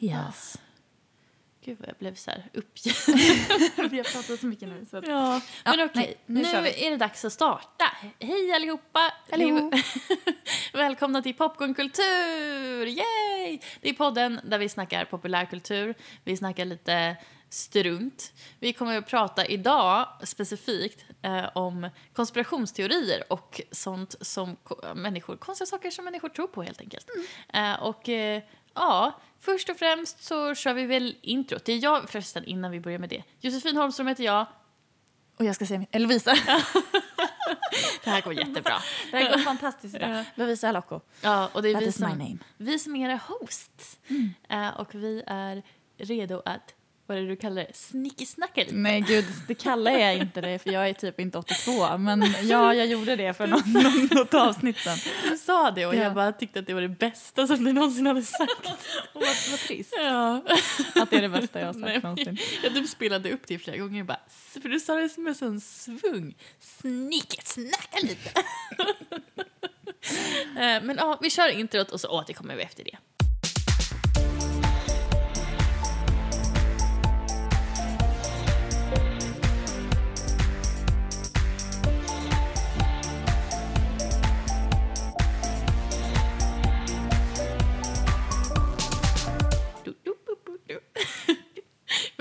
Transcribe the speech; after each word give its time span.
Yes. 0.00 0.58
Gud 1.64 1.78
vad 1.80 1.88
jag 1.88 1.96
blev 1.96 2.14
så 2.14 2.30
här 2.30 2.50
uppgiven. 2.54 3.18
Vi 3.90 3.96
har 3.96 4.04
pratat 4.12 4.40
så 4.40 4.46
mycket 4.46 4.68
nu. 4.68 4.86
Så 4.90 4.96
att... 4.96 5.08
Ja, 5.08 5.40
Ja, 5.64 5.70
men 5.76 5.86
okej. 5.86 6.02
nej, 6.04 6.16
nu 6.26 6.42
nu 6.62 6.68
är 6.68 6.90
det 6.90 6.96
dags 6.96 7.24
att 7.24 7.32
starta. 7.32 7.84
Hej 8.20 8.52
allihopa! 8.52 9.12
Är- 9.28 10.72
Välkomna 10.76 11.22
till 11.22 11.34
Popcornkultur! 11.34 12.86
Yay! 12.86 13.58
Det 13.80 13.88
är 13.88 13.92
podden 13.94 14.40
där 14.44 14.58
vi 14.58 14.68
snackar 14.68 15.04
populärkultur, 15.04 15.94
vi 16.24 16.36
snackar 16.36 16.64
lite 16.64 17.16
strunt. 17.48 18.32
Vi 18.60 18.72
kommer 18.72 18.98
att 18.98 19.06
prata 19.06 19.46
idag 19.46 20.08
specifikt 20.24 21.04
eh, 21.22 21.44
om 21.54 21.90
konspirationsteorier 22.12 23.32
och 23.32 23.60
sånt 23.70 24.14
som 24.20 24.56
ko- 24.56 24.94
människor, 24.94 25.36
konstiga 25.36 25.66
saker 25.66 25.90
som 25.90 26.04
människor 26.04 26.28
tror 26.28 26.46
på 26.46 26.62
helt 26.62 26.80
enkelt. 26.80 27.06
Mm. 27.52 27.72
Eh, 27.72 27.82
och 27.82 28.08
eh, 28.08 28.42
ja, 28.74 29.20
först 29.40 29.68
och 29.68 29.76
främst 29.76 30.24
så 30.24 30.54
kör 30.54 30.74
vi 30.74 30.86
väl 30.86 31.16
introt. 31.22 31.64
Det 31.64 31.72
är 31.72 31.82
jag 31.82 32.10
förresten 32.10 32.44
innan 32.44 32.70
vi 32.70 32.80
börjar 32.80 32.98
med 32.98 33.08
det. 33.08 33.22
Josefin 33.40 33.76
Holmström 33.76 34.06
heter 34.06 34.24
jag. 34.24 34.46
Och 35.36 35.44
jag 35.44 35.54
ska 35.54 35.66
säga 35.66 35.78
mitt... 35.80 35.94
Lovisa. 35.94 36.34
Det 38.04 38.10
här 38.10 38.22
går 38.22 38.34
jättebra. 38.34 38.74
Det 39.10 39.16
här 39.16 39.30
går 39.30 39.38
fantastiskt 39.38 39.94
idag. 39.96 40.24
Lovisa 40.34 40.68
Alocco. 40.68 41.00
Ja, 41.20 41.50
och 41.52 41.62
det 41.62 41.68
är 41.68 41.72
That 41.74 41.82
vi 41.82 41.86
is 41.86 41.98
my 42.00 42.08
som, 42.08 42.18
name. 42.18 42.38
vi 42.56 42.78
som 42.78 42.96
är 42.96 43.08
era 43.08 43.20
hosts. 43.28 43.98
Eh, 44.48 44.68
och 44.68 44.94
vi 44.94 45.22
är 45.26 45.62
redo 45.98 46.42
att, 46.44 46.74
vad 47.06 47.18
är 47.18 47.22
det 47.22 47.28
du 47.28 47.36
kallar 47.36 47.62
det, 47.62 47.76
snickesnacka 47.76 48.60
lite. 48.60 48.74
Nej 48.74 49.00
gud, 49.00 49.24
det 49.48 49.54
kallar 49.54 49.92
jag 49.92 50.16
inte 50.16 50.40
det 50.40 50.58
för 50.58 50.70
jag 50.70 50.88
är 50.88 50.92
typ 50.94 51.20
inte 51.20 51.38
82. 51.38 51.98
Men 51.98 52.34
ja, 52.42 52.74
jag 52.74 52.86
gjorde 52.86 53.16
det 53.16 53.34
för 53.34 53.46
någon, 53.46 53.62
någon, 53.72 54.08
något 54.10 54.34
avsnitt 54.34 54.78
sen. 54.78 54.98
Du 55.30 55.36
sa 55.38 55.70
det 55.70 55.86
och 55.86 55.94
Ja. 55.94 56.02
jag 56.02 56.14
bara 56.14 56.32
tyckte 56.32 56.58
att 56.58 56.66
det 56.66 56.74
var 56.74 56.80
det 56.82 56.88
bästa 56.88 57.46
som 57.46 57.64
du 57.64 57.72
någonsin 57.72 58.06
hade 58.06 58.22
sagt. 58.22 58.66
Och 59.14 59.20
vad, 59.22 59.36
vad 59.50 59.58
trist 59.60 59.92
ja. 59.96 60.42
att 60.94 61.10
det 61.10 61.16
är 61.16 61.22
det 61.22 61.28
bästa 61.28 61.60
jag 61.60 61.66
har 61.66 61.72
sagt 61.72 61.84
Nej, 61.84 62.00
någonsin. 62.02 62.38
ja, 62.62 62.70
du 62.70 62.86
spelade 62.86 63.32
upp 63.32 63.42
det 63.46 63.58
flera 63.58 63.76
gånger 63.76 64.04
bara, 64.04 64.20
för 64.28 64.68
du 64.68 64.80
sa 64.80 64.94
det 64.94 65.08
som 65.08 65.26
en 65.26 65.34
sån 65.34 65.60
svung. 65.60 66.34
Snickesnacka 66.60 67.98
lite. 68.02 68.30
Eh, 70.56 70.82
Men 70.82 70.96
ja, 70.96 71.18
vi 71.22 71.30
kör 71.30 71.48
introt 71.48 71.90
och 71.90 72.00
så 72.00 72.08
återkommer 72.08 72.56
vi 72.56 72.62
efter 72.62 72.84
det. 72.84 72.96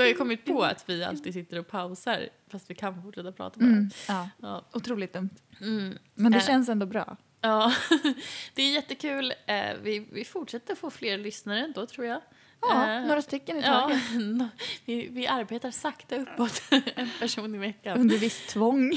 Har 0.06 0.10
ju 0.12 0.18
kommit 0.18 0.46
på 0.46 0.64
att 0.64 0.90
vi 0.90 1.04
alltid 1.04 1.34
sitter 1.34 1.60
och 1.60 1.68
pausar 1.68 2.30
fast 2.52 2.70
vi 2.70 2.76
kan 2.76 3.02
fortsätta 3.04 3.32
prata 3.32 3.60
bara. 3.60 3.66
Mm, 3.66 3.90
ja, 4.08 4.30
Ja. 4.42 4.66
otroligt 4.74 5.14
dumt. 5.14 5.30
Mm. 5.62 5.98
Men 6.14 6.32
det 6.32 6.38
Eh. 6.38 6.46
känns 6.46 6.70
ändå 6.70 6.86
bra. 6.86 7.18
Ja, 7.42 7.74
det 8.54 8.62
är 8.64 8.74
jättekul. 8.74 9.34
Eh, 9.46 9.74
Vi, 9.82 10.08
vi 10.12 10.26
fortsätter 10.26 10.76
få 10.76 10.90
fler 10.90 11.18
lyssnare 11.18 11.60
ändå, 11.60 11.86
tror 11.86 12.06
jag. 12.08 12.22
Ja, 12.62 12.90
Eh, 12.90 13.06
några 13.08 13.22
stycken 13.22 13.58
i 13.58 13.62
Ja, 13.62 13.82
taget. 13.82 14.02
no- 14.12 14.50
vi, 14.86 15.08
vi 15.12 15.28
arbetar 15.28 15.72
sakta 15.72 16.16
uppåt, 16.16 16.62
en 16.96 17.10
person 17.20 17.56
i 17.56 17.58
veckan. 17.58 18.00
Under 18.00 18.18
visst 18.18 18.48
tvång 18.50 18.92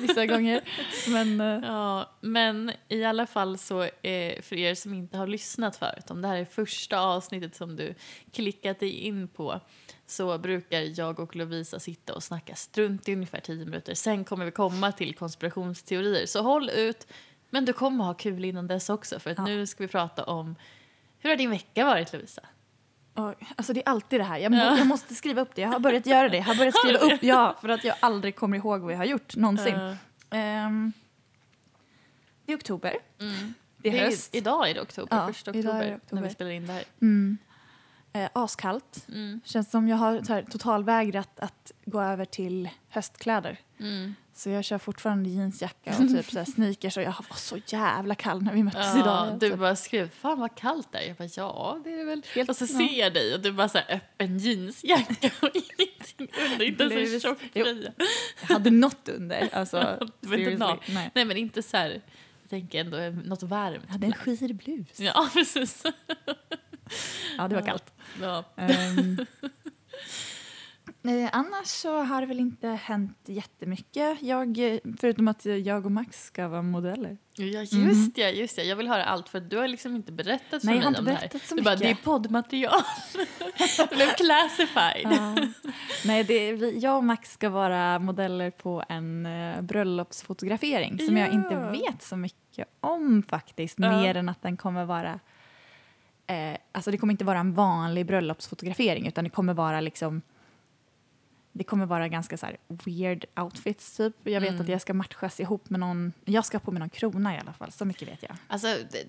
vissa 0.00 0.26
gånger. 0.26 0.60
Men 1.08 1.40
Ja, 1.64 2.10
men 2.20 2.72
i 2.88 3.04
alla 3.04 3.26
fall 3.26 3.58
så 3.58 3.88
för 4.42 4.54
er 4.54 4.74
som 4.74 4.94
inte 4.94 5.18
har 5.18 5.26
lyssnat 5.26 5.76
förut, 5.76 6.10
om 6.10 6.22
det 6.22 6.28
här 6.28 6.36
är 6.36 6.44
första 6.44 7.00
avsnittet 7.00 7.56
som 7.56 7.76
du 7.76 7.94
klickat 8.32 8.80
dig 8.80 8.90
in 8.90 9.28
på 9.28 9.60
så 10.12 10.38
brukar 10.38 10.98
jag 11.00 11.20
och 11.20 11.36
Lovisa 11.36 11.78
sitta 11.80 12.14
och 12.14 12.22
snacka 12.22 12.54
strunt 12.54 13.08
i 13.08 13.12
ungefär 13.12 13.40
10 13.40 13.64
minuter. 13.64 13.94
Sen 13.94 14.24
kommer 14.24 14.44
vi 14.44 14.50
komma 14.50 14.92
till 14.92 15.14
konspirationsteorier, 15.14 16.26
så 16.26 16.42
håll 16.42 16.70
ut. 16.70 17.06
Men 17.50 17.64
du 17.64 17.72
kommer 17.72 18.04
ha 18.04 18.14
kul 18.14 18.44
innan 18.44 18.66
dess 18.66 18.90
också, 18.90 19.20
för 19.20 19.30
att 19.30 19.38
Ja. 19.38 19.44
nu 19.44 19.66
ska 19.66 19.84
vi 19.84 19.88
prata 19.88 20.24
om 20.24 20.56
hur 21.18 21.30
har 21.30 21.36
din 21.36 21.50
vecka 21.50 21.84
varit, 21.84 22.12
Lovisa? 22.12 22.42
alltså 23.56 23.72
det 23.72 23.80
är 23.80 23.88
alltid 23.88 24.20
det 24.20 24.24
här. 24.24 24.38
Jag, 24.38 24.52
må, 24.52 24.58
jag 24.58 24.86
måste 24.86 25.14
skriva 25.14 25.42
upp 25.42 25.54
det. 25.54 25.62
Jag 25.62 25.68
har 25.68 25.78
börjat 25.78 26.06
göra 26.06 26.28
det. 26.28 26.36
Jag 26.36 26.44
har 26.44 26.54
börjat 26.54 26.74
skriva 26.78 26.98
upp, 26.98 27.22
ja, 27.22 27.56
för 27.60 27.68
att 27.68 27.84
jag 27.84 27.96
aldrig 28.00 28.36
kommer 28.36 28.56
ihåg 28.56 28.80
vad 28.80 28.92
jag 28.92 28.98
har 28.98 29.04
gjort 29.04 29.36
någonsin. 29.36 29.74
Eh, 29.74 29.94
Ehm, 30.30 30.92
det 32.46 32.52
är 32.52 32.56
oktober. 32.56 32.96
mm. 33.20 33.54
Det 33.76 33.88
är 33.98 34.04
höst. 34.04 34.34
idag 34.34 34.70
är 34.70 34.74
det 34.74 34.80
oktober, 34.80 35.16
Ja, 35.16 35.26
första 35.26 35.50
oktober, 35.50 35.72
det 35.80 35.88
när 35.88 35.96
oktober. 35.96 36.22
vi 36.22 36.30
spelar 36.30 36.50
in 36.50 36.66
det 36.66 36.72
här. 36.72 36.84
Mm. 37.02 37.38
Eh, 38.14 38.28
askallt. 38.32 39.04
Mm. 39.08 39.40
Känns 39.44 39.70
som 39.70 39.88
jag 39.88 39.96
har 39.96 40.22
här, 40.28 40.42
totalvägrat 40.42 41.40
att 41.40 41.72
gå 41.84 42.00
över 42.00 42.24
till 42.24 42.68
höstkläder. 42.88 43.58
Mm. 43.80 44.14
Så 44.34 44.50
jag 44.50 44.64
kör 44.64 44.78
fortfarande 44.78 45.28
jeansjacka 45.30 45.90
och 45.90 46.08
typ 46.08 46.30
så 46.30 46.38
här 46.38 46.44
sneakers 46.44 46.96
och 46.96 47.02
jag 47.02 47.14
var 47.28 47.36
så 47.36 47.58
jävla 47.66 48.14
kall 48.14 48.42
när 48.42 48.52
vi 48.52 48.62
möttes 48.62 48.80
Ja, 48.94 49.00
idag. 49.00 49.38
du 49.40 49.50
Så- 49.50 49.56
bara 49.56 49.76
skrev 49.76 50.08
“Fan 50.10 50.40
vad 50.40 50.54
kallt 50.54 50.88
det 50.92 50.98
är”. 50.98 51.08
Jag 51.08 51.16
bara 51.16 51.28
“Ja, 51.36 51.80
det 51.84 51.90
är 51.92 51.96
det 51.98 52.04
väl”. 52.04 52.22
Helt- 52.34 52.50
och 52.50 52.56
så 52.56 52.64
ja. 52.64 52.68
ser 52.68 52.98
jag 52.98 53.14
dig 53.14 53.34
och 53.34 53.40
du 53.40 53.52
bara 53.52 53.68
så 53.68 53.78
här 53.78 53.86
öppen 53.96 54.38
jeansjacka 54.38 55.30
och 55.42 55.50
ingenting 55.54 56.28
under. 56.52 56.64
Inte 56.66 56.84
ens 56.84 57.14
en 57.14 57.20
tjock 57.20 57.38
Jo. 57.54 57.64
tröja. 57.64 57.92
Jag 58.40 58.48
hade 58.48 58.70
något 58.70 59.08
under. 59.08 59.48
Alltså, 59.52 60.08
seriously. 60.22 60.66
Nej. 60.94 61.10
Nej 61.14 61.24
men 61.24 61.36
inte 61.36 61.62
så 61.62 61.76
här, 61.76 61.90
jag 62.42 62.50
tänker 62.50 62.80
ändå 62.80 62.96
något 63.28 63.42
varmt. 63.42 63.82
Jag 63.86 63.92
hade 63.92 64.06
en 64.06 64.12
skir 64.12 64.52
blus. 64.52 65.00
Ja, 65.00 65.28
precis. 65.34 65.82
Ja, 67.38 67.48
det 67.48 67.54
var 67.54 67.62
kallt. 67.62 67.92
Ja. 68.22 68.44
Ehm, 68.56 69.18
eh, 71.22 71.28
annars 71.32 71.66
så 71.66 72.02
har 72.02 72.20
det 72.20 72.26
väl 72.26 72.40
inte 72.40 72.68
hänt 72.68 73.18
jättemycket. 73.26 74.22
Jag, 74.22 74.58
förutom 75.00 75.28
att 75.28 75.44
jag 75.44 75.86
och 75.86 75.92
Max 75.92 76.24
ska 76.24 76.48
vara 76.48 76.62
modeller. 76.62 77.18
Ja, 77.36 77.44
just 77.44 78.18
ja, 78.18 78.28
just 78.28 78.58
ja. 78.58 78.64
Jag 78.64 78.76
vill 78.76 78.88
höra 78.88 79.04
allt 79.04 79.28
för 79.28 79.40
du 79.40 79.56
har 79.58 79.68
liksom 79.68 79.96
inte 79.96 80.12
berättat 80.12 80.60
för 80.60 80.66
Nej, 80.66 80.76
jag 80.76 80.90
mig 80.92 80.98
om 80.98 81.04
det 81.04 81.10
här. 81.12 81.18
berättat 81.18 81.42
så 81.42 81.54
du 81.54 81.62
bara, 81.62 81.76
det 81.76 81.84
är 81.84 81.88
mycket. 81.88 82.04
poddmaterial. 82.04 82.80
det 83.78 83.90
blev 83.90 84.06
classified. 84.06 85.12
Ja. 85.12 85.36
Nej, 86.04 86.24
det 86.24 86.34
är, 86.34 86.84
jag 86.84 86.96
och 86.96 87.04
Max 87.04 87.32
ska 87.32 87.50
vara 87.50 87.98
modeller 87.98 88.50
på 88.50 88.82
en 88.88 89.26
uh, 89.26 89.60
bröllopsfotografering 89.62 90.98
som 90.98 91.16
jag 91.16 91.28
Ja. 91.28 91.32
inte 91.32 91.56
vet 91.56 92.02
så 92.02 92.16
mycket 92.16 92.68
om 92.80 93.22
faktiskt. 93.28 93.78
Ja. 93.78 94.00
Mer 94.02 94.16
än 94.16 94.28
att 94.28 94.42
den 94.42 94.56
kommer 94.56 94.84
vara... 94.84 95.20
Eh, 96.32 96.56
alltså 96.72 96.90
det 96.90 96.96
kommer 96.98 97.12
inte 97.12 97.24
vara 97.24 97.38
en 97.38 97.54
vanlig 97.54 98.06
bröllopsfotografering 98.06 99.06
utan 99.06 99.24
det 99.24 99.30
kommer 99.30 99.54
vara 99.54 99.80
liksom... 99.80 100.22
Det 101.54 101.64
kommer 101.64 101.86
vara 101.86 102.08
ganska 102.08 102.36
så 102.36 102.46
här 102.46 102.56
weird 102.68 103.24
outfits 103.36 103.96
typ. 103.96 104.14
Jag 104.22 104.40
vet 104.40 104.50
Mm. 104.50 104.62
att 104.62 104.68
jag 104.68 104.80
ska 104.80 104.94
matchas 104.94 105.40
ihop 105.40 105.70
med 105.70 105.80
någon... 105.80 106.12
Jag 106.24 106.44
ska 106.44 106.56
ha 106.58 106.60
på 106.60 106.70
mig 106.72 106.80
någon 106.80 106.88
krona 106.88 107.34
i 107.36 107.38
alla 107.38 107.52
fall, 107.52 107.72
så 107.72 107.84
mycket 107.84 108.08
vet 108.08 108.22
jag. 108.22 108.36
Alltså, 108.48 108.66
det, 108.66 109.04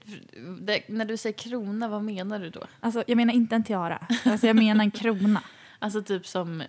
det, 0.62 0.84
när 0.88 1.06
du 1.06 1.18
säger 1.18 1.38
krona, 1.38 1.88
vad 1.88 2.04
menar 2.04 2.40
du 2.40 2.50
då? 2.50 2.64
Alltså 2.80 3.04
jag 3.08 3.16
menar 3.16 3.34
inte 3.34 3.56
en 3.56 3.64
tiara, 3.64 4.08
alltså 4.26 4.48
jag 4.48 4.56
menar 4.56 4.84
en 4.84 4.92
krona. 4.92 5.44
Alltså 5.80 6.02
typ 6.04 6.28
som 6.28 6.62
eh, 6.62 6.68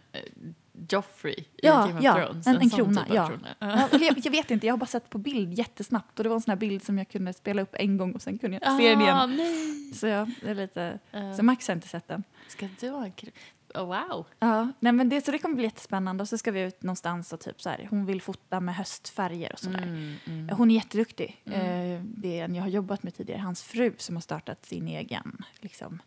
Joffrey 0.89 1.35
i 1.35 1.47
Ja, 1.57 1.87
Game 1.87 1.99
of 1.99 2.05
ja, 2.05 2.15
Thrones. 2.15 2.47
en- 2.47 2.57
en 2.57 2.71
sån 2.71 2.79
krona, 2.79 3.05
typ 3.05 3.15
ja. 3.15 3.27
krona. 3.29 3.49
Ja, 3.59 3.89
jag, 4.01 4.19
jag 4.25 4.31
vet 4.31 4.51
inte, 4.51 4.67
jag 4.67 4.73
har 4.73 4.79
bara 4.79 4.87
sett 4.87 5.11
på 5.11 5.19
bild 5.19 5.55
jättesnabbt 5.55 6.19
och 6.19 6.23
det 6.23 6.29
var 6.29 6.37
en 6.37 6.43
sån 6.43 6.51
här 6.53 6.57
bild 6.59 6.83
som 6.83 6.99
jag 6.99 7.09
kunde 7.09 7.33
spela 7.33 7.63
upp 7.63 7.75
en 7.79 7.97
gång 7.97 8.13
och 8.13 8.23
sen 8.23 8.39
kunde 8.39 8.59
jag 8.63 8.77
se 8.81 8.89
den 8.91 8.99
Ah, 9.03 9.03
igen. 9.27 9.37
nej. 9.37 9.93
Så 9.95 10.07
ja, 10.07 10.27
det 10.43 10.51
är 10.51 10.55
lite... 10.55 10.99
Eh, 11.13 11.33
Så 11.37 11.43
Max 11.43 11.69
har 11.69 11.75
inte 11.75 11.89
sett 11.89 12.09
den. 12.09 12.25
ska 12.49 12.69
du 12.81 12.91
ha 12.91 13.05
en 13.05 13.13
krona? 13.13 13.33
Oh, 13.75 13.87
wow. 13.87 14.27
Ja, 14.39 14.69
nej 14.81 14.93
men 14.93 15.09
det, 15.09 15.25
så 15.25 15.31
det 15.31 15.39
kommer 15.39 15.55
bli 15.55 15.65
jättespännande 15.65 16.23
och 16.23 16.29
så 16.29 16.39
ska 16.39 16.51
vi 16.51 16.61
ut 16.61 16.83
någonstans 16.83 17.33
och 17.33 17.41
typ 17.41 17.63
så 17.63 17.69
här, 17.69 17.87
hon 17.91 18.07
vill 18.07 18.23
fota 18.23 18.61
med 18.61 18.75
höstfärger 18.77 19.53
och 19.53 19.59
sådär. 19.59 19.83
Mm, 19.83 20.15
mm. 20.27 20.57
Hon 20.57 20.71
är 20.71 20.75
jätteduktig. 20.75 21.43
Mm. 21.45 21.61
Eh, 21.97 22.01
det 22.05 22.39
är 22.41 22.45
en 22.45 22.55
jag 22.55 22.63
har 22.63 22.69
jobbat 22.71 23.03
med 23.03 23.15
tidigare, 23.17 23.41
hans 23.41 23.63
fru 23.63 23.95
som 23.99 24.17
har 24.17 24.21
startat 24.21 24.67
sin 24.67 24.89
egen, 24.89 25.45
liksom, 25.61 26.03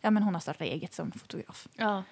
ja 0.00 0.10
men 0.10 0.22
hon 0.22 0.34
har 0.34 0.40
startat 0.40 0.62
eget 0.62 0.94
som 0.94 1.12
fotograf. 1.12 1.68
Ja. 1.76 2.02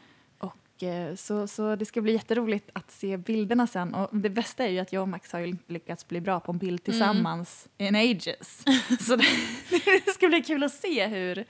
Eh, 0.82 1.14
så, 1.14 1.46
så 1.46 1.76
det 1.76 1.84
ska 1.84 2.00
bli 2.00 2.12
jätteroligt 2.12 2.70
att 2.72 2.90
se 2.90 3.16
bilderna 3.16 3.66
sen. 3.66 3.94
Och 3.94 4.16
det 4.16 4.30
bästa 4.30 4.64
är 4.64 4.68
ju 4.68 4.78
att 4.78 4.92
jag 4.92 5.02
och 5.02 5.08
Max 5.08 5.32
har 5.32 5.72
lyckats 5.72 6.08
bli 6.08 6.20
bra 6.20 6.40
på 6.40 6.52
en 6.52 6.58
bild 6.58 6.84
tillsammans 6.84 7.68
in 7.78 7.96
ages. 7.96 8.64
så 9.00 9.16
det, 9.16 9.24
det 10.06 10.12
ska 10.12 10.28
bli 10.28 10.42
kul 10.42 10.64
att 10.64 10.72
se 10.72 11.06
hur, 11.06 11.44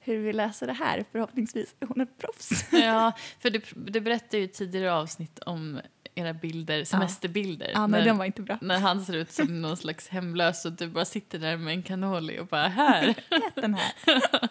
hur 0.00 0.18
vi 0.18 0.32
läser 0.32 0.66
det 0.66 0.72
här. 0.72 1.04
Förhoppningsvis 1.12 1.74
hon 1.88 2.00
är 2.00 2.06
proffs. 2.06 2.72
ja, 2.72 3.12
för 3.40 3.50
du, 3.50 3.60
du 3.74 4.00
berättade 4.00 4.38
ju 4.38 4.46
tidigare 4.46 4.92
avsnitt 4.92 5.38
om 5.38 5.80
era 6.14 6.32
bilder, 6.32 6.84
semesterbilder. 6.84 7.70
Ja, 7.74 7.86
när, 7.86 8.04
den 8.04 8.18
var 8.18 8.24
inte 8.24 8.42
bra. 8.42 8.58
när 8.60 8.78
han 8.80 9.04
ser 9.04 9.14
ut 9.14 9.30
som 9.32 9.62
någon 9.62 9.76
slags 9.76 10.08
hemlös 10.08 10.64
och 10.64 10.72
du 10.72 10.88
bara 10.88 11.04
sitter 11.04 11.38
där 11.38 11.56
med 11.56 11.74
en 11.74 11.82
cannoli 11.82 12.38
och 12.40 12.46
bara 12.46 12.68
här. 12.68 13.14
Den 13.54 13.74
här. 13.74 13.92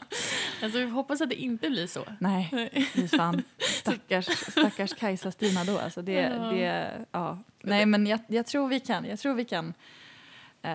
Alltså 0.63 0.79
vi 0.79 0.85
hoppas 0.85 1.21
att 1.21 1.29
det 1.29 1.35
inte 1.41 1.69
blir 1.69 1.87
så. 1.87 2.05
Nej, 2.19 2.69
fy 2.93 3.07
fan. 3.07 3.43
Stackars, 3.59 4.25
stackars 4.25 4.93
Kajsa-Stina 4.93 5.63
då. 5.65 5.79
Alltså 5.79 6.01
det, 6.01 6.11
Ja. 6.13 6.43
det, 6.51 6.91
ja. 7.11 7.39
Nej, 7.63 7.85
men 7.85 8.07
jag, 8.07 8.19
jag 8.27 8.45
tror 8.45 8.67
vi 8.67 8.79
kan. 8.79 9.05
Jag 9.05 9.19
tror 9.19 9.33
vi 9.33 9.45
kan 9.45 9.73
eh, 10.61 10.71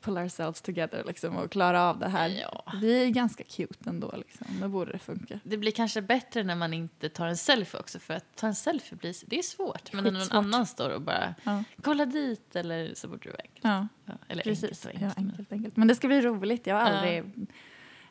pull 0.00 0.18
ourselves 0.18 0.62
together 0.62 1.04
liksom, 1.06 1.36
och 1.36 1.50
klara 1.50 1.82
av 1.82 1.98
det 1.98 2.08
här. 2.08 2.28
Ja. 2.28 2.64
Vi 2.82 3.02
är 3.04 3.08
ganska 3.08 3.44
cute 3.44 3.90
ändå, 3.90 4.14
liksom. 4.16 4.46
då 4.60 4.68
borde 4.68 4.92
det 4.92 4.98
funka. 4.98 5.40
Det 5.44 5.56
blir 5.56 5.72
kanske 5.72 6.02
bättre 6.02 6.42
när 6.42 6.54
man 6.56 6.74
inte 6.74 7.08
tar 7.08 7.26
en 7.26 7.36
selfie 7.36 7.80
också 7.80 7.98
för 7.98 8.14
att 8.14 8.36
ta 8.36 8.46
en 8.46 8.54
selfie 8.54 8.98
blir, 8.98 9.14
det 9.26 9.38
är 9.38 9.42
svårt. 9.42 9.92
Men 9.92 10.04
när 10.04 10.10
någon 10.10 10.32
annan 10.32 10.66
står 10.66 10.90
och 10.90 11.02
bara 11.02 11.34
Ja, 11.44 11.64
kolla 11.82 12.06
dit 12.06 12.56
eller 12.56 12.94
så 12.94 13.08
borde 13.08 13.22
det 13.22 13.30
vara 13.30 13.42
enkelt. 13.42 13.64
ja 13.64 13.88
Ja, 14.04 14.12
eller 14.28 14.42
precis. 14.42 14.86
enkelt 14.86 15.02
ja, 15.04 15.10
enkelt. 15.16 15.52
enkelt. 15.52 15.76
Men 15.76 15.88
det 15.88 15.94
ska 15.94 16.08
bli 16.08 16.20
roligt. 16.20 16.66
Jag 16.66 16.74
har 16.74 16.82
aldrig... 16.82 17.24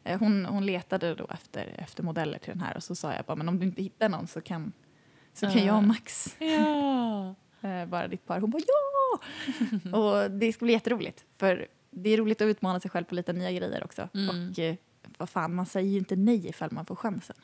Eh, 0.04 0.20
Hon, 0.20 0.46
hon 0.46 0.66
letade 0.66 1.16
då 1.16 1.28
efter, 1.34 1.76
efter 1.78 2.04
modeller 2.04 2.38
till 2.38 2.50
den 2.54 2.62
här 2.62 2.76
och 2.78 2.84
så 2.84 2.96
sa 2.96 3.14
jag 3.14 3.26
bara, 3.26 3.36
men 3.36 3.50
om 3.50 3.60
du 3.60 3.66
inte 3.66 3.82
hittar 3.84 4.10
någon 4.10 4.28
så 4.28 4.42
kan, 4.42 4.74
så 5.34 5.46
kan 5.46 5.58
Ja. 5.58 5.66
jag 5.66 5.76
och 5.78 5.84
Max 5.84 6.36
Ja. 6.40 7.36
eh, 7.70 7.86
vara 7.86 8.08
ditt 8.08 8.26
par. 8.26 8.40
Hon 8.40 8.50
bara 8.50 8.62
ja! 8.68 9.20
och 9.98 10.32
det 10.32 10.54
ska 10.54 10.66
bli 10.66 10.74
jätteroligt. 10.74 11.26
För 11.38 11.68
det 11.95 12.09
är 12.09 12.18
roligt 12.18 12.42
att 12.42 12.45
utmana 12.45 12.80
sig 12.80 12.92
själv 12.92 13.03
på 13.06 13.15
lite 13.15 13.33
nya 13.33 13.51
grejer 13.51 13.83
också. 13.83 14.09
Mm. 14.13 14.30
Och 14.51 14.59
eh, 14.59 14.75
vad 15.18 15.30
fan, 15.30 15.56
man 15.56 15.65
säger 15.65 15.89
ju 15.89 15.97
inte 15.97 16.15
nej 16.15 16.47
ifall 16.47 16.71
man 16.71 16.86
får 16.86 16.95
chansen. 16.95 17.36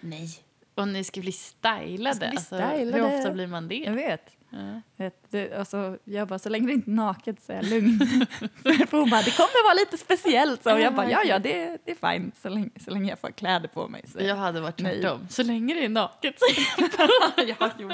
Nej. 0.00 0.28
Och 0.74 0.88
ni 0.88 1.04
ska 1.04 1.20
bli 1.20 1.32
stylade. 1.32 2.14
Ska 2.16 2.18
bli 2.28 2.36
Alltså, 2.36 2.56
stylade. 2.56 2.92
Hur 3.08 3.18
ofta 3.18 3.30
blir 3.30 3.46
man 3.46 3.68
Jag 3.70 3.86
det? 3.86 3.90
vet. 3.90 4.36
Ja. 4.50 4.80
Vet, 4.96 5.30
du, 5.30 5.54
alltså, 5.54 5.98
jag 6.04 6.28
bara, 6.28 6.38
så 6.38 6.48
länge 6.48 6.66
det 6.66 6.72
inte 6.72 6.90
är 6.90 6.94
naket 6.94 7.42
så 7.42 7.52
är 7.52 7.56
jag 7.56 7.64
lugn. 7.64 7.98
för 8.62 8.96
hon 8.98 9.10
bara, 9.10 9.22
det 9.22 9.36
kommer 9.36 9.64
vara 9.64 9.74
lite 9.74 9.98
speciellt. 9.98 10.62
Så 10.62 10.68
jag 10.68 10.94
bara, 10.94 11.10
ja 11.10 11.22
ja, 11.24 11.38
det, 11.38 11.78
det 11.84 11.90
är 11.90 12.12
fine 12.12 12.32
så 12.42 12.48
länge, 12.48 12.70
så 12.84 12.90
länge 12.90 13.08
jag 13.08 13.18
får 13.18 13.30
kläder 13.30 13.68
på 13.68 13.88
mig. 13.88 14.04
Så. 14.12 14.20
Jag 14.20 14.36
hade 14.36 14.60
varit 14.60 14.76
tvärtom. 14.76 15.26
Så 15.30 15.42
länge 15.42 15.74
det 15.74 15.84
är 15.84 15.88
naket. 15.88 16.34
ja, 17.58 17.70
jo. 17.78 17.90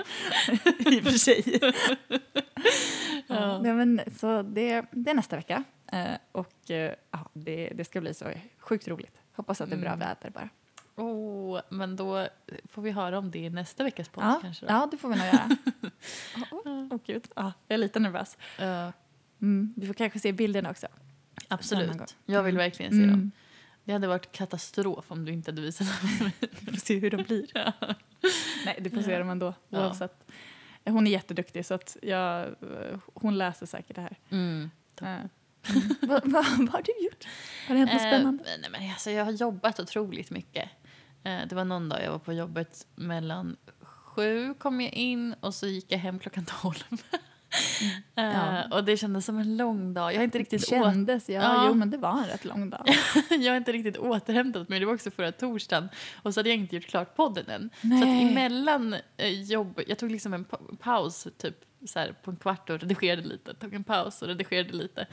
I 0.93 1.01
och 1.01 1.05
för 1.05 1.11
sig. 1.11 1.61
Ja. 3.27 3.59
Nej, 3.63 3.73
men, 3.73 4.01
så 4.21 4.43
det, 4.43 4.85
det 4.91 5.11
är 5.11 5.15
nästa 5.15 5.37
vecka. 5.37 5.65
Eh, 5.93 6.15
och 6.33 6.71
eh, 6.71 6.95
ja, 7.11 7.31
det, 7.33 7.69
det 7.75 7.85
ska 7.85 8.01
bli 8.01 8.15
så 8.15 8.25
sjukt 8.59 8.89
roligt. 8.89 9.15
Hoppas 9.33 9.61
att 9.61 9.71
det 9.71 9.77
är 9.77 9.81
bra 9.81 9.89
Mm. 9.93 9.99
väder 9.99 10.31
bara. 10.31 10.49
Oh, 10.97 11.61
men 11.69 11.97
då 11.97 12.29
får 12.65 12.83
vi 12.83 12.91
höra 12.91 13.19
om 13.19 13.31
det 13.31 13.39
i 13.39 13.51
nästa 13.51 13.85
veckas 13.85 14.09
podd 14.09 14.25
Ja, 14.25 14.39
kanske. 14.43 14.67
Då. 14.67 14.73
ja, 14.73 14.89
det 14.91 14.97
får 14.97 15.09
vi 15.09 15.17
nog 15.17 15.27
göra. 15.27 15.49
Åh, 16.53 16.59
oh, 16.73 16.95
oh, 16.95 16.99
gud. 17.07 17.29
Ja, 17.37 17.53
jag 17.69 17.75
är 17.75 17.79
lite 17.79 18.01
nervös. 18.01 18.39
Ja, 18.59 18.93
Mm, 19.41 19.75
vi 19.77 19.87
får 19.87 19.95
kanske 19.95 20.19
se 20.19 20.33
bilderna 20.33 20.71
också. 20.71 20.87
Absolut. 21.49 22.17
Jag 22.27 22.43
vill 22.43 22.55
Mm. 22.55 22.65
verkligen 22.65 22.93
se 22.93 22.99
dem. 23.01 23.09
Mm. 23.09 23.31
Det 23.85 23.93
hade 23.93 24.07
varit 24.07 24.33
katastrof 24.33 25.11
om 25.11 25.25
du 25.25 25.33
inte 25.33 25.51
hade 25.51 25.63
visat 25.63 25.87
dem. 26.01 26.31
Vi 26.61 26.67
får 26.73 26.77
se 26.81 26.99
hur 26.99 27.11
de 27.11 27.23
blir. 27.23 27.47
Nej, 28.67 28.79
du 28.81 28.91
får 28.91 29.03
se 29.03 29.19
dem 29.19 29.29
ändå. 29.31 29.55
Ja. 29.69 29.95
Hon 30.85 31.07
är 31.07 31.11
jätteduktig 31.11 31.67
så 31.67 31.75
att 31.75 31.97
jag, 32.03 32.55
hon 33.15 33.39
läser 33.39 33.67
säkert 33.67 33.97
det 33.97 34.03
här. 34.03 34.17
Mm. 34.31 34.71
Eh, 35.69 35.77
mm. 35.77 35.97
vad, 36.01 36.23
vad, 36.25 36.45
vad 36.59 36.69
har 36.69 36.83
du 36.83 37.05
gjort? 37.05 37.25
Har 37.69 37.75
det 37.75 37.79
hänt 37.79 37.93
något 37.93 38.01
spännande? 38.01 38.45
Eh, 38.45 38.61
nej, 38.61 38.71
men 38.71 38.91
alltså, 38.91 39.11
jag 39.11 39.25
har 39.25 39.33
jobbat 39.33 39.81
otroligt 39.81 40.31
mycket. 40.31 40.71
Eh, 41.25 41.39
det 41.49 41.55
var 41.55 41.65
någon 41.65 41.89
dag 41.89 42.05
jag 42.05 42.11
var 42.11 42.19
på 42.19 42.33
jobbet 42.33 42.87
mellan 42.95 43.57
sju 43.81 44.55
kom 44.55 44.81
jag 44.81 44.93
in 44.93 45.35
och 45.41 45.55
så 45.55 45.67
gick 45.67 45.93
jag 45.93 45.99
hem 45.99 46.19
klockan 46.19 46.45
tolv. 46.45 46.83
Eh, 48.15 48.25
Ja. 48.25 48.65
Och 48.71 48.85
det 48.85 48.97
kändes 48.97 49.25
som 49.25 49.39
en 49.39 49.57
lång 49.57 49.95
dag. 49.95 50.13
Jag 50.13 50.19
har 50.19 50.25
inte 50.25 50.39
riktigt, 50.39 50.69
kändes, 50.69 51.29
ja, 51.29 51.43
Ja. 51.43 51.65
Jo, 51.69 51.75
men 51.75 51.91
det 51.91 51.99
var 51.99 52.19
en 52.19 52.25
rätt 52.25 52.45
lång 52.45 52.71
dag. 52.71 52.85
jag 53.31 53.53
har 53.53 53.57
inte 53.57 53.73
riktigt 53.73 53.97
återhämtat 53.97 54.69
mig. 54.69 54.81
Det 54.81 54.87
var 54.87 54.95
också 54.95 55.11
förra 55.11 55.33
torsdagen. 55.33 55.89
Och 56.23 56.35
så 56.35 56.41
hade 56.41 56.49
jag 56.49 56.59
inte 56.59 56.77
gjort 56.77 56.87
klart 56.87 57.17
podden 57.17 57.49
än. 57.49 57.71
Så 57.81 57.87
att 57.87 58.01
Nej. 58.01 58.29
emellan 58.31 58.97
eh, 59.17 59.43
jobb, 59.43 59.81
jag 59.87 59.99
tog 59.99 60.11
liksom 60.11 60.35
en 60.35 60.45
pa 60.45 60.59
paus 60.81 61.29
typ 61.39 61.57
så 61.87 61.99
här, 61.99 62.13
på 62.23 62.31
en 62.31 62.37
kvart 62.37 62.71
och 62.71 62.81
redigerade 62.81 63.23
lite. 63.23 63.55
Tog 63.55 63.75
en 63.75 63.85
paus 63.85 64.23
och 64.23 64.29
redigerade 64.29 64.73
lite. 64.73 65.07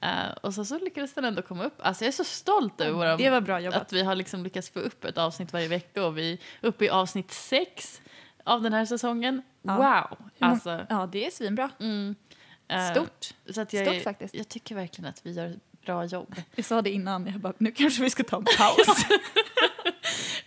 Eh, 0.00 0.30
och 0.42 0.54
så, 0.54 0.64
så 0.64 0.78
lyckades 0.78 1.14
den 1.14 1.24
ändå 1.24 1.42
komma 1.42 1.64
upp. 1.64 1.74
Alltså 1.78 2.04
jag 2.04 2.08
är 2.08 2.12
så 2.12 2.24
stolt 2.24 2.80
över 2.80 2.92
våra 2.92 3.16
Det 3.16 3.30
var 3.30 3.40
bra 3.40 3.60
jobbat. 3.60 3.82
att 3.82 3.92
vi 3.92 4.02
har 4.02 4.14
liksom 4.14 4.44
lyckats 4.44 4.70
få 4.70 4.78
upp 4.80 5.04
ett 5.04 5.18
avsnitt 5.18 5.52
varje 5.52 5.68
vecka 5.68 6.04
och 6.06 6.18
vi 6.18 6.32
är 6.32 6.38
uppe 6.68 6.84
i 6.84 6.88
avsnitt 6.90 7.30
sex 7.30 8.00
av 8.44 8.62
den 8.62 8.72
här 8.72 8.84
säsongen. 8.84 9.42
Ja. 9.62 9.76
Wow! 9.76 10.18
Alltså, 10.38 10.86
Ja, 10.88 11.08
det 11.12 11.26
är 11.26 11.30
svinbra. 11.30 11.70
mm, 11.80 12.14
eh, 12.68 12.90
Stort. 12.90 13.34
Så 13.54 13.60
att 13.60 13.72
jag, 13.72 13.86
Stort 13.86 14.02
faktiskt. 14.02 14.34
jag 14.34 14.48
tycker 14.48 14.74
verkligen 14.74 15.08
att 15.10 15.20
vi 15.26 15.32
gör 15.32 15.46
ett 15.46 15.80
bra 15.86 16.04
jobb. 16.04 16.34
Jag 16.54 16.64
sa 16.64 16.82
det 16.82 16.90
innan, 16.90 17.26
jag 17.26 17.40
bara, 17.40 17.52
nu 17.58 17.70
kanske 17.70 18.02
vi 18.02 18.10
ska 18.10 18.24
ta 18.24 18.36
en 18.36 18.44
paus. 18.44 18.86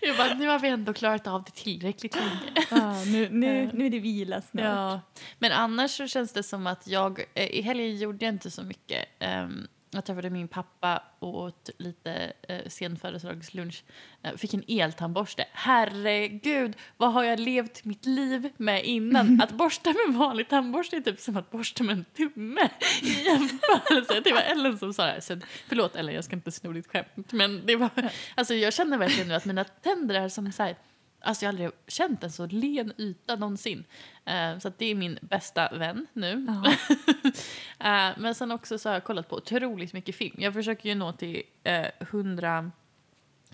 Jag 0.08 0.18
bara, 0.18 0.34
nu 0.34 0.48
har 0.48 0.60
vi 0.60 0.68
ändå 0.68 0.94
klarat 0.94 1.28
av 1.28 1.44
det 1.44 1.52
tillräckligt 1.52 2.16
länge. 2.16 2.66
ja, 2.72 3.04
nu, 3.06 3.30
nu, 3.30 3.70
nu 3.74 3.86
är 3.86 3.90
det 3.90 4.00
vila 4.00 4.42
snart. 4.42 4.66
Ja. 4.66 5.02
Men 5.40 5.52
annars 5.52 5.92
så 5.92 6.08
känns 6.08 6.34
det 6.34 6.44
som 6.44 6.68
att 6.68 6.88
jag, 6.88 7.24
eh, 7.34 7.48
i 7.48 7.62
helgen 7.62 7.98
gjorde 7.98 8.26
jag 8.26 8.34
inte 8.34 8.52
så 8.52 8.64
mycket. 8.64 9.06
Ehm, 9.20 9.68
jag 9.92 10.06
träffade 10.06 10.30
min 10.30 10.48
pappa 10.48 11.04
och 11.20 11.36
åt 11.36 11.70
lite 11.78 12.34
eh, 12.42 12.68
sen 12.68 12.98
födelsedagslunch. 12.98 13.84
Eh, 14.24 14.36
fick 14.36 14.54
en 14.54 14.64
eltandborste. 14.68 15.46
Herregud, 15.52 16.76
vad 16.98 17.14
har 17.14 17.24
jag 17.24 17.40
levt 17.40 17.86
mitt 17.86 18.06
liv 18.06 18.50
med 18.58 18.86
innan? 18.86 19.42
Att 19.44 19.52
borsta 19.52 19.94
med 19.94 20.18
vanlig 20.18 20.50
tandborste 20.50 20.96
är 20.96 21.02
typ 21.02 21.20
som 21.20 21.38
att 21.38 21.52
borsta 21.52 21.84
med 21.84 21.94
en 21.94 22.06
tumme 22.18 22.70
i 23.02 23.26
jämförelse. 23.26 24.22
Det 24.24 24.34
var 24.34 24.42
Ellen 24.42 24.78
som 24.78 24.94
sa 24.94 25.06
det 25.06 25.12
här. 25.12 25.42
Förlåt 25.68 25.96
Ellen, 25.96 26.16
jag 26.16 26.24
ska 26.24 26.36
inte 26.36 26.52
sno 26.52 26.72
ditt 26.72 26.88
skämt. 26.88 27.32
Men 27.32 27.66
det 27.66 27.76
var, 27.76 27.90
alltså, 28.36 28.54
jag 28.54 28.74
känner 28.74 28.98
verkligen 28.98 29.28
nu 29.28 29.34
att 29.34 29.46
mina 29.46 29.64
tänder 29.64 30.16
är 30.16 30.30
som 30.30 30.52
så 30.52 30.64
här, 30.64 30.76
Alltså 31.28 31.46
jag 31.46 31.48
har 31.48 31.54
aldrig 31.54 31.72
känt 31.88 32.24
en 32.24 32.32
så 32.32 32.46
len 32.46 32.94
yta 32.98 33.36
någonsin. 33.36 33.84
Eh, 34.26 34.60
så 34.60 34.72
det 34.78 34.86
är 34.86 34.96
min 34.96 35.20
bästa 35.22 35.70
vän 35.78 36.08
nu. 36.14 36.46
Ja. 36.48 36.74
Eh, 37.80 38.10
men 38.18 38.36
sen 38.36 38.52
också 38.52 38.80
så 38.80 38.90
har 38.90 38.94
jag 38.94 39.04
kollat 39.04 39.30
på 39.30 39.36
otroligt 39.36 39.94
mycket 39.94 40.16
film. 40.16 40.36
Jag 40.38 40.54
försöker 40.54 40.90
ju 40.90 40.96
nå 40.96 41.12
till 41.12 41.44
eh, 41.64 41.88
100 42.00 42.72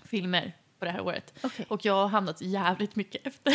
filmer 0.04 0.54
på 0.80 0.86
det 0.86 0.92
här 0.92 1.02
året. 1.02 1.34
Okej. 1.44 1.66
Och 1.70 1.86
jag 1.86 1.94
har 1.94 2.08
hamnat 2.08 2.42
jävligt 2.42 2.96
mycket 2.96 3.28
efter. 3.28 3.54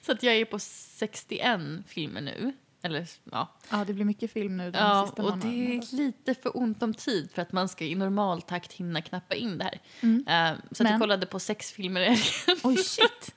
så 0.00 0.12
att 0.12 0.22
jag 0.22 0.34
är 0.34 0.44
på 0.44 0.58
61 0.58 1.60
filmer 1.86 2.20
nu. 2.20 2.52
Eller 2.84 3.06
ja, 3.32 3.48
ja, 3.70 3.84
det 3.86 3.92
blir 3.94 4.04
mycket 4.04 4.32
film 4.32 4.56
nu 4.56 4.70
den 4.70 4.82
ja 4.82 5.06
sista 5.06 5.22
och 5.22 5.38
det 5.38 5.48
är 5.76 5.96
lite 5.96 6.34
för 6.34 6.56
ont 6.56 6.82
om 6.82 6.94
tid 6.94 7.30
för 7.34 7.42
att 7.42 7.52
man 7.52 7.68
ska 7.68 7.84
i 7.84 7.94
normal 7.94 8.42
takt 8.42 8.72
hinna 8.72 9.02
knappa 9.02 9.34
in 9.34 9.58
det 9.58 9.64
här. 9.64 9.80
Mm. 10.00 10.24
Eh, 10.28 10.58
så 10.72 10.72
att 10.72 10.78
jag 10.80 10.90
Men- 10.90 11.00
kollade 11.00 11.26
på 11.26 11.38
sex 11.38 11.72
filmer 11.72 12.00
i. 12.00 12.18
Oj, 12.62 12.76
shit. 12.84 13.34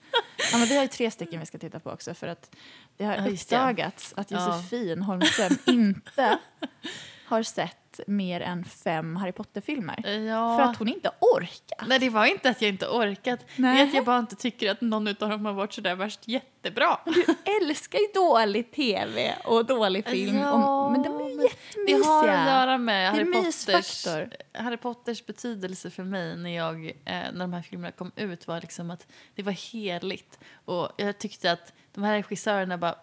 Ja, 0.52 0.58
men 0.58 0.68
vi 0.68 0.76
har 0.76 0.84
ju 0.84 0.88
tre 0.90 1.12
stycken 1.12 1.40
vi 1.40 1.46
ska 1.46 1.58
titta 1.58 1.80
på 1.80 1.92
också 1.92 2.14
för 2.14 2.28
att 2.28 2.56
det 2.98 3.04
har 3.06 3.16
Ja, 3.16 3.28
just 3.28 3.50
det. 3.50 3.56
uppdagats 3.56 4.14
att 4.18 4.32
Ja. 4.32 4.48
Josefin 4.58 5.02
Holmström 5.02 5.58
inte 5.68 6.38
har 7.26 7.44
sett 7.44 7.78
mer 8.08 8.42
än 8.42 8.66
fem 8.66 9.16
Harry 9.16 9.32
Potter-filmer. 9.32 10.10
Ja. 10.28 10.58
För 10.58 10.64
att 10.64 10.78
hon 10.78 10.88
inte 10.88 11.12
orkar. 11.20 11.88
Nej, 11.88 12.00
det 12.00 12.10
var 12.10 12.26
inte 12.26 12.50
att 12.50 12.62
jag 12.62 12.70
inte 12.70 12.88
orkat. 12.88 13.40
Det 13.40 13.62
Nej. 13.62 13.82
är 13.82 13.88
att 13.88 13.94
jag 13.94 14.06
bara 14.06 14.20
inte 14.20 14.36
tycker 14.36 14.72
att 14.72 14.82
någon 14.82 15.08
av 15.08 15.16
dem 15.16 15.46
har 15.46 15.54
varit 15.54 15.74
sådär 15.74 15.96
värst 15.96 16.28
jättebra. 16.28 17.00
Du 17.06 17.26
älskar 17.62 18.00
ju 18.00 18.06
dålig 18.14 18.72
tv 18.72 19.36
och 19.46 19.66
dålig 19.66 20.06
film. 20.06 20.38
Ja, 20.38 20.86
och, 20.86 20.92
men 20.92 21.04
de 21.04 21.16
är 21.16 21.44
jättemysiga. 21.44 21.98
Det 21.98 22.04
har 22.06 22.28
att 22.28 22.48
göra 22.48 22.78
med 22.78 23.14
Det 23.14 23.18
Harry 23.18 23.34
Potters. 23.34 24.08
Harry 24.54 24.78
Potters 24.78 25.26
betydelse 25.26 25.90
för 25.90 26.04
mig 26.04 26.38
när, 26.38 26.56
jag, 26.56 26.86
eh, 26.86 26.92
när 27.06 27.40
de 27.40 27.54
här 27.54 27.62
filmerna 27.62 27.92
kom 27.92 28.12
ut 28.16 28.48
var 28.48 28.62
liksom 28.62 28.92
att 28.92 29.08
det 29.36 29.44
var 29.44 29.52
heligt. 29.52 30.40
Och 30.66 30.90
jag 30.98 31.18
tyckte 31.18 31.52
att 31.52 31.74
de 31.94 32.04
här 32.04 32.14
regissörerna 32.16 32.78
bara 32.78 32.96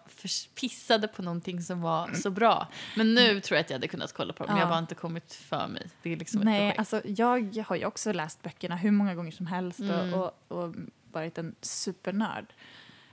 pissade 0.55 1.07
på 1.07 1.21
någonting 1.21 1.61
som 1.61 1.81
var 1.81 2.13
så 2.13 2.29
bra. 2.29 2.67
Men 2.95 3.13
nu 3.13 3.41
tror 3.41 3.55
jag 3.55 3.63
att 3.63 3.69
jag 3.69 3.75
hade 3.75 3.87
kunnat 3.87 4.13
kolla 4.13 4.33
på 4.33 4.45
dem, 4.45 4.55
Ja. 4.55 4.59
jag 4.61 4.69
bara 4.69 4.77
inte 4.85 4.95
kommit 4.95 5.33
för 5.33 5.67
mig. 5.67 5.87
Det 6.03 6.11
är 6.13 6.17
liksom 6.17 6.39
ett 6.41 6.45
Nej, 6.45 6.59
projekt. 6.59 6.79
alltså 6.79 7.01
jag 7.05 7.63
har 7.67 7.75
ju 7.75 7.85
också 7.85 8.11
läst 8.13 8.41
böckerna 8.41 8.75
hur 8.75 8.91
många 8.91 9.15
gånger 9.15 9.31
som 9.31 9.45
helst 9.47 9.79
Mm. 9.79 10.13
och, 10.13 10.31
och, 10.47 10.75
varit 11.11 11.37
en 11.37 11.55
supernörd. 11.61 12.53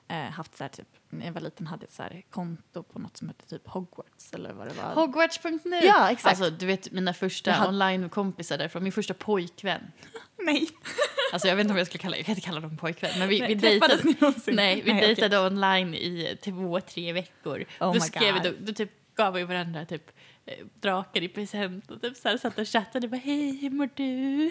Eh, 0.09 0.17
haft 0.17 0.57
så 0.57 0.65
här, 0.65 0.69
typ, 0.69 0.89
när 1.11 1.27
jag 1.27 1.33
var 1.33 1.41
liten 1.41 1.67
hade 1.67 1.87
jag 1.99 2.13
ett 2.19 2.31
konto 2.31 2.83
på 2.83 2.99
något 2.99 3.17
som 3.17 3.29
hette 3.29 3.47
typ 3.49 3.69
Hogwarts 3.69 4.33
eller 4.33 4.53
vad 4.53 4.67
det 4.67 4.75
var. 4.75 4.95
Hogwarts.nu! 4.95 5.77
Ja, 5.83 6.11
exakt. 6.11 6.41
Alltså, 6.41 6.51
du 6.57 6.67
vet 6.67 6.93
mina 6.93 7.15
första 7.15 7.53
hade- 7.53 7.69
online-kompisar 7.69 8.59
därifrån, 8.59 8.83
min 8.83 8.93
första 8.93 9.15
pojkvän. 9.15 9.93
Nej, 10.39 10.69
Alltså 11.33 11.49
jag 11.49 11.57
vet 11.57 11.65
inte 11.65 11.73
om 11.73 11.79
jag 11.79 11.87
skulle 11.87 12.03
kalla 12.03 12.17
jag 12.17 12.27
kan 12.27 12.33
inte 12.35 12.47
kalla 12.47 12.61
dem 12.61 12.77
pojkvän, 12.77 13.19
men 13.19 13.29
vi, 13.29 13.41
vi 13.47 13.61
träffades 13.61 14.03
dejtade. 14.03 14.53
Nej, 14.53 14.83
vi 14.85 14.91
okej. 14.91 15.01
dejtade 15.01 15.39
online 15.47 15.95
i 15.95 16.39
två, 16.45 16.81
tre 16.81 17.13
veckor. 17.13 17.65
Oh 17.81 17.95
då 17.95 18.01
skrev 18.01 18.35
vi, 18.35 18.41
då, 18.41 18.55
då 18.61 18.73
typ 18.73 18.91
gav 19.15 19.35
vi 19.35 19.45
varandra 19.45 19.85
typ 19.85 20.11
drakar 20.75 21.23
i 21.23 21.29
present 21.29 21.91
och 21.91 22.01
typ 22.03 22.17
så 22.17 22.29
här 22.29 22.37
satt 22.37 22.59
och 22.59 22.69
chattade 22.69 23.09
bara 23.09 23.17
hej, 23.17 23.57
hur 23.57 23.71
mår 23.71 23.89
du? 23.95 24.51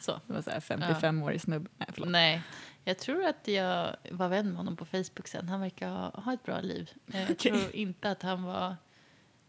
Så. 0.00 0.20
Det 0.26 0.32
var 0.32 0.42
så 0.42 0.50
här 0.50 0.60
55-årig 0.60 1.40
snubbe. 1.40 1.70
Nej, 1.76 1.88
förlåt. 1.92 2.10
Nej, 2.10 2.42
jag 2.84 2.98
tror 2.98 3.24
att 3.24 3.48
jag 3.48 3.96
var 4.10 4.28
vän 4.28 4.48
med 4.48 4.56
honom 4.56 4.76
på 4.76 4.84
Facebook 4.84 5.28
sen. 5.28 5.48
Han 5.48 5.60
verkar 5.60 5.88
ha, 5.90 6.20
ha 6.20 6.32
ett 6.32 6.42
bra 6.42 6.60
liv. 6.60 6.90
Eh, 7.06 7.20
Jag 7.20 7.30
Okej. 7.30 7.52
tror 7.52 7.74
inte 7.76 8.10
att 8.10 8.22
han 8.22 8.42
var 8.42 8.76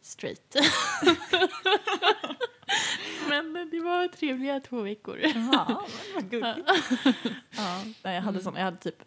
straight. 0.01 0.55
Men 3.29 3.69
det 3.71 3.79
var 3.79 4.07
trevliga 4.07 4.59
två 4.59 4.81
veckor. 4.81 5.19
Ja, 5.53 5.85
vad 6.15 6.29
gulligt. 6.29 6.69
ja, 7.57 7.83
nej, 8.03 8.15
jag, 8.15 8.21
hade 8.21 8.29
Mm. 8.39 8.41
sån, 8.43 8.55
jag 8.55 8.63
hade 8.63 8.77
typ 8.77 9.03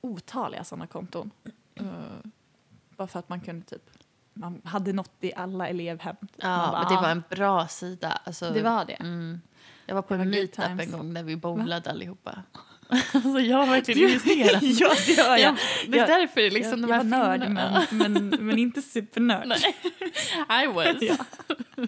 otaliga 0.00 0.64
såna 0.64 0.86
konton. 0.86 1.30
Uh, 1.80 1.86
bara 2.96 3.08
för 3.08 3.18
att 3.18 3.28
man 3.28 3.40
kunde 3.40 3.66
typ 3.66 3.90
man 4.34 4.60
hade 4.64 4.92
nått 4.92 5.12
i 5.20 5.32
alla 5.36 5.68
elevhem. 5.68 6.16
Ja, 6.20 6.46
bara, 6.72 6.78
men 6.82 6.88
det 6.92 6.98
"Ah, 6.98 7.02
var 7.02 7.08
en 7.10 7.22
bra 7.30 7.68
sida. 7.68 8.18
Alltså, 8.24 8.50
det 8.50 8.62
var 8.62 8.84
det. 8.84 8.92
Mm. 8.92 9.40
Jag 9.86 9.94
var 9.94 10.02
på 10.02 10.14
en 10.14 10.30
meetup 10.30 10.64
en 10.64 10.90
gång 10.92 11.12
när 11.12 11.22
vi 11.22 11.36
bowlade 11.36 11.90
allihopa. 11.90 12.42
alltså 12.88 13.40
jag 13.40 13.56
har 13.56 13.66
verkligen 13.66 14.08
investerat. 14.10 14.62
ja, 14.80 14.92
det 15.06 15.12
gör 15.12 15.36
jag. 15.36 15.40
Ja, 15.40 15.56
det 15.88 15.96
är 15.96 15.98
Jag- 15.98 16.08
därför 16.08 16.40
det 16.40 16.46
är 16.46 16.50
liksom 16.50 16.80
jag, 16.88 17.00
de 17.00 17.12
här 17.12 17.28
jag 17.32 17.38
var 17.38 17.48
nörd, 17.48 17.90
men, 17.90 18.12
men, 18.12 18.46
men 18.46 18.58
inte 18.58 18.82
supernörd. 18.82 19.48
Nej, 20.48 20.64
I 20.64 20.66
was. 20.66 20.96
Ja. 21.00 21.16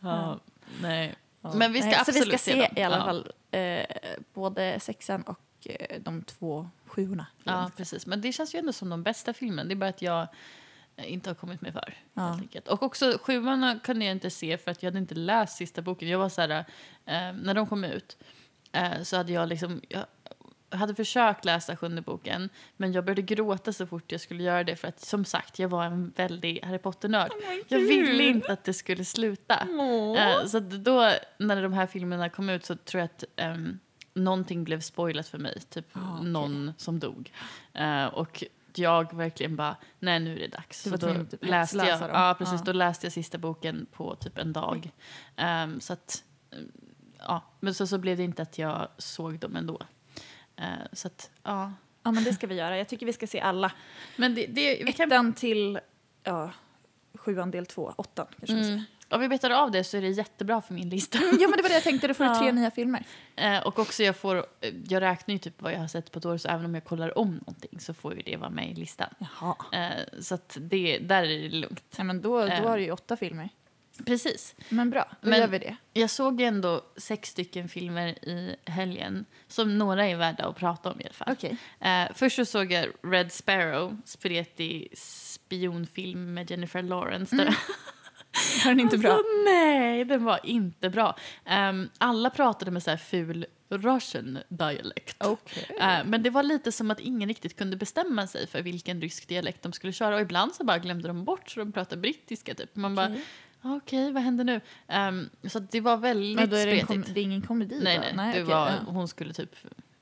Ja, 0.00 0.38
nej. 0.82 1.14
Ja. 1.42 1.52
Men 1.54 1.72
vi 1.72 1.78
ska 1.80 1.86
Nej, 1.88 1.94
så 1.94 2.00
absolut 2.00 2.26
vi 2.26 2.30
ska 2.30 2.38
se 2.38 2.52
se 2.52 2.60
dem. 2.62 2.68
i 2.76 2.82
alla 2.82 2.96
Ja. 2.98 3.04
fall 3.04 3.32
eh, 3.50 3.86
både 4.34 4.80
sexan 4.80 5.22
och 5.22 5.40
eh, 5.66 6.00
de 6.00 6.22
två 6.22 6.68
sjuorna. 6.86 7.26
Ja, 7.44 7.70
precis. 7.76 8.06
Men 8.06 8.20
det 8.20 8.32
känns 8.32 8.54
ju 8.54 8.58
ändå 8.58 8.72
som 8.72 8.88
de 8.88 9.02
bästa 9.02 9.32
filmerna. 9.32 9.68
Det 9.68 9.74
är 9.74 9.76
bara 9.76 9.90
att 9.90 10.02
jag 10.02 10.26
inte 11.04 11.30
har 11.30 11.34
kommit 11.34 11.60
mig 11.60 11.72
för. 11.72 11.94
Ja. 12.14 12.40
Och 12.68 12.82
också 12.82 13.18
sjuan 13.22 13.80
kunde 13.84 14.04
jag 14.04 14.12
inte 14.12 14.30
se 14.30 14.58
för 14.58 14.70
att 14.70 14.82
jag 14.82 14.90
hade 14.90 14.98
inte 14.98 15.14
läst 15.14 15.56
sista 15.56 15.82
boken. 15.82 16.08
Jag 16.08 16.18
var 16.18 16.28
så 16.28 16.40
här, 16.40 16.50
eh, 17.06 17.32
när 17.42 17.54
de 17.54 17.66
kom 17.66 17.84
ut 17.84 18.16
eh, 18.72 19.02
så 19.02 19.16
hade 19.16 19.32
jag 19.32 19.48
liksom, 19.48 19.80
jag 19.88 20.04
hade 20.78 20.94
försökt 20.94 21.44
läsa 21.44 21.76
sjunde 21.76 22.02
boken 22.02 22.48
men 22.76 22.92
jag 22.92 23.04
började 23.04 23.22
gråta 23.22 23.72
så 23.72 23.86
fort 23.86 24.12
jag 24.12 24.20
skulle 24.20 24.42
göra 24.42 24.64
det 24.64 24.76
för 24.76 24.88
att 24.88 25.00
som 25.00 25.24
sagt 25.24 25.58
jag 25.58 25.68
var 25.68 25.84
en 25.84 26.12
väldig 26.16 26.64
Harry 26.64 26.78
Potter-nörd. 26.78 27.30
jag 27.68 27.78
ville 27.78 28.24
inte 28.24 28.52
att 28.52 28.64
det 28.64 28.72
skulle 28.74 29.04
sluta. 29.04 29.66
Eh, 30.18 30.46
så 30.46 30.60
då 30.60 31.12
när 31.38 31.62
de 31.62 31.72
här 31.72 31.86
filmerna 31.86 32.28
kom 32.28 32.48
ut 32.48 32.64
så 32.64 32.76
tror 32.76 33.00
jag 33.00 33.04
att 33.04 33.24
um, 33.46 33.78
någonting 34.14 34.64
blev 34.64 34.80
spoilat 34.80 35.28
för 35.28 35.38
mig. 35.38 35.60
Typ 35.60 35.86
Ah, 35.92 35.98
okej. 36.18 36.30
någon 36.30 36.72
som 36.76 36.98
dog. 36.98 37.32
Eh, 37.74 38.04
och 38.06 38.44
jag 38.78 39.12
verkligen 39.16 39.56
bara, 39.56 39.76
nej 39.98 40.20
nu 40.20 40.36
är 40.36 40.38
det 40.40 40.48
dags. 40.48 40.84
Du 40.84 40.90
var 40.90 40.96
Så 40.96 41.00
tvungen 41.00 41.18
då 41.18 41.24
att 41.24 41.30
typ 41.30 41.44
läste 41.44 41.76
jag, 41.76 42.00
dem. 42.00 42.10
ja, 42.12 42.34
precis, 42.38 42.60
Ja. 42.60 42.64
då 42.64 42.72
läste 42.72 43.06
jag 43.06 43.12
sista 43.12 43.38
boken 43.38 43.86
på 43.92 44.14
typ 44.16 44.38
en 44.38 44.52
dag. 44.52 44.90
Ehm, 45.36 45.80
så 45.80 45.92
att, 45.92 46.24
mm, 46.52 46.72
ja, 47.18 47.42
men 47.60 47.74
så, 47.74 47.86
så 47.86 47.98
blev 47.98 48.16
det 48.16 48.22
inte 48.22 48.42
att 48.42 48.58
jag 48.58 48.88
såg 48.98 49.38
dem 49.38 49.56
ändå. 49.56 49.80
Eh, 50.56 50.64
så 50.92 51.06
att, 51.06 51.30
ja. 51.42 51.72
Ja, 52.02 52.10
men 52.10 52.24
det 52.24 52.32
ska 52.32 52.46
vi 52.46 52.54
göra. 52.54 52.78
Jag 52.78 52.88
tycker 52.88 53.06
vi 53.06 53.12
ska 53.12 53.26
se 53.26 53.40
alla. 53.40 53.72
Men 54.16 54.34
det, 54.34 54.46
det, 54.46 54.82
vi 54.84 54.92
kan, 54.92 55.06
Ettan 55.12 55.32
till 55.32 55.80
ja, 56.24 56.50
sjuan 57.14 57.50
del 57.50 57.66
två, 57.66 57.94
åttan 57.96 58.26
kanske 58.38 58.56
mm. 58.56 58.82
Om 59.10 59.20
vi 59.20 59.28
betar 59.28 59.50
av 59.50 59.70
det 59.70 59.84
så 59.84 59.96
är 59.96 60.00
det 60.00 60.08
jättebra 60.08 60.60
för 60.62 60.74
min 60.74 60.88
lista. 60.90 61.18
Ja, 61.40 61.48
men 61.48 61.56
det 61.56 61.62
var 61.62 61.68
det 61.68 61.74
jag 61.74 61.82
tänkte. 61.82 62.08
Då 62.08 62.14
får 62.14 62.24
du 62.24 62.30
Ja. 62.30 62.38
tre 62.38 62.52
nya 62.52 62.70
filmer. 62.70 63.04
Eh, 63.36 63.58
och 63.58 63.78
också 63.78 64.02
jag 64.02 64.16
får, 64.16 64.36
eh, 64.36 64.74
jag 64.88 65.00
räknar 65.02 65.32
ju 65.32 65.38
typ 65.38 65.62
vad 65.62 65.72
jag 65.72 65.78
har 65.78 65.88
sett 65.88 66.12
på 66.12 66.18
ett 66.18 66.24
år 66.26 66.36
så 66.38 66.48
även 66.48 66.64
om 66.64 66.74
jag 66.74 66.84
kollar 66.84 67.18
om 67.18 67.30
någonting 67.34 67.80
så 67.80 67.94
får 67.94 68.14
ju 68.14 68.22
det 68.22 68.36
vara 68.36 68.50
med 68.50 68.70
i 68.70 68.74
listan. 68.74 69.08
Jaha. 69.18 69.56
Eh, 69.72 70.20
så 70.20 70.34
att 70.34 70.56
det, 70.60 70.98
där 70.98 71.22
är 71.22 71.28
det 71.42 71.48
lugnt. 71.48 71.94
Ja, 71.96 72.04
men 72.04 72.22
då, 72.22 72.40
då 72.40 72.46
Eh. 72.46 72.62
har 72.68 72.76
du 72.78 72.82
ju 72.84 72.90
åtta 72.92 73.16
filmer. 73.16 73.48
Precis. 74.06 74.54
Men 74.68 74.90
bra, 74.90 75.04
då 75.20 75.28
Men- 75.30 75.38
gör 75.40 75.46
vi 75.48 75.58
det. 75.58 75.76
Jag 75.92 76.10
såg 76.10 76.40
ändå 76.40 76.80
sex 76.96 77.28
stycken 77.30 77.68
filmer 77.68 78.08
i 78.08 78.56
helgen 78.64 79.24
som 79.48 79.78
några 79.78 80.06
är 80.06 80.16
värda 80.16 80.44
att 80.46 80.56
prata 80.56 80.92
om 80.92 81.00
i 81.00 81.04
alla 81.04 81.12
fall. 81.14 81.28
Okej. 81.32 81.56
Eh, 81.80 82.08
först 82.14 82.36
så 82.36 82.44
såg 82.44 82.72
jag 82.72 82.86
Red 83.02 83.32
Sparrow, 83.32 84.00
spretig 84.04 84.92
spionfilm 84.96 86.34
med 86.34 86.50
Jennifer 86.50 86.82
Lawrence. 86.82 87.36
Där. 87.36 87.56
Var 88.64 88.70
den 88.70 88.80
inte 88.80 88.98
bra? 88.98 89.10
Alltså, 89.10 89.26
nej, 89.44 90.04
den 90.04 90.24
var 90.24 90.40
inte 90.44 90.90
bra. 90.90 91.16
Ehm, 91.44 91.88
alla 91.98 92.30
pratade 92.30 92.70
med 92.70 92.82
så 92.82 92.90
här 92.90 92.96
ful 92.96 93.46
Russian 93.68 94.38
dialekt. 94.48 95.16
Okej. 95.26 95.76
Eh, 95.80 95.98
men 96.04 96.22
det 96.22 96.30
var 96.30 96.42
lite 96.42 96.72
som 96.72 96.90
att 96.90 97.00
ingen 97.00 97.28
riktigt 97.28 97.56
kunde 97.56 97.76
bestämma 97.76 98.26
sig 98.26 98.46
för 98.46 98.62
vilken 98.62 99.00
rysk 99.00 99.28
dialekt 99.28 99.62
de 99.62 99.72
skulle 99.72 99.92
köra. 99.92 100.14
Och 100.14 100.20
ibland 100.20 100.54
så 100.54 100.64
bara 100.64 100.78
glömde 100.78 101.08
de 101.08 101.24
bort 101.24 101.50
så 101.50 101.60
de 101.60 101.72
pratade 101.72 102.00
brittiska. 102.00 102.54
Typ. 102.54 102.76
Man 102.76 102.94
bara, 102.94 103.06
Okej. 103.06 103.22
okej, 103.62 104.12
vad 104.12 104.22
händer 104.22 104.44
nu? 104.44 104.60
Ehm, 104.88 105.30
så 105.48 105.58
det 105.58 105.80
var 105.80 105.96
väldigt 105.96 106.36
Men 106.36 106.50
då 106.50 106.56
är 106.56 106.66
det, 106.66 106.72
spretigt. 106.72 107.06
kom, 107.06 107.14
det 107.14 107.20
är 107.20 107.24
ingen 107.24 107.42
komedi 107.42 107.80
Nej, 107.82 107.96
då? 108.10 108.16
nej, 108.16 108.34
det 108.34 108.42
okej, 108.42 108.54
var, 108.54 108.66
ja. 108.68 108.74
hon 108.86 109.08
skulle 109.08 109.32
typ, 109.34 109.56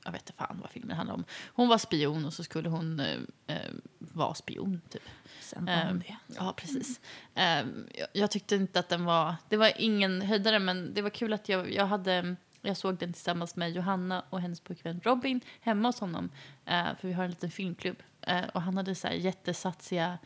jag 0.09 0.13
vet 0.13 0.29
inte 0.29 0.33
fan 0.33 0.59
vad 0.61 0.69
filmen 0.69 0.97
handlade 0.97 1.17
om. 1.19 1.25
Hon 1.53 1.67
var 1.67 1.77
spion 1.77 2.25
och 2.25 2.33
så 2.33 2.43
skulle 2.43 2.69
hon 2.69 2.99
eh, 2.99 3.17
eh, 3.47 3.71
vara 3.99 4.33
spion 4.33 4.81
typ. 4.89 5.03
Sen 5.41 5.65
var 5.65 5.73
hon 5.73 5.87
Ehm, 5.87 5.99
det. 5.99 6.17
Ja, 6.35 6.53
precis. 6.57 6.99
Ehm, 7.35 7.87
jag, 7.95 8.07
jag 8.13 8.31
tyckte 8.31 8.55
inte 8.55 8.79
att 8.79 8.89
den 8.89 9.05
var, 9.05 9.35
det 9.49 9.57
var 9.57 9.71
ingen 9.77 10.21
höjdare 10.21 10.59
men 10.59 10.93
det 10.93 11.01
var 11.01 11.09
kul 11.09 11.33
att 11.33 11.49
jag, 11.49 11.73
jag 11.73 11.85
hade, 11.85 12.35
jag 12.61 12.77
såg 12.77 12.97
den 12.97 13.13
tillsammans 13.13 13.55
med 13.55 13.71
Johanna 13.71 14.23
och 14.29 14.41
hennes 14.41 14.59
pojkvän 14.59 15.01
Robin 15.03 15.41
hemma 15.61 15.87
hos 15.87 15.99
honom. 15.99 16.29
Eh, 16.65 16.85
för 16.99 17.07
vi 17.07 17.13
har 17.13 17.23
en 17.23 17.29
liten 17.29 17.51
filmklubb. 17.51 17.97
Eh, 18.21 18.45
och 18.53 18.61
han 18.61 18.77
hade 18.77 18.95
så 18.95 19.07
här 19.07 19.15
jättesatsiga, 19.15 20.17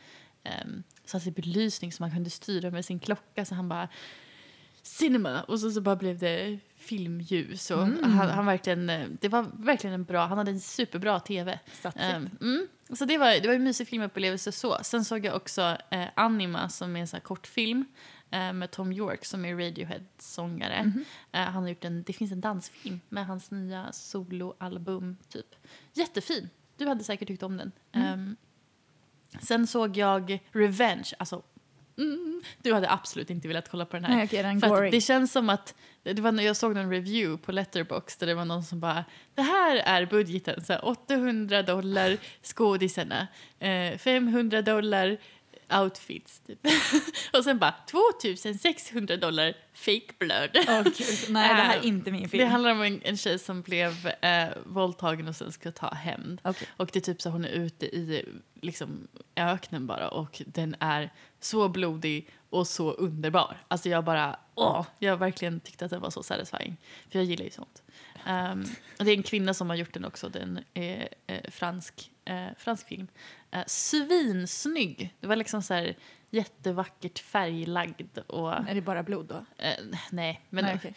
um, 0.64 0.82
satsig 1.04 1.32
belysning 1.32 1.92
som 1.92 2.04
man 2.04 2.10
kunde 2.10 2.30
styra 2.30 2.70
med 2.70 2.84
sin 2.84 2.98
klocka 3.00 3.44
så 3.44 3.54
han 3.54 3.68
bara 3.68 3.88
cinema 4.82 5.42
och 5.42 5.60
så, 5.60 5.70
så 5.70 5.80
bara 5.80 5.96
blev 5.96 6.18
det 6.18 6.58
filmljus 6.84 7.70
och 7.70 7.82
Mm. 7.82 8.02
han, 8.12 8.28
han 8.28 8.46
verkligen, 8.46 8.90
eh, 8.90 9.08
det 9.20 9.28
var 9.28 9.46
verkligen 9.54 9.94
en 9.94 10.04
bra, 10.04 10.26
han 10.26 10.38
hade 10.38 10.50
en 10.50 10.60
superbra 10.60 11.20
tv. 11.20 11.58
Satsigt. 11.72 12.04
Ehm, 12.04 12.30
mm. 12.40 12.66
Så 12.90 13.04
det 13.04 13.18
var, 13.18 13.40
det 13.42 13.48
var 13.48 13.54
en 13.54 13.64
mysig 13.64 13.88
filmupplevelse 13.88 14.52
så. 14.52 14.78
Sen 14.82 15.04
såg 15.04 15.24
jag 15.24 15.36
också 15.36 15.76
eh, 15.90 16.04
Anima 16.14 16.68
som 16.68 16.96
är 16.96 17.00
en 17.00 17.06
sån 17.08 17.16
här 17.16 17.22
kortfilm 17.24 17.84
eh, 18.30 18.52
med 18.52 18.70
Tom 18.70 18.92
York 18.92 19.24
som 19.24 19.44
är 19.44 19.54
Radiohead-sångare. 19.54 20.82
Mhm. 20.84 21.04
Eh, 21.32 21.40
han 21.40 21.62
har 21.62 21.68
gjort 21.68 21.84
en, 21.84 22.02
det 22.02 22.12
finns 22.12 22.32
en 22.32 22.40
dansfilm 22.40 23.00
med 23.08 23.26
hans 23.26 23.50
nya 23.50 23.92
soloalbum 23.92 25.16
typ. 25.28 25.54
Jättefin. 25.92 26.50
Du 26.76 26.86
hade 26.86 27.04
säkert 27.04 27.28
tyckt 27.28 27.42
om 27.42 27.56
den. 27.56 27.72
Mm. 27.92 28.08
Ehm, 28.08 28.36
sen 29.42 29.66
såg 29.66 29.96
jag 29.96 30.38
Revenge, 30.52 31.10
alltså 31.18 31.42
mm, 31.98 32.42
du 32.62 32.72
hade 32.74 32.90
absolut 32.90 33.30
inte 33.30 33.48
velat 33.48 33.68
kolla 33.68 33.84
på 33.84 33.96
den 33.96 34.04
här. 34.04 34.16
Nej, 34.16 34.24
okej, 34.24 34.42
den 34.42 34.60
För 34.60 34.90
det 34.90 35.00
känns 35.00 35.32
som 35.32 35.50
att, 35.50 35.74
det 36.02 36.20
var, 36.20 36.40
jag 36.40 36.56
såg 36.56 36.74
någon 36.74 36.90
review 36.90 37.44
på 37.46 37.52
Letterboxd 37.52 38.20
där 38.20 38.26
det 38.26 38.34
var 38.34 38.44
någon 38.44 38.64
som 38.64 38.80
bara, 38.80 39.04
det 39.34 39.42
här 39.42 39.76
är 39.76 40.06
budgeten, 40.06 40.64
så 40.64 40.72
här, 40.72 40.84
800 40.84 41.62
dollar 41.62 42.16
skådisarna, 42.42 43.26
eh, 43.58 43.98
500 43.98 44.62
dollar 44.62 45.18
outfits 45.82 46.40
typ. 46.46 46.58
och 47.32 47.44
sen 47.44 47.58
bara 47.58 47.74
2600 47.90 49.16
dollar 49.16 49.54
fake 49.74 50.12
blood. 50.18 50.50
Gud. 50.84 51.16
Nej, 51.28 51.48
det 51.48 51.54
här 51.54 51.76
är 51.76 51.80
Äh, 51.80 51.86
inte 51.88 52.10
min 52.12 52.22
Det 52.22 52.28
film. 52.28 52.48
handlar 52.50 52.70
om 52.70 52.82
en, 52.82 53.00
en 53.04 53.16
tjej 53.16 53.38
som 53.38 53.62
blev 53.62 54.06
eh, 54.20 54.48
våldtagen 54.66 55.28
och 55.28 55.36
sen 55.36 55.52
ska 55.52 55.72
ta 55.72 55.94
hämnd. 55.94 56.40
Okej. 56.44 56.68
Och 56.76 56.90
det 56.92 56.98
är 56.98 57.00
typ 57.00 57.22
så 57.22 57.30
hon 57.30 57.44
är 57.44 57.48
ute 57.48 57.86
i 57.86 58.24
liksom, 58.60 59.08
öknen 59.36 59.86
bara 59.86 60.08
och 60.08 60.42
den 60.46 60.76
är 60.80 61.10
så 61.40 61.68
blodig 61.68 62.28
och 62.50 62.66
så 62.66 62.90
underbar. 62.92 63.56
Alltså 63.68 63.88
jag 63.88 64.04
bara, 64.04 64.36
åh, 64.54 64.86
jag 64.98 65.16
verkligen 65.16 65.60
tyckte 65.60 65.84
att 65.84 65.90
den 65.90 66.00
var 66.00 66.10
så 66.10 66.22
satisfying. 66.22 66.76
För 67.10 67.18
jag 67.18 67.24
gillar 67.26 67.44
ju 67.44 67.50
sånt. 67.50 67.82
Och 68.98 69.04
det 69.04 69.10
är 69.10 69.16
en 69.16 69.22
kvinna 69.22 69.54
som 69.54 69.68
har 69.70 69.76
gjort 69.76 69.92
den 69.94 70.04
också, 70.04 70.28
den 70.28 70.60
är 70.74 71.08
eh, 71.26 71.50
fransk, 71.50 72.10
eh, 72.24 72.46
fransk 72.58 72.88
film. 72.88 73.08
Uh, 73.56 73.62
svinsnygg. 73.66 75.14
Det 75.20 75.26
var 75.26 75.36
liksom 75.36 75.62
så 75.62 75.74
här 75.74 75.96
jättevackert 76.30 77.18
färglagd 77.18 78.18
och 78.18 78.52
Är 78.52 78.74
det 78.74 78.80
bara 78.80 79.02
blod 79.02 79.26
då? 79.26 79.44
eh, 79.58 79.72
nej, 80.10 80.40
men 80.50 80.64
Nej, 80.64 80.74
okej. 80.76 80.94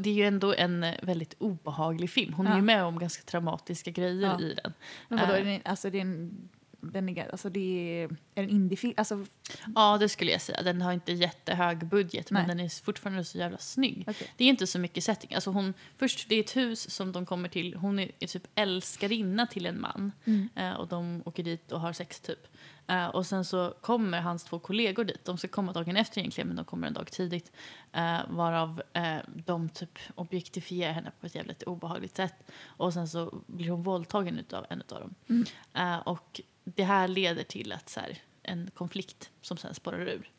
det 0.00 0.10
är 0.10 0.14
ju 0.14 0.24
ändå 0.24 0.54
en 0.54 0.84
eh, 0.84 0.94
väldigt 1.02 1.34
obehaglig 1.38 2.10
film. 2.10 2.32
Hon 2.34 2.46
är 2.46 2.50
Ja. 2.50 2.56
ju 2.56 2.62
med 2.62 2.84
om 2.84 2.98
ganska 2.98 3.22
traumatiska 3.22 3.90
grejer 3.90 4.28
Ja. 4.28 4.40
i 4.40 4.54
den. 4.54 4.72
Men 5.08 5.18
vadå, 5.18 5.32
Eh. 5.32 5.40
är 5.40 5.44
det, 5.44 5.60
alltså, 5.64 5.90
det 5.90 5.98
är 5.98 6.02
en, 6.02 6.48
den 6.80 7.08
är, 7.08 7.30
alltså 7.30 7.50
det 7.50 8.02
är, 8.02 8.04
är 8.34 8.42
en 8.42 8.48
indiefilm? 8.50 8.94
Alltså, 8.96 9.26
Ja, 9.74 9.98
det 9.98 10.08
skulle 10.08 10.30
jag 10.30 10.40
säga. 10.40 10.62
Den 10.62 10.82
har 10.82 10.92
inte 10.92 11.12
jättehög 11.12 11.86
budget, 11.86 12.30
men 12.30 12.46
Nej. 12.46 12.56
den 12.56 12.64
är 12.64 12.84
fortfarande 12.84 13.24
så 13.24 13.38
jävla 13.38 13.58
snygg. 13.58 14.04
okej. 14.06 14.32
Det 14.36 14.44
är 14.44 14.48
inte 14.48 14.66
så 14.66 14.78
mycket 14.78 15.04
setting. 15.04 15.34
Alltså 15.34 15.50
hon, 15.50 15.74
först, 15.96 16.28
det 16.28 16.34
är 16.34 16.40
ett 16.40 16.56
hus 16.56 16.90
som 16.90 17.12
de 17.12 17.26
kommer 17.26 17.48
till. 17.48 17.74
Hon 17.74 17.98
är, 17.98 18.10
är 18.20 18.26
typ 18.26 18.46
älskarinna 18.54 19.46
till 19.46 19.66
en 19.66 19.80
man. 19.80 20.12
Mm. 20.24 20.48
Eh, 20.54 20.72
och 20.72 20.88
de 20.88 21.22
åker 21.24 21.42
dit 21.42 21.72
och 21.72 21.80
har 21.80 21.92
sex 21.92 22.20
typ. 22.20 22.46
Eh, 22.86 23.06
och 23.06 23.26
sen 23.26 23.44
så 23.44 23.74
kommer 23.80 24.20
hans 24.20 24.44
två 24.44 24.58
kollegor 24.58 25.04
dit. 25.04 25.24
De 25.24 25.38
ska 25.38 25.48
komma 25.48 25.72
dagen 25.72 25.96
efter 25.96 26.18
egentligen, 26.18 26.48
men 26.48 26.56
de 26.56 26.64
kommer 26.64 26.86
en 26.86 26.92
dag 26.94 27.10
tidigt. 27.10 27.52
Eh, 27.92 28.18
varav 28.28 28.82
eh, 28.92 29.16
de 29.46 29.68
typ 29.68 29.98
objektifierar 30.14 30.92
henne 30.92 31.12
på 31.20 31.26
ett 31.26 31.34
jävligt 31.34 31.62
obehagligt 31.62 32.16
sätt. 32.16 32.34
Och 32.66 32.92
sen 32.92 33.08
så 33.08 33.42
blir 33.46 33.70
hon 33.70 33.82
våldtagen 33.82 34.44
av 34.52 34.66
en 34.70 34.82
av 34.88 35.00
dem. 35.00 35.14
Mm. 35.28 35.44
Eh, 35.74 35.98
och 35.98 36.40
det 36.76 36.84
här 36.84 37.08
leder 37.08 37.42
till 37.42 37.72
att 37.72 37.88
så 37.88 38.00
här, 38.00 38.18
en 38.42 38.70
konflikt 38.74 39.30
som 39.42 39.56
sen 39.56 39.74
spårar 39.74 39.98
ur. 40.08 40.30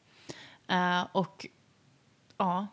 Eh, 0.67 1.07
och 1.11 1.45
ja, 2.37 2.67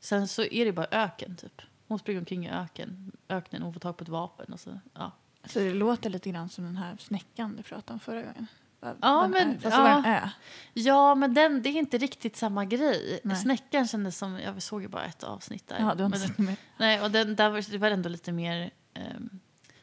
sen 0.00 0.28
så 0.28 0.42
är 0.42 0.64
det 0.64 0.72
bara 0.72 0.86
öken 0.90 1.36
typ. 1.36 1.62
Hon 1.88 1.98
springer 1.98 2.20
omkring 2.20 2.46
i 2.46 2.50
öken, 2.50 3.12
öknen 3.28 3.62
hon 3.62 3.72
får 3.72 3.80
tag 3.80 3.96
på 3.96 4.02
ett 4.04 4.08
vapen. 4.08 4.52
Och 4.52 4.60
så, 4.60 4.80
ja. 4.94 5.12
Så 5.44 5.58
det 5.58 5.74
låter 5.74 6.10
lite 6.10 6.30
grann 6.30 6.48
som 6.48 6.64
den 6.64 6.76
här 6.76 6.96
snäckan 6.98 7.56
du 7.56 7.62
pratade 7.62 7.92
om 7.92 8.00
förra 8.00 8.22
gången. 8.22 8.46
Ja, 8.80 9.20
den 9.22 9.30
men- 9.30 9.60
fast 9.60 9.76
ja. 9.76 10.02
ö. 10.06 10.28
ja, 10.74 11.14
men 11.14 11.34
den, 11.34 11.62
det 11.62 11.68
är 11.68 11.76
inte 11.76 11.98
riktigt 11.98 12.36
samma 12.36 12.64
grej. 12.64 13.20
Nej. 13.24 13.36
Snäckan 13.36 13.88
kändes 13.88 14.18
som, 14.18 14.38
jag 14.40 14.62
såg 14.62 14.82
ju 14.82 14.88
bara 14.88 15.04
ett 15.04 15.22
avsnitt 15.22 15.68
där. 15.68 15.76
Ja, 15.80 15.94
du 15.94 16.02
har 16.02 16.06
inte 16.06 16.18
Men 16.18 16.28
sett 16.28 16.38
mer. 16.38 16.56
Nej, 16.76 17.00
och 17.02 17.10
den, 17.10 17.36
där 17.36 17.50
var, 17.50 17.70
det 17.70 17.78
var 17.78 17.90
ändå 17.90 18.08
lite 18.08 18.32
mer... 18.32 18.70
ehm, 18.94 19.40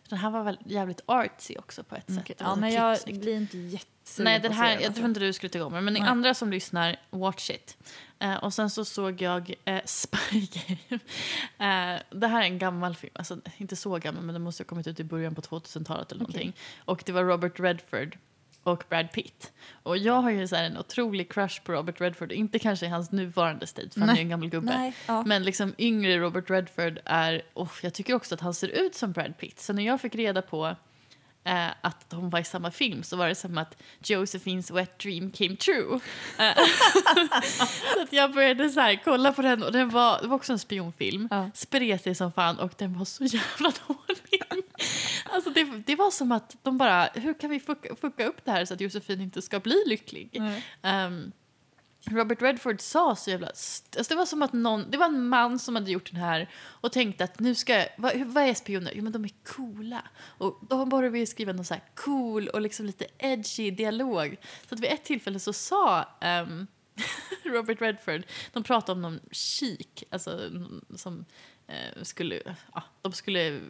Den 0.09 0.19
här 0.19 0.29
var 0.29 0.43
väl 0.43 0.57
jävligt 0.65 1.01
artsy 1.05 1.55
också 1.57 1.83
på 1.83 1.95
ett 1.95 2.13
sätt. 2.13 2.25
Det 2.27 2.35
Ja, 2.39 2.49
var 2.49 2.55
nej, 2.55 2.73
jag 2.73 2.95
klippsnyggt. 2.95 3.21
blir 3.21 3.35
inte 3.35 3.57
jättesugen 3.57 4.31
Nej, 4.31 4.39
den 4.39 4.51
här, 4.51 4.71
jag 4.73 4.81
den, 4.81 4.93
tror 4.93 5.05
inte 5.05 5.19
du 5.19 5.33
skulle 5.33 5.49
tycka 5.49 5.65
om 5.65 5.73
den. 5.73 5.85
Men 5.85 5.93
ni 5.93 5.99
andra 5.99 6.33
som 6.33 6.51
lyssnar, 6.51 6.95
watch 7.09 7.49
it. 7.49 7.77
Eh, 8.19 8.35
och 8.35 8.53
sen 8.53 8.69
så 8.69 8.85
såg 8.85 9.21
jag 9.21 9.53
eh, 9.65 9.81
Spy 9.85 10.47
Game. 10.47 10.99
Eh, 11.57 12.01
det 12.11 12.27
här 12.27 12.41
är 12.41 12.45
en 12.45 12.59
gammal 12.59 12.95
film. 12.95 13.13
Alltså, 13.15 13.37
inte 13.57 13.75
så 13.75 13.97
gammal, 13.97 14.23
men 14.23 14.33
den 14.33 14.41
måste 14.41 14.63
ha 14.63 14.67
kommit 14.67 14.87
ut 14.87 14.99
i 14.99 15.03
början 15.03 15.35
på 15.35 15.41
2000-talet 15.41 16.11
eller 16.11 16.23
Okej. 16.23 16.33
någonting. 16.33 16.53
Och 16.85 17.03
det 17.05 17.11
var 17.11 17.23
Robert 17.23 17.59
Redford 17.59 18.17
och 18.65 18.83
Brad 18.89 19.11
Pitt. 19.11 19.51
Och 19.83 19.97
jag 19.97 20.21
har 20.21 20.31
ju 20.31 20.47
så 20.47 20.55
en 20.55 20.77
otrolig 20.77 21.31
crush 21.31 21.61
på 21.63 21.71
Robert 21.71 22.01
Redford. 22.01 22.31
Inte 22.31 22.59
kanske 22.59 22.85
i 22.85 22.89
hans 22.89 23.11
nuvarande 23.11 23.67
state, 23.67 23.89
för 23.89 23.99
han 23.99 24.09
är 24.09 24.13
Nej. 24.13 24.21
ju 24.21 24.25
en 24.25 24.29
gammal 24.29 24.49
gubbe. 24.49 24.77
Nej, 24.77 24.93
ja. 25.07 25.23
Men 25.25 25.43
liksom 25.43 25.73
yngre 25.77 26.17
Robert 26.17 26.49
Redford 26.49 26.99
är... 27.05 27.41
Oh, 27.53 27.71
jag 27.81 27.93
tycker 27.93 28.13
också 28.13 28.35
att 28.35 28.41
han 28.41 28.53
ser 28.53 28.67
ut 28.67 28.95
som 28.95 29.11
Brad 29.11 29.37
Pitt. 29.37 29.59
Så 29.59 29.73
när 29.73 29.85
jag 29.85 30.01
fick 30.01 30.15
reda 30.15 30.41
på 30.41 30.75
eh, 31.43 31.67
att 31.81 32.09
de 32.09 32.29
var 32.29 32.39
i 32.39 32.43
samma 32.43 32.71
film 32.71 33.03
så 33.03 33.17
var 33.17 33.27
det 33.27 33.35
som 33.35 33.57
att 33.57 33.77
Josephines 34.03 34.71
wet 34.71 34.99
dream 34.99 35.31
came 35.31 35.55
true. 35.55 35.99
Eh, 36.39 36.55
så 37.93 38.01
att 38.01 38.13
jag 38.13 38.33
började 38.33 38.69
så 38.69 38.79
här, 38.79 39.01
kolla 39.03 39.33
på 39.33 39.41
den 39.41 39.63
och 39.63 39.71
den 39.71 39.89
var, 39.89 40.21
det 40.21 40.27
var 40.27 40.35
också 40.35 40.53
en 40.53 40.59
spionfilm. 40.59 41.27
Ja. 41.31 41.49
Spretig 41.53 42.17
som 42.17 42.31
fan 42.31 42.59
och 42.59 42.73
den 42.77 42.97
var 42.97 43.05
så 43.05 43.23
jävla 43.23 43.71
dålig. 43.87 44.41
Alltså 45.35 45.49
det, 45.49 45.63
det 45.85 45.95
var 45.95 46.11
som 46.11 46.31
att 46.31 46.55
de 46.63 46.77
bara, 46.77 47.09
hur 47.13 47.33
kan 47.33 47.49
vi 47.49 47.59
fucka, 47.59 47.95
fucka 47.95 48.25
upp 48.25 48.45
det 48.45 48.51
här 48.51 48.65
så 48.65 48.73
att 48.73 48.81
Josefin 48.81 49.21
inte 49.21 49.41
ska 49.41 49.59
bli 49.59 49.83
lycklig? 49.85 50.41
Ehm, 50.81 51.31
Robert 52.11 52.41
Redford 52.41 52.81
sa 52.81 53.15
så 53.15 53.29
jävla... 53.29 53.47
Alltså 53.47 54.03
det 54.09 54.15
var 54.15 54.25
som 54.25 54.41
att 54.41 54.53
någon... 54.53 54.91
Det 54.91 54.97
var 54.97 55.05
en 55.05 55.27
man 55.27 55.59
som 55.59 55.75
hade 55.75 55.91
gjort 55.91 56.11
den 56.11 56.19
här 56.19 56.49
och 56.55 56.91
tänkte 56.91 57.23
att 57.23 57.39
nu 57.39 57.55
ska... 57.55 57.85
Vad, 57.97 58.17
vad 58.17 58.43
är 58.43 58.53
spioner? 58.53 58.91
Jo, 58.95 59.03
men 59.03 59.11
de 59.11 59.23
är 59.25 59.31
coola. 59.43 60.03
Och 60.25 60.59
då 60.69 60.85
började 60.85 61.09
vi 61.09 61.25
skriva 61.25 61.53
någon 61.53 61.65
så 61.65 61.73
här 61.73 61.83
cool 61.95 62.47
och 62.47 62.61
liksom 62.61 62.85
lite 62.85 63.05
edgy 63.17 63.71
dialog. 63.71 64.37
Så 64.69 64.75
att 64.75 64.81
vid 64.81 64.89
ett 64.89 65.03
tillfälle 65.03 65.39
så 65.39 65.53
sa 65.53 66.05
ehm, 66.21 66.67
Robert 67.43 67.81
Redford... 67.81 68.23
De 68.53 68.63
pratade 68.63 68.91
om 68.91 69.01
någon 69.01 69.19
chic, 69.31 70.03
alltså 70.09 70.39
som 70.95 71.25
eh, 71.67 72.03
skulle... 72.03 72.41
Ja, 72.73 72.83
de 73.01 73.11
skulle... 73.11 73.61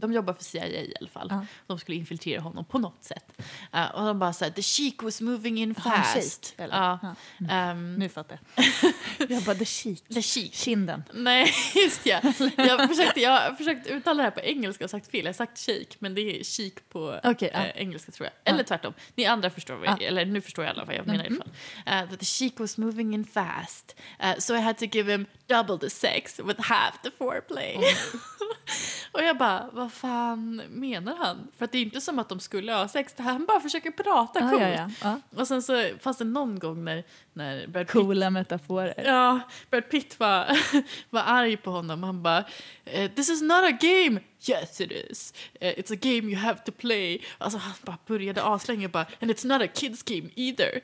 De 0.00 0.12
jobbar 0.12 0.34
för 0.34 0.44
CIA 0.44 0.66
i 0.66 0.94
alla 1.00 1.08
fall. 1.08 1.28
Ja. 1.30 1.46
De 1.66 1.78
skulle 1.78 1.96
infiltrera 1.96 2.40
honom 2.40 2.64
på 2.64 2.78
något 2.78 3.04
sätt. 3.04 3.42
Eh, 3.72 3.86
och 3.86 4.06
de 4.06 4.18
bara 4.18 4.32
så 4.32 4.44
här, 4.44 4.52
the 4.52 4.62
chic 4.62 4.94
was 5.02 5.20
moving 5.20 5.58
in 5.58 5.74
fast. 5.74 6.54
Ja. 6.56 6.98
Ja. 7.02 7.14
Ehm, 7.50 7.94
Nu 7.94 8.08
fattar 8.08 8.38
jag. 8.54 9.30
jag 9.30 9.42
bara, 9.42 9.54
the 9.54 9.64
chic. 9.64 10.00
The 10.00 10.22
chic. 10.22 10.54
Kinden. 10.54 11.04
Nej, 11.12 11.52
just 11.74 12.06
ja. 12.06 12.20
Jag 12.56 12.88
försökte, 12.88 13.20
jag 13.20 13.40
har 13.40 13.54
försökt 13.54 13.86
uttala 13.86 14.16
det 14.16 14.22
här 14.22 14.30
på 14.30 14.40
engelska 14.40 14.84
och 14.84 14.90
sagt 14.90 15.10
fel. 15.10 15.20
Jag 15.20 15.28
har 15.28 15.32
sagt 15.32 15.58
chic, 15.58 15.88
men 15.98 16.14
det 16.14 16.40
är 16.40 16.44
chic 16.44 16.74
på 16.88 17.20
ja. 17.22 17.34
eh, 17.40 17.70
engelska 17.74 18.12
tror 18.12 18.28
jag. 18.44 18.54
Eller 18.54 18.64
tvärtom. 18.64 18.94
Ni 19.14 19.24
andra 19.24 19.50
förstår 19.50 19.74
vad 19.74 20.02
eller 20.02 20.24
nu 20.24 20.40
förstår 20.40 20.64
jag 20.64 20.72
alla 20.72 20.84
vad 20.84 20.94
jag 20.94 21.06
menar 21.06 21.24
i 21.24 21.28
fall. 21.28 21.50
Uh, 21.86 22.10
that 22.10 22.18
the 22.20 22.24
chic 22.24 22.52
was 22.56 22.78
moving 22.78 23.14
in 23.14 23.24
fast. 23.24 23.96
Uh, 24.22 24.38
so 24.38 24.54
I 24.54 24.60
had 24.60 24.78
to 24.78 24.84
give 24.84 25.12
him 25.12 25.26
double 25.46 25.78
the 25.78 25.90
sex 25.90 26.38
with 26.38 26.60
half 26.60 27.02
the 27.02 27.10
foreplay. 27.10 27.76
Oh. 27.76 27.82
och 29.12 29.22
jag 29.22 29.38
bara, 29.38 29.70
vad 29.72 29.92
fan 29.92 30.62
menar 30.70 31.16
han? 31.16 31.48
För 31.58 31.64
att 31.64 31.72
det 31.72 31.78
är 31.78 31.82
inte 31.82 32.00
som 32.00 32.18
att 32.18 32.28
de 32.28 32.40
skulle 32.40 32.72
ha 32.72 32.88
sex, 32.88 33.14
han 33.18 33.44
bara 33.44 33.60
försöker 33.60 33.90
prata 33.90 34.40
Ja, 34.40 34.50
coolt. 34.50 34.62
ja, 34.62 34.68
ja. 34.68 34.90
ja. 35.02 35.20
Och 35.40 35.48
sen 35.48 35.62
så 35.62 35.88
fanns 36.00 36.18
det 36.18 36.24
någon 36.24 36.58
gång 36.58 36.84
när, 36.84 37.04
när 37.32 37.66
Brad 37.66 37.86
Pitt 37.86 37.92
Coola 37.92 38.30
metaforer. 38.30 38.94
Ja, 39.06 39.40
Brad 39.70 39.90
Pitt 39.90 40.20
var, 40.20 40.58
var 41.10 41.22
arg 41.26 41.56
på 41.56 41.70
honom. 41.70 42.02
Han 42.02 42.22
bara 42.22 42.44
eh, 42.84 43.10
“This 43.10 43.28
is 43.28 43.42
not 43.42 43.62
a 43.64 43.78
game!” 43.80 44.20
“Yes 44.48 44.80
it 44.80 44.92
is! 44.92 45.34
Eh, 45.60 45.74
It's 45.74 45.92
a 45.92 45.98
game 46.00 46.32
you 46.32 46.36
have 46.36 46.58
to 46.66 46.72
play!” 46.72 47.24
Alltså 47.38 47.58
han 47.58 47.74
bara 47.82 47.98
började 48.06 48.42
aslänge 48.44 48.84
och 48.86 48.90
bara 48.92 49.06
“And 49.20 49.30
it's 49.30 49.46
not 49.46 49.62
a 49.62 49.66
kids 49.74 50.02
game 50.02 50.28
either!” 50.34 50.80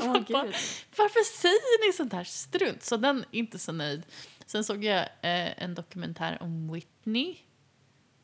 Man 0.06 0.24
bara. 0.28 0.46
Varför 0.96 1.24
säger 1.40 1.86
ni 1.86 1.92
sånt 1.92 2.12
här 2.12 2.24
strunt? 2.24 2.82
Så 2.84 2.96
den 2.96 3.18
är 3.18 3.38
inte 3.38 3.58
så 3.58 3.72
nöjd. 3.72 4.02
Sen 4.46 4.64
såg 4.64 4.84
jag 4.84 4.98
eh, 5.00 5.62
en 5.62 5.74
dokumentär 5.74 6.38
om 6.40 6.72
Whitney 6.72 7.36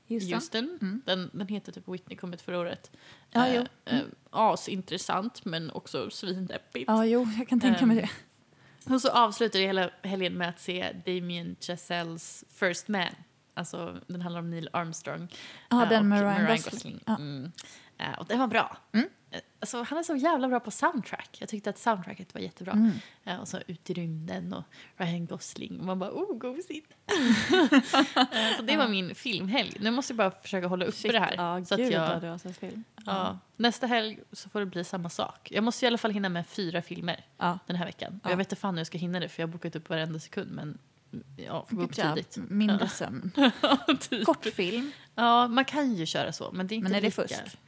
Houston. 0.08 1.00
Den, 1.06 1.30
den 1.32 1.48
heter 1.48 1.72
typ 1.72 1.88
Whitney, 1.88 2.16
kom 2.16 2.32
ut 2.34 2.42
förra 2.42 2.58
året. 2.58 2.90
Ja, 3.30 3.46
Eh, 3.46 3.64
eh, 3.84 4.00
asintressant 4.30 5.44
men 5.44 5.70
också 5.70 6.10
svindeppigt. 6.10 6.84
Ja, 6.88 7.04
jo, 7.06 7.26
jag 7.38 7.48
kan 7.48 7.60
tänka 7.60 7.86
mig 7.86 7.98
Ehm, 7.98 8.08
det. 8.86 8.94
Och 8.94 9.00
så 9.00 9.08
avslutar 9.10 9.58
det 9.58 9.66
hela 9.66 9.90
helgen 10.02 10.34
med 10.34 10.48
att 10.48 10.60
se 10.60 10.92
Damien 11.06 11.56
Chazelles 11.60 12.44
First 12.50 12.88
Man. 12.88 13.06
Alltså, 13.54 14.00
den 14.06 14.20
handlar 14.22 14.40
om 14.40 14.50
Neil 14.50 14.68
Armstrong. 14.72 15.28
Ja, 15.70 15.82
eh, 15.82 15.88
den 15.88 16.00
och 16.00 16.06
med 16.06 16.20
Ryan 16.20 16.56
Gosling. 16.56 17.00
Ja. 17.06 17.16
Mm. 17.16 17.52
Eh, 17.98 18.12
och 18.18 18.26
den 18.26 18.38
var 18.38 18.46
bra. 18.46 18.76
Mm. 18.92 19.06
Eh, 19.30 19.40
Alltså, 19.60 19.82
han 19.82 19.98
är 19.98 20.02
så 20.02 20.16
jävla 20.16 20.48
bra 20.48 20.60
på 20.60 20.70
soundtrack. 20.70 21.36
Jag 21.40 21.48
tyckte 21.48 21.70
att 21.70 21.78
soundtracket 21.78 22.34
var 22.34 22.40
jättebra. 22.40 22.72
Mm. 22.72 22.90
Eh, 23.24 23.36
och 23.36 23.48
så 23.48 23.58
Ut 23.66 23.90
i 23.90 23.94
rymden 23.94 24.52
och 24.52 24.62
Ryan 24.96 25.26
Gosling. 25.26 25.80
Och 25.80 25.86
man 25.86 25.98
bara, 25.98 26.10
oh, 26.10 26.38
gosigt. 26.38 26.92
Så 28.56 28.62
det 28.62 28.76
var 28.76 28.88
min 28.88 29.14
filmhelg. 29.14 29.76
Nu 29.80 29.90
måste 29.90 30.12
jag 30.12 30.16
bara 30.16 30.30
försöka 30.30 30.66
hålla 30.66 30.84
uppe 30.84 31.12
det 31.12 31.18
här. 31.20 31.34
Ja, 31.36 31.64
så 31.64 31.74
att 31.74 31.80
gud 31.80 31.92
jag, 31.92 32.20
vad 32.20 32.40
du 32.42 32.52
film. 32.52 32.84
ja, 33.06 33.38
nästa 33.56 33.86
helg 33.86 34.18
så 34.32 34.48
får 34.48 34.60
det 34.60 34.66
bli 34.66 34.84
samma 34.84 35.10
sak. 35.10 35.48
Jag 35.50 35.64
måste 35.64 35.84
i 35.84 35.86
alla 35.86 35.98
fall 35.98 36.10
hinna 36.10 36.28
med 36.28 36.46
fyra 36.46 36.82
filmer 36.82 37.24
Ja. 37.38 37.58
den 37.66 37.76
här 37.76 37.86
veckan. 37.86 38.20
Ja. 38.24 38.30
jag 38.30 38.36
vet 38.36 38.46
inte 38.46 38.56
fan 38.60 38.74
hur 38.74 38.80
jag 38.80 38.86
ska 38.86 38.98
hinna 38.98 39.20
det 39.20 39.28
för 39.28 39.42
jag 39.42 39.48
har 39.48 39.52
bokat 39.52 39.76
upp 39.76 39.88
varenda 39.88 40.18
sekund 40.18 40.50
men 40.50 40.78
ja, 41.36 41.66
får 41.68 41.76
gå 41.76 41.82
upp 41.82 41.94
tidigt. 41.94 42.36
Mindre 42.48 42.88
sömn. 42.88 43.30
Typ. 44.00 44.24
Kortfilm. 44.26 44.92
Ja, 45.14 45.48
man 45.48 45.64
kan 45.64 45.94
ju 45.94 46.06
köra 46.06 46.32
så 46.32 46.50
men 46.52 46.66
det 46.66 46.74
är 46.74 46.76
inte 46.76 46.88
Men 46.88 46.98
är 46.98 47.00
det 47.00 47.06
lika. 47.06 47.22
fusk? 47.22 47.58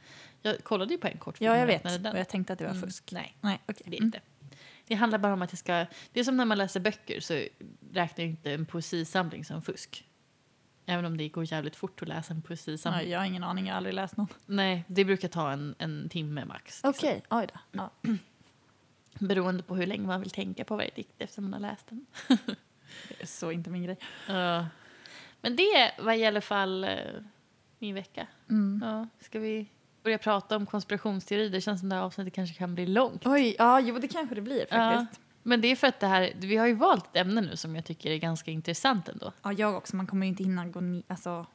Jag 0.41 0.63
kollade 0.63 0.93
ju 0.93 0.97
på 0.99 1.07
en 1.07 1.17
kortfilm 1.17 1.51
Ja, 1.51 1.57
jag 1.57 1.67
vet. 1.67 1.83
Den. 2.03 2.13
Och 2.13 2.19
jag 2.19 2.29
tänkte 2.29 2.53
att 2.53 2.59
det 2.59 2.65
var 2.65 2.71
Mm, 2.71 2.83
fusk. 2.83 3.11
Nej, 3.11 3.37
Nej, 3.41 3.61
okej. 3.65 3.83
det 3.85 3.95
är 3.95 3.99
Mm. 4.01 4.05
inte. 4.07 4.19
Det 4.87 4.95
handlar 4.95 5.19
bara 5.19 5.33
om 5.33 5.41
att 5.41 5.51
jag 5.51 5.59
ska... 5.59 5.85
Det 6.13 6.19
är 6.19 6.23
som 6.23 6.37
när 6.37 6.45
man 6.45 6.57
läser 6.57 6.79
böcker 6.79 7.19
så 7.19 7.33
räknar 7.93 8.23
jag 8.25 8.29
inte 8.29 8.51
en 8.53 8.65
poesisamling 8.65 9.45
som 9.45 9.61
fusk. 9.61 10.05
Även 10.85 11.05
om 11.05 11.17
det 11.17 11.29
går 11.29 11.51
jävligt 11.51 11.75
fort 11.75 12.01
att 12.01 12.07
läsa 12.07 12.33
en 12.33 12.41
poesisamling. 12.41 13.01
Ja, 13.05 13.11
jag 13.13 13.19
har 13.19 13.25
ingen 13.25 13.43
aning, 13.43 13.65
jag 13.67 13.73
har 13.73 13.77
aldrig 13.77 13.95
läst 13.95 14.17
någon. 14.17 14.27
Nej, 14.45 14.83
det 14.87 15.05
brukar 15.05 15.27
ta 15.27 15.51
en, 15.51 15.75
en 15.79 16.09
timme 16.09 16.45
max. 16.45 16.63
liksom. 16.65 16.89
Okej, 16.89 17.23
oj 17.29 17.47
då. 17.53 17.59
Ja. 17.71 17.91
Beroende 19.19 19.63
på 19.63 19.75
hur 19.75 19.85
länge 19.87 20.07
man 20.07 20.19
vill 20.21 20.29
tänka 20.29 20.65
på 20.65 20.75
varje 20.75 20.91
dikt 20.95 21.21
efter 21.21 21.41
man 21.41 21.53
har 21.53 21.59
läst 21.59 21.87
den. 21.89 22.05
Det 23.07 23.21
är 23.21 23.25
så 23.25 23.51
inte 23.51 23.69
min 23.69 23.83
grej. 23.83 23.97
Ja. 24.27 24.65
Men 25.41 25.55
det 25.55 25.91
var 25.99 26.13
i 26.13 26.25
alla 26.25 26.41
fall 26.41 26.83
eh, 26.83 26.89
min 27.79 27.95
vecka. 27.95 28.27
Mm. 28.49 28.81
Ja, 28.85 29.07
ska 29.19 29.39
vi 29.39 29.67
börja 30.03 30.17
prata 30.17 30.55
om 30.55 30.65
konspirationsteori? 30.65 31.49
Det 31.49 31.61
känns 31.61 31.79
som 31.79 31.89
det 31.89 31.95
här 31.95 32.03
avsnittet 32.03 32.33
kanske 32.33 32.55
kan 32.55 32.75
bli 32.75 32.85
långt. 32.85 33.25
Oj, 33.27 33.55
ja, 33.57 33.79
jo 33.79 33.99
det 33.99 34.07
kanske 34.07 34.35
det 34.35 34.41
blir 34.41 34.65
Ja. 34.69 34.91
faktiskt. 34.99 35.21
Men 35.43 35.61
det 35.61 35.67
är 35.67 35.75
för 35.75 35.87
att 35.87 35.99
det 35.99 36.07
här, 36.07 36.33
vi 36.37 36.57
har 36.57 36.67
ju 36.67 36.73
valt 36.73 37.07
ett 37.07 37.15
ämne 37.21 37.41
nu 37.41 37.55
som 37.55 37.75
jag 37.75 37.85
tycker 37.85 38.11
är 38.11 38.17
ganska 38.17 38.51
intressant 38.51 39.09
ändå. 39.09 39.31
Ja, 39.43 39.53
jag 39.53 39.75
också. 39.75 39.95
Man 39.95 40.07
kommer 40.07 40.25
ju 40.25 40.29
inte 40.29 40.43
hinna 40.43 40.65
gå 40.67 40.79
ni- 40.81 41.03
alltså, 41.07 41.45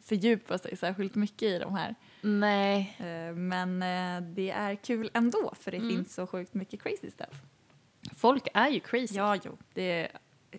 fördjupa 0.00 0.58
sig 0.58 0.76
särskilt 0.76 1.14
mycket 1.14 1.42
i 1.42 1.58
de 1.58 1.74
här. 1.74 1.94
Nej. 2.22 2.96
Eh, 2.98 3.34
Men 3.34 3.82
eh, 3.82 4.28
det 4.34 4.50
är 4.50 4.74
kul 4.74 5.10
ändå, 5.14 5.54
för 5.60 5.70
det 5.70 5.76
Mm. 5.76 5.88
finns 5.96 6.14
så 6.14 6.26
sjukt 6.26 6.54
mycket 6.54 6.82
crazy 6.82 7.10
stuff. 7.10 7.42
Folk 8.16 8.48
är 8.54 8.68
ju 8.68 8.80
crazy. 8.80 9.14
Ja, 9.16 9.36
jo, 9.44 9.58
det 9.74 10.08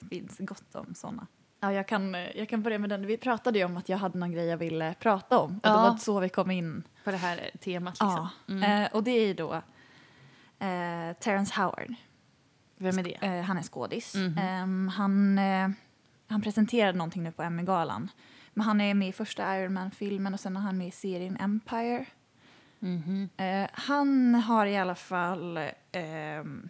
finns 0.10 0.38
gott 0.40 0.76
om 0.76 0.96
såna. 0.96 1.28
Ja, 1.60 1.74
jag, 1.74 1.88
kan, 1.88 2.14
jag 2.36 2.50
kan 2.50 2.62
börja 2.64 2.80
med 2.80 2.90
den. 2.90 3.06
Vi 3.06 3.18
pratade 3.18 3.60
ju 3.60 3.66
om 3.66 3.78
att 3.78 3.90
jag 3.90 3.98
hade 3.98 4.18
någon 4.18 4.32
grej 4.32 4.46
jag 4.46 4.58
ville 4.58 4.94
prata 5.00 5.38
om. 5.40 5.52
Och 5.58 5.60
Ja. 5.64 5.70
det 5.70 5.78
var 5.90 5.98
så 5.98 6.20
vi 6.20 6.30
kom 6.30 6.52
in. 6.52 6.84
På 7.04 7.12
det 7.12 7.18
här 7.18 7.50
temat 7.62 7.94
liksom. 7.94 8.30
Ja. 8.46 8.54
Mm. 8.54 8.84
Eh, 8.84 8.90
och 8.94 9.04
det 9.04 9.12
är 9.12 9.28
ju 9.28 9.34
då 9.34 9.54
eh, 9.54 11.14
Terrence 11.20 11.62
Howard. 11.62 11.94
Vem 12.78 13.00
är 13.00 13.04
det? 13.04 13.14
Eh, 13.26 13.42
han 13.44 13.58
är 13.58 13.62
skådis. 13.64 14.16
Mhm. 14.16 14.38
Ehm, 14.38 14.88
han, 14.88 15.38
eh, 15.38 15.70
han 16.28 16.42
presenterade 16.42 16.98
någonting 16.98 17.24
nu 17.24 17.32
på 17.32 17.44
Emmy-galan. 17.44 18.12
Men 18.54 18.66
han 18.66 18.82
är 18.82 18.94
med 18.94 19.10
i 19.10 19.12
första 19.12 19.60
Iron 19.60 19.74
Man-filmen 19.74 20.34
och 20.34 20.40
sen 20.40 20.56
är 20.58 20.62
han 20.62 20.78
med 20.78 20.88
i 20.88 20.92
serien 20.92 21.38
Empire. 21.38 22.06
Mhm. 22.80 23.30
Eh, 23.38 23.70
han 23.74 24.36
har 24.36 24.66
i 24.66 24.78
alla 24.78 24.96
fall 24.96 25.60
ehm, 25.92 26.70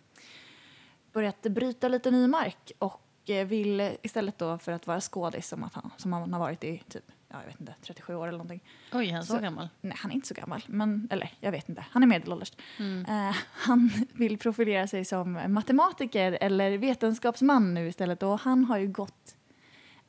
börjat 1.13 1.41
bryta 1.41 1.87
lite 1.87 2.11
ny 2.11 2.27
mark 2.27 2.71
och 2.79 3.01
vill 3.29 3.95
istället 4.01 4.37
då 4.37 4.57
för 4.57 4.71
att 4.71 4.87
vara 4.87 5.01
skådis 5.01 5.47
som, 5.47 5.63
att 5.63 5.73
han, 5.73 5.91
som 5.97 6.13
han 6.13 6.33
har 6.33 6.39
varit 6.39 6.63
i 6.63 6.83
typ, 6.89 7.03
ja, 7.29 7.35
jag 7.41 7.47
vet 7.47 7.59
inte, 7.61 7.75
37 7.81 8.15
år 8.15 8.27
eller 8.27 8.37
någonting. 8.37 8.63
Oj, 8.93 9.09
han 9.09 9.21
är 9.21 9.25
så, 9.25 9.33
Så- 9.33 9.39
gammal. 9.39 9.69
Nej, 9.81 9.97
han 9.99 10.11
är 10.11 10.15
inte 10.15 10.27
så 10.27 10.33
gammal, 10.33 10.63
men, 10.67 11.07
eller 11.11 11.29
jag 11.39 11.51
vet 11.51 11.69
inte, 11.69 11.85
han 11.91 12.03
är 12.03 12.07
medelålders. 12.07 12.51
Mm. 12.79 13.05
Eh, 13.05 13.35
han 13.51 13.91
vill 14.13 14.37
profilera 14.37 14.87
sig 14.87 15.05
som 15.05 15.39
matematiker 15.47 16.37
eller 16.41 16.77
vetenskapsman 16.77 17.73
nu 17.73 17.87
istället 17.87 18.23
och 18.23 18.39
han 18.39 18.65
har 18.65 18.77
ju 18.77 18.87
gått 18.87 19.33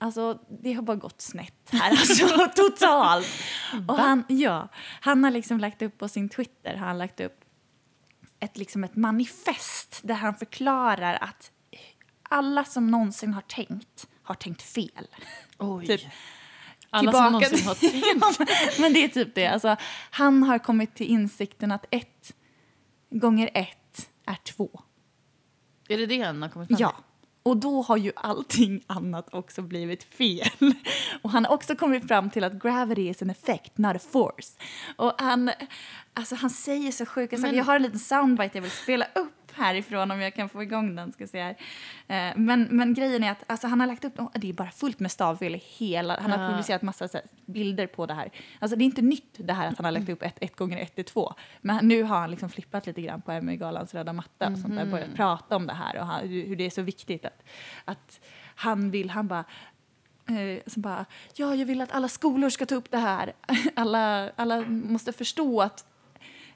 Alltså 0.01 0.39
det 0.63 0.73
har 0.73 0.83
bara 0.83 0.97
gått 0.97 1.21
snett 1.21 1.69
här, 1.73 1.91
alltså 1.91 2.27
totalt. 2.57 3.27
Och 3.89 3.97
han, 3.99 4.25
ja, 4.29 4.69
han 5.01 5.25
har 5.25 5.31
liksom 5.31 5.59
lagt 5.61 5.83
upp 5.83 5.99
på 5.99 6.09
sin 6.09 6.29
Twitter, 6.29 6.77
har 6.77 6.87
han 6.87 6.99
lagt 6.99 7.21
upp 7.21 7.45
ett, 8.41 8.57
liksom 8.59 8.85
ett 8.85 8.97
manifest 8.97 10.01
där 10.05 10.15
han 10.15 10.35
förklarar 10.35 11.19
att 11.21 11.51
alla 12.29 12.64
som 12.64 12.87
någonsin 12.91 13.35
har 13.35 13.43
tänkt 13.43 14.07
har 14.23 14.35
tänkt 14.35 14.62
fel. 14.62 15.07
Oj. 15.59 15.87
Typ. 15.87 16.01
Alla 16.91 17.12
som 17.12 17.33
någonsin 17.33 17.67
har 17.67 17.75
tänkt. 17.75 18.79
Men 18.81 18.93
det 18.93 19.05
är 19.05 19.09
typ 19.09 19.35
det. 19.35 19.47
Alltså, 19.47 19.77
han 20.11 20.43
har 20.43 20.59
kommit 20.59 20.95
till 20.95 21.07
insikten 21.07 21.73
att 21.73 21.87
ett 21.91 22.35
gånger 23.11 23.51
ett 23.55 24.11
är 24.27 24.35
två. 24.35 24.83
Är 25.88 25.99
det 25.99 26.07
det 26.07 26.23
han 26.23 26.43
har 26.43 26.49
kommit 26.49 26.69
fram 26.69 26.77
till? 26.77 26.83
Ja. 26.83 26.95
Och 27.43 27.57
då 27.57 27.83
har 27.83 27.97
ju 27.97 28.12
allting 28.17 28.85
annat 28.87 29.35
också 29.35 29.62
blivit 29.62 30.05
fel. 30.05 30.49
Och 31.23 31.31
han 31.31 31.45
har 31.45 31.53
också 31.53 31.77
kommit 31.77 32.09
fram 32.09 32.31
till 32.31 32.45
att 32.45 32.53
gravity 32.53 33.09
is 33.09 33.23
an 33.23 33.31
effect, 33.31 33.79
not 33.79 33.97
a 33.97 33.99
force. 34.12 34.59
Och 34.97 35.12
han, 35.19 35.51
alltså 36.14 36.35
han 36.35 36.51
säger 36.51 36.93
så 36.93 37.07
sjuka 37.07 37.37
saker. 37.37 37.53
Jag 37.53 37.64
har 37.64 37.77
en 37.77 37.83
liten 37.83 37.99
soundbite 37.99 38.59
jag 38.59 38.62
vill 38.62 38.71
spela 38.71 39.07
upp 39.14 39.38
härifrån 39.59 40.11
om 40.11 40.21
jag 40.21 40.35
kan 40.35 40.49
få 40.49 40.62
igång 40.62 40.97
den. 40.97 41.12
Ska 41.12 41.27
säga. 41.27 41.51
Eh, 41.51 41.57
men, 42.37 42.68
men 42.71 42.94
grejen 42.94 43.25
är 43.25 43.31
att 43.31 43.44
alltså, 43.47 43.66
han 43.66 43.81
har 43.81 43.87
lagt 43.87 44.05
upp, 44.05 44.14
det 44.35 44.49
är 44.49 44.53
bara 44.53 44.71
fullt 44.71 45.01
med 45.01 45.11
stavfel 45.11 45.61
hela, 45.79 46.21
han 46.21 46.31
har 46.31 46.44
ja. 46.44 46.49
publicerat 46.51 46.83
massa 46.83 47.09
här, 47.12 47.23
bilder 47.47 47.87
på 47.87 48.07
det 48.07 48.14
här. 48.14 48.31
Alltså 48.59 48.77
det 48.77 48.83
är 48.83 48.87
inte 48.87 49.03
nytt 49.03 49.35
det 49.37 49.53
här 49.53 49.68
att 49.68 49.77
han 49.77 49.85
har 49.85 49.92
lagt 49.92 50.09
upp 50.09 50.23
ett, 50.23 50.38
ett 50.40 50.57
gånger 50.57 50.79
ett 50.79 50.99
är 50.99 51.03
två. 51.03 51.35
Men 51.61 51.88
nu 51.88 52.03
har 52.03 52.21
han 52.21 52.31
liksom 52.31 52.49
flippat 52.49 52.87
lite 52.87 53.03
grann 53.03 53.23
på 53.23 53.40
ME-galans 53.40 53.94
röda 53.94 54.12
matta 54.12 54.49
och 54.49 54.59
sånt 54.59 54.75
där, 54.75 54.85
mhm. 54.85 54.90
börjat 54.90 55.14
prata 55.14 55.57
om 55.57 55.66
det 55.66 55.73
här 55.73 55.99
och 55.99 56.07
han, 56.07 56.29
hur 56.29 56.57
det 56.57 56.66
är 56.66 56.71
så 56.71 56.83
viktigt 56.83 57.25
att, 57.25 57.42
att 57.85 58.21
han 58.55 58.90
vill, 58.90 59.11
han 59.11 59.29
bara 59.29 59.44
Eh, 60.29 60.59
som 60.66 60.83
bara, 60.83 61.05
ja, 61.35 61.55
jag 61.55 61.66
vill 61.66 61.81
att 61.81 61.92
alla 61.92 62.09
skolor 62.09 62.51
ska 62.51 62.66
ta 62.66 62.75
upp 62.75 62.90
det 62.90 62.99
här. 62.99 63.33
Alla, 63.75 64.31
alla 64.37 64.61
måste 64.61 65.12
förstå 65.12 65.62
att 65.62 65.85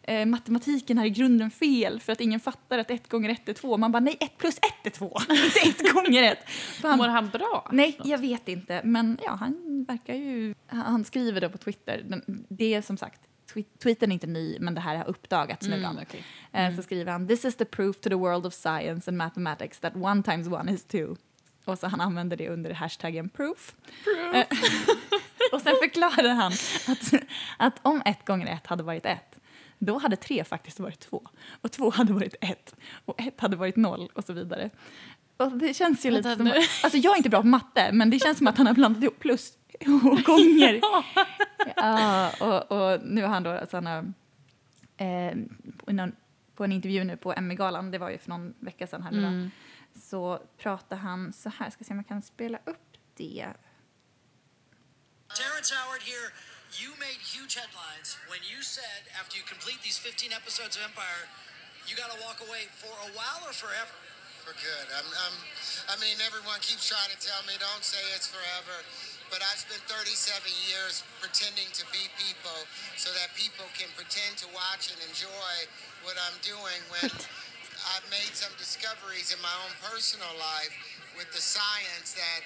eh, 0.02 0.26
matematiken 0.26 0.98
är 0.98 1.04
i 1.04 1.10
grunden 1.10 1.50
fel 1.50 2.00
för 2.00 2.12
att 2.12 2.20
ingen 2.20 2.40
fattar 2.40 2.78
att 2.78 2.90
ett 2.90 3.08
gånger 3.08 3.30
ett 3.30 3.48
är 3.48 3.52
två. 3.52 3.76
Man 3.76 3.92
bara 3.92 4.00
nej, 4.00 4.16
ett 4.20 4.38
plus 4.38 4.56
ett 4.56 4.86
är 4.86 4.90
två, 4.90 5.18
inte 5.30 5.84
ett 5.84 5.92
gånger 5.92 6.22
ett. 6.22 6.38
Han, 6.82 6.98
Mår 6.98 7.08
han 7.08 7.28
bra? 7.28 7.68
Nej, 7.72 7.98
jag 8.04 8.18
vet 8.18 8.48
inte. 8.48 8.80
Men 8.84 9.18
ja, 9.24 9.30
han 9.30 9.84
verkar 9.88 10.14
ju... 10.14 10.54
Han 10.66 11.04
skriver 11.04 11.40
det 11.40 11.48
på 11.48 11.58
Twitter. 11.58 12.22
Det 12.48 12.74
är 12.74 12.82
som 12.82 12.96
sagt 12.96 13.20
tweeten 13.82 14.10
är 14.10 14.14
inte 14.14 14.26
ny, 14.26 14.58
men 14.60 14.74
det 14.74 14.80
här 14.80 14.96
har 14.96 15.08
uppdagats 15.08 15.66
nu. 15.66 15.76
Mm, 15.76 15.98
okay. 15.98 16.20
Eh, 16.52 16.64
mm. 16.64 16.76
Så 16.76 16.82
skriver 16.82 17.12
han 17.12 17.28
“This 17.28 17.44
is 17.44 17.56
the 17.56 17.64
proof 17.64 18.00
to 18.00 18.08
the 18.08 18.14
world 18.14 18.46
of 18.46 18.54
science 18.54 19.10
and 19.10 19.18
mathematics 19.18 19.80
that 19.80 19.96
one 19.96 20.22
times 20.22 20.48
one 20.48 20.72
is 20.72 20.84
two”. 20.84 21.16
Och 21.64 21.78
så 21.78 21.86
han 21.86 22.00
använder 22.00 22.36
det 22.36 22.48
under 22.48 22.72
hashtaggen 22.72 23.28
proof. 23.28 23.74
proof. 24.04 24.34
Eh, 24.34 24.46
och 25.52 25.60
sen 25.60 25.74
förklarar 25.82 26.34
han 26.34 26.52
att, 26.88 27.12
att 27.58 27.74
om 27.82 28.02
ett 28.04 28.24
gånger 28.24 28.54
ett 28.54 28.66
hade 28.66 28.82
varit 28.82 29.06
ett 29.06 29.31
då 29.84 29.98
hade 29.98 30.16
tre 30.16 30.44
faktiskt 30.44 30.80
varit 30.80 31.00
två. 31.00 31.22
Och 31.60 31.70
två 31.70 31.90
hade 31.90 32.12
varit 32.12 32.34
ett. 32.40 32.74
Och 33.04 33.20
ett 33.20 33.40
hade 33.40 33.56
varit 33.56 33.76
noll 33.76 34.10
och 34.14 34.24
så 34.24 34.32
vidare. 34.32 34.70
Och 35.36 35.52
det 35.52 35.74
känns 35.74 36.06
ju 36.06 36.10
lite 36.10 36.36
som... 36.36 36.46
Alltså 36.82 36.98
jag 36.98 37.12
är 37.12 37.16
inte 37.16 37.28
bra 37.28 37.40
på 37.40 37.46
matte, 37.46 37.92
men 37.92 38.10
det 38.10 38.18
känns 38.18 38.38
som 38.38 38.46
att 38.46 38.58
han 38.58 38.66
har 38.66 38.74
blandat 38.74 39.02
ihop 39.02 39.18
plus 39.18 39.52
och 40.04 40.22
gånger. 40.24 40.80
ja, 41.76 42.30
och, 42.40 42.72
och, 42.72 43.00
nu 43.04 43.22
har 43.22 43.28
han 43.28 43.42
då... 43.42 43.50
Alltså 43.50 43.76
han 43.76 43.86
har, 43.86 44.12
eh, 45.06 45.36
på, 45.76 45.92
någon, 45.92 46.12
på 46.54 46.64
en 46.64 46.72
intervju 46.72 47.04
nu 47.04 47.16
på 47.16 47.34
ME-galan, 47.40 47.90
det 47.90 47.98
var 47.98 48.10
ju 48.10 48.18
för 48.18 48.28
någon 48.28 48.54
vecka 48.58 48.86
sedan 48.86 49.02
här 49.02 49.12
mm. 49.12 49.50
så 49.94 50.38
pratar 50.58 50.96
han 50.96 51.32
så 51.32 51.48
här, 51.58 51.70
ska 51.70 51.84
se 51.84 51.92
om 51.92 51.98
jag 51.98 52.08
kan 52.08 52.22
spela 52.22 52.58
upp 52.64 52.96
det. 53.16 53.46
Terrence 55.36 55.74
Howard 55.74 56.02
here 56.02 56.51
you 56.80 56.96
made 56.96 57.20
huge 57.20 57.58
headlines 57.58 58.16
when 58.32 58.40
you 58.48 58.64
said 58.64 59.04
after 59.20 59.36
you 59.36 59.44
complete 59.44 59.80
these 59.84 60.00
15 60.00 60.32
episodes 60.32 60.80
of 60.80 60.82
Empire, 60.88 61.28
you 61.84 61.98
got 61.98 62.08
to 62.14 62.18
walk 62.24 62.40
away 62.40 62.70
for 62.80 62.92
a 63.04 63.10
while 63.12 63.44
or 63.44 63.52
forever. 63.52 63.92
For 64.42 64.56
good. 64.58 64.86
I'm, 64.90 65.06
I'm, 65.06 65.36
I 65.86 65.94
mean, 66.02 66.18
everyone 66.18 66.58
keeps 66.66 66.90
trying 66.90 67.14
to 67.14 67.20
tell 67.22 67.38
me 67.46 67.54
don't 67.62 67.86
say 67.86 68.02
it's 68.10 68.26
forever, 68.26 68.82
but 69.30 69.38
I've 69.38 69.62
spent 69.62 69.78
37 69.86 70.10
years 70.66 71.06
pretending 71.22 71.70
to 71.78 71.86
be 71.94 72.10
people 72.18 72.66
so 72.98 73.14
that 73.14 73.30
people 73.38 73.70
can 73.78 73.86
pretend 73.94 74.34
to 74.42 74.50
watch 74.50 74.90
and 74.90 74.98
enjoy 75.06 75.54
what 76.02 76.18
I'm 76.18 76.34
doing 76.42 76.80
when 76.90 77.06
I've 77.94 78.06
made 78.10 78.34
some 78.34 78.50
discoveries 78.58 79.30
in 79.30 79.38
my 79.38 79.54
own 79.62 79.70
personal 79.86 80.34
life 80.34 80.74
with 81.14 81.30
the 81.30 81.42
science 81.42 82.18
that 82.18 82.42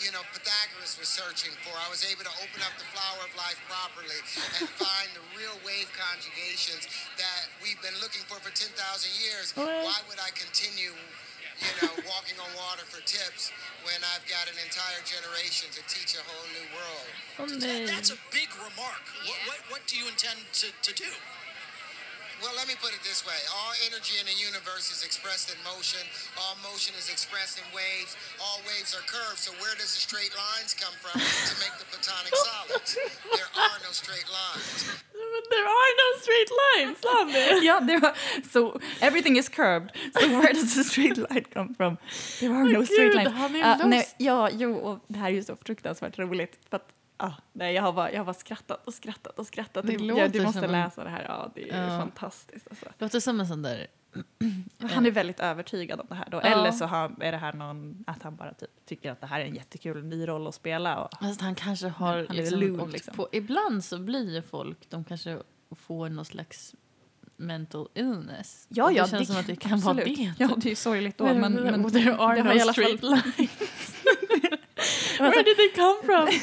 you 0.00 0.10
know, 0.14 0.24
Pythagoras 0.32 0.96
was 0.96 1.10
searching 1.10 1.52
for. 1.60 1.74
I 1.76 1.88
was 1.92 2.06
able 2.08 2.24
to 2.24 2.34
open 2.40 2.60
up 2.64 2.72
the 2.80 2.88
flower 2.94 3.20
of 3.26 3.32
life 3.36 3.60
properly 3.68 4.20
and 4.60 4.64
find 4.80 5.08
the 5.12 5.24
real 5.36 5.54
wave 5.66 5.90
conjugations 5.92 6.88
that 7.20 7.52
we've 7.60 7.80
been 7.84 7.96
looking 8.00 8.24
for 8.30 8.40
for 8.40 8.52
10,000 8.54 8.72
years. 9.20 9.52
Why 9.84 9.98
would 10.08 10.20
I 10.22 10.32
continue, 10.32 10.96
you 10.96 11.72
know, 11.84 11.92
walking 12.08 12.40
on 12.40 12.48
water 12.56 12.88
for 12.88 13.04
tips 13.04 13.52
when 13.84 14.00
I've 14.16 14.24
got 14.30 14.48
an 14.48 14.56
entire 14.62 15.02
generation 15.04 15.68
to 15.76 15.82
teach 15.90 16.16
a 16.16 16.22
whole 16.24 16.46
new 16.56 16.66
world? 16.72 17.08
Oh, 17.42 17.48
that's 17.84 18.14
a 18.14 18.18
big 18.32 18.48
remark. 18.56 19.04
What, 19.28 19.38
what, 19.50 19.60
what 19.68 19.82
do 19.90 20.00
you 20.00 20.08
intend 20.08 20.40
to, 20.64 20.68
to 20.72 20.92
do? 20.96 21.10
Well, 22.42 22.50
let 22.58 22.66
me 22.66 22.74
put 22.74 22.90
it 22.90 23.02
this 23.06 23.22
way. 23.22 23.38
All 23.54 23.70
energy 23.86 24.18
in 24.18 24.26
the 24.26 24.34
universe 24.34 24.90
is 24.90 25.06
expressed 25.06 25.54
in 25.54 25.58
motion. 25.62 26.02
All 26.34 26.58
motion 26.58 26.90
is 26.98 27.06
expressed 27.06 27.62
in 27.62 27.66
waves. 27.70 28.18
All 28.42 28.58
waves 28.66 28.98
are 28.98 29.04
curved. 29.06 29.38
So 29.38 29.54
where 29.62 29.74
does 29.78 29.94
the 29.94 30.02
straight 30.02 30.34
lines 30.34 30.74
come 30.74 30.90
from 30.98 31.22
to 31.22 31.54
make 31.62 31.70
the 31.78 31.86
platonic 31.86 32.34
solids? 32.34 32.98
There 33.38 33.50
are 33.54 33.78
no 33.86 33.94
straight 33.94 34.26
lines. 34.26 34.90
But 35.14 35.44
there 35.54 35.68
are 35.78 35.90
no 36.02 36.08
straight 36.18 36.50
lines, 36.62 36.98
Lander. 37.06 37.62
yeah, 37.68 37.80
there 37.80 38.02
are. 38.04 38.14
So 38.50 38.80
everything 39.00 39.36
is 39.36 39.48
curved. 39.48 39.92
So 40.18 40.26
where 40.38 40.52
does 40.52 40.74
the 40.74 40.82
straight 40.82 41.18
line 41.18 41.46
come 41.54 41.74
from? 41.74 41.98
There 42.40 42.52
are 42.52 42.66
no 42.66 42.82
straight 42.84 43.14
lines. 43.14 43.30
Uh, 43.30 43.86
nej, 43.86 44.04
ja, 44.18 44.50
jo, 44.50 44.74
och 44.76 44.98
det 45.08 45.18
här 45.18 45.30
är 45.30 45.34
ju 45.34 45.44
så 45.44 45.56
fruktansvärt 45.56 46.18
roligt. 46.18 46.58
För 46.70 46.76
att 46.76 46.88
Ah, 47.24 47.32
nej, 47.52 47.74
jag 47.74 47.82
har, 47.82 47.92
bara, 47.92 48.12
jag 48.12 48.18
har 48.18 48.24
bara 48.24 48.34
skrattat 48.34 48.86
och 48.86 48.94
skrattat 48.94 49.38
och 49.38 49.46
skrattat. 49.46 49.86
Det 49.86 49.96
du, 49.96 50.06
ja, 50.06 50.28
du 50.28 50.42
måste 50.42 50.66
läsa 50.66 51.04
det 51.04 51.10
här. 51.10 51.24
Ja, 51.28 51.52
det 51.54 51.70
är 51.70 51.92
ja. 51.92 51.98
fantastiskt. 51.98 52.68
Alltså. 52.70 52.86
Det 52.98 53.04
låter 53.04 53.20
som 53.20 53.40
en 53.40 53.46
sån 53.46 53.62
där... 53.62 53.86
Han 54.90 55.06
är 55.06 55.10
väldigt 55.10 55.40
övertygad 55.40 56.00
om 56.00 56.06
det 56.08 56.14
här. 56.14 56.30
Då. 56.30 56.36
Ja. 56.36 56.40
Eller 56.40 56.70
så 56.72 56.84
har, 56.84 57.22
är 57.22 57.32
det 57.32 57.38
här 57.38 57.52
någon, 57.52 58.04
att 58.06 58.22
han 58.22 58.36
bara 58.36 58.54
typ, 58.54 58.70
tycker 58.86 59.12
att 59.12 59.20
det 59.20 59.26
här 59.26 59.40
är 59.40 59.44
en 59.44 59.54
jättekul 59.54 60.04
ny 60.04 60.28
roll 60.28 60.46
att 60.46 60.54
spela. 60.54 61.04
Och, 61.04 61.22
alltså, 61.22 61.44
han 61.44 61.54
kanske 61.54 61.88
har 61.88 62.26
han 62.28 62.36
liksom, 62.36 62.60
lugn, 62.60 62.90
liksom. 62.90 63.14
På, 63.14 63.28
ibland 63.32 63.84
så 63.84 63.98
blir 63.98 64.42
folk, 64.42 64.90
de 64.90 65.04
kanske 65.04 65.38
får 65.70 66.08
någon 66.08 66.24
slags 66.24 66.74
mental 67.36 67.88
illness. 67.94 68.66
Ja, 68.68 68.90
ja, 68.90 69.02
det 69.02 69.10
känns 69.10 69.28
det, 69.28 69.32
som 69.32 69.40
att 69.40 69.46
det 69.46 69.56
kan 69.56 69.72
absolut. 69.72 69.96
vara 69.96 70.16
det. 70.16 70.34
Ja, 70.38 70.50
det 70.56 70.70
är 70.70 70.76
sorgligt 70.76 71.18
då. 71.18 71.24
Men, 71.24 71.40
men, 71.40 71.82
men 71.82 71.90
there 71.90 72.16
are 72.16 72.42
no 72.42 72.72
straight 72.72 73.02
lines. 73.02 73.50
Where 75.30 75.42
did 75.42 75.56
they 75.56 75.70
come 75.70 76.02
from? 76.02 76.28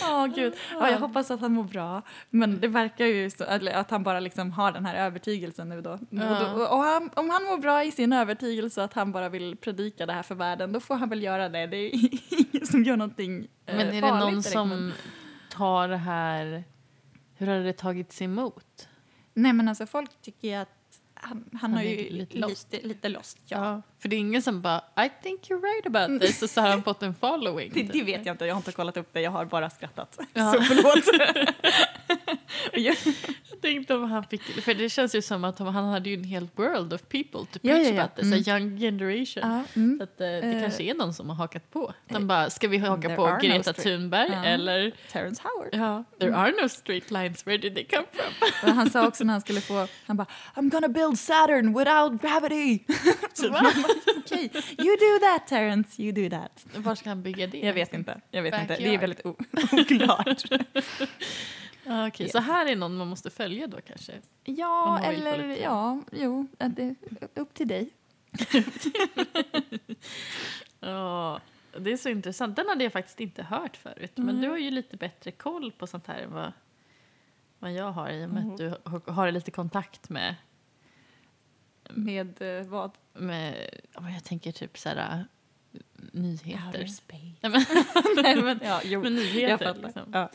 Ja, 0.00 0.24
oh, 0.24 0.34
gud. 0.34 0.54
Ja, 0.70 0.90
jag 0.90 0.98
hoppas 0.98 1.30
att 1.30 1.40
han 1.40 1.52
mår 1.52 1.64
bra. 1.64 2.02
Men 2.30 2.60
det 2.60 2.68
verkar 2.68 3.06
ju 3.06 3.30
så, 3.30 3.44
att 3.44 3.90
han 3.90 4.02
bara 4.02 4.20
liksom 4.20 4.52
har 4.52 4.72
den 4.72 4.86
här 4.86 4.94
övertygelsen 4.94 5.68
nu 5.68 5.80
då. 5.80 5.98
Ja. 6.10 6.52
Och, 6.52 6.58
då, 6.58 6.64
och 6.64 6.78
han, 6.78 7.10
om 7.14 7.30
han 7.30 7.44
mår 7.44 7.58
bra 7.58 7.84
i 7.84 7.90
sin 7.90 8.12
övertygelse 8.12 8.84
att 8.84 8.94
han 8.94 9.12
bara 9.12 9.28
vill 9.28 9.56
predika 9.56 10.06
det 10.06 10.12
här 10.12 10.22
för 10.22 10.34
världen, 10.34 10.72
då 10.72 10.80
får 10.80 10.94
han 10.94 11.08
väl 11.08 11.22
göra 11.22 11.48
det. 11.48 11.66
Det 11.66 11.76
är 11.76 11.90
ingen 12.54 12.66
som 12.66 12.84
gör 12.84 12.96
någonting 12.96 13.48
eh, 13.66 13.76
Men 13.76 13.88
är 13.88 14.02
det 14.02 14.14
någon 14.14 14.30
direkt, 14.30 14.48
som 14.48 14.68
men... 14.68 14.92
tar 15.50 15.88
det 15.88 15.96
här... 15.96 16.64
Hur 17.36 17.46
har 17.46 17.58
det 17.58 17.72
tagits 17.72 18.22
emot? 18.22 18.88
Nej, 19.34 19.52
men 19.52 19.68
alltså 19.68 19.86
folk 19.86 20.10
tycker 20.22 20.58
att 20.58 20.68
han, 21.22 21.44
han, 21.52 21.60
han 21.60 21.74
har 21.74 21.82
ju 21.82 22.10
lite 22.10 22.38
lost. 22.38 22.72
Lite, 22.72 22.86
lite 22.86 23.08
lost 23.08 23.38
ja. 23.46 23.66
ja. 23.66 23.82
För 23.98 24.08
det 24.08 24.16
är 24.16 24.18
ingen 24.18 24.42
som 24.42 24.62
bara 24.62 24.78
I 24.78 25.10
think 25.22 25.40
you're 25.50 25.62
right 25.62 25.86
about 25.86 26.08
mm. 26.08 26.20
this 26.20 26.42
och 26.42 26.50
så 26.50 26.60
har 26.60 26.68
han 26.68 26.82
fått 26.82 27.02
en 27.02 27.14
following. 27.14 27.72
Det, 27.74 27.82
det, 27.82 27.92
typ. 27.92 28.06
vet 28.06 28.26
jag 28.26 28.34
inte, 28.34 28.46
jag 28.46 28.54
har 28.54 28.60
inte 28.60 28.72
kollat 28.72 28.96
upp 28.96 29.08
det, 29.12 29.20
jag 29.20 29.30
har 29.30 29.44
bara 29.44 29.70
skrattat. 29.70 30.18
Ja. 30.34 30.52
Så 30.52 30.62
förlåt. 30.62 31.04
jag 32.72 32.96
tänkte 33.60 33.94
om 33.94 34.10
han 34.10 34.24
fick, 34.24 34.42
för 34.42 34.74
det 34.74 34.88
känns 34.88 35.14
ju 35.14 35.22
som 35.22 35.44
att 35.44 35.58
han 35.58 35.74
hade 35.74 36.10
ju 36.10 36.16
en 36.16 36.24
hel 36.24 36.48
world 36.54 36.92
of 36.92 37.00
people 37.08 37.40
to 37.40 37.58
preach 37.58 37.62
ja, 37.62 37.94
ja, 37.94 38.02
about 38.02 38.16
this, 38.16 38.24
mm. 38.24 38.38
a 38.38 38.42
young 38.46 38.78
generation. 38.78 39.64
Mm. 39.74 39.98
Så 39.98 40.04
att, 40.04 40.10
uh, 40.10 40.26
det 40.26 40.54
uh, 40.54 40.60
kanske 40.60 40.82
är 40.82 40.94
någon 40.94 41.14
som 41.14 41.28
har 41.28 41.36
hakat 41.36 41.70
på. 41.70 41.94
De 42.08 42.26
bara, 42.26 42.50
ska 42.50 42.68
vi 42.68 42.78
haka 42.78 43.16
på 43.16 43.38
Greta 43.42 43.70
no 43.70 43.82
Thunberg 43.82 44.30
uh, 44.30 44.46
eller? 44.46 44.92
Terrence 45.12 45.42
Howard. 45.44 45.68
Ja, 45.72 46.04
there 46.18 46.34
are 46.34 46.52
no 46.62 46.68
straight 46.68 47.10
lines, 47.10 47.46
where 47.46 47.58
did 47.58 47.74
they 47.74 47.84
come 47.84 48.06
from? 48.12 48.76
han 48.76 48.90
sa 48.90 49.06
också 49.06 49.24
när 49.24 49.32
han 49.32 49.40
skulle 49.40 49.60
få, 49.60 49.86
han 50.06 50.16
bara, 50.16 50.26
I'm 50.54 50.70
gonna 50.70 50.88
build 50.88 51.11
Saturn 51.16 51.78
without 51.78 52.20
gravity. 52.22 52.84
Okej, 53.38 54.46
okay. 54.46 54.62
you 54.78 54.96
do 54.96 55.18
that 55.20 55.46
Terrence, 55.46 56.02
you 56.02 56.12
do 56.12 56.30
that. 56.36 56.66
Var 56.76 56.94
ska 56.94 57.08
han 57.08 57.22
bygga 57.22 57.46
det? 57.46 57.58
Jag 57.58 57.74
vet 57.74 57.94
inte, 57.94 58.20
jag 58.30 58.42
vet 58.42 58.60
inte. 58.60 58.76
det 58.76 58.94
är 58.94 58.98
väldigt 58.98 59.26
oklart. 59.26 60.44
Okej, 61.84 62.08
okay, 62.08 62.24
yes. 62.24 62.32
så 62.32 62.38
här 62.38 62.66
är 62.66 62.76
någon 62.76 62.96
man 62.96 63.08
måste 63.08 63.30
följa 63.30 63.66
då 63.66 63.80
kanske? 63.80 64.12
Ja, 64.44 65.00
eller 65.04 65.56
ja, 65.62 66.00
jo, 66.12 66.46
det, 66.58 66.94
upp 67.34 67.54
till 67.54 67.68
dig. 67.68 67.90
ja, 70.80 71.40
det 71.78 71.92
är 71.92 71.96
så 71.96 72.08
intressant. 72.08 72.56
Den 72.56 72.68
hade 72.68 72.84
jag 72.84 72.92
faktiskt 72.92 73.20
inte 73.20 73.42
hört 73.42 73.76
förut. 73.76 74.18
Mm. 74.18 74.26
Men 74.26 74.42
du 74.42 74.48
har 74.48 74.58
ju 74.58 74.70
lite 74.70 74.96
bättre 74.96 75.30
koll 75.30 75.72
på 75.72 75.86
sånt 75.86 76.06
här 76.06 76.18
än 76.18 76.32
vad, 76.32 76.52
vad 77.58 77.72
jag 77.72 77.92
har 77.92 78.10
i 78.10 78.24
och 78.24 78.30
med 78.30 78.42
mm. 78.42 78.52
att 78.52 78.58
du 78.58 79.12
har 79.12 79.32
lite 79.32 79.50
kontakt 79.50 80.08
med 80.08 80.34
med 81.94 82.42
eh, 82.42 82.66
vad? 82.66 82.90
Med, 83.12 83.70
jag 83.92 84.24
tänker 84.24 84.52
typ 84.52 84.78
så 84.78 84.88
här, 84.88 85.24
nyheter. 86.12 86.66
Outer 86.66 86.86
space. 86.86 87.48
Nej, 88.22 88.42
men, 88.42 88.60
ja, 88.62 88.80
jo. 88.84 89.02
men 89.02 89.14
jag 89.14 89.22
nyheter 89.22 89.66
fattar. 89.66 89.82
liksom. 89.82 90.02
Ja. 90.12 90.30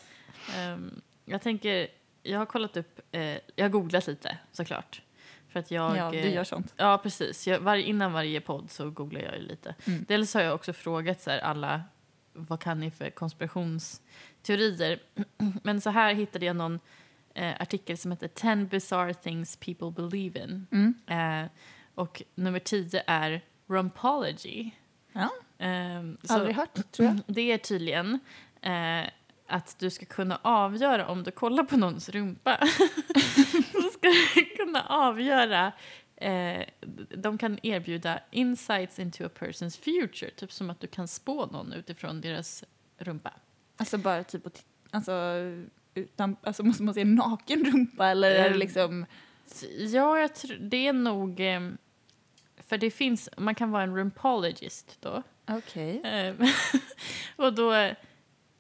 Ehm, 0.56 1.02
jag 1.26 1.42
tänker, 1.42 1.88
jag 2.24 2.40
har 2.40 2.46
kollat 2.46 2.78
upp, 2.78 3.00
eh, 3.12 3.22
jag 3.56 3.66
har 3.66 3.70
googlat 3.70 4.08
lite 4.08 4.38
såklart. 4.52 5.02
För 5.50 5.60
att 5.60 5.72
jag... 5.72 5.98
ja, 5.98 6.12
du 6.12 6.18
eh, 6.18 6.34
gör 6.34 6.44
sånt. 6.44 6.74
Ja, 6.78 7.00
precis. 7.04 7.48
Jag, 7.48 7.60
varje, 7.60 7.84
innan 7.84 8.14
varje 8.14 8.42
podd 8.42 8.72
så 8.72 8.90
googlar 8.90 9.22
jag 9.22 9.36
ju 9.36 9.42
lite. 9.42 9.76
Mm. 9.86 10.06
Dels 10.08 10.34
har 10.34 10.42
jag 10.42 10.56
också 10.56 10.74
frågat 10.74 11.22
så 11.22 11.30
här, 11.30 11.40
alla, 11.40 11.82
vad 12.34 12.60
kan 12.60 12.80
ni 12.80 12.92
för 12.92 13.10
konspirationsteorier? 13.10 15.00
Men 15.64 15.82
så 15.82 15.90
här 15.90 16.14
hittade 16.14 16.46
jag 16.46 16.56
någon 16.56 16.80
eh, 17.38 17.56
artikel 17.60 17.98
som 17.98 18.12
heter 18.12 18.28
10 18.28 18.56
bizarre 18.56 19.14
things 19.14 19.56
people 19.56 19.92
believe 19.92 20.44
in. 20.44 20.68
Mm. 20.72 20.94
Eh, 21.08 21.50
och 21.96 22.22
nummer 22.36 22.60
10 22.60 23.04
är 23.08 23.42
rumpology. 23.68 24.72
Ja, 25.14 25.30
så 26.24 26.34
aldrig 26.34 26.56
hört, 26.56 26.92
tror 26.92 27.08
jag. 27.08 27.20
det 27.36 27.52
är 27.52 27.58
tydligen 27.58 28.20
eh, 28.62 29.10
att 29.48 29.80
du 29.80 29.90
ska 29.90 30.06
kunna 30.06 30.40
avgöra 30.42 31.08
om 31.08 31.24
du 31.24 31.32
kollar 31.32 31.64
på 31.64 31.78
någons 31.78 32.10
rumpa. 32.10 32.58
så 33.72 33.82
ska 33.82 34.08
du 34.36 34.46
kunna 34.46 34.84
avgöra 34.84 35.72
eh, 36.16 36.66
de 37.10 37.38
kan 37.38 37.60
erbjuda 37.64 38.20
insights 38.32 39.00
into 39.00 39.26
a 39.26 39.30
person's 39.40 39.80
future. 39.80 40.32
Typ 40.32 40.52
som 40.52 40.70
att 40.70 40.80
du 40.80 40.88
kan 40.88 41.08
spå 41.08 41.46
någon 41.46 41.74
utifrån 41.74 42.22
deras 42.22 42.64
rumpa. 42.98 43.34
Alltså 43.78 43.98
bara 43.98 44.24
typ 44.24 44.48
att 44.48 44.66
alltså, 44.92 45.14
utan, 45.98 46.36
alltså 46.44 46.64
måste 46.64 46.84
man 46.84 46.94
se 46.94 47.02
en 47.02 47.16
naken 47.16 47.66
rumpa 47.66 48.08
eller 48.08 48.32
är 48.32 48.44
det 48.44 48.50
Ehm, 48.50 48.60
liksom... 48.60 49.06
Ja, 49.78 50.20
jag 50.20 50.36
tror, 50.36 50.58
det 50.58 50.88
är 50.88 50.94
nog... 50.94 51.40
Eh, 51.40 51.62
för 52.58 52.78
det 52.78 52.92
finns, 52.92 53.30
man 53.38 53.56
kan 53.56 53.72
vara 53.72 53.84
en 53.84 53.96
rumpologist 53.96 54.98
då. 55.02 55.24
Okej. 55.50 56.02
Eh, 56.02 56.36
och 57.36 57.54
då 57.54 57.92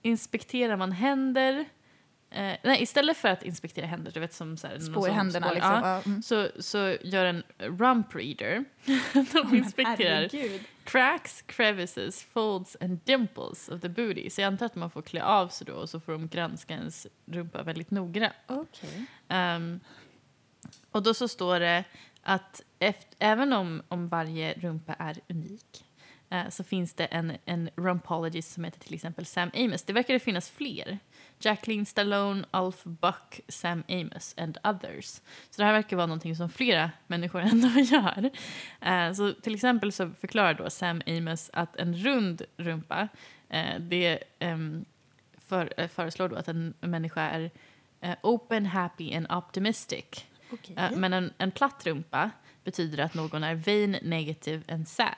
inspekterar 0.01 0.77
man 0.77 0.91
händer. 0.91 1.65
Eh, 2.31 2.57
nej, 2.63 2.81
istället 2.83 3.17
för 3.17 3.27
att 3.29 3.43
inspektera 3.43 3.85
händer, 3.85 4.11
du 4.11 4.19
vet 4.19 4.33
som 4.33 4.57
så 4.57 4.67
här, 4.67 4.73
någon 4.73 4.83
Spå 4.85 5.07
i 5.07 5.11
händerna 5.11 5.47
spår- 5.47 5.53
liksom. 5.53 5.71
ja. 5.83 6.01
Mm. 6.05 6.21
så, 6.21 6.47
så 6.59 6.95
gör 7.01 7.25
en 7.25 7.43
rump 7.57 8.15
reader. 8.15 8.65
De 9.33 9.55
inspekterar 9.55 10.15
Herregud. 10.15 10.61
cracks, 10.83 11.41
crevices, 11.41 12.23
folds 12.23 12.77
and 12.81 12.99
dimples 13.03 13.69
of 13.69 13.81
the 13.81 13.89
booty. 13.89 14.29
Så 14.29 14.41
jag 14.41 14.47
antar 14.47 14.65
att 14.65 14.75
man 14.75 14.89
får 14.89 15.01
klä 15.01 15.23
av 15.23 15.47
sig 15.47 15.67
då 15.67 15.73
och 15.73 15.89
så 15.89 15.99
får 15.99 16.11
de 16.11 16.27
granska 16.27 16.73
ens 16.73 17.07
rumpa 17.25 17.63
väldigt 17.63 17.91
noggrant. 17.91 18.33
Okej. 18.47 19.05
Ehm, 19.27 19.79
och 20.91 21.03
då 21.03 21.13
så 21.13 21.27
står 21.27 21.59
det 21.59 21.83
att 22.23 22.61
eft- 22.79 23.15
även 23.19 23.53
om, 23.53 23.81
om 23.87 24.07
varje 24.07 24.53
rumpa 24.53 24.93
är 24.93 25.17
unik 25.29 25.85
eh, 26.29 26.49
så 26.49 26.63
finns 26.63 26.93
det 26.93 27.05
en, 27.05 27.37
en 27.45 27.69
rumpologist 27.75 28.51
som 28.53 28.63
heter 28.63 28.79
till 28.79 28.93
exempel 28.95 29.25
Sam 29.25 29.51
Amos. 29.55 29.83
Det 29.83 29.93
verkar 29.93 30.13
det 30.13 30.19
finnas 30.19 30.49
fler. 30.49 30.99
Jacqueline 31.39 31.85
Stallone, 31.85 32.45
Alf 32.51 32.83
Buck, 32.83 33.39
Sam 33.47 33.83
Amos 33.89 34.35
and 34.37 34.57
others. 34.63 35.05
Så 35.49 35.57
det 35.57 35.63
här 35.63 35.73
verkar 35.73 35.97
vara 35.97 36.07
någonting 36.07 36.35
som 36.35 36.49
flera 36.49 36.91
människor 37.07 37.39
ändå 37.51 37.67
gör. 37.67 38.29
Eh, 38.81 39.13
så 39.13 39.33
till 39.33 39.55
exempel 39.55 39.91
så 39.91 40.09
förklarar 40.19 40.53
då 40.53 40.69
Sam 40.69 41.01
Amos 41.07 41.49
att 41.53 41.75
en 41.75 41.95
rund 41.95 42.41
rumpa, 42.57 43.07
eh, 43.49 43.79
det 43.79 44.23
ehm, 44.39 44.85
för, 45.47 45.73
eh, 45.77 45.87
föreslår 45.87 46.29
då 46.29 46.35
att 46.35 46.47
en 46.47 46.73
människa 46.79 47.21
är 47.21 47.51
eh, 48.01 48.15
open, 48.23 48.65
happy 48.65 49.15
and 49.15 49.31
optimistic. 49.31 50.25
Okej. 50.51 50.75
Eh, 50.77 50.91
men 50.91 51.13
en, 51.13 51.33
en 51.37 51.51
platt 51.51 51.85
rumpa 51.85 52.31
betyder 52.63 53.03
att 53.03 53.13
någon 53.13 53.43
är 53.43 53.55
vain, 53.55 53.97
negative 54.01 54.73
and 54.73 54.87
sad. 54.87 55.15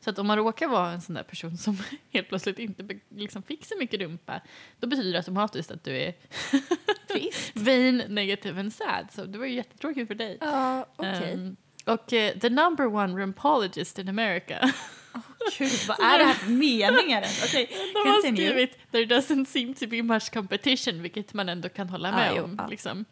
Så 0.00 0.10
att 0.10 0.18
om 0.18 0.26
man 0.26 0.36
råkar 0.36 0.68
vara 0.68 0.90
en 0.90 1.00
sån 1.00 1.14
där 1.14 1.22
person 1.22 1.56
som 1.58 1.78
helt 2.12 2.28
plötsligt 2.28 2.58
inte 2.58 2.98
liksom 3.08 3.42
fick 3.42 3.64
så 3.66 3.74
mycket 3.78 4.00
rumpa, 4.00 4.40
då 4.80 4.86
betyder 4.86 5.12
det 5.12 5.18
automatiskt 5.18 5.70
att 5.70 5.84
du 5.84 5.96
är 5.96 6.14
Trist. 7.12 7.50
vain, 7.54 8.02
negative 8.08 8.60
and 8.60 8.72
sad. 8.72 9.06
Så 9.12 9.24
det 9.24 9.38
var 9.38 9.46
ju 9.46 9.54
jättetråkigt 9.54 10.08
för 10.08 10.14
dig. 10.14 10.38
Ja, 10.40 10.86
okej. 10.96 11.32
Ehm, 11.32 11.56
och 11.84 12.12
eh, 12.12 12.38
the 12.38 12.48
number 12.50 12.86
one 12.86 13.22
rumpologist 13.22 13.98
in 13.98 14.08
America, 14.08 14.60
Gud, 15.58 15.72
vad 15.88 16.00
är 16.00 16.18
det 16.18 16.24
här 16.24 16.34
för 16.34 16.50
meningar 16.50 17.22
ens? 17.22 17.44
Okej, 17.44 17.70
de 17.92 17.98
har 18.10 18.32
skrivit 18.32 18.78
“There 18.92 19.04
doesn't 19.04 19.44
seem 19.44 19.74
to 19.74 19.86
be 19.86 20.02
much 20.02 20.30
competition”, 20.32 21.02
vilket 21.02 21.34
man 21.34 21.48
ändå 21.48 21.68
kan 21.68 21.88
hålla 21.88 22.12
med 22.12 22.30
Ah, 22.32 22.34
jo, 22.36 22.44
om. 22.44 22.54
ja. 22.58 22.66
Liksom. 22.66 23.04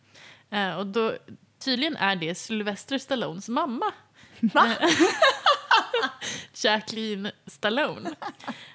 Eh, 0.51 0.77
och 0.79 0.87
då, 0.87 1.15
tydligen 1.65 1.97
är 1.97 2.17
det 2.17 2.35
Sylvester 2.35 2.99
Stallones 2.99 3.49
mamma. 3.49 3.93
Va? 4.41 4.73
Jacqueline 6.55 7.31
Stallone. 7.47 8.11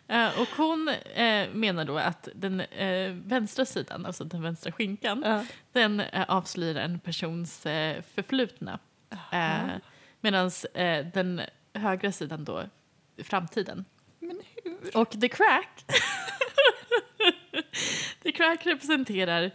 Eh, 0.07 0.39
och 0.39 0.47
hon 0.57 0.89
eh, 1.13 1.49
menar 1.53 1.85
då 1.85 1.97
att 1.97 2.29
den 2.35 2.59
eh, 2.59 3.11
vänstra 3.11 3.65
sidan, 3.65 4.05
alltså 4.05 4.23
den 4.23 4.41
vänstra 4.41 4.71
skinkan, 4.71 5.45
den 5.71 6.01
avslöjar 6.27 6.75
en 6.75 6.99
persons 6.99 7.61
förflutna. 8.13 8.79
Medan 10.21 10.51
den 11.13 11.41
högra 11.73 12.11
sidan 12.11 12.43
då, 12.43 12.63
framtiden. 13.23 13.85
Men 14.19 14.41
hur? 14.63 14.97
Och 14.97 15.21
the 15.21 15.29
crack, 15.29 15.83
the 18.23 18.31
crack 18.31 18.65
representerar 18.65 19.51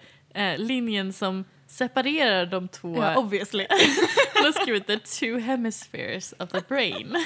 linjen 0.56 1.12
som 1.12 1.44
separerar 1.66 2.46
de 2.46 2.68
två, 2.68 2.96
Ja, 2.96 3.16
obviously. 3.16 3.66
hon 4.34 4.44
har 4.44 4.52
skrivit 4.52 4.86
the 4.86 4.98
two 4.98 5.38
hemispheres 5.38 6.34
of 6.38 6.50
the 6.50 6.60
brain. 6.68 7.24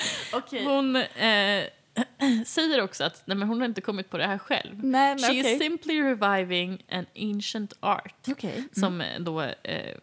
Okej. 0.32 0.64
Hon 0.64 0.96
eh, 0.96 1.64
säger 2.46 2.82
också 2.82 3.04
att 3.04 3.22
nej, 3.24 3.36
men 3.36 3.48
hon 3.48 3.60
har 3.60 3.68
inte 3.68 3.80
kommit 3.80 4.10
på 4.10 4.18
det 4.18 4.26
här 4.26 4.38
själv. 4.38 4.84
Nej, 4.84 5.08
men 5.14 5.18
She 5.18 5.34
is 5.34 5.46
okej. 5.46 5.58
simply 5.58 6.02
reviving 6.02 6.84
an 6.90 7.06
ancient 7.16 7.72
art 7.80 8.28
Okej. 8.28 8.54
Mm. 8.56 8.68
som 8.72 9.00
eh, 9.00 9.20
då 9.20 9.42
eh, 9.42 9.96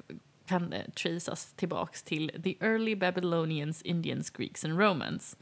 kan 0.48 0.74
eh, 0.74 0.86
tracas 0.90 1.54
tillbaks 1.56 2.04
till 2.04 2.32
the 2.44 2.56
early 2.60 2.96
Babylonians, 2.96 3.82
Indians, 3.82 4.30
Greeks 4.30 4.66
and 4.66 4.80
Romans. 4.80 5.38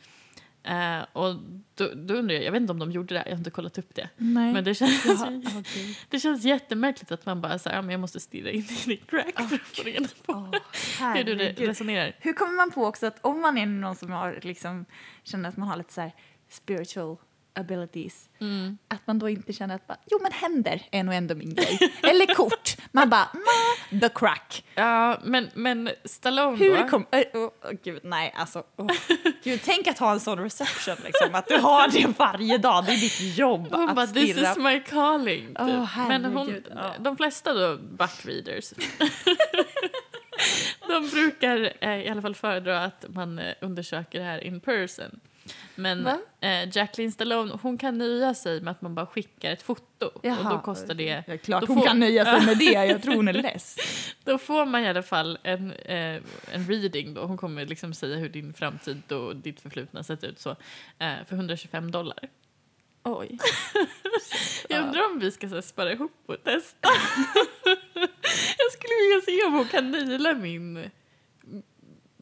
Eh, 0.63 1.05
och 1.13 1.35
då, 1.75 1.89
då 1.95 2.13
undrar 2.13 2.35
jag, 2.35 2.43
jag 2.43 2.51
vet 2.51 2.61
inte 2.61 2.73
om 2.73 2.79
de 2.79 2.91
gjorde 2.91 3.15
det 3.15 3.23
jag 3.25 3.31
har 3.31 3.37
inte 3.37 3.49
kollat 3.49 3.77
upp 3.77 3.95
det. 3.95 4.09
Nej. 4.17 4.53
Men 4.53 4.63
det 4.63 4.75
känns, 4.75 5.05
Jaha, 5.05 5.41
okej. 5.59 5.97
det 6.09 6.19
känns 6.19 6.45
jättemärkligt 6.45 7.11
att 7.11 7.25
man 7.25 7.41
bara 7.41 7.59
säger 7.59 7.75
ja, 7.75 7.81
men 7.81 7.91
jag 7.91 7.99
måste 7.99 8.19
stirra 8.19 8.51
in 8.51 8.61
i 8.61 8.83
ditt 8.85 9.07
crack 9.07 9.49
för 9.49 9.55
att 9.55 9.61
få 9.61 9.83
reda 9.83 10.07
på 10.25 10.33
Åh, 10.33 11.13
hur 11.15 11.23
du 11.23 11.35
resonerar. 11.67 12.15
Hur 12.19 12.33
kommer 12.33 12.53
man 12.53 12.71
på 12.71 12.85
också 12.85 13.05
att 13.05 13.17
om 13.21 13.41
man 13.41 13.57
är 13.57 13.65
någon 13.65 13.95
som 13.95 14.11
har 14.11 14.39
liksom, 14.41 14.85
känner 15.23 15.49
att 15.49 15.57
man 15.57 15.67
har 15.67 15.77
lite 15.77 15.93
så 15.93 16.11
spiritual 16.49 17.17
abilities, 17.55 18.29
Mm. 18.39 18.77
att 18.87 19.07
man 19.07 19.19
då 19.19 19.29
inte 19.29 19.53
känner 19.53 19.75
att 19.75 19.87
bara, 19.87 19.97
jo 20.11 20.19
men 20.21 20.31
händer 20.31 20.81
är 20.91 21.03
nog 21.03 21.15
ändå 21.15 21.35
min 21.35 21.53
grej. 21.53 21.79
Eller 22.03 22.35
kort. 22.35 22.75
Man 22.91 23.09
bara, 23.09 23.27
the 24.01 24.09
crack. 24.09 24.63
Ja, 24.75 25.19
men, 25.23 25.49
men 25.53 25.89
Stallone 26.05 26.57
Hur 26.57 26.77
då? 26.77 26.87
kom... 26.87 27.05
Oh, 27.11 27.45
oh, 27.45 27.51
gud, 27.83 27.99
nej 28.03 28.33
alltså. 28.37 28.63
Oh. 28.77 28.87
Gud, 29.43 29.59
tänk 29.63 29.87
att 29.87 29.99
ha 29.99 30.11
en 30.11 30.19
sån 30.19 30.39
reception 30.39 30.95
liksom, 31.05 31.35
att 31.35 31.47
du 31.47 31.57
har 31.57 31.87
det 31.87 32.19
varje 32.19 32.57
dag. 32.57 32.85
Det 32.85 32.91
är 32.91 32.97
ditt 32.97 33.37
jobb 33.37 33.67
Hon 33.71 33.89
att 33.89 33.95
bara, 33.95 34.07
this 34.07 34.31
stirra. 34.31 34.51
is 34.51 34.57
my 34.57 34.79
calling. 34.79 35.47
Typ. 35.47 35.59
Åh, 35.59 36.07
Men 36.07 36.25
hon, 36.25 36.63
ja. 36.75 36.93
de 36.99 37.17
flesta 37.17 37.53
då, 37.53 37.77
buckreaders, 37.77 38.73
de 40.87 41.09
brukar 41.09 41.73
eh, 41.81 41.97
i 42.05 42.09
alla 42.09 42.21
fall 42.21 42.35
föredra 42.35 42.83
att 42.83 43.05
man 43.09 43.39
eh, 43.39 43.53
undersöker 43.61 44.19
det 44.19 44.25
här 44.25 44.43
in 44.43 44.59
person. 44.59 45.19
Men 45.75 46.07
eh, 46.41 46.69
Jacqueline 46.77 47.11
Stallone, 47.11 47.59
hon 47.61 47.77
kan 47.77 47.97
nöja 47.97 48.33
sig 48.33 48.61
med 48.61 48.71
att 48.71 48.81
man 48.81 48.95
bara 48.95 49.05
skickar 49.05 49.51
ett 49.51 49.61
foto. 49.61 50.05
Och 50.05 50.19
Jaha, 50.25 50.49
då 50.53 50.59
kostar 50.59 50.93
det, 50.93 51.23
Ja, 51.27 51.37
klart 51.37 51.61
då 51.61 51.67
hon 51.67 51.77
får- 51.77 51.85
kan 51.87 51.99
nöja 51.99 52.25
sig 52.25 52.45
med 52.45 52.57
det. 52.57 52.63
Jag 52.89 53.01
tror 53.03 53.15
hon 53.15 53.27
är 53.27 53.33
less. 53.33 53.75
då 54.23 54.37
får 54.37 54.65
man 54.65 54.83
i 54.83 54.87
alla 54.89 55.03
fall 55.03 55.37
en, 55.43 55.71
eh, 55.71 56.21
en 56.51 56.67
reading 56.67 57.13
då. 57.13 57.21
Hon 57.25 57.37
kommer 57.37 57.65
liksom 57.65 57.93
säga 57.93 58.15
hur 58.17 58.29
din 58.29 58.53
framtid 58.53 59.11
och 59.11 59.35
ditt 59.35 59.59
förflutna 59.61 60.03
sett 60.03 60.23
ut 60.23 60.39
så. 60.39 60.49
Eh, 60.99 61.13
för 61.27 61.35
125 61.35 61.91
dollar. 61.91 62.19
Oj. 63.03 63.37
Jag 64.69 64.83
undrar 64.85 65.05
om 65.11 65.19
vi 65.19 65.31
ska 65.31 65.49
så 65.49 65.55
här, 65.55 65.61
spara 65.61 65.91
ihop 65.91 66.11
och 66.25 66.43
testa. 66.43 66.89
jag 68.57 68.71
skulle 68.71 68.93
vilja 69.07 69.21
se 69.25 69.45
om 69.47 69.53
hon 69.53 69.65
kan 69.67 69.91
naila 69.91 70.33
min, 70.33 70.89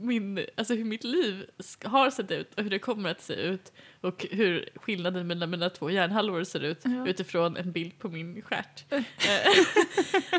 min, 0.02 0.46
alltså 0.58 0.74
hur 0.74 0.84
mitt 0.84 1.04
liv 1.04 1.46
har 1.84 2.10
sett 2.10 2.32
ut 2.32 2.54
och 2.58 2.64
hur 2.64 2.70
det 2.70 2.80
kommer 2.80 3.10
att 3.12 3.22
se 3.22 3.34
ut 3.34 3.72
och 4.02 4.26
hur 4.32 4.70
skillnaden 4.76 5.28
mellan 5.28 5.50
mina 5.50 5.70
två 5.70 5.90
hjärnhalvor 5.90 6.44
ser 6.44 6.60
ut 6.64 6.80
Ja. 6.84 7.08
utifrån 7.08 7.58
en 7.58 7.72
bild 7.72 8.00
på 8.00 8.10
min 8.10 8.42
stjärt. 8.42 8.86
Eh, 8.92 9.02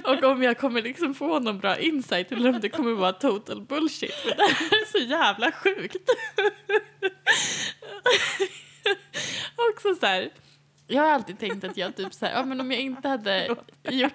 och 0.12 0.22
om 0.24 0.42
jag 0.42 0.58
kommer 0.58 0.82
liksom 0.82 1.14
få 1.14 1.38
någon 1.38 1.58
bra 1.58 1.78
insight 1.78 2.32
eller 2.32 2.54
om 2.54 2.60
det 2.60 2.68
kommer 2.68 2.92
vara 2.92 3.12
total 3.12 3.62
bullshit. 3.62 4.14
Men 4.26 4.36
det 4.36 4.42
här 4.42 4.66
är 4.82 4.86
så 4.90 4.98
jävla 4.98 5.52
sjukt. 5.52 5.96
Också 9.72 9.94
så 9.94 10.06
här, 10.06 10.30
jag 10.86 11.02
har 11.02 11.08
alltid 11.10 11.38
tänkt 11.38 11.64
att 11.64 11.76
jag 11.76 11.96
typ 11.96 12.14
så 12.14 12.26
här, 12.26 12.32
ja 12.32 12.44
men 12.44 12.60
om 12.60 12.70
jag 12.70 12.80
inte 12.80 13.08
hade 13.08 13.46
gjort 13.46 13.68
Ja, 13.82 14.10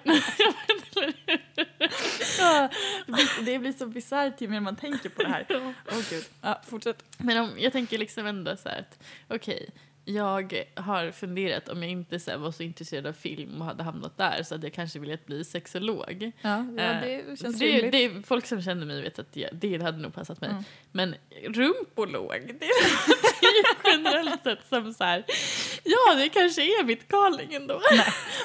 det, 3.44 3.58
blir, 3.58 3.72
så 3.72 3.86
bisarrt 3.86 4.40
ju 4.40 4.48
mer 4.48 4.60
man 4.60 4.76
tänker 4.76 5.08
på 5.08 5.22
det 5.22 5.28
här. 5.28 5.46
Åh 5.50 5.98
oh, 5.98 6.10
gud. 6.10 6.24
Ja, 6.42 6.60
fortsätt. 6.66 7.02
Men 7.18 7.38
om, 7.38 7.50
jag 7.58 7.72
tänker 7.72 7.98
liksom 7.98 8.26
ändå 8.26 8.56
så 8.56 8.68
här 8.68 8.78
att 8.78 8.98
okej, 9.28 9.70
jag 10.08 10.64
har 10.74 11.10
funderat 11.12 11.68
om 11.68 11.82
jag 11.82 11.92
inte 11.92 12.20
så 12.20 12.30
här, 12.30 12.38
var 12.38 12.52
så 12.52 12.62
intresserad 12.62 13.06
av 13.06 13.12
film 13.12 13.60
och 13.60 13.66
hade 13.66 13.82
hamnat 13.82 14.18
där 14.18 14.42
så 14.42 14.54
hade 14.54 14.66
jag 14.66 14.74
kanske 14.74 14.98
velat 14.98 15.26
bli 15.26 15.44
sexolog. 15.44 16.32
Ja, 16.42 16.66
ja 16.76 16.82
Eh, 16.82 17.00
det 17.00 17.40
känns 17.40 17.58
det, 17.58 17.90
det 17.90 18.26
folk 18.26 18.46
som 18.46 18.62
känner 18.62 18.86
mig 18.86 19.02
vet 19.02 19.18
att 19.18 19.36
jag, 19.36 19.50
det 19.54 19.82
hade 19.82 19.98
nog 19.98 20.14
passat 20.14 20.40
mig. 20.40 20.50
Mm. 20.50 20.62
Men 20.92 21.14
rumpolog, 21.44 22.56
det 22.60 22.70
låter 23.08 23.56
ju 23.56 23.62
generellt 23.84 24.42
sett 24.42 24.68
som 24.68 24.94
så 24.94 25.04
här, 25.04 25.24
ja 25.84 26.14
det 26.14 26.28
kanske 26.28 26.62
är 26.62 26.84
mitt 26.84 27.08
calling 27.08 27.54
ändå. 27.54 27.80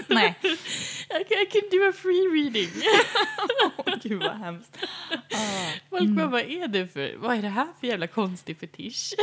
Nej. 0.08 0.36
I 0.44 1.24
can, 1.24 1.38
I 1.42 1.46
can 1.46 1.70
do 1.72 1.90
a 1.90 1.94
free 1.94 2.28
reading. 2.28 2.70
Åh, 3.78 3.96
gud 4.04 4.24
vad 4.24 4.38
hemskt. 4.38 4.78
Ah. 5.12 5.72
Folk 5.90 6.10
bara, 6.10 6.28
vad 6.28 6.42
är 6.42 6.68
det 6.68 6.88
för, 6.88 7.16
vad 7.18 7.38
är 7.38 7.42
det 7.42 7.50
här 7.50 7.68
för 7.80 7.88
jävla 7.88 8.08
konstig 8.08 8.60
fetisch? 8.60 9.14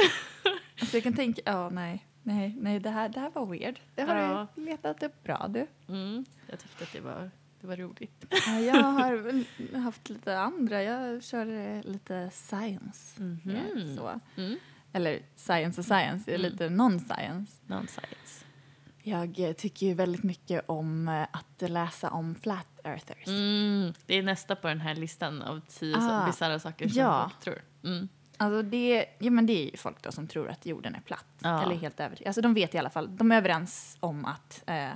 Alltså 0.81 0.97
jag 0.97 1.03
kan 1.03 1.17
tänka, 1.17 1.43
ja 1.45 1.71
nej. 1.71 2.07
Nej, 2.35 2.57
nej 2.61 2.81
det, 2.81 2.91
här, 2.91 3.09
det 3.09 3.21
här 3.21 3.31
var 3.31 3.47
weird. 3.47 3.81
Det 3.95 4.03
har 4.03 4.17
Ja. 4.17 4.47
du 4.55 4.65
letat 4.65 5.03
upp 5.03 5.23
bra 5.25 5.49
du. 5.49 5.67
Mm, 5.89 6.25
jag 6.47 6.59
tyckte 6.59 6.85
att 6.85 6.93
det 6.93 7.01
var, 7.01 7.31
det 7.61 7.67
var 7.67 7.77
roligt. 7.77 8.25
Ja, 8.47 8.61
jag 8.61 8.83
har 8.83 9.79
haft 9.79 10.09
lite 10.09 10.39
andra. 10.39 10.83
Jag 10.83 11.23
kör 11.23 11.47
eh, 11.77 11.83
lite 11.85 12.31
science. 12.33 13.23
Mhm. 13.23 13.41
Ja, 13.45 13.97
så. 13.97 14.21
Mm. 14.43 14.59
Eller 14.93 15.23
science 15.37 15.81
och 15.81 15.85
science, 15.85 16.31
Mm. 16.31 16.41
lite 16.43 16.69
non-science. 16.69 17.53
Non-science. 17.67 18.45
Jag 19.03 19.39
eh, 19.39 19.53
tycker 19.53 19.87
ju 19.87 19.95
väldigt 19.95 20.23
mycket 20.23 20.69
om 20.69 21.09
eh, 21.09 21.23
att 21.33 21.71
läsa 21.71 22.11
om 22.11 22.35
flat 22.35 22.81
earthers. 22.85 23.27
Mm, 23.29 23.93
det 24.07 24.15
är 24.19 24.23
nästa 24.23 24.57
på 24.57 24.69
den 24.69 24.81
här 24.81 24.95
listan 24.95 25.43
av 25.43 25.61
tio 25.69 25.97
Ah, 25.97 26.23
ah, 26.23 26.27
bisarra 26.27 26.59
saker 26.59 26.89
som 26.89 27.01
ja. 27.03 27.31
folk 27.31 27.41
tror. 27.45 27.63
Mm. 28.41 28.53
Alltså 28.53 28.71
det, 28.71 29.07
ja, 29.19 29.31
men 29.31 29.47
det 29.47 29.53
är 29.53 29.71
ju 29.71 29.77
folk 29.77 30.03
då 30.03 30.13
som 30.13 30.27
tror 30.27 30.51
att 30.51 30.67
jorden 30.67 30.95
är 30.95 31.01
platt. 31.01 31.27
Ja. 31.39 31.63
Eller 31.63 31.75
helt 31.75 32.01
övertygade. 32.01 32.29
Alltså 32.29 32.41
de 32.41 32.55
vet 32.55 32.75
i 32.75 32.79
alla 32.79 32.91
fall, 32.91 33.17
de 33.17 33.33
är 33.33 33.37
överens 33.37 33.97
om 34.01 34.25
att 34.25 34.63
eh, 34.67 34.89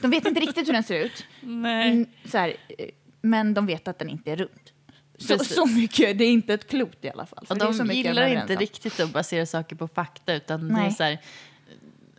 de 0.00 0.10
vet 0.10 0.26
inte 0.26 0.40
riktigt 0.40 0.68
hur 0.68 0.72
den 0.72 0.82
ser 0.82 1.04
ut. 1.04 1.24
Nej. 1.40 1.90
Mm, 1.90 2.06
så 2.24 2.38
här, 2.38 2.56
eh, 2.78 2.88
men 3.20 3.54
de 3.54 3.66
vet 3.66 3.88
att 3.88 3.98
den 3.98 4.08
inte 4.08 4.32
är 4.32 4.36
rund. 4.36 4.70
Så, 5.18 5.38
så 5.38 5.66
mycket, 5.66 6.18
det 6.18 6.24
är 6.24 6.30
inte 6.30 6.54
ett 6.54 6.68
klot 6.68 7.04
i 7.04 7.10
alla 7.10 7.26
fall. 7.26 7.46
Och 7.48 7.58
de 7.58 7.92
gillar 7.92 8.22
överens 8.22 8.50
inte 8.50 8.62
riktigt 8.62 9.00
att 9.00 9.12
basera 9.12 9.46
saker 9.46 9.76
på 9.76 9.88
fakta 9.88 10.34
utan 10.34 10.68
det 10.68 10.74
är 10.74 10.78
Nej. 10.78 10.92
så 10.92 11.02
här, 11.02 11.18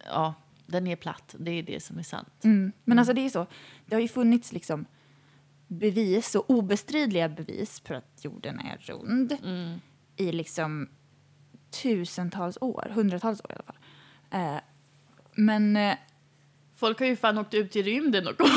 ja, 0.05 0.33
den 0.65 0.87
är 0.87 0.95
platt. 0.95 1.35
Det 1.39 1.51
är 1.51 1.63
det 1.63 1.83
som 1.83 1.99
är 1.99 2.03
sant. 2.03 2.43
Mm. 2.43 2.71
Men 2.83 2.99
alltså 2.99 3.13
det 3.13 3.25
är 3.25 3.29
så, 3.29 3.45
det 3.85 3.95
har 3.95 4.01
ju 4.01 4.07
funnits 4.07 4.51
liksom 4.51 4.85
bevis 5.67 6.35
och 6.35 6.49
obestridliga 6.49 7.29
bevis 7.29 7.79
för 7.85 7.95
att 7.95 8.19
jorden 8.21 8.59
är 8.59 8.77
rund 8.77 9.37
Mm. 9.43 9.79
I 10.19 10.31
liksom 10.31 10.89
tusentals 11.83 12.57
år, 12.61 12.91
hundratals 12.95 13.41
år 13.41 13.51
i 13.51 13.53
alla 13.53 13.63
fall. 13.63 13.77
Eh, 14.31 14.61
men 15.35 15.77
eh, 15.77 15.95
Folk 16.79 16.99
har 16.99 17.05
ju 17.05 17.15
fan 17.15 17.37
åkt 17.37 17.53
ut 17.53 17.75
i 17.75 17.81
rymden 17.81 18.27
och 18.27 18.33
kolla 18.37 18.47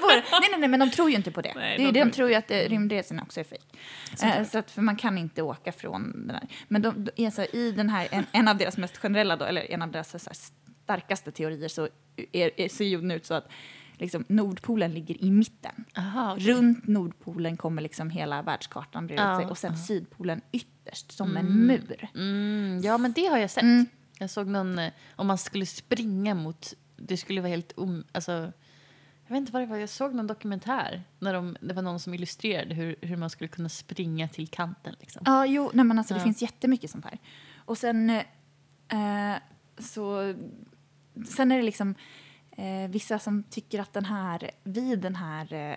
på 0.00 0.08
det! 0.08 0.24
Nej, 0.30 0.48
nej, 0.50 0.60
nej, 0.60 0.68
men 0.68 0.80
de 0.80 0.90
tror 0.90 1.10
ju 1.10 1.16
inte 1.16 1.30
på 1.30 1.40
det. 1.40 1.52
Nej, 1.54 1.78
det 1.78 1.84
de 1.84 1.92
de 1.92 2.00
tror 2.00 2.10
tror 2.10 2.28
ju 2.28 2.34
att 2.34 2.50
eh, 2.50 2.58
rymdresorna 2.58 3.22
också 3.22 3.40
är 3.40 3.44
fejk. 3.44 3.78
Eh, 4.22 4.44
så 4.44 4.58
att, 4.58 4.70
för 4.70 4.82
man 4.82 4.96
kan 4.96 5.18
inte 5.18 5.42
åka 5.42 5.72
från 5.72 6.26
den 6.26 6.36
här. 6.36 6.48
Men 6.68 6.82
de, 6.82 7.04
de, 7.04 7.26
alltså, 7.26 7.44
i 7.44 7.72
den 7.72 7.88
här, 7.88 8.08
en, 8.10 8.26
en 8.32 8.48
av 8.48 8.56
deras 8.56 8.76
mest 8.76 8.96
generella, 8.96 9.36
då, 9.36 9.44
eller 9.44 9.72
en 9.72 9.82
av 9.82 9.90
deras 9.90 10.10
så 10.10 10.18
här, 10.18 10.36
starkaste 10.84 11.32
teorier 11.32 11.68
så 11.68 11.88
är, 12.32 12.60
är, 12.60 12.68
ser 12.68 12.84
jorden 12.84 13.10
ut 13.10 13.26
så 13.26 13.34
att 13.34 13.48
liksom, 13.98 14.24
Nordpolen 14.28 14.94
ligger 14.94 15.24
i 15.24 15.30
mitten. 15.30 15.84
Aha, 15.96 16.32
okej. 16.34 16.52
Runt 16.52 16.86
Nordpolen 16.86 17.56
kommer 17.56 17.82
liksom 17.82 18.10
hela 18.10 18.42
världskartan 18.42 19.06
breda 19.06 19.22
ut 19.22 19.28
Ja, 19.28 19.36
sig 19.40 19.46
och 19.50 19.58
sen 19.58 19.72
ja. 19.72 19.78
Sydpolen 19.78 20.40
ytterst 20.52 21.12
som 21.12 21.36
en 21.36 21.66
mur. 21.66 22.08
Mm, 22.14 22.80
ja, 22.84 22.98
men 22.98 23.12
det 23.12 23.26
har 23.26 23.38
jag 23.38 23.50
sett. 23.50 23.62
Mm. 23.62 23.86
Jag 24.18 24.30
såg 24.30 24.46
någon, 24.46 24.78
eh, 24.78 24.92
om 25.16 25.26
man 25.26 25.38
skulle 25.38 25.66
springa 25.66 26.34
mot, 26.34 26.74
det 26.96 27.16
skulle 27.16 27.40
vara 27.40 27.50
helt 27.50 27.72
om, 27.76 28.04
alltså, 28.12 28.32
jag 29.26 29.30
vet 29.34 29.36
inte 29.40 29.52
vad 29.52 29.62
det 29.62 29.66
var, 29.66 29.76
jag 29.76 29.88
såg 29.88 30.14
någon 30.14 30.26
dokumentär 30.26 31.02
när 31.18 31.34
de, 31.34 31.56
det 31.60 31.74
var 31.74 31.82
någon 31.82 32.00
som 32.00 32.14
illustrerade 32.14 32.74
hur, 32.74 32.96
hur 33.00 33.16
man 33.16 33.30
skulle 33.30 33.48
kunna 33.48 33.68
springa 33.68 34.28
till 34.28 34.48
kanten. 34.48 34.94
Liksom. 35.00 35.22
Ja, 35.24 35.46
jo, 35.46 35.70
nej, 35.74 35.84
men 35.84 35.98
alltså, 35.98 36.14
det 36.14 36.20
Ja. 36.20 36.24
finns 36.24 36.42
jättemycket 36.42 36.90
sånt 36.90 37.04
här. 37.04 37.18
Och 37.56 37.78
sen 37.78 38.10
eh, 38.88 39.34
så... 39.78 40.34
Sen 41.28 41.52
är 41.52 41.56
det 41.56 41.62
liksom 41.62 41.94
eh, 42.56 42.90
vissa 42.90 43.18
som 43.18 43.42
tycker 43.42 43.80
att 43.80 43.92
den 43.92 44.04
här, 44.04 44.50
vid 44.64 44.98
den 44.98 45.16
här 45.16 45.52
eh, 45.52 45.76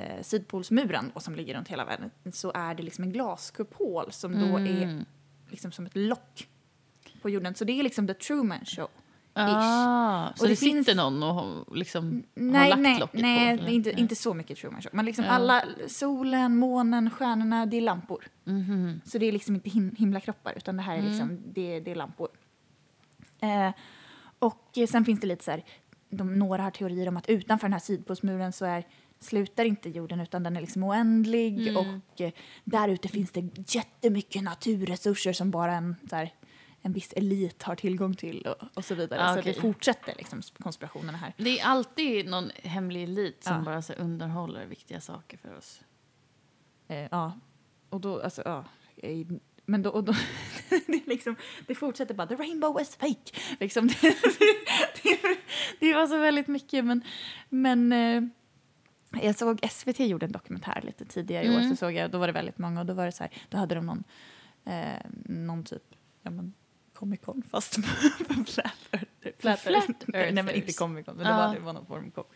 eh, 0.00 0.22
Sydpolsmuren 0.22 1.10
och 1.14 1.22
som 1.22 1.34
ligger 1.34 1.54
runt 1.54 1.68
hela 1.68 1.84
världen 1.84 2.10
så 2.32 2.52
är 2.54 2.74
det 2.74 2.82
liksom 2.82 3.04
en 3.04 3.12
glaskupol 3.12 4.12
som 4.12 4.32
då 4.32 4.56
är 4.58 4.82
Mm. 4.82 5.04
liksom 5.50 5.72
som 5.72 5.86
ett 5.86 5.96
lock 5.96 6.48
på 7.22 7.30
jorden. 7.30 7.54
Så 7.54 7.64
det 7.64 7.72
är 7.78 7.82
liksom 7.82 8.06
the 8.06 8.14
Truman 8.14 8.64
show. 8.64 8.88
Ah, 9.38 10.28
så 10.34 10.42
Och 10.42 10.48
det, 10.48 10.52
det 10.52 10.56
finns- 10.56 10.86
sitter 10.86 10.96
någon 10.96 11.22
och 11.22 11.34
har- 11.34 11.74
liksom 11.76 12.22
har 12.36 12.42
Nej, 12.42 12.70
lagt 12.70 12.80
nej, 12.82 12.98
locket 13.00 13.20
nej, 13.20 13.58
på? 13.58 13.64
är 13.64 13.68
inte, 13.68 13.90
inte 13.90 14.16
så 14.16 14.34
mycket 14.34 14.58
Truman 14.58 14.82
show. 14.82 14.90
Men 14.94 15.04
liksom 15.04 15.24
Ja. 15.24 15.30
alla, 15.30 15.64
solen, 15.88 16.56
månen, 16.56 17.10
stjärnorna, 17.10 17.66
det 17.66 17.76
är 17.76 17.80
lampor. 17.80 18.24
Mhm. 18.44 19.00
Så 19.04 19.18
det 19.18 19.26
är 19.26 19.32
liksom 19.32 19.54
inte 19.54 19.70
him 19.70 19.94
himlakroppar 19.98 20.52
utan 20.56 20.76
det 20.76 20.82
här 20.82 20.94
är 20.94 20.98
Mm. 20.98 21.10
liksom, 21.10 21.38
det, 21.52 21.80
det 21.80 21.90
är 21.90 21.94
lampor. 21.94 22.28
Eh, 23.40 23.70
och 24.38 24.78
eh, 24.78 24.86
sen 24.86 25.04
finns 25.04 25.20
det 25.20 25.26
lite 25.26 25.44
så 25.44 25.50
här, 25.50 25.64
de, 26.10 26.38
några 26.38 26.62
har 26.62 26.70
teorier 26.70 27.08
om 27.08 27.16
att 27.16 27.28
utanför 27.28 27.66
den 27.66 27.72
här 27.72 27.80
sydpolsmuren 27.80 28.52
så 28.52 28.64
är, 28.64 28.86
slutar 29.20 29.64
inte 29.64 29.90
jorden 29.90 30.20
utan 30.20 30.42
den 30.42 30.56
är 30.56 30.60
liksom 30.60 30.82
oändlig 30.84 31.68
Mm. 31.68 31.76
och 31.76 32.20
eh, 32.20 32.32
där 32.64 32.88
ute 32.88 33.08
finns 33.08 33.30
det 33.32 33.74
jättemycket 33.74 34.42
naturresurser 34.42 35.32
som 35.32 35.50
bara 35.50 35.74
en, 35.74 35.96
så 36.10 36.16
här, 36.16 36.34
en 36.82 36.92
viss 36.92 37.12
elit 37.12 37.62
har 37.62 37.74
tillgång 37.76 38.14
till 38.14 38.46
och, 38.46 38.66
och 38.76 38.84
så 38.84 38.94
vidare. 38.94 39.24
Ah, 39.24 39.34
Så 39.34 39.40
okej. 39.40 39.52
det 39.52 39.60
fortsätter 39.60 40.14
liksom 40.18 40.42
konspirationerna 40.58 41.18
här. 41.18 41.32
Det 41.36 41.60
är 41.60 41.64
alltid 41.66 42.28
någon 42.28 42.50
hemlig 42.62 43.02
elit 43.02 43.44
som 43.44 43.54
Ja. 43.56 43.60
bara 43.62 43.82
så 43.82 43.92
underhåller 43.92 44.66
viktiga 44.66 45.00
saker 45.00 45.36
för 45.38 45.56
oss. 45.58 45.80
Eh, 46.88 47.08
ja, 47.10 47.32
och 47.88 48.00
då, 48.00 48.22
alltså, 48.22 48.42
ja. 48.44 48.64
Men 49.66 49.82
då, 49.82 49.90
och 49.90 50.04
då 50.04 50.12
det, 50.86 51.06
liksom, 51.06 51.36
det 51.66 51.74
fortsätter 51.74 52.14
bara, 52.14 52.26
the 52.26 52.34
rainbow 52.34 52.80
is 52.80 52.96
fake. 52.96 53.32
Liksom, 53.60 53.86
det, 53.88 54.00
det, 55.02 55.18
det 55.80 55.94
var 55.94 56.06
så 56.06 56.18
väldigt 56.18 56.48
mycket, 56.48 56.84
men, 56.84 57.00
men 57.48 57.92
eh, 57.92 58.22
jag 59.22 59.38
såg 59.38 59.60
SVT 59.70 60.00
gjorde 60.00 60.26
en 60.26 60.32
dokumentär 60.32 60.80
lite 60.84 61.04
tidigare 61.04 61.44
i 61.44 61.48
år, 61.50 61.54
Mm. 61.58 61.70
så 61.70 61.76
såg 61.76 61.92
jag, 61.92 62.10
då 62.10 62.18
var 62.18 62.26
det 62.26 62.32
väldigt 62.32 62.58
många 62.58 62.80
och 62.80 62.86
då 62.86 62.94
var 62.94 63.06
det 63.06 63.12
så 63.12 63.22
här, 63.22 63.32
då 63.48 63.58
hade 63.58 63.74
de 63.74 63.86
någon, 63.86 64.04
eh, 64.64 65.06
någon 65.24 65.64
typ, 65.64 65.82
ja 66.22 66.30
men 66.30 66.54
Comic 66.94 67.20
Con 67.20 67.42
fast 67.50 67.74
för 67.74 68.44
Flat 68.44 68.88
Earth. 68.92 69.04
Flat, 69.38 69.60
Flat 69.60 69.88
Earth. 69.88 70.04
Nej 70.06 70.32
men 70.32 70.50
inte. 70.54 70.72
Comic 70.72 71.06
Con, 71.06 71.16
men 71.16 71.26
Ja. 71.26 71.32
det 71.32 71.38
var, 71.46 71.54
det 71.54 71.60
var 71.60 71.72
någon 71.72 71.86
form 71.86 72.12
av 72.14 72.26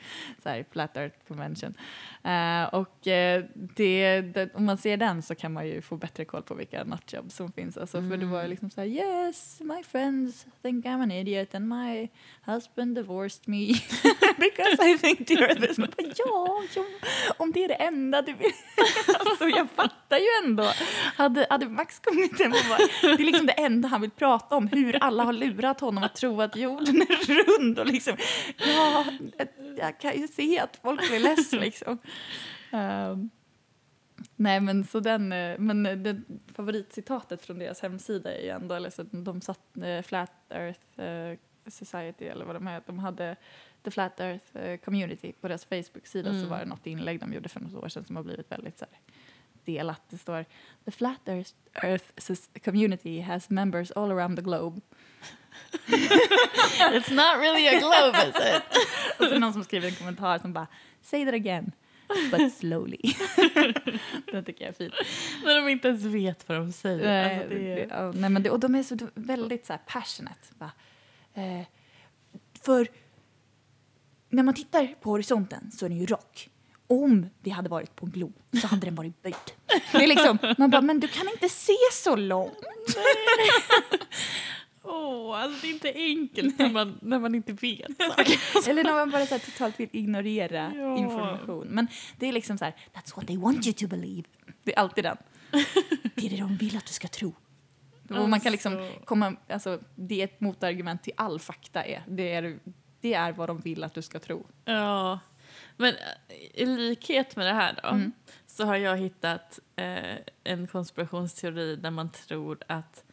så 0.43 0.49
här, 0.49 0.65
Flat 0.73 0.97
Earth 0.97 1.17
Convention. 1.29 1.75
Eh, 2.25 2.65
och 2.75 3.07
eh, 3.07 3.45
det, 3.55 4.21
det, 4.21 4.55
om 4.55 4.65
man 4.65 4.79
ser 4.79 4.97
den 4.97 5.23
så 5.23 5.35
kan 5.35 5.53
man 5.53 5.67
ju 5.67 5.83
få 5.83 5.97
bättre 5.97 6.25
koll 6.25 6.43
på 6.43 6.55
vilka 6.55 6.85
nutjobs 6.85 7.35
som 7.37 7.53
finns. 7.53 7.77
Alltså, 7.77 8.01
För 8.03 8.17
det 8.17 8.27
var 8.27 8.39
Mm. 8.41 8.51
liksom 8.51 8.71
så 8.71 8.81
här, 8.81 8.89
yes, 8.89 9.61
my 9.61 9.83
friends 9.83 10.47
think 10.63 10.85
I'm 10.87 11.03
an 11.03 11.11
idiot 11.11 11.55
and 11.55 11.69
my 11.69 12.09
husband 12.47 12.95
divorced 12.95 13.49
me 13.49 13.67
because 14.37 14.91
I 14.91 14.99
think 14.99 15.27
the 15.27 15.35
earth 15.35 15.71
is... 15.71 15.79
Man 15.79 15.89
bara, 15.97 16.13
ja, 16.17 16.63
ja, 16.75 16.85
om 17.39 17.53
det 17.53 17.65
är 17.65 17.69
det 17.69 17.75
enda 17.75 18.23
du 18.23 18.33
vill. 18.33 18.53
alltså 19.21 19.49
jag 19.49 19.71
fattar 19.71 20.19
ju 20.19 20.27
ändå. 20.45 20.71
Hade, 21.17 21.47
hade 21.51 21.69
Max 21.69 21.99
kommit 21.99 22.41
hem 22.43 22.53
och 22.53 22.59
bara, 22.69 22.79
det 23.17 23.23
är 23.23 23.27
liksom 23.27 23.47
det 23.47 23.53
enda 23.53 23.89
han 23.89 24.01
vill 24.01 24.11
prata 24.11 24.57
om, 24.57 24.67
hur 24.69 24.97
alla 25.05 25.25
har 25.25 25.33
lurat 25.33 25.81
honom 25.81 26.05
att 26.05 26.15
tro 26.15 26.41
att 26.43 26.57
jorden 26.81 27.03
är 27.03 27.59
rund 27.59 27.79
och 27.79 27.87
liksom, 27.87 28.17
ja, 28.59 29.05
jag 29.77 30.01
kan 30.01 30.21
ju 30.21 30.29
se 30.29 30.59
att 30.59 30.77
folk 30.77 31.09
blir 31.09 31.21
less 31.21 31.53
liksom. 31.67 31.99
Ehm, 32.73 33.31
nej 34.37 34.61
men 34.61 34.85
så 34.85 35.01
den, 35.01 35.33
eh, 35.33 35.59
men 35.59 35.87
eh, 35.87 35.97
det 35.97 36.21
favoritcitatet 36.55 37.43
från 37.43 37.59
deras 37.59 37.81
hemsida 37.81 38.35
är 38.35 38.43
ju 38.43 38.49
ändå, 38.49 38.75
eller 38.75 38.91
så 38.91 39.03
de 39.03 39.41
satt 39.41 39.77
eh, 39.83 40.03
Flat 40.03 40.33
Earth 40.51 41.01
eh, 41.01 41.39
Society 41.67 42.25
eller 42.25 42.45
vad 42.45 42.57
de 42.57 42.67
är, 42.67 42.83
de 42.87 42.99
hade 42.99 43.37
The 43.83 43.91
Flat 43.91 44.21
Earth 44.21 44.77
Community 44.85 45.33
på 45.33 45.49
deras 45.49 45.65
Facebook-sida 45.65 46.31
Mm. 46.31 46.43
så 46.43 46.49
var 46.49 46.59
det 46.59 46.65
något 46.65 46.87
inlägg 46.87 47.21
de 47.21 47.33
gjorde 47.33 47.49
för 47.49 47.61
något 47.61 47.85
år 47.85 47.89
sedan 47.89 48.05
som 48.05 48.17
har 48.17 48.23
blivit 48.23 48.51
väldigt 48.51 48.79
så 48.79 48.85
här, 48.91 49.01
delat. 49.65 50.03
Det 50.11 50.19
står 50.19 50.45
The 50.85 50.91
Flat 50.91 51.29
Earth, 51.75 52.05
Community 52.65 53.21
has 53.21 53.51
members 53.51 53.91
all 53.91 54.11
around 54.11 54.37
the 54.37 54.43
globe. 54.43 54.81
It's 56.93 57.11
not 57.11 57.41
really 57.41 57.67
a 57.69 57.79
globe 57.79 58.19
is 58.29 58.35
it? 58.57 58.63
Och 59.19 59.27
så 59.27 59.35
är 59.35 59.39
någon 59.39 59.53
som 59.53 59.65
skriver 59.65 59.89
en 59.89 59.95
kommentar 59.95 60.39
som 60.39 60.53
bara 60.53 60.67
Say 61.03 61.25
that 61.25 61.35
again, 61.35 61.73
but 62.31 62.55
slowly. 62.55 62.99
det 64.33 64.43
tycker 64.43 64.65
jag 64.65 64.69
är 64.69 64.73
fint. 64.73 64.95
När 65.45 65.57
de 65.57 65.69
inte 65.69 65.89
ens 65.89 66.05
vet 66.05 66.49
vad 66.49 66.59
de 66.59 66.73
säger. 66.73 67.05
Nej, 67.05 67.35
alltså, 67.41 67.55
det 67.55 67.75
det, 67.75 67.87
ja, 67.91 68.13
nej, 68.15 68.31
men 68.31 68.43
det, 68.43 68.51
och 68.51 68.61
de 68.61 68.75
är 68.75 68.83
så 68.83 68.97
väldigt 69.15 69.67
så 69.67 69.73
här 69.73 69.81
passionate. 69.87 70.41
Bara, 70.59 70.73
eh, 71.35 71.67
för 72.63 72.89
när 74.29 74.43
man 74.43 74.55
tittar 74.55 74.87
på 75.01 75.11
horisonten 75.11 75.71
så 75.73 75.85
är 75.85 75.89
den 75.89 75.99
ju 75.99 76.07
rak. 76.07 76.49
om 76.87 77.31
vi 77.41 77.51
hade 77.51 77.69
varit 77.69 77.97
på 77.97 78.07
en 78.07 78.13
glo 78.13 78.33
så 78.61 78.67
hade 78.67 78.87
den 78.87 78.95
varit 78.95 79.23
böjd. 79.23 79.35
Det 79.93 80.03
är 80.03 80.07
liksom, 80.07 80.39
man 80.59 80.71
bara, 80.71 80.83
men 80.83 81.01
du 81.01 81.09
kan 81.09 81.29
inte 81.29 81.49
se 81.49 81.77
så 81.93 82.17
långt. 82.17 82.59
Åh, 84.83 85.41
alltså 85.43 85.61
det 85.63 85.69
är 85.69 85.73
inte 85.73 85.93
enkelt 85.95 86.59
när 86.59 86.71
man, 86.71 86.99
när 87.03 87.19
man 87.19 87.35
inte 87.35 87.53
vet 87.53 87.87
saker. 88.17 88.71
Eller 88.71 88.85
när 88.85 88.93
man 88.93 89.11
bara 89.11 89.27
så 89.27 89.35
här, 89.35 89.39
totalt 89.39 89.81
vill 89.81 89.89
ignorera 89.93 90.73
Ja. 90.77 90.97
information. 90.99 91.67
Men 91.71 91.87
det 92.19 92.27
är 92.29 92.33
liksom 92.33 92.59
så 92.59 92.65
här, 92.65 92.75
that's 92.95 93.17
what 93.17 93.27
they 93.27 93.37
want 93.37 93.67
you 93.67 93.75
to 93.75 93.87
believe. 93.87 94.29
Det 94.65 94.75
är 94.75 94.79
alltid 94.81 95.05
den. 95.05 95.17
Det 96.15 96.27
är 96.27 96.31
det 96.31 96.37
de 96.37 96.57
vill 96.57 96.77
att 96.77 96.87
du 96.87 96.93
ska 96.93 97.09
tro. 97.09 97.35
Och 98.11 98.29
man 98.29 98.41
kan 98.41 98.53
liksom 98.53 98.77
Alltså. 98.77 99.01
komma, 99.05 99.37
alltså 99.49 99.81
det 99.97 100.21
är 100.21 100.25
ett 100.25 100.41
motargument 100.41 101.03
till 101.03 101.13
all 101.17 101.39
fakta 101.41 101.85
är. 101.85 102.03
Det 102.09 102.33
är, 102.33 102.59
det 103.01 103.15
är 103.15 103.33
vad 103.33 103.49
de 103.49 103.59
vill 103.61 103.85
att 103.85 103.95
du 103.95 104.03
ska 104.03 104.19
tro. 104.19 104.47
Ja, 104.65 105.19
men 105.77 105.95
eh, 105.95 106.63
i 106.63 106.67
likhet 106.67 107.37
med 107.37 107.47
det 107.47 107.53
här 107.53 107.79
då 107.83 107.89
Mm. 107.89 108.13
så 108.47 108.65
har 108.65 108.77
jag 108.77 108.97
hittat 108.97 109.59
eh, 109.77 110.17
en 110.45 110.67
konspirationsteori 110.67 111.77
där 111.77 111.91
man 111.91 112.11
tror 112.11 112.59
att 112.67 113.05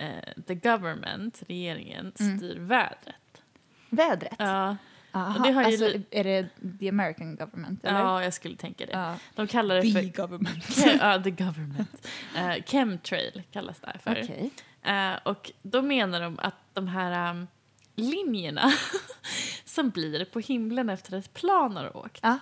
eh, 0.00 0.42
the 0.46 0.54
government, 0.54 1.42
regeringen, 1.48 2.12
Mm. 2.20 2.38
styr 2.38 2.58
vädret. 2.58 3.42
Vädret? 3.90 4.34
Ja, 4.38 4.76
Aha, 5.12 5.44
det 5.46 5.52
har 5.52 5.62
alltså, 5.62 5.84
är 6.10 6.24
det 6.24 6.48
the 6.80 6.88
American 6.88 7.36
government? 7.36 7.84
Eller? 7.84 7.98
ja, 7.98 8.22
jag 8.24 8.34
skulle 8.34 8.56
tänka 8.56 8.86
det. 8.86 8.92
Ja. 8.92 9.16
De 9.34 9.46
kallar 9.46 9.74
det 9.74 9.82
The 9.82 9.92
för... 9.92 10.22
government. 10.22 10.64
Ja, 11.00 11.22
the 11.22 11.30
government. 11.30 12.06
Uh, 12.36 12.64
chemtrail 12.66 13.42
kallas 13.52 13.80
det 13.80 13.98
för. 14.04 14.10
Okej. 14.22 14.50
Eh, 14.82 15.12
och 15.22 15.50
då 15.62 15.82
menar 15.82 16.20
de 16.20 16.38
att 16.38 16.54
de 16.72 16.88
här 16.88 17.30
um, 17.30 17.46
linjerna 17.96 18.72
som 19.64 19.90
blir 19.90 20.24
på 20.24 20.40
himlen 20.40 20.88
efter 20.90 21.16
ett 21.18 21.34
plan 21.34 21.76
har 21.76 21.96
åkt, 21.96 22.20
Ja. 22.22 22.38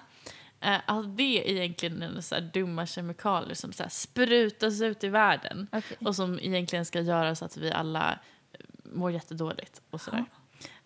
Eh, 0.61 0.81
att 0.87 1.17
det 1.17 1.51
är 1.51 1.57
egentligen 1.57 2.23
så 2.23 2.35
här 2.35 2.51
dumma 2.55 2.87
kemikalier 2.87 3.55
som 3.55 3.73
så 3.73 3.85
sprutas 3.89 4.81
ut 4.81 5.05
i 5.05 5.09
världen 5.09 5.69
Okej. 5.73 5.97
och 6.01 6.17
som 6.17 6.39
egentligen 6.39 6.85
ska 6.85 7.01
göra 7.01 7.35
så 7.35 7.45
att 7.45 7.57
vi 7.57 7.73
alla 7.73 8.19
eh, 8.53 8.61
mår 8.83 9.13
jättedåligt 9.13 9.83
och 9.91 10.01
sådär. 10.01 10.25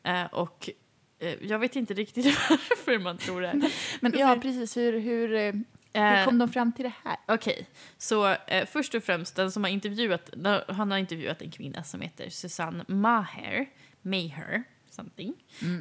Eh, 0.03 0.25
och 0.25 0.71
eh, 1.19 1.35
jag 1.43 1.59
vet 1.59 1.77
inte 1.77 1.95
riktigt 1.95 2.27
varför 2.51 2.99
man 2.99 3.19
tror 3.19 3.41
det. 3.41 3.71
Men 4.01 4.13
ja, 4.19 4.39
precis. 4.43 4.77
Hur, 4.77 5.01
hur, 5.01 5.35
eh, 5.35 5.53
hur 5.53 5.65
Eh, 5.95 6.25
kom 6.25 6.39
de 6.39 6.49
fram 6.49 6.73
till 6.73 6.85
det 6.85 6.93
här? 7.05 7.17
Okej, 7.29 7.67
så 7.99 8.29
eh, 8.29 8.67
först 8.67 8.95
och 8.95 9.05
främst 9.05 9.37
den 9.37 9.53
som 9.53 9.65
har 9.65 9.71
intervjuat, 9.71 10.31
han 10.69 10.91
har 10.91 10.99
intervjuat 10.99 11.43
en 11.43 11.51
kvinna 11.51 11.85
som 11.85 12.01
heter 12.01 12.31
Susanne 12.31 12.85
Maher, 12.89 13.67
Maher 14.03 14.63
something. 14.95 15.35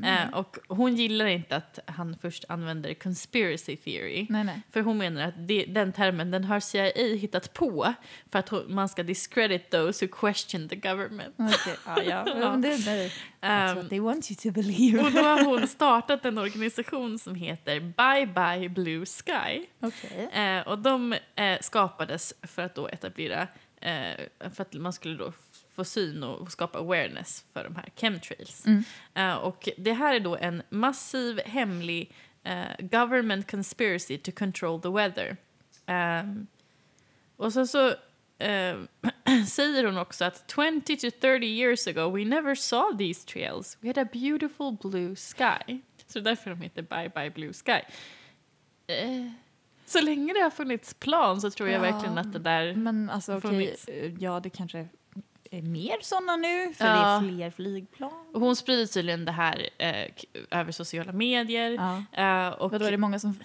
Eh, 0.04 0.34
och 0.34 0.58
hon 0.68 0.96
gillar 0.96 1.26
inte 1.26 1.56
att 1.56 1.80
han 1.86 2.18
först 2.22 2.46
använder 2.50 2.94
conspiracy 2.94 3.76
theory. 3.76 4.26
Nej, 4.30 4.44
nej. 4.44 4.62
För 4.72 4.82
hon 4.82 4.98
menar 4.98 5.22
att 5.22 5.48
det, 5.48 5.66
den 5.66 5.94
termen 5.94 6.32
den 6.32 6.44
har 6.44 6.60
CIA 6.60 7.16
hittat 7.16 7.54
på 7.54 7.94
för 8.32 8.40
att 8.40 8.50
hon, 8.50 8.74
man 8.76 8.90
ska 8.90 9.04
discredit 9.04 9.70
those 9.70 10.06
who 10.06 10.12
question 10.12 10.70
the 10.70 10.76
government. 10.76 11.36
Okej, 11.38 11.76
ja, 11.86 12.04
ja. 12.04 12.26
Ja. 12.42 12.50
Det, 12.56 12.78
det, 12.86 13.12
that's 13.42 13.72
Ehm, 13.72 13.76
what 13.76 13.90
they 13.90 14.00
want 14.00 14.32
you 14.32 14.36
to 14.36 14.52
believe. 14.52 15.04
och 15.04 15.12
då 15.12 15.22
har 15.22 15.44
hon 15.46 15.68
startat 15.78 16.26
en 16.26 16.38
organisation 16.38 17.20
som 17.20 17.36
heter 17.36 17.80
Bye 17.80 18.26
Bye 18.26 18.70
Blue 18.70 19.06
Sky. 19.06 19.66
Okej. 19.80 20.30
Eh, 20.34 20.68
och 20.68 20.80
de 20.80 21.14
eh, 21.36 21.58
skapades 21.62 22.34
för 22.42 22.62
att 22.62 22.76
då 22.76 22.88
etablera, 22.88 23.48
eh, 23.82 24.26
för 24.54 24.62
att 24.62 24.74
man 24.74 24.94
skulle 24.94 25.16
då 25.18 25.34
få 25.82 25.86
syn 25.86 26.24
och 26.24 26.52
skapa 26.52 26.80
awareness 26.80 27.46
för 27.54 27.64
de 27.64 27.76
här 27.76 27.90
chemtrails. 27.96 28.66
Mm. 28.66 28.84
Eh, 29.14 29.36
och 29.36 29.70
det 29.78 29.94
här 29.94 30.14
är 30.16 30.20
då 30.20 30.36
en 30.36 30.62
massiv 30.70 31.40
hemlig 31.46 32.12
eh, 32.44 32.64
government 32.80 33.52
conspiracy 33.52 34.18
to 34.18 34.32
control 34.32 34.82
the 34.82 34.90
weather. 34.90 35.38
Ehm, 35.86 36.48
och 37.38 37.54
sen 37.54 37.68
så 37.68 37.88
eh, 38.38 38.76
säger 39.48 39.84
hon 39.84 39.98
också 39.98 40.26
att 40.26 40.54
20 40.56 40.82
to 40.98 41.10
30 41.22 41.46
years 41.46 41.88
ago 41.88 42.10
we 42.10 42.26
never 42.26 42.56
saw 42.56 42.98
these 42.98 43.28
trails. 43.28 43.78
We 43.82 43.88
had 43.90 43.98
a 43.98 44.08
beautiful 44.14 44.78
blue 44.82 45.16
sky. 45.16 45.80
Så 46.08 46.20
det 46.20 46.30
är 46.30 46.36
därför 46.36 46.50
de 46.50 46.62
heter 46.62 46.82
Bye 46.82 47.10
Bye 47.16 47.30
Blue 47.32 47.54
Sky. 47.54 47.82
Så 49.86 50.02
länge 50.02 50.34
det 50.34 50.40
har 50.40 50.50
funnits 50.50 50.94
plan 50.94 51.42
så 51.42 51.52
tror 51.52 51.70
jag 51.70 51.78
Ja. 51.88 51.92
verkligen 51.92 52.18
att 52.18 52.34
det 52.34 52.40
där... 52.40 52.76
Men 52.76 53.10
alltså 53.10 53.42
Funnits. 53.42 53.88
eh, 53.88 54.14
ja 54.20 54.40
det 54.40 54.50
kanske 54.50 54.88
mer 55.60 55.98
sådana 56.02 56.36
nu 56.36 56.74
för 56.74 56.86
Ja. 56.86 56.92
det 56.94 57.28
är 57.28 57.30
fler 57.30 57.52
flygplan. 57.52 58.12
Och 58.34 58.42
hon 58.42 58.56
sprider 58.56 58.86
tydligen 58.86 59.26
det 59.26 59.32
här 59.32 59.70
eh, 59.78 60.06
över 60.52 60.72
sociala 60.72 61.12
medier. 61.12 61.72
Ja. 61.72 62.48
Eh, 62.48 62.54
och, 62.54 62.72
Vadå, 62.72 62.86
är 62.86 62.92
det 62.92 62.98
många 62.98 63.20
som 63.20 63.40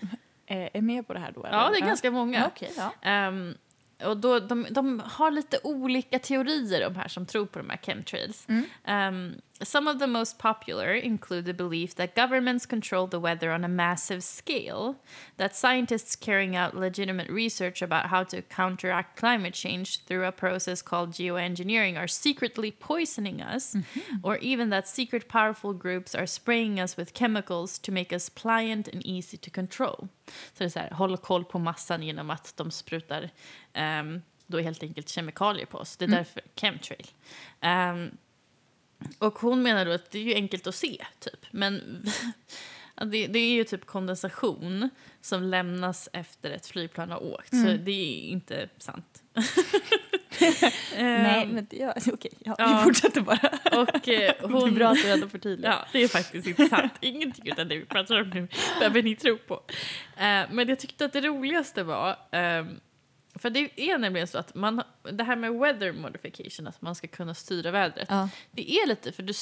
eh, 0.47 0.69
är 0.73 0.81
med 0.81 1.07
på 1.07 1.13
det 1.13 1.21
här 1.21 1.33
då? 1.33 1.45
eller? 1.45 1.59
ja, 1.59 1.71
det 1.71 1.77
är 1.77 1.87
ganska 1.87 2.11
många. 2.11 2.47
Okej, 2.47 2.73
ja. 2.77 2.93
Ehm, 3.03 3.55
och 4.05 4.17
då, 4.17 4.39
de, 4.41 4.67
de 4.71 5.03
har 5.05 5.31
lite 5.31 5.59
olika 5.63 6.19
teorier, 6.19 6.81
de 6.81 6.97
här 6.97 7.09
som 7.09 7.27
tror 7.27 7.47
på 7.47 7.59
de 7.59 7.71
här 7.71 7.77
chemtrails. 7.83 8.47
Um, 8.49 9.35
some 9.63 9.89
of 9.89 9.99
the 9.99 10.07
most 10.07 10.39
popular 10.39 10.95
include 10.95 11.47
the 11.47 11.55
belief 11.55 11.95
that 11.95 12.15
governments 12.15 12.67
control 12.67 13.07
the 13.07 13.21
weather 13.21 13.51
on 13.51 13.65
a 13.65 13.69
massive 13.69 14.23
scale, 14.23 14.97
that 15.39 15.57
scientists 15.57 16.15
carrying 16.15 16.55
out 16.55 16.77
legitimate 16.77 17.31
research 17.31 17.81
about 17.81 18.07
how 18.07 18.23
to 18.25 18.43
counteract 18.43 19.17
climate 19.17 19.55
change 19.55 20.05
through 20.05 20.25
a 20.25 20.33
process 20.33 20.83
called 20.83 21.13
geoengineering 21.13 21.97
are 21.97 22.09
secretly 22.09 22.71
poisoning 22.71 23.41
us, 23.41 23.75
mm-hmm. 23.75 24.17
or 24.23 24.37
even 24.39 24.71
that 24.71 24.87
secret 24.87 25.29
powerful 25.29 25.73
groups 25.73 26.15
are 26.15 26.27
spraying 26.27 26.79
us 26.79 26.97
with 26.97 27.15
chemicals 27.15 27.79
to 27.79 27.91
make 27.91 28.13
us 28.13 28.29
pliant 28.29 28.89
and 28.89 29.05
easy 29.07 29.39
to 29.39 29.51
control. 29.51 30.09
Så 30.27 30.59
det 30.59 30.65
är 30.65 30.69
så 30.69 30.79
här, 30.79 30.91
håll 30.91 31.17
koll 31.17 31.45
på 31.45 31.59
massan 31.59 32.03
genom 32.03 32.31
att 32.31 32.57
de 32.57 32.71
sprutar 32.71 33.31
ehm, 33.73 34.23
då 34.47 34.59
helt 34.59 34.83
enkelt 34.83 35.09
kemikalier 35.09 35.67
på 35.67 35.79
oss. 35.79 35.97
Det 35.97 36.05
är 36.05 36.09
mm. 36.09 36.17
därför 36.19 36.43
chemtrail. 36.57 37.07
Ehm, 37.61 38.11
och 39.19 39.39
hon 39.39 39.63
menar 39.63 39.85
då 39.85 39.93
att 39.93 40.11
det 40.11 40.19
är 40.19 40.23
ju 40.23 40.35
enkelt 40.35 40.67
att 40.67 40.75
se, 40.75 41.05
typ. 41.19 41.47
Men 41.51 42.03
det, 43.11 43.27
det 43.27 43.39
är 43.39 43.53
ju 43.53 43.65
typ 43.65 43.87
kondensation 43.87 44.91
som 45.21 45.43
lämnas 45.43 46.09
efter 46.13 46.51
ett 46.51 46.67
flygplan 46.67 47.11
har 47.11 47.23
åkt. 47.23 47.49
Så 47.51 47.67
det 47.85 47.91
är 47.91 48.29
inte 48.29 48.69
sant. 48.79 49.23
Nej, 50.41 51.43
Ehm, 51.43 51.49
men 51.49 51.67
det- 51.71 51.77
ja, 51.77 51.95
okej, 52.13 52.31
ja, 52.39 52.55
ja. 52.59 52.77
vi 52.79 52.85
fortsätter 52.85 53.21
bara. 53.21 53.39
och 53.81 53.89
eh, 53.89 53.95
Det 54.05 54.27
är 54.39 54.49
hon... 54.49 54.75
bra 54.75 54.89
att 54.89 55.03
du 55.03 55.11
ändå 55.11 55.29
förtydligar. 55.29 55.71
Ja, 55.73 55.87
det 55.93 55.99
är 56.03 56.09
faktiskt 56.09 56.47
inte 56.47 56.69
sant. 56.69 56.93
Ingenting 57.01 57.53
av 57.59 57.67
det 57.67 57.77
vi 57.79 57.85
pratar 57.85 58.21
om 58.23 58.31
nu 58.31 58.49
behöver 58.79 59.03
ni 59.03 59.17
tro 59.17 59.39
på. 59.39 59.55
Eh, 60.17 60.43
men 60.51 60.69
jag 60.69 60.79
tyckte 60.79 61.05
att 61.05 61.13
det 61.13 61.21
roligaste 61.21 61.83
var, 61.83 62.17
ehm, 62.33 62.81
för 63.39 63.51
det 63.51 63.81
är 63.91 63.99
nämligen 63.99 64.27
så 64.27 64.39
att 64.39 64.55
man, 64.55 64.83
det 65.13 65.25
här 65.25 65.37
med 65.37 65.53
weather 65.55 65.93
modification, 65.93 66.67
att 66.67 66.83
man 66.83 66.95
ska 66.95 67.07
kunna 67.09 67.35
styra 67.35 67.71
vädret, 67.71 68.07
Ja. 68.11 68.29
det 68.51 68.71
är 68.71 68.87
lite, 68.87 69.13
för 69.13 69.23
du, 69.23 69.33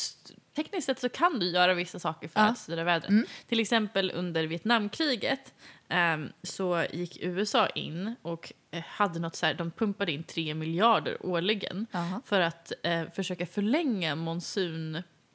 tekniskt 0.57 0.87
sett 0.87 1.01
så 1.01 1.09
kan 1.09 1.39
du 1.39 1.51
göra 1.51 1.75
vissa 1.75 1.99
saker 1.99 2.29
för 2.29 2.41
Ja. 2.41 2.47
att 2.47 2.59
styra 2.59 2.85
vädret. 2.85 3.11
Mm. 3.11 3.27
Till 3.49 3.61
exempel 3.61 4.13
under 4.15 4.45
Vietnamkriget 4.47 5.55
ehm, 5.89 6.29
så 6.43 6.85
gick 6.93 7.19
USA 7.23 7.67
in 7.67 8.15
och 8.23 8.53
eh, 8.71 8.83
hade 8.87 9.19
något 9.19 9.37
så 9.37 9.47
här, 9.47 9.55
de 9.55 9.71
pumpade 9.71 10.13
in 10.13 10.25
3 10.25 10.55
miljarder 10.55 11.27
årligen 11.27 11.87
Jaha. 11.91 12.21
för 12.25 12.41
att 12.41 12.73
eh, 12.83 13.03
försöka 13.15 13.47
förlänga 13.47 14.15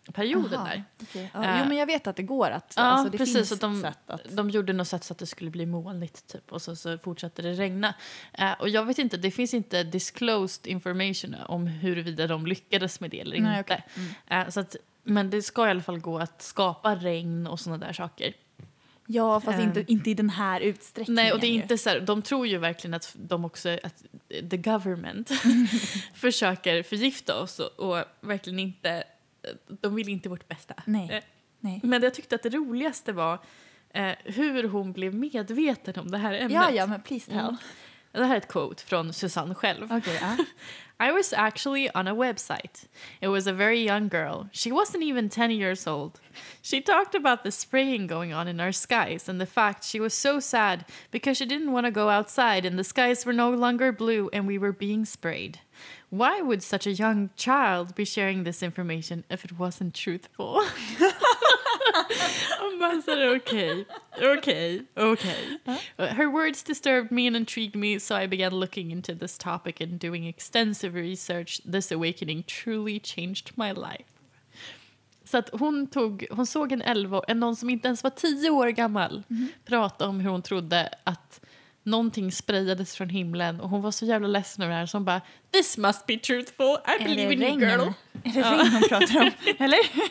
monsunperioden 0.10 0.60
Aha, 0.60 0.68
där. 0.68 0.84
okej. 1.02 1.32
Ja, 1.34 1.44
Eh, 1.44 1.60
jo, 1.62 1.68
men 1.68 1.78
jag 1.78 1.86
vet 1.86 2.08
att 2.08 2.16
det 2.16 2.24
går 2.24 2.50
att... 2.50 2.74
Ja, 2.76 2.84
alltså, 2.84 3.12
det 3.12 3.18
precis. 3.18 3.36
finns 3.36 3.52
att 3.52 3.62
de, 3.62 3.82
sätt 3.82 4.00
att... 4.08 4.36
de 4.36 4.50
gjorde 4.50 4.74
något 4.74 4.88
sätt 4.88 5.04
så 5.04 5.14
att 5.14 5.18
det 5.18 5.26
skulle 5.26 5.52
bli 5.52 5.66
molnigt 5.66 6.28
typ, 6.28 6.52
och 6.52 6.62
så, 6.62 6.76
så 6.76 6.98
fortsatte 6.98 7.42
det 7.42 7.54
regna. 7.54 7.94
Eh, 8.34 8.52
och 8.60 8.70
jag 8.70 8.86
vet 8.86 9.00
inte, 9.00 9.18
det 9.18 9.32
finns 9.32 9.54
inte 9.54 9.84
disclosed 9.84 10.68
information 10.68 11.36
om 11.48 11.68
huruvida 11.68 12.28
de 12.28 12.46
lyckades 12.46 13.00
med 13.00 13.12
det 13.12 13.20
eller 13.20 13.40
Nej, 13.40 13.60
inte. 13.60 13.74
okej. 13.74 13.86
Mm. 14.28 14.48
Eh, 14.48 14.52
så 14.52 14.60
att, 14.60 14.76
men 15.04 15.30
det 15.30 15.42
ska 15.42 15.68
i 15.68 15.70
alla 15.70 15.82
fall 15.82 16.00
gå 16.00 16.20
att 16.20 16.42
skapa 16.42 16.96
regn 16.96 17.48
och 17.48 17.60
såna 17.60 17.78
där 17.78 17.94
saker. 17.94 18.34
Ja, 19.12 19.40
fast 19.40 19.60
inte, 19.60 19.86
inte 19.88 20.10
i 20.10 20.14
den 20.14 20.30
här 20.30 20.62
utsträckningen. 20.62 21.24
Nej, 21.24 21.34
och 21.34 21.40
det 21.40 21.48
är 21.48 21.52
inte 21.52 21.78
så 21.78 21.90
här, 21.90 22.00
de 22.00 22.22
tror 22.22 22.48
ju 22.48 22.58
verkligen 22.58 22.94
att 22.94 23.16
de 23.20 23.46
också, 23.46 23.78
att 23.84 24.04
the 24.50 24.58
government 24.58 25.32
försöker 26.14 26.84
förgifta 26.84 27.42
oss 27.42 27.60
och, 27.60 27.80
och 27.80 28.04
verkligen 28.22 28.60
inte, 28.60 29.04
de 29.82 29.96
vill 29.96 30.10
inte 30.10 30.30
vårt 30.30 30.48
bästa. 30.48 30.74
Nej. 30.86 31.12
Eh, 31.12 31.24
Nej. 31.60 31.80
Men 31.84 32.04
jag 32.04 32.14
tyckte 32.14 32.36
att 32.36 32.44
det 32.44 32.50
roligaste 32.50 33.14
var 33.14 33.40
eh, 33.94 34.12
hur 34.24 34.64
hon 34.64 34.94
blev 34.94 35.16
medveten 35.16 36.00
om 36.00 36.12
det 36.12 36.18
här 36.18 36.34
ämnet. 36.34 36.52
Ja, 36.52 36.72
ja, 36.72 36.88
men 36.88 37.02
please 37.02 37.32
tell. 37.32 37.40
Mm. 37.40 37.56
Det 38.12 38.26
här 38.26 38.34
är 38.34 38.38
ett 38.38 38.48
quote 38.48 38.84
från 38.84 39.14
Susanne 39.14 39.56
själv. 39.56 39.92
Okej, 39.92 40.20
ja. 40.22 40.38
I 41.02 41.12
was 41.12 41.34
actually 41.34 41.90
on 41.96 42.08
a 42.08 42.14
website. 42.14 42.88
It 43.22 43.30
was 43.30 43.48
a 43.48 43.54
very 43.54 43.88
young 43.88 44.10
girl. 44.10 44.48
She 44.52 44.70
wasn't 44.70 45.04
even 45.04 45.30
10 45.30 45.52
years 45.52 45.88
old. 45.88 46.20
She 46.62 46.82
talked 46.82 47.16
about 47.16 47.44
the 47.44 47.52
spraying 47.52 48.08
going 48.08 48.34
on 48.34 48.48
in 48.48 48.60
our 48.60 48.74
skies 48.74 49.30
and 49.30 49.40
the 49.40 49.46
fact 49.46 49.84
she 49.84 50.00
was 50.00 50.14
so 50.14 50.40
sad 50.40 50.86
because 51.12 51.38
she 51.38 51.46
didn't 51.46 51.72
want 51.72 51.86
to 51.86 51.92
go 51.92 52.10
outside 52.10 52.66
and 52.66 52.78
the 52.78 52.84
skies 52.84 53.26
were 53.26 53.36
no 53.36 53.52
longer 53.52 53.94
blue 53.94 54.30
and 54.34 54.48
we 54.48 54.58
were 54.58 54.74
being 54.74 55.06
sprayed. 55.06 55.60
Why 56.10 56.42
would 56.42 56.64
such 56.64 56.88
a 56.88 56.92
young 56.92 57.30
child 57.36 57.96
be 57.96 58.06
sharing 58.06 58.44
this 58.44 58.64
information 58.64 59.24
if 59.30 59.46
it 59.46 59.60
wasn't 59.60 59.94
truthful? 59.94 60.62
Säger 63.06 63.36
okej, 63.36 63.86
Okay, 64.38 64.82
okay. 64.98 65.58
Uh, 65.98 66.08
her 66.08 66.30
words 66.30 66.64
disturbed 66.64 67.12
me 67.12 67.28
and 67.28 67.36
intrigued 67.36 67.76
me, 67.76 68.00
so 68.00 68.16
I 68.16 68.28
began 68.28 68.52
looking 68.52 68.92
into 68.92 69.14
this 69.14 69.38
topic 69.38 69.82
and 69.82 70.00
doing 70.00 70.26
extensive 70.26 70.94
research. 70.94 71.62
This 71.66 71.92
awakening 71.92 72.44
truly 72.48 73.00
changed 73.00 73.52
my 73.56 73.72
life. 73.72 74.06
Så 75.24 75.38
att 75.38 75.50
hon, 75.54 75.88
tog, 75.88 76.26
hon 76.32 76.46
såg 76.46 76.72
en 76.72 76.82
11 76.82 77.22
en 77.28 77.40
någon 77.40 77.56
som 77.56 77.70
inte 77.70 77.88
ens 77.88 78.04
var 78.04 78.10
10 78.10 78.50
år 78.50 78.68
gammal 78.68 79.24
prata 79.66 80.08
om 80.08 80.20
hur 80.20 80.30
hon 80.30 80.42
trodde 80.42 80.90
att 81.04 81.42
någonting 81.84 82.32
sprayades 82.32 82.96
från 82.96 83.10
himlen 83.10 83.62
och 83.62 83.70
hon 83.70 83.82
var 83.82 83.92
så 83.92 84.06
jävla 84.06 84.28
ledsen 84.28 84.64
över 84.64 84.74
det 84.74 84.80
här 84.80 84.86
så 84.86 84.98
hon 84.98 85.06
bara 85.06 85.22
This 85.52 85.78
must 85.78 86.06
be 86.06 86.18
truthful, 86.18 86.78
I 87.00 87.04
believe 87.04 87.34
in 87.34 87.42
you 87.44 87.60
girl. 87.60 87.82
Är 88.24 88.34
det 88.34 88.42
regn 88.42 88.72
hon 88.74 88.82
pratar 88.90 89.22
om? 89.22 89.32
Eller? 89.66 89.80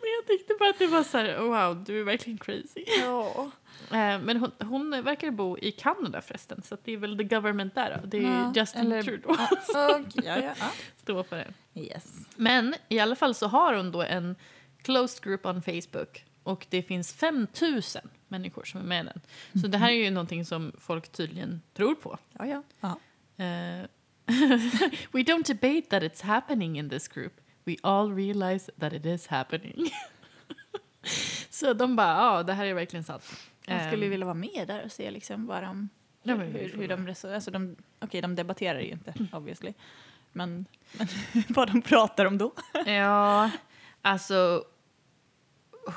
Men 0.00 0.10
jag 0.18 0.26
tyckte 0.26 0.54
bara 0.58 0.70
att 0.70 0.78
det 0.78 0.86
var 0.86 1.02
så 1.02 1.18
här, 1.18 1.38
wow, 1.38 1.84
du 1.84 2.00
är 2.00 2.04
verkligen 2.04 2.38
crazy. 2.38 2.84
Ja. 3.00 3.50
Eh, 3.90 4.18
Men 4.20 4.36
hon, 4.36 4.50
hon 4.60 4.90
verkar 5.04 5.30
bo 5.30 5.58
i 5.58 5.72
Kanada 5.72 6.20
förresten, 6.22 6.62
så 6.62 6.76
det 6.84 6.92
är 6.92 6.96
väl 6.96 7.16
the 7.18 7.24
government 7.24 7.74
där 7.74 7.98
då. 8.02 8.06
Det 8.06 8.16
är 8.18 8.22
Ja, 8.22 8.52
Justin 8.56 8.80
eller- 8.92 9.02
Trudeau 9.02 9.36
Ja, 9.74 9.98
okej, 10.00 10.22
ja, 10.26 10.36
ja, 10.38 10.54
ja. 10.58 10.66
står 11.02 11.22
för 11.22 11.36
det. 11.36 11.80
Yes. 11.80 12.04
Men 12.36 12.74
i 12.88 12.98
alla 12.98 13.16
fall 13.16 13.34
så 13.34 13.46
har 13.46 13.74
hon 13.74 13.92
då 13.92 14.02
en 14.02 14.36
closed 14.82 15.24
group 15.24 15.46
on 15.46 15.62
Facebook 15.62 16.24
och 16.42 16.66
det 16.70 16.82
finns 16.82 17.12
5000 17.14 18.08
människor 18.38 18.64
som 18.64 18.80
är 18.80 18.84
med 18.84 19.04
i 19.04 19.08
den. 19.08 19.20
Så 19.62 19.68
det 19.68 19.78
här 19.78 19.88
är 19.90 20.04
ju 20.04 20.10
någonting 20.10 20.44
som 20.44 20.72
folk 20.78 21.08
tydligen 21.08 21.62
tror 21.74 21.94
på. 21.94 22.18
Ja, 22.38 22.46
ja. 22.46 22.62
ja. 22.80 22.98
Eh, 23.44 23.86
We 25.12 25.22
don't 25.22 25.46
debate 25.46 25.82
that 25.90 26.02
it's 26.02 26.22
happening 26.22 26.78
in 26.78 26.90
this 26.90 27.08
group. 27.08 27.32
We 27.64 27.76
all 27.82 28.14
realize 28.14 28.72
that 28.80 28.92
it 28.92 29.06
is 29.06 29.26
happening. 29.26 29.74
så 31.50 31.72
de 31.72 31.96
bara, 31.96 32.08
ja, 32.08 32.42
det 32.42 32.52
här 32.52 32.66
är 32.66 32.74
verkligen 32.74 33.04
sant. 33.04 33.24
Jag 33.66 33.86
skulle 33.86 34.04
Ehm, 34.04 34.10
vilja 34.10 34.26
vara 34.26 34.34
med 34.34 34.64
där 34.68 34.84
och 34.84 34.92
se 34.92 35.10
liksom 35.10 35.46
vad 35.46 35.62
de, 35.62 35.88
Ja, 36.22 36.34
hur, 36.34 36.44
vi 36.58 36.68
får 36.68 36.78
hur 36.78 36.88
de 36.88 37.06
resonerar. 37.06 37.34
Alltså 37.34 37.50
de, 37.50 37.76
okej, 38.00 38.20
de 38.22 38.34
debatterar 38.34 38.80
ju 38.80 38.90
inte, 38.90 39.10
Mm. 39.16 39.28
obviously. 39.32 39.72
Men, 40.32 40.66
men 40.92 41.08
vad 41.48 41.68
de 41.68 41.82
pratar 41.82 42.24
om 42.24 42.38
då. 42.38 42.52
Ja, 42.86 43.50
alltså 44.02 44.64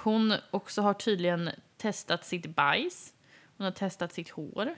hon 0.03 0.33
också 0.51 0.81
har 0.81 0.93
tydligen 0.93 1.49
testat 1.79 2.25
sitt 2.25 2.45
bajs. 2.55 3.13
Hon 3.57 3.65
har 3.65 3.71
testat 3.71 4.13
sitt 4.13 4.29
hår. 4.29 4.75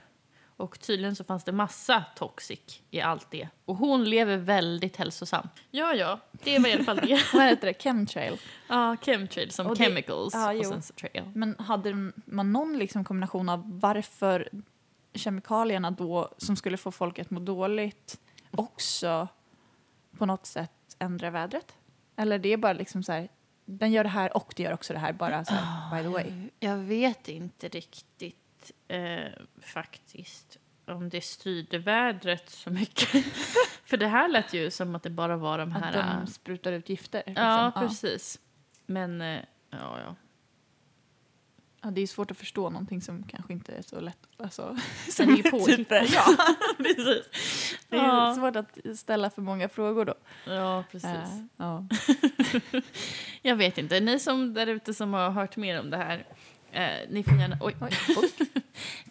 Och 0.56 0.80
tydligen 0.80 1.16
så 1.16 1.24
fanns 1.24 1.44
det 1.44 1.52
massa 1.52 2.04
toxic 2.16 2.82
i 2.90 3.00
allt 3.00 3.30
det. 3.30 3.48
Och 3.64 3.76
hon 3.76 4.04
lever 4.04 4.36
väldigt 4.36 4.96
hälsosamt. 4.96 5.50
Ja, 5.70 5.94
ja, 5.94 6.20
det 6.32 6.58
var 6.58 6.68
i 6.68 6.72
alla 6.72 6.84
fall 6.84 6.96
det. 6.96 7.20
Vad 7.34 7.42
heter 7.42 7.66
det? 7.66 7.82
Chemtrail. 7.82 8.40
ja, 8.68 8.96
chemtrail 9.02 9.50
som 9.50 9.66
Och 9.66 9.76
det- 9.76 9.84
chemicals 9.84 10.34
ja, 10.34 10.48
och 10.48 10.54
jo. 10.56 10.62
sen 10.64 10.82
trail. 10.82 11.30
Men 11.34 11.56
hade 11.58 12.12
man 12.24 12.52
någon 12.52 12.78
liksom 12.78 13.04
kombination 13.04 13.48
av 13.48 13.80
varför 13.80 14.48
kemikalierna 15.14 15.90
då 15.90 16.28
som 16.38 16.56
skulle 16.56 16.76
få 16.76 16.90
folk 16.90 17.18
att 17.18 17.30
må 17.30 17.40
dåligt 17.40 18.20
också 18.50 19.28
på 20.18 20.26
något 20.26 20.46
sätt 20.46 20.96
ändra 20.98 21.30
vädret? 21.30 21.74
Eller 22.16 22.38
det 22.38 22.52
är 22.52 22.56
bara 22.56 22.72
liksom 22.72 23.02
så 23.02 23.12
här, 23.12 23.28
den 23.64 23.92
gör 23.92 24.04
det 24.04 24.10
här 24.10 24.36
och 24.36 24.52
det 24.56 24.62
gör 24.62 24.72
också 24.72 24.92
det 24.92 24.98
här 24.98 25.12
bara 25.12 25.44
så 25.44 25.54
här, 25.54 25.96
by 25.96 26.02
the 26.02 26.08
way. 26.08 26.48
Jag 26.60 26.76
vet 26.76 27.28
inte 27.28 27.68
riktigt 27.68 28.72
eh, 28.88 29.32
faktiskt 29.60 30.58
om 30.86 31.08
det 31.08 31.20
styrde 31.20 31.78
vädret 31.78 32.50
så 32.50 32.70
mycket. 32.70 33.08
För 33.84 33.96
det 33.96 34.06
här 34.06 34.28
lät 34.28 34.52
ju 34.52 34.70
som 34.70 34.94
att 34.94 35.02
det 35.02 35.10
bara 35.10 35.36
var 35.36 35.58
de 35.58 35.72
här... 35.72 35.98
Att 35.98 36.26
de 36.26 36.32
sprutar 36.32 36.72
ut 36.72 36.88
gifter. 36.88 37.22
Liksom. 37.26 37.44
Ja, 37.44 37.72
precis. 37.76 38.38
Men, 38.86 39.20
eh, 39.20 39.40
ja, 39.70 40.00
ja. 40.04 40.16
Ja, 41.84 41.90
det 41.90 42.00
är 42.00 42.06
svårt 42.06 42.30
att 42.30 42.36
förstå 42.36 42.70
någonting 42.70 43.00
som 43.00 43.22
kanske 43.22 43.52
inte 43.52 43.72
är 43.72 43.82
så 43.82 44.00
lätt. 44.00 44.18
Alltså, 44.36 44.76
Sen 45.10 45.30
är 45.30 45.50
påhittat. 45.50 46.10
ja, 46.12 46.24
precis. 46.76 47.26
Det 47.88 47.96
är 47.96 48.04
Ja. 48.04 48.34
svårt 48.38 48.56
att 48.56 48.98
ställa 48.98 49.30
för 49.30 49.42
många 49.42 49.68
frågor 49.68 50.04
då. 50.04 50.14
Ja, 50.46 50.84
precis. 50.92 51.10
Eh, 51.10 51.44
ja. 51.56 51.86
Jag 53.42 53.56
vet 53.56 53.78
inte. 53.78 54.00
Ni 54.00 54.18
som 54.18 54.54
där 54.54 54.66
ute 54.66 54.94
som 54.94 55.14
har 55.14 55.30
hört 55.30 55.56
mer 55.56 55.80
om 55.80 55.90
det 55.90 55.96
här, 55.96 56.26
eh, 56.72 57.08
ni 57.10 57.22
får 57.22 57.38
gärna... 57.38 57.58
Oj, 57.60 57.74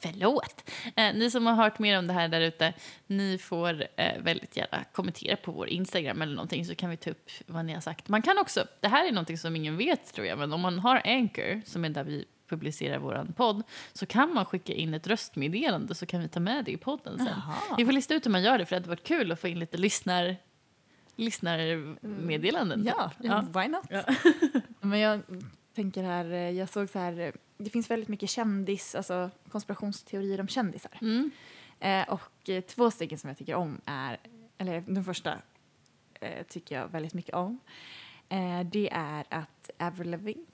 förlåt. 0.02 0.70
Eh, 0.96 1.14
ni 1.14 1.32
som 1.32 1.46
har 1.46 1.54
hört 1.54 1.80
mer 1.80 2.00
om 2.00 2.08
det 2.08 2.14
här 2.14 2.28
där 2.28 2.42
ute, 2.42 2.74
ni 3.08 3.38
får 3.38 3.84
eh, 3.96 4.22
väldigt 4.22 4.58
gärna 4.58 4.84
kommentera 4.92 5.36
på 5.36 5.52
vår 5.52 5.68
Instagram 5.70 6.22
eller 6.22 6.36
någonting 6.36 6.66
så 6.66 6.76
kan 6.76 6.90
vi 6.90 6.98
ta 6.98 7.10
upp 7.10 7.32
vad 7.46 7.66
ni 7.66 7.74
har 7.74 7.82
sagt. 7.82 8.08
Man 8.08 8.22
kan 8.22 8.38
också, 8.38 8.66
det 8.80 8.88
här 8.88 9.08
är 9.08 9.12
någonting 9.12 9.38
som 9.38 9.56
ingen 9.56 9.78
vet 9.78 10.14
tror 10.14 10.28
jag, 10.28 10.38
men 10.40 10.54
om 10.54 10.62
man 10.62 10.80
har 10.80 11.02
Anchor, 11.06 11.62
som 11.66 11.86
är 11.86 11.90
där 11.90 12.04
vi 12.04 12.26
publicerar 12.52 13.00
vår 13.00 13.28
podd, 13.36 13.64
så 13.94 14.06
kan 14.06 14.34
man 14.34 14.46
skicka 14.46 14.74
in 14.74 14.94
ett 14.94 15.08
röstmeddelande 15.08 15.96
så 15.96 16.06
kan 16.06 16.22
vi 16.22 16.28
ta 16.28 16.40
med 16.40 16.66
det 16.66 16.72
i 16.72 16.78
podden 16.78 17.18
sen. 17.18 17.28
Jaha. 17.28 17.76
Vi 17.78 17.86
får 17.86 17.92
lista 17.92 18.14
ut 18.14 18.26
hur 18.26 18.32
man 18.32 18.44
gör 18.44 18.58
det 18.58 18.66
för 18.66 18.76
det 18.76 18.80
hade 18.80 18.90
varit 18.90 19.08
kul 19.08 19.32
att 19.32 19.40
få 19.40 19.48
in 19.48 19.60
lite 19.60 19.78
lyssnar, 19.78 20.36
lyssnarmeddelanden. 21.16 22.84
Ja, 22.86 23.12
typ. 23.18 23.26
ja, 23.26 23.42
why 23.54 23.68
not? 23.68 23.86
Ja. 23.90 24.04
Men 24.82 25.00
jag 25.00 25.22
tänker 25.76 26.04
här, 26.04 26.32
eh, 26.32 26.50
jag 26.50 26.70
såg 26.70 26.90
så 26.90 27.00
här, 27.00 27.20
eh, 27.20 27.32
det 27.58 27.70
finns 27.70 27.90
väldigt 27.90 28.10
mycket 28.10 28.30
kändis, 28.30 28.96
alltså 28.96 29.30
konspirationsteorier 29.50 30.40
om 30.40 30.48
kändisar. 30.48 30.98
Mm. 31.02 31.32
Eh, 31.80 32.10
och 32.10 32.50
eh, 32.50 32.62
två 32.62 32.92
stycken 32.92 33.18
som 33.18 33.28
jag 33.28 33.38
tycker 33.38 33.56
om 33.56 33.82
är, 33.86 34.18
eller 34.58 34.84
den 34.88 35.04
första 35.04 35.38
eh, 36.22 36.46
tycker 36.46 36.76
jag 36.76 36.88
väldigt 36.88 37.14
mycket 37.14 37.36
om. 37.36 37.60
Eh, 38.30 38.64
det 38.64 38.90
är 38.92 39.26
att 39.30 39.70
Avril 39.80 40.12
Lavigne, 40.12 40.46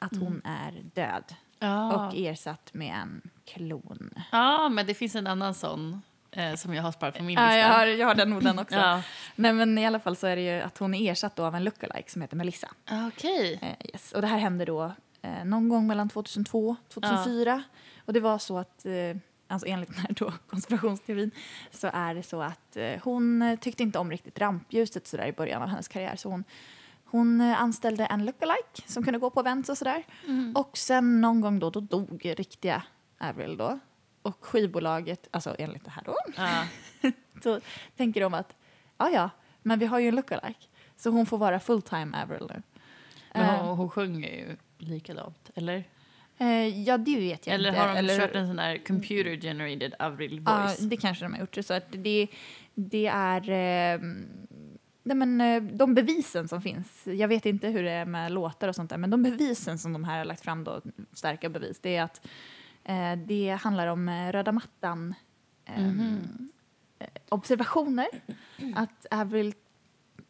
att 0.00 0.16
hon 0.16 0.42
är 0.44 0.72
död 0.94 1.24
Ja. 1.62 2.06
och 2.08 2.14
ersatt 2.16 2.70
med 2.74 2.94
en 2.94 3.20
klon. 3.44 4.10
ja, 4.32 4.68
men 4.68 4.86
det 4.86 4.94
finns 4.94 5.14
en 5.14 5.26
annan 5.26 5.54
sån 5.54 6.02
eh, 6.30 6.54
som 6.54 6.74
jag 6.74 6.82
har 6.82 6.92
sparat 6.92 7.14
på 7.16 7.22
min 7.22 7.34
lista. 7.36 7.56
Ja, 7.56 7.58
jag 7.58 7.68
har, 7.68 7.86
jag 7.86 8.06
har 8.06 8.14
den 8.14 8.30
nog 8.30 8.44
den 8.44 8.58
också. 8.58 8.76
Ja. 8.76 9.02
Nej, 9.36 9.52
men 9.52 9.78
i 9.78 9.86
alla 9.86 10.00
fall 10.00 10.16
så 10.16 10.26
är 10.26 10.36
det 10.36 10.42
ju 10.42 10.60
att 10.60 10.78
hon 10.78 10.94
är 10.94 11.12
ersatt 11.12 11.38
av 11.38 11.54
en 11.54 11.64
lookalike 11.64 12.10
som 12.10 12.22
heter 12.22 12.36
Melissa. 12.36 12.68
Okej. 13.08 13.58
Eh, 13.62 13.86
yes. 13.92 14.12
Och 14.12 14.20
det 14.20 14.26
här 14.26 14.38
hände 14.38 14.64
då 14.64 14.92
eh, 15.22 15.44
någon 15.44 15.68
gång 15.68 15.86
mellan 15.86 16.08
2002 16.08 16.68
och 16.68 16.76
2004. 16.94 17.62
Och 18.06 18.12
det 18.12 18.20
var 18.20 18.38
så 18.38 18.58
att, 18.58 18.86
eh, 18.86 18.92
alltså 19.48 19.66
enligt 19.68 19.88
den 19.88 19.98
här 19.98 20.12
då 20.18 20.32
konspirationsteorin, 20.50 21.30
så 21.70 21.90
är 21.92 22.14
det 22.14 22.22
så 22.22 22.42
att 22.42 22.76
eh, 22.76 22.92
hon 23.02 23.56
tyckte 23.60 23.82
inte 23.82 23.98
om 23.98 24.10
riktigt 24.10 24.38
rampljuset 24.38 25.06
så 25.06 25.16
där 25.16 25.26
i 25.26 25.32
början 25.32 25.62
av 25.62 25.68
hennes 25.68 25.88
karriär. 25.88 26.16
Så 26.16 26.28
hon, 26.30 26.44
hon 27.10 27.40
eh, 27.40 27.60
anställde 27.62 28.04
en 28.06 28.24
lookalike 28.26 28.82
som 28.86 29.02
kunde 29.04 29.18
gå 29.18 29.30
på 29.30 29.40
events 29.40 29.68
och 29.68 29.78
sådär. 29.78 30.02
Och 30.54 30.76
sen 30.78 31.20
någon 31.20 31.40
gång 31.40 31.58
då, 31.58 31.70
då 31.70 31.80
dog 31.80 32.22
riktiga 32.36 32.82
Avril 33.18 33.56
då. 33.56 33.78
Och 34.22 34.44
skivbolaget, 34.44 35.28
alltså 35.30 35.56
enligt 35.58 35.84
det 35.84 35.90
här 35.90 36.02
då, 36.04 36.16
Ja. 36.36 36.64
så 37.42 37.60
tänker 37.96 38.20
de 38.20 38.34
att 38.34 38.56
ja, 38.98 39.10
ja, 39.10 39.30
men 39.62 39.78
vi 39.78 39.86
har 39.86 39.98
ju 39.98 40.08
en 40.08 40.14
lookalike. 40.16 40.66
Så 40.96 41.10
hon 41.10 41.26
får 41.26 41.38
vara 41.38 41.60
full-time 41.60 42.22
Avril 42.22 42.46
nu. 42.54 42.62
Men 43.34 43.42
Eh, 43.44 43.64
hon, 43.66 43.76
hon 43.78 43.90
sjunger 43.90 44.28
ju 44.28 44.56
likadant, 44.78 45.50
eller? 45.54 45.84
Eh, 46.38 46.82
ja, 46.82 46.98
det 46.98 47.16
vet 47.16 47.46
jag 47.46 47.54
Eller 47.54 47.68
inte. 47.68 47.80
har 47.80 48.02
de 48.02 48.08
kört 48.18 48.34
en 48.34 48.46
sån 48.46 48.56
där 48.56 48.86
computer 48.86 49.36
generated 49.40 49.94
Avril 49.98 50.42
Ja, 50.46 50.62
voice? 50.62 50.78
det 50.78 50.96
kanske 50.96 51.24
de 51.24 51.32
har 51.32 51.40
gjort. 51.40 51.58
Så 51.64 51.74
att 51.74 51.84
det, 51.90 52.28
det 52.74 53.06
är... 53.06 53.50
Eh, 53.50 54.00
nej 55.02 55.16
men, 55.16 55.40
eh, 55.40 55.62
de 55.62 55.94
bevisen 55.94 56.48
som 56.48 56.62
finns, 56.62 57.02
jag 57.04 57.28
vet 57.28 57.46
inte 57.46 57.68
hur 57.68 57.82
det 57.82 57.90
är 57.90 58.04
med 58.04 58.32
låtar 58.32 58.68
och 58.68 58.74
sånt 58.74 58.90
där, 58.90 58.96
men 58.98 59.10
de 59.10 59.22
bevisen 59.22 59.78
som 59.78 59.92
de 59.92 60.04
här 60.04 60.18
har 60.18 60.24
lagt 60.24 60.44
fram, 60.44 60.64
då, 60.64 60.80
starka 61.12 61.48
bevis, 61.48 61.78
det 61.80 61.96
är 61.96 62.02
att 62.02 62.26
eh, 62.84 63.12
det 63.26 63.58
handlar 63.62 63.86
om 63.86 64.08
eh, 64.08 64.32
röda 64.32 64.52
mattan 64.52 65.14
eh, 65.66 65.88
eh, 66.98 67.06
observationer. 67.28 68.06
Att 68.74 69.06
Avril 69.10 69.54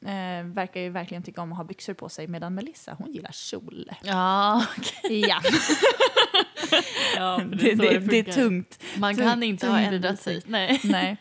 eh, 0.00 0.44
verkar 0.46 0.80
ju 0.80 0.90
verkligen 0.90 1.22
tycka 1.22 1.42
om 1.42 1.52
att 1.52 1.58
ha 1.58 1.64
byxor 1.64 1.94
på 1.94 2.08
sig 2.08 2.26
medan 2.28 2.54
Melissa, 2.54 2.94
hon 2.98 3.12
gillar 3.12 3.32
kjol. 3.32 3.90
Ja, 4.02 4.66
Ja, 5.10 5.40
ja 7.16 7.38
för 7.38 7.56
det, 7.56 7.70
är 7.72 7.76
så 7.76 7.82
det, 7.82 7.98
det 7.98 8.18
är 8.18 8.32
tungt. 8.32 8.82
Man 8.98 9.14
tung- 9.14 9.24
kan 9.24 9.42
inte 9.42 9.66
ha 9.66 9.80
ändrat 9.80 10.20
sig. 10.20 10.42
Nej. 10.46 10.80
Nej. 10.84 11.16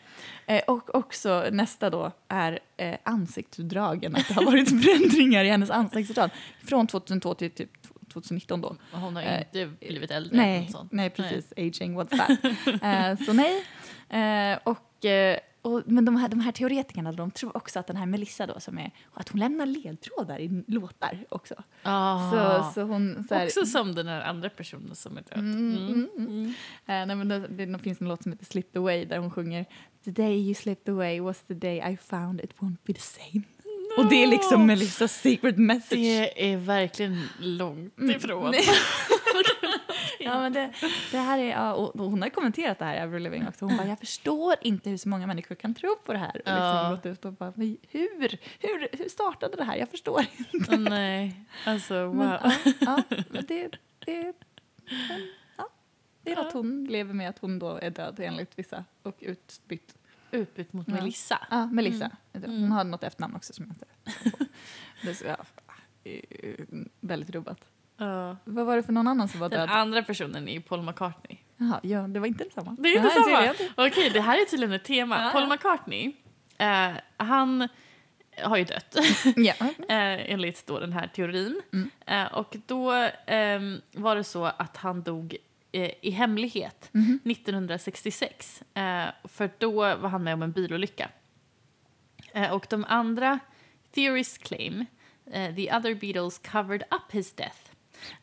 Eh, 0.50 0.62
och 0.66 0.94
också 0.94 1.48
nästa 1.52 1.90
då 1.90 2.12
är 2.28 2.58
eh, 2.76 2.96
ansiktsutdragen. 3.02 4.16
Att 4.16 4.28
det 4.28 4.34
har 4.34 4.44
varit 4.44 4.68
förändringar 4.84 5.44
i 5.44 5.48
hennes 5.48 5.70
ansiktsutdrag. 5.70 6.30
Från 6.64 6.86
2002 6.86 7.34
till 7.34 7.50
typ 7.50 7.70
2019 8.12 8.60
då. 8.60 8.76
Hon 8.92 9.16
har 9.16 9.22
Eh, 9.22 9.38
inte 9.40 9.66
blivit 9.86 10.10
äldre. 10.10 10.36
Nej, 10.36 10.70
nej 10.90 11.10
precis. 11.10 11.52
Aging, 11.56 12.00
what's 12.00 12.16
that? 12.18 12.30
eh, 13.20 13.26
så 13.26 13.32
nej. 13.32 13.64
Eh, 14.08 14.58
och, 14.64 15.04
eh, 15.04 15.38
och, 15.62 15.82
men 15.86 16.04
de 16.04 16.16
här, 16.16 16.28
de 16.28 16.40
här 16.40 16.52
teoretikerna 16.52 17.12
de 17.12 17.30
tror 17.30 17.56
också 17.56 17.78
att 17.78 17.86
den 17.86 17.96
här 17.96 18.06
Melissa 18.06 18.46
då 18.46 18.60
som 18.60 18.78
är, 18.78 18.90
att 19.14 19.28
hon 19.28 19.40
lämnar 19.40 19.66
ledtrådar 19.66 20.38
i 20.40 20.64
låtar 20.66 21.24
också. 21.28 21.54
Ah. 21.82 22.30
Så, 22.30 22.72
så 22.74 22.82
hon, 22.82 23.24
så 23.28 23.34
här, 23.34 23.46
Också 23.46 23.66
som 23.66 23.94
den 23.94 24.06
här 24.06 24.20
andra 24.20 24.50
personen 24.50 24.94
som 24.94 25.16
är 25.16 25.22
död. 25.22 25.38
Mm, 25.38 25.76
Mm. 25.76 26.08
mm, 26.16 26.26
mm. 26.28 26.46
Eh, 26.86 27.06
nej, 27.06 27.16
men 27.16 27.28
det, 27.28 27.38
det, 27.48 27.66
det 27.66 27.78
finns 27.78 28.00
en 28.00 28.08
låt 28.08 28.22
som 28.22 28.32
heter 28.32 28.44
Slipped 28.44 28.80
Away 28.80 29.04
där 29.04 29.18
hon 29.18 29.30
sjunger 29.30 29.66
The 30.04 30.10
day 30.10 30.36
you 30.46 30.54
slipped 30.54 30.94
away 30.94 31.20
was 31.20 31.40
the 31.42 31.54
day 31.54 31.92
I 31.92 31.96
found 31.96 32.40
it 32.40 32.50
won't 32.58 32.76
be 32.84 32.92
the 32.94 33.00
same. 33.00 33.42
Och 33.98 34.06
det 34.06 34.22
är 34.22 34.26
liksom 34.26 34.66
Melissas 34.66 35.12
secret 35.12 35.58
message. 35.58 35.98
Det 35.98 36.52
är 36.52 36.56
verkligen 36.56 37.22
långt 37.38 37.98
ifrån. 37.98 38.54
Ja, 40.24 40.40
men 40.40 40.52
det, 40.52 40.72
det 41.12 41.18
här 41.18 41.38
är, 41.38 41.50
ja, 41.50 41.74
och 41.74 41.96
och 42.00 42.10
hon 42.10 42.22
har 42.22 42.28
kommenterat 42.28 42.78
det 42.78 42.84
här, 42.84 43.02
Avril 43.04 43.22
Lavigne 43.22 43.48
också. 43.48 43.64
Hon 43.64 43.76
bara, 43.76 43.86
jag 43.88 43.98
förstår 43.98 44.54
inte 44.62 44.90
hur 44.90 44.96
så 44.96 45.08
många 45.08 45.26
människor 45.26 45.54
kan 45.54 45.74
tro 45.74 45.96
på 46.04 46.12
det 46.12 46.18
här. 46.18 46.34
Och 46.36 46.42
Ja. 46.44 46.90
liksom 46.90 46.90
gått 46.96 47.06
ut 47.18 47.24
och 47.24 47.32
bara, 47.32 47.52
"Men 47.56 47.76
hur? 47.88 48.38
hur? 48.60 48.88
Hur 48.98 49.08
startade 49.08 49.56
det 49.56 49.64
här? 49.64 49.76
Jag 49.76 49.88
förstår 49.88 50.20
inte. 50.52 50.72
Åh, 50.74 50.78
nej, 50.78 51.44
alltså 51.64 52.04
wow. 52.06 52.14
Men, 52.16 52.28
ja, 52.42 52.52
ja, 52.80 53.02
men 53.30 53.44
det, 53.46 53.68
det, 54.04 54.32
ja, 55.56 55.68
det 56.22 56.32
är 56.32 56.36
något 56.36 56.52
hon 56.52 56.84
lever 56.84 57.14
med, 57.14 57.28
att 57.28 57.38
hon 57.38 57.58
då 57.58 57.76
är 57.76 57.90
död 57.90 58.20
enligt 58.20 58.58
vissa 58.58 58.84
och 59.02 59.16
utbytt. 59.20 59.94
Utbytt 60.30 60.72
mot 60.72 60.88
Ja. 60.88 60.94
Melissa. 60.94 61.46
Ja, 61.50 61.66
Melissa. 61.66 62.10
Hon 62.32 62.44
Mm. 62.44 62.72
har 62.72 62.84
något 62.84 63.02
efternamn 63.04 63.36
också 63.36 63.52
som 63.52 63.64
jag 63.66 63.74
inte 63.74 63.86
det 65.02 65.10
är 65.10 65.14
så, 65.14 65.24
ja, 65.24 65.36
Väldigt 67.00 67.30
rubbat. 67.30 67.64
Ja. 68.00 68.36
Vad 68.44 68.66
var 68.66 68.76
det 68.76 68.82
för 68.82 68.92
någon 68.92 69.06
annan 69.06 69.28
som 69.28 69.40
var 69.40 69.48
Den 69.48 69.60
död? 69.60 69.70
andra 69.70 70.02
personen 70.02 70.48
är 70.48 70.60
Paul 70.60 70.82
McCartney. 70.82 71.38
Jaha, 71.56 71.80
ja, 71.82 72.00
det 72.00 72.20
var 72.20 72.26
inte 72.26 72.44
detsamma. 72.44 72.76
Det 72.78 72.88
är 72.88 72.96
inte 72.96 73.20
Nej, 73.30 73.54
samma. 73.74 73.86
Okej, 73.86 74.10
det 74.10 74.20
här 74.20 74.40
är 74.42 74.44
tydligen 74.44 74.72
ett 74.74 74.84
tema. 74.84 75.22
Ja, 75.22 75.30
Paul. 75.40 75.48
McCartney, 75.48 76.12
eh, 76.58 76.90
han 77.16 77.68
har 78.42 78.56
ju 78.56 78.64
dött 78.64 78.96
Ja. 79.36 79.54
eh, 79.88 80.32
enligt 80.32 80.66
då 80.66 80.78
den 80.78 80.92
här 80.92 81.06
teorin. 81.06 81.60
Mm. 81.72 81.90
Eh, 82.06 82.32
och 82.32 82.56
då 82.66 83.08
ehm, 83.26 83.80
var 83.92 84.16
det 84.16 84.24
så 84.24 84.44
att 84.44 84.76
han 84.76 85.02
dog 85.02 85.36
eh, 85.72 85.90
i 86.02 86.10
hemlighet 86.10 86.88
Mhm. 86.92 87.20
1966. 87.24 88.62
Eh, 88.74 89.04
för 89.24 89.50
då 89.58 89.72
var 89.72 90.08
han 90.08 90.24
med 90.24 90.34
om 90.34 90.42
en 90.42 90.52
bilolycka. 90.52 91.08
Eh, 92.32 92.52
och 92.52 92.66
de 92.70 92.84
andra 92.88 93.38
theories 93.94 94.38
claim 94.38 94.86
eh, 95.32 95.54
the 95.54 95.72
other 95.76 95.94
Beatles 95.94 96.38
covered 96.38 96.82
up 96.90 97.12
his 97.12 97.32
death. 97.32 97.69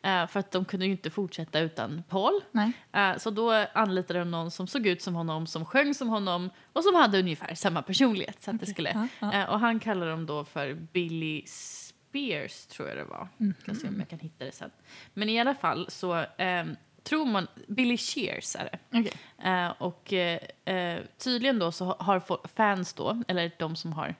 Eh, 0.02 0.26
för 0.26 0.40
att 0.40 0.50
de 0.50 0.64
kunde 0.64 0.86
ju 0.86 0.92
inte 0.92 1.10
fortsätta 1.10 1.60
utan 1.60 2.02
Paul. 2.08 2.40
Nej. 2.52 2.72
Eh, 2.92 3.16
Så 3.16 3.30
då 3.30 3.52
anlitade 3.72 4.18
de 4.18 4.30
någon 4.30 4.50
som 4.50 4.66
såg 4.66 4.86
ut 4.86 5.02
som 5.02 5.14
honom, 5.14 5.46
som 5.46 5.64
sjöng 5.64 5.94
som 5.94 6.08
honom 6.08 6.50
och 6.72 6.84
som 6.84 6.94
hade 6.94 7.18
ungefär 7.18 7.54
samma 7.54 7.82
personlighet. 7.82 8.42
Så 8.42 8.50
att 8.50 8.60
det 8.60 8.66
skulle, 8.66 8.90
Ja, 8.90 9.08
ja. 9.20 9.32
Eh, 9.42 9.48
Och 9.50 9.60
han 9.60 9.80
kallar 9.80 10.06
dem 10.10 10.26
då 10.26 10.44
för 10.44 10.74
Billy 10.74 11.42
Spears, 11.46 12.66
tror 12.66 12.88
jag 12.88 12.96
det 12.98 13.04
var. 13.04 13.28
Mhm. 13.36 13.54
Ska 13.62 13.74
se 13.74 13.88
om 13.88 13.98
jag 13.98 14.08
kan 14.08 14.18
hitta 14.18 14.44
det 14.44 14.52
sen. 14.52 14.70
Men 15.14 15.28
i 15.28 15.40
alla 15.40 15.54
fall 15.54 15.86
så 15.90 16.24
ehm, 16.38 16.76
tror 17.02 17.24
man... 17.26 17.46
Billy 17.68 17.96
Shears 17.96 18.56
är 18.56 18.64
det. 18.72 18.98
Okej. 18.98 19.12
Eh, 19.52 19.68
och 19.78 20.12
eh, 20.12 21.00
tydligen 21.18 21.58
då 21.58 21.72
så 21.72 21.84
ha- 21.84 21.96
har 22.00 22.48
fans 22.56 22.92
då, 22.94 23.22
eller 23.28 23.50
de 23.58 23.76
som 23.76 23.92
har 23.92 24.14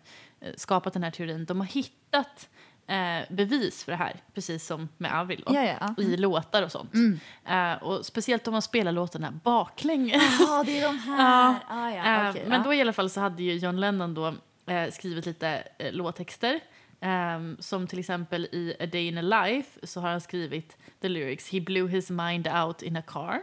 skapat 0.57 0.93
den 0.93 1.03
här 1.03 1.11
teorin, 1.11 1.45
de 1.45 1.61
har 1.61 1.67
hittat 1.67 2.49
eh, 2.89 3.21
bevis 3.31 3.85
för 3.85 3.93
det 3.93 3.99
här, 3.99 4.17
precis 4.35 4.67
som 4.67 4.89
med 4.97 5.15
Avril 5.21 5.43
då, 5.47 5.55
Ja, 5.55 5.65
ja, 5.65 5.77
ja. 5.97 6.03
i 6.03 6.17
låtar 6.17 6.63
och 6.63 6.73
sånt. 6.73 6.95
Mm. 6.95 7.21
Eh, 7.47 7.83
och 7.83 8.07
speciellt 8.07 8.47
om 8.49 8.53
man 8.53 8.63
spelar 8.63 8.93
låtarna 8.93 9.31
baklänges. 9.45 10.23
Ja, 10.41 10.63
det 10.67 10.79
är 10.79 10.87
de 10.87 10.99
här. 11.07 11.55
Ah, 11.69 11.91
ja, 11.91 12.25
Eh, 12.25 12.31
okej, 12.31 12.45
men 12.49 12.63
då 12.63 12.75
i 12.75 12.81
alla 12.81 12.93
fall 12.93 13.11
så 13.11 13.21
hade 13.21 13.43
ju 13.43 13.53
John 13.53 13.81
Lennon 13.81 14.15
då 14.15 14.35
eh, 14.67 14.91
skrivit 14.91 15.27
lite 15.27 15.63
eh, 15.79 15.93
låttexter. 15.93 16.61
Ehm, 17.01 17.57
som 17.61 17.87
till 17.87 17.99
exempel 17.99 18.45
i 18.53 18.75
A 18.81 18.87
Day 18.87 19.07
in 19.07 19.19
a 19.19 19.23
Life 19.47 19.87
så 19.87 20.01
har 20.01 20.11
han 20.11 20.21
skrivit 20.21 20.77
the 21.01 21.09
lyrics 21.09 21.51
He 21.53 21.61
blew 21.61 21.89
his 21.89 22.11
mind 22.11 22.49
out 22.49 22.83
in 22.83 22.97
a 22.97 23.03
car. 23.07 23.43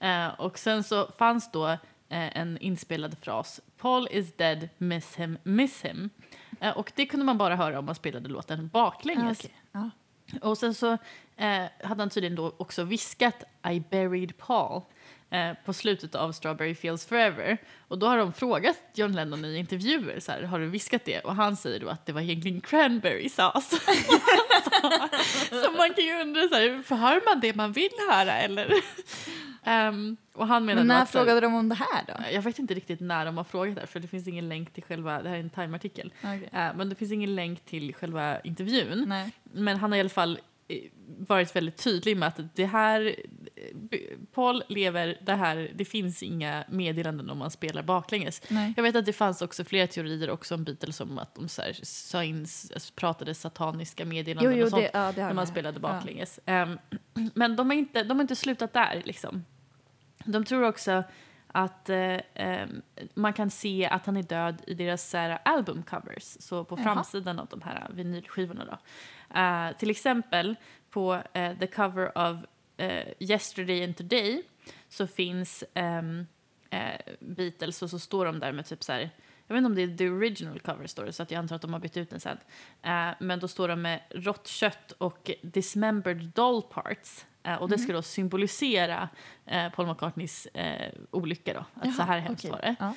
Eh, 0.00 0.28
och 0.40 0.58
sen 0.58 0.84
så 0.84 1.06
fanns 1.18 1.52
då 1.52 1.66
eh, 1.68 1.78
en 2.08 2.58
inspelad 2.58 3.16
fras 3.22 3.60
Paul 3.78 4.08
is 4.10 4.32
dead, 4.36 4.68
miss 4.78 5.16
him, 5.16 5.38
miss 5.42 5.82
him. 5.84 6.10
Eh, 6.60 6.70
och 6.78 6.92
det 6.94 7.06
kunde 7.06 7.26
man 7.26 7.38
bara 7.38 7.56
höra 7.56 7.78
om 7.78 7.84
man 7.84 7.94
spelade 7.94 8.28
låten 8.28 8.60
Ah, 8.60 8.68
baklänges. 8.72 9.38
okej. 9.40 9.54
Ja. 9.72 9.90
Och 10.42 10.58
sen 10.58 10.74
så 10.74 10.92
eh, 11.36 11.64
hade 11.84 12.02
han 12.02 12.10
tydligen 12.10 12.36
då 12.36 12.54
också 12.56 12.84
viskat 12.84 13.44
I 13.70 13.80
buried 13.90 14.38
Paul 14.38 14.82
eh, 15.30 15.52
på 15.64 15.72
slutet 15.72 16.14
av 16.14 16.32
Strawberry 16.32 16.74
Fields 16.74 17.06
Forever. 17.06 17.58
Och 17.88 17.98
då 17.98 18.06
har 18.06 18.18
de 18.18 18.32
frågat 18.32 18.78
John 18.94 19.12
Lennon 19.12 19.44
i 19.44 19.56
intervjuer 19.56 20.20
så 20.20 20.32
här, 20.32 20.42
har 20.42 20.58
du 20.58 20.66
viskat 20.68 21.04
det? 21.04 21.20
Och 21.20 21.34
han 21.34 21.56
säger 21.56 21.80
då 21.80 21.88
att 21.88 22.06
det 22.06 22.12
var 22.12 22.20
egentligen 22.20 22.60
cranberry 22.60 23.28
sauce. 23.28 23.76
så 25.64 25.70
man 25.70 25.94
kan 25.94 26.04
ju 26.04 26.20
undra 26.20 26.48
så 26.48 26.54
här, 26.54 26.96
hör 26.96 27.24
man 27.24 27.40
det 27.40 27.54
man 27.56 27.72
vill 27.72 27.90
höra 28.10 28.32
eller? 28.32 28.72
Ehm, 29.66 30.16
och 30.32 30.46
han 30.46 30.64
menar 30.64 30.80
Men 30.80 30.86
när 30.86 31.02
att, 31.02 31.10
frågade 31.10 31.40
de 31.40 31.54
om 31.54 31.68
det 31.68 31.74
här 31.74 32.04
då? 32.06 32.14
jag 32.32 32.42
vet 32.42 32.58
inte 32.58 32.74
riktigt 32.74 33.00
när 33.00 33.24
de 33.26 33.36
har 33.36 33.44
frågat 33.44 33.76
det 33.76 33.86
för 33.86 34.00
det 34.00 34.08
finns 34.08 34.28
ingen 34.28 34.48
länk 34.48 34.72
till 34.72 34.82
själva, 34.84 35.22
det 35.22 35.28
här 35.28 35.36
är 35.36 35.40
en 35.40 35.50
Time-artikel. 35.50 36.12
Okej. 36.20 36.48
Eh, 36.52 36.74
men 36.76 36.88
det 36.88 36.94
finns 36.94 37.12
ingen 37.12 37.34
länk 37.34 37.64
till 37.64 37.94
själva 37.94 38.40
intervjun. 38.40 39.04
Nej. 39.08 39.30
Men 39.52 39.76
han 39.76 39.92
har 39.92 39.96
i 39.96 40.00
alla 40.00 40.08
fall 40.08 40.38
eh, 40.68 40.76
varit 41.18 41.56
väldigt 41.56 41.76
tydlig 41.76 42.16
med 42.16 42.28
att 42.28 42.56
det 42.56 42.66
här, 42.66 43.14
eh, 43.90 43.98
Paul 44.34 44.62
lever, 44.68 45.18
det 45.26 45.34
här, 45.34 45.70
det 45.74 45.84
finns 45.84 46.22
inga 46.22 46.64
meddelanden 46.68 47.30
om 47.30 47.38
man 47.38 47.50
spelar 47.50 47.82
baklänges. 47.82 48.42
Nej. 48.48 48.72
Jag 48.76 48.82
vet 48.82 48.96
att 48.96 49.06
det 49.06 49.12
fanns 49.12 49.42
också 49.42 49.64
flera 49.64 49.86
teorier 49.86 50.30
också 50.30 50.54
om 50.54 50.64
Beatles 50.64 51.00
om 51.00 51.18
att 51.18 51.34
de 51.34 51.48
så 51.48 51.62
här, 51.62 51.76
sa 51.82 52.24
in, 52.24 52.46
pratade 52.96 53.34
sataniska 53.34 54.04
meddelanden 54.04 54.52
Jo, 54.52 54.58
jo, 54.58 54.64
och 54.64 54.70
sånt 54.70 54.82
det, 54.82 54.90
ja, 54.98 55.12
det 55.12 55.20
när 55.22 55.34
man 55.34 55.44
de. 55.44 55.50
spelade 55.50 55.76
Ja. 55.76 55.80
baklänges. 55.80 56.40
Ehm, 56.46 56.78
men 57.34 57.56
de 57.56 57.70
har, 57.70 57.76
inte, 57.76 58.02
de 58.04 58.16
har 58.16 58.22
inte 58.22 58.36
slutat 58.36 58.72
där 58.72 59.02
liksom. 59.04 59.44
De 60.26 60.44
tror 60.44 60.62
också 60.62 61.04
att 61.46 61.88
eh, 61.90 62.18
ehm, 62.34 62.82
man 63.14 63.32
kan 63.32 63.50
se 63.50 63.88
att 63.90 64.06
han 64.06 64.16
är 64.16 64.22
död 64.22 64.62
i 64.66 64.74
deras 64.74 65.10
så 65.10 65.38
albumcovers, 65.44 66.36
så 66.40 66.64
på 66.64 66.76
Jaha. 66.76 66.84
framsidan 66.84 67.38
av 67.38 67.46
de 67.46 67.62
här 67.62 67.90
vinylskivorna. 67.92 68.64
Då. 68.64 68.78
Eh, 69.40 69.76
till 69.76 69.90
exempel 69.90 70.56
på 70.90 71.22
eh, 71.32 71.58
the 71.58 71.66
cover 71.66 72.18
of 72.18 72.36
eh, 72.76 73.08
Yesterday 73.18 73.84
and 73.84 73.96
Today 73.96 74.42
så 74.88 75.06
finns 75.06 75.64
ehm, 75.74 76.26
eh, 76.70 77.14
Beatles 77.20 77.82
och 77.82 77.90
så 77.90 77.98
står 77.98 78.24
de 78.24 78.38
där 78.38 78.52
med 78.52 78.66
typ 78.66 78.84
så 78.84 78.92
här 78.92 79.10
jag 79.46 79.54
vet 79.54 79.58
inte 79.58 79.66
om 79.66 79.74
det 79.74 79.82
är 79.82 79.96
the 79.96 80.08
original 80.10 80.60
cover 80.60 80.86
står 80.86 81.04
det, 81.04 81.12
så 81.12 81.22
att 81.22 81.30
jag 81.30 81.38
antar 81.38 81.56
att 81.56 81.62
de 81.62 81.72
har 81.72 81.80
bytt 81.80 81.96
ut 81.96 82.10
den 82.10 82.20
sen. 82.20 82.38
Men 83.18 83.40
då 83.40 83.48
står 83.48 83.68
de 83.68 83.82
med 83.82 84.00
rått 84.10 84.46
kött 84.46 84.92
och 84.92 85.30
dismembered 85.42 86.30
doll 86.34 86.62
parts. 86.62 87.26
Eh, 87.46 87.54
och 87.54 87.68
det 87.68 87.78
ska 87.78 87.92
då 87.92 88.02
symbolisera 88.02 89.08
eh, 89.46 89.68
Paul 89.72 89.86
McCartneys 89.86 90.46
eh, 90.46 90.92
olycka 91.10 91.54
då. 91.54 91.64
Att 91.88 91.94
så 91.94 92.02
här 92.02 92.18
hemskt 92.18 92.44
okej. 92.44 92.50
var 92.50 92.58
det. 92.60 92.76
Ja. 92.78 92.94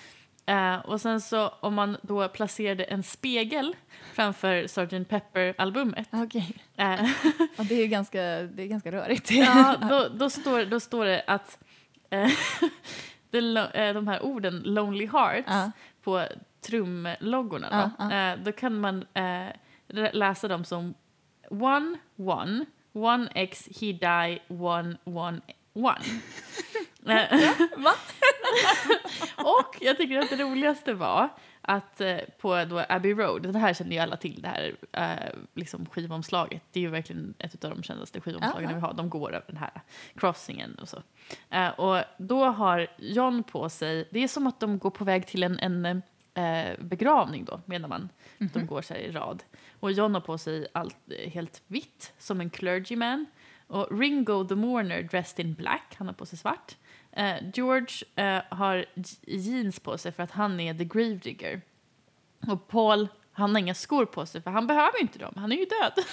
Eh, 0.54 0.80
och 0.80 1.02
sen 1.02 1.22
så 1.22 1.48
om 1.50 1.74
man 1.74 1.98
då 2.02 2.28
placerade 2.28 2.84
en 2.84 3.04
spegel 3.04 3.76
framför 4.14 4.68
Sgt. 4.68 5.10
Pepper-albumet. 5.10 6.08
Okej. 6.12 6.56
Eh, 6.78 6.86
Ja, 7.58 7.64
det 7.64 7.76
är 7.76 7.82
ju 7.82 7.88
ganska, 7.88 8.22
det 8.22 8.64
är 8.64 8.68
ganska 8.68 8.92
rörigt. 8.92 9.32
ja, 9.32 9.76
då, 9.90 10.08
då, 10.14 10.30
står, 10.30 10.66
då 10.66 10.80
står 10.80 11.06
det 11.06 11.24
att 11.28 11.60
lo- 13.32 13.60
eh, 13.74 13.94
de 13.94 14.08
här 14.08 14.24
orden 14.24 14.62
Lonely 14.66 15.08
Hearts 15.08 15.74
på 16.04 16.26
trumloggorna 16.62 17.92
då, 17.98 18.44
då 18.44 18.52
kan 18.52 18.80
man 18.80 19.06
läsa 20.14 20.48
dem 20.48 20.66
som 20.66 20.94
one, 21.50 21.98
one, 22.16 22.66
one 22.94 23.30
x 23.36 23.70
he 23.82 23.94
die, 23.94 24.40
one, 24.48 24.98
one, 25.04 25.42
one. 25.74 26.02
Va? 27.78 27.94
och 29.38 29.76
jag 29.82 29.98
tycker 29.98 30.20
att 30.20 30.30
det 30.30 30.36
roligaste 30.36 30.94
var 30.94 31.30
att 31.62 32.02
eh, 32.02 32.18
på 32.38 32.66
då 32.66 32.84
Abbey 32.90 33.14
Road, 33.14 33.54
det 33.54 33.60
här 33.60 33.74
känner 33.74 33.92
ju 33.92 33.98
alla 33.98 34.18
till, 34.18 34.42
det 34.42 34.48
här 34.48 34.76
eh, 34.92 35.40
liksom 35.54 35.86
skivomslaget. 35.86 36.64
Det 36.72 36.80
är 36.80 36.82
ju 36.82 36.90
verkligen 36.90 37.34
ett 37.40 37.64
av 37.66 37.70
de 37.70 37.84
kändaste 37.84 38.22
skivomslagen 38.22 38.64
Jaha. 38.70 38.74
vi 38.74 38.80
har. 38.80 38.94
De 38.94 39.10
går 39.10 39.30
över 39.30 39.46
den 39.48 39.58
här 39.58 39.82
crossingen 40.16 40.76
och 40.82 40.90
så. 40.90 41.04
Eh, 41.50 41.70
och 41.70 42.04
då 42.18 42.46
har 42.46 42.88
John 42.98 43.44
på 43.44 43.70
sig, 43.70 44.08
det 44.12 44.24
är 44.24 44.28
som 44.28 44.48
att 44.48 44.60
de 44.60 44.80
går 44.80 44.90
på 44.90 45.06
väg 45.06 45.28
till 45.28 45.44
en, 45.44 45.60
en 45.60 46.02
begravning 46.80 47.46
då, 47.46 47.62
menar 47.66 47.90
man. 47.90 48.10
De 48.40 48.66
går 48.66 48.82
så 48.82 48.94
här 48.94 49.02
i 49.02 49.12
rad. 49.12 49.44
Och 49.80 49.92
John 49.92 50.14
har 50.14 50.22
på 50.22 50.38
sig 50.38 50.68
allt 50.72 50.98
eh, 51.10 51.30
helt 51.30 51.62
vitt, 51.68 52.14
som 52.18 52.42
en 52.42 52.50
clergyman. 52.50 53.26
Och 53.68 54.00
Ringo 54.00 54.48
the 54.48 54.56
Mourner 54.56 55.04
dressed 55.04 55.46
in 55.46 55.54
black, 55.54 55.96
han 55.98 56.08
har 56.08 56.14
på 56.14 56.26
sig 56.26 56.38
svart. 56.38 56.78
Eh, 57.12 57.36
George 57.54 58.06
eh, 58.16 58.44
har 58.50 58.86
jeans 59.22 59.80
på 59.80 59.98
sig 59.98 60.12
för 60.12 60.24
att 60.24 60.32
han 60.32 60.60
är 60.60 60.74
the 60.74 60.86
gravedigger. 60.86 61.62
Och 62.48 62.68
Paul, 62.68 63.08
han 63.32 63.56
har 63.56 63.60
inga 63.60 63.76
skor 63.76 64.06
på 64.06 64.26
sig 64.26 64.42
för 64.42 64.52
han 64.52 64.68
behöver 64.68 65.02
inte 65.02 65.20
dem, 65.20 65.34
han 65.36 65.52
är 65.52 65.56
ju 65.56 65.66
död. 65.66 65.94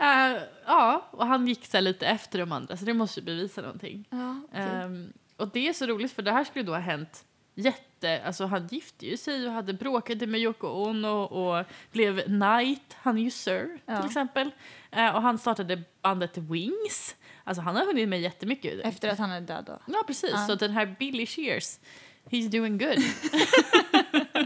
Eh, 0.00 0.42
ja, 0.66 1.08
och 1.10 1.26
han 1.26 1.46
gick 1.46 1.66
så 1.66 1.80
lite 1.80 2.06
efter 2.06 2.38
de 2.38 2.52
andra 2.52 2.76
så 2.76 2.84
det 2.84 2.94
måste 2.94 3.20
ju 3.20 3.26
bevisa 3.26 3.60
någonting. 3.62 4.08
Ja, 4.10 4.40
okej. 4.48 4.62
Ehm, 4.62 5.12
och 5.36 5.48
det 5.48 5.68
är 5.68 5.72
så 5.72 5.86
roligt 5.86 6.12
för 6.12 6.22
det 6.22 6.32
här 6.32 6.44
skulle 6.44 6.64
då 6.64 6.72
ha 6.72 6.78
hänt 6.78 7.24
jätte, 7.54 7.82
alltså 8.04 8.44
han 8.46 8.66
gifte 8.70 9.06
ju 9.06 9.16
sig 9.16 9.46
och 9.46 9.52
hade 9.52 9.72
bråkade 9.72 10.26
med 10.26 10.40
Yoko 10.40 10.66
Ono 10.66 11.08
och 11.22 11.64
blev 11.92 12.20
knight, 12.20 12.96
han 12.96 13.18
är 13.18 13.22
ju 13.22 13.30
sir 13.30 13.78
Ja. 13.86 13.96
till 13.96 14.06
exempel. 14.06 14.50
Eh, 14.90 15.14
och 15.16 15.22
han 15.22 15.38
startade 15.38 15.82
bandet 16.02 16.36
Wings, 16.38 17.16
alltså 17.44 17.62
han 17.62 17.76
har 17.76 17.86
hunnit 17.86 18.08
med 18.08 18.20
jättemycket. 18.20 18.80
Efter 18.84 19.08
att 19.08 19.18
han 19.18 19.30
är 19.30 19.40
död 19.40 19.64
då? 19.66 19.78
Ja 19.86 20.04
precis, 20.06 20.30
Ja. 20.32 20.46
så 20.46 20.54
den 20.54 20.70
här 20.70 20.96
Billy 20.98 21.26
Shears, 21.26 21.78
he's 22.30 22.48
doing 22.48 22.78
good. 22.78 22.98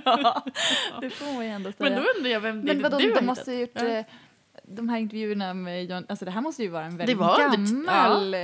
Det 1.01 1.11
får 1.11 1.35
man 1.35 1.45
ju 1.45 1.51
ändå 1.51 1.73
säga. 1.73 1.91
Men 1.91 2.03
då 2.03 2.09
undrar 2.17 2.31
jag 2.31 2.41
vem 2.41 2.65
det 2.65 2.73
Men 2.75 2.83
vadå, 2.83 2.99
du 2.99 3.03
har 3.05 3.09
de 3.09 3.13
hittat. 3.13 3.25
måste 3.25 3.51
ha 3.51 3.59
gjort... 3.59 3.71
Ja. 3.75 4.05
De 4.69 4.89
här 4.89 4.99
intervjuerna 4.99 5.55
med 5.55 5.91
John, 5.91 6.07
alltså 6.09 6.25
det 6.25 6.31
här 6.31 6.41
måste 6.41 6.63
ju 6.63 6.69
vara 6.69 6.85
en 6.85 6.97
väldigt 6.97 7.19
det- 7.19 7.25
gammal 7.25 8.35
eh, 8.35 8.41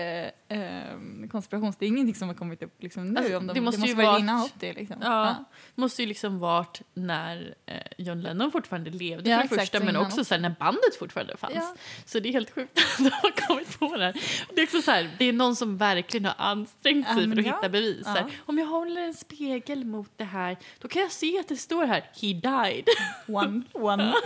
eh, 0.48 1.28
konspiration. 1.30 1.72
Det 1.78 1.84
är 1.84 1.88
ingenting 1.88 2.14
som 2.14 2.28
har 2.28 2.34
kommit 2.34 2.62
upp 2.62 2.82
liksom 2.82 3.08
nu. 3.08 3.20
Alltså, 3.20 3.36
om 3.36 3.46
de, 3.46 3.54
det 3.54 3.60
måste 3.60 3.80
ju 3.86 3.94
vara 3.94 4.06
varit- 4.06 4.20
innan 4.20 4.42
80 4.42 4.72
liksom. 4.72 4.96
Ja, 5.02 5.44
måste 5.74 6.02
ju 6.02 6.08
liksom 6.08 6.38
varit 6.38 6.82
när 6.94 7.54
eh, 7.66 7.74
John 7.98 8.20
Lennon 8.20 8.52
fortfarande 8.52 8.90
levde 8.90 9.30
Ja, 9.30 9.36
för 9.36 9.42
det 9.42 9.44
exakt, 9.54 9.60
första, 9.72 9.84
men 9.84 9.96
också 9.96 10.24
så 10.24 10.34
här, 10.34 10.40
när 10.40 10.54
bandet 10.60 10.96
fortfarande 10.98 11.36
fanns. 11.36 11.54
Ja. 11.54 11.74
Så 12.04 12.18
det 12.20 12.28
är 12.28 12.32
helt 12.32 12.50
sjukt 12.50 12.78
att 12.98 12.98
de 12.98 13.10
har 13.10 13.46
kommit 13.46 13.78
på 13.78 13.96
det 13.96 14.04
här. 14.04 14.14
Det 14.54 14.60
är 14.60 14.64
också 14.64 14.82
så 14.82 14.90
här, 14.90 15.10
det 15.18 15.24
är 15.24 15.32
någon 15.32 15.56
som 15.56 15.76
verkligen 15.76 16.24
har 16.24 16.34
ansträngt 16.38 17.06
sig 17.08 17.16
Ja, 17.24 17.30
för 17.30 17.38
att 17.40 17.46
ja. 17.46 17.56
hitta 17.56 17.68
bevis. 17.68 18.02
Ja. 18.06 18.28
Om 18.46 18.58
jag 18.58 18.66
håller 18.66 19.00
en 19.02 19.14
spegel 19.14 19.84
mot 19.84 20.10
det 20.16 20.24
här, 20.24 20.56
då 20.78 20.88
kan 20.88 21.02
jag 21.02 21.12
se 21.12 21.38
att 21.38 21.48
det 21.48 21.56
står 21.56 21.86
här, 21.86 22.00
he 22.00 22.32
died. 22.32 22.84
One, 23.28 23.62
one. 23.72 24.12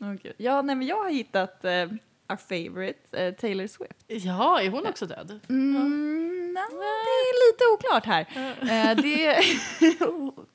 Åh, 0.00 0.12
gud. 0.22 0.34
ja, 0.36 0.62
nej, 0.62 0.76
men 0.76 0.86
jag 0.86 0.96
har 1.02 1.10
hittat 1.10 1.64
eh, 1.64 1.70
our 2.28 2.36
favorite, 2.36 3.26
eh, 3.26 3.34
Taylor 3.34 3.66
Swift. 3.66 4.04
Ja, 4.06 4.60
är 4.60 4.70
hon 4.70 4.86
också 4.86 5.06
död? 5.06 5.40
Mm, 5.48 6.52
nej, 6.54 6.64
det 6.70 7.30
är 7.30 7.52
lite 7.52 7.64
oklart 7.74 8.06
här. 8.06 8.26
Eh, 8.62 8.96
det 8.96 9.42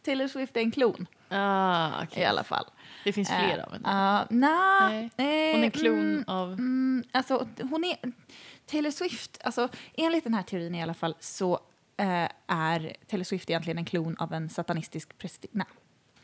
Taylor 0.06 0.28
Swift 0.28 0.58
är 0.58 0.62
en 0.62 0.72
klon 0.72 1.08
Ah, 1.32 2.02
i 2.04 2.06
okej. 2.06 2.26
alla 2.26 2.44
fall. 2.44 2.66
Det 3.04 3.14
finns 3.14 3.30
fler 3.30 3.66
av 3.66 3.72
henne. 3.72 3.88
Uh, 3.88 4.38
nah, 4.38 4.90
Nej. 4.90 5.04
eh, 5.18 5.56
Hon 5.56 5.64
är 5.64 5.70
klon 5.70 6.00
mm, 6.00 6.24
av... 6.28 6.54
Mm, 6.54 7.04
alltså, 7.12 7.48
hon 7.70 7.84
är... 7.84 7.98
Taylor 8.66 8.92
Swift, 8.92 9.38
alltså, 9.44 9.70
enligt 9.94 10.24
den 10.24 10.34
här 10.34 10.44
teorin 10.44 10.76
i 10.76 10.84
alla 10.84 10.94
fall 10.94 11.16
så 11.20 11.54
eh, 11.98 12.28
är 12.48 12.96
Taylor 13.08 13.24
Swift 13.24 13.50
egentligen 13.50 13.78
en 13.78 13.86
klon 13.86 14.16
av 14.20 14.34
en 14.34 14.50
satanistisk 14.50 15.18
prästinna. 15.18 15.66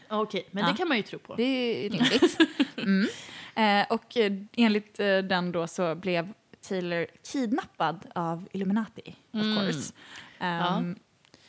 Okej, 0.10 0.48
men 0.52 0.64
Ja. 0.64 0.72
det 0.72 0.78
kan 0.78 0.88
man 0.88 0.98
ju 0.98 1.04
tro 1.04 1.20
på. 1.20 1.36
Det 1.36 1.44
är 1.44 1.90
rimligt. 1.90 2.38
Mm. 2.78 3.08
Eh, 3.56 3.86
och 3.94 4.18
eh, 4.18 4.34
enligt 4.58 5.00
eh, 5.00 5.18
den 5.18 5.52
då 5.52 5.68
så 5.68 5.96
blev 5.96 6.34
Taylor 6.68 7.08
kidnappad 7.32 8.06
av 8.16 8.48
Illuminati, 8.52 9.16
of 9.32 9.42
Mm. 9.42 9.56
course. 9.58 9.94
Ehm, 10.40 10.96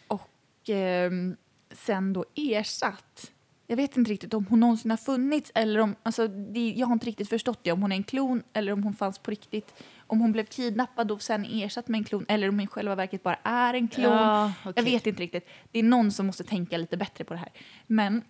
Och 0.09 0.30
ehm, 0.68 1.36
sen 1.72 2.12
då 2.12 2.24
ersatt. 2.34 3.32
Jag 3.66 3.76
vet 3.76 3.96
inte 3.96 4.11
riktigt 4.11 4.34
om 4.34 4.46
hon 4.46 4.61
någonsin 4.61 4.90
har 4.90 4.98
funnits 4.98 5.52
eller 5.54 5.80
om, 5.80 5.96
alltså 6.02 6.28
det, 6.28 6.70
jag 6.76 6.86
har 6.86 6.92
inte 6.92 7.07
riktigt 7.07 7.28
förstått 7.28 7.59
det, 7.62 7.72
om 7.72 7.82
hon 7.82 7.92
är 7.92 7.96
en 7.96 8.02
klon 8.04 8.42
eller 8.52 8.72
om 8.72 8.82
hon 8.82 8.94
fanns 8.94 9.18
på 9.18 9.30
riktigt. 9.30 9.74
Om 10.07 10.20
hon 10.20 10.32
blev 10.32 10.44
kidnappad 10.44 11.11
och 11.11 11.22
sen 11.22 11.44
ersatt 11.44 11.88
med 11.88 11.98
en 11.98 12.04
klon 12.04 12.24
eller 12.28 12.48
om 12.48 12.54
hon 12.54 12.64
i 12.64 12.66
själva 12.66 12.94
verket 12.94 13.22
bara 13.22 13.38
är 13.42 13.74
en 13.74 13.88
klon. 13.88 14.04
Ja, 14.12 14.52
Jag 14.64 14.70
okej. 14.70 14.84
vet 14.84 15.07
inte 15.07 15.22
riktigt. 15.22 15.48
Det 15.72 15.78
är 15.78 15.82
någon 15.82 16.12
som 16.12 16.26
måste 16.26 16.44
tänka 16.44 16.76
lite 16.78 16.96
bättre 16.96 17.24
på 17.24 17.34
det 17.34 17.40
här. 17.40 17.52
Men 17.86 18.22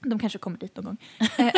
de 0.00 0.18
kanske 0.18 0.38
kommer 0.38 0.58
dit 0.58 0.76
någon 0.76 0.84
gång. 0.84 0.96
Eh, 1.38 1.52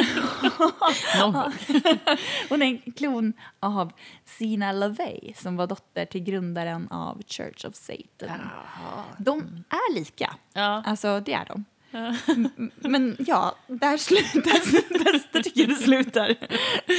Någon 1.20 1.32
gång. 1.32 1.53
Hon 2.49 2.62
är 2.62 2.66
en 2.66 2.93
klon 2.93 3.32
av 3.61 3.93
Sina 4.24 4.72
LaVey 4.72 5.32
som 5.36 5.57
var 5.57 5.66
dotter 5.66 6.05
till 6.05 6.22
grundaren 6.24 6.88
av 6.88 7.22
Church 7.26 7.64
of 7.64 7.74
Satan. 7.74 8.05
Jaha. 8.18 9.05
De 9.18 9.64
är 9.70 9.95
lika. 9.95 10.34
Ja. 10.53 10.82
Alltså, 10.86 11.20
det 11.20 11.32
är 11.32 11.45
de. 11.45 11.64
Men 12.76 13.16
ja, 13.18 13.57
där 13.66 13.97
slutar 13.97 14.43
där 15.32 15.43
tycker 15.43 15.61
jag 15.61 15.68
det 15.70 15.74
slutar. 15.74 16.34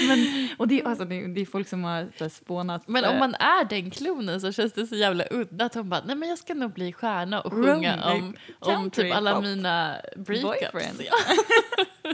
Men, 0.08 0.48
och 0.58 0.68
det, 0.68 0.82
är- 0.82 0.88
alltså, 0.88 1.06
det, 1.06 1.16
är- 1.16 1.28
det 1.28 1.42
är 1.42 1.46
folk 1.46 1.68
som 1.68 1.84
har 1.84 2.08
så 2.18 2.24
här, 2.24 2.30
spånat. 2.30 2.88
Men 2.88 3.04
eh, 3.04 3.12
om 3.12 3.20
man 3.20 3.36
är 3.36 3.66
den 3.70 3.92
klonen 3.92 4.42
så 4.42 4.52
känns 4.52 4.74
det 4.74 4.88
så 4.88 4.96
jävla 4.96 5.26
udda 5.32 5.66
att 5.66 5.74
hon 5.76 5.90
bara, 5.90 6.02
nej 6.06 6.16
men 6.16 6.30
jag 6.30 6.38
ska 6.38 6.54
nog 6.54 6.74
bli 6.74 6.94
stjärna 6.94 7.42
och 7.42 7.54
sjunga 7.54 7.94
om, 8.14 8.36
om 8.60 8.92
typ 8.92 9.16
alla 9.16 9.36
pop 9.36 9.44
mina 9.44 9.96
breakups. 10.16 11.02
Ja. 11.06 11.36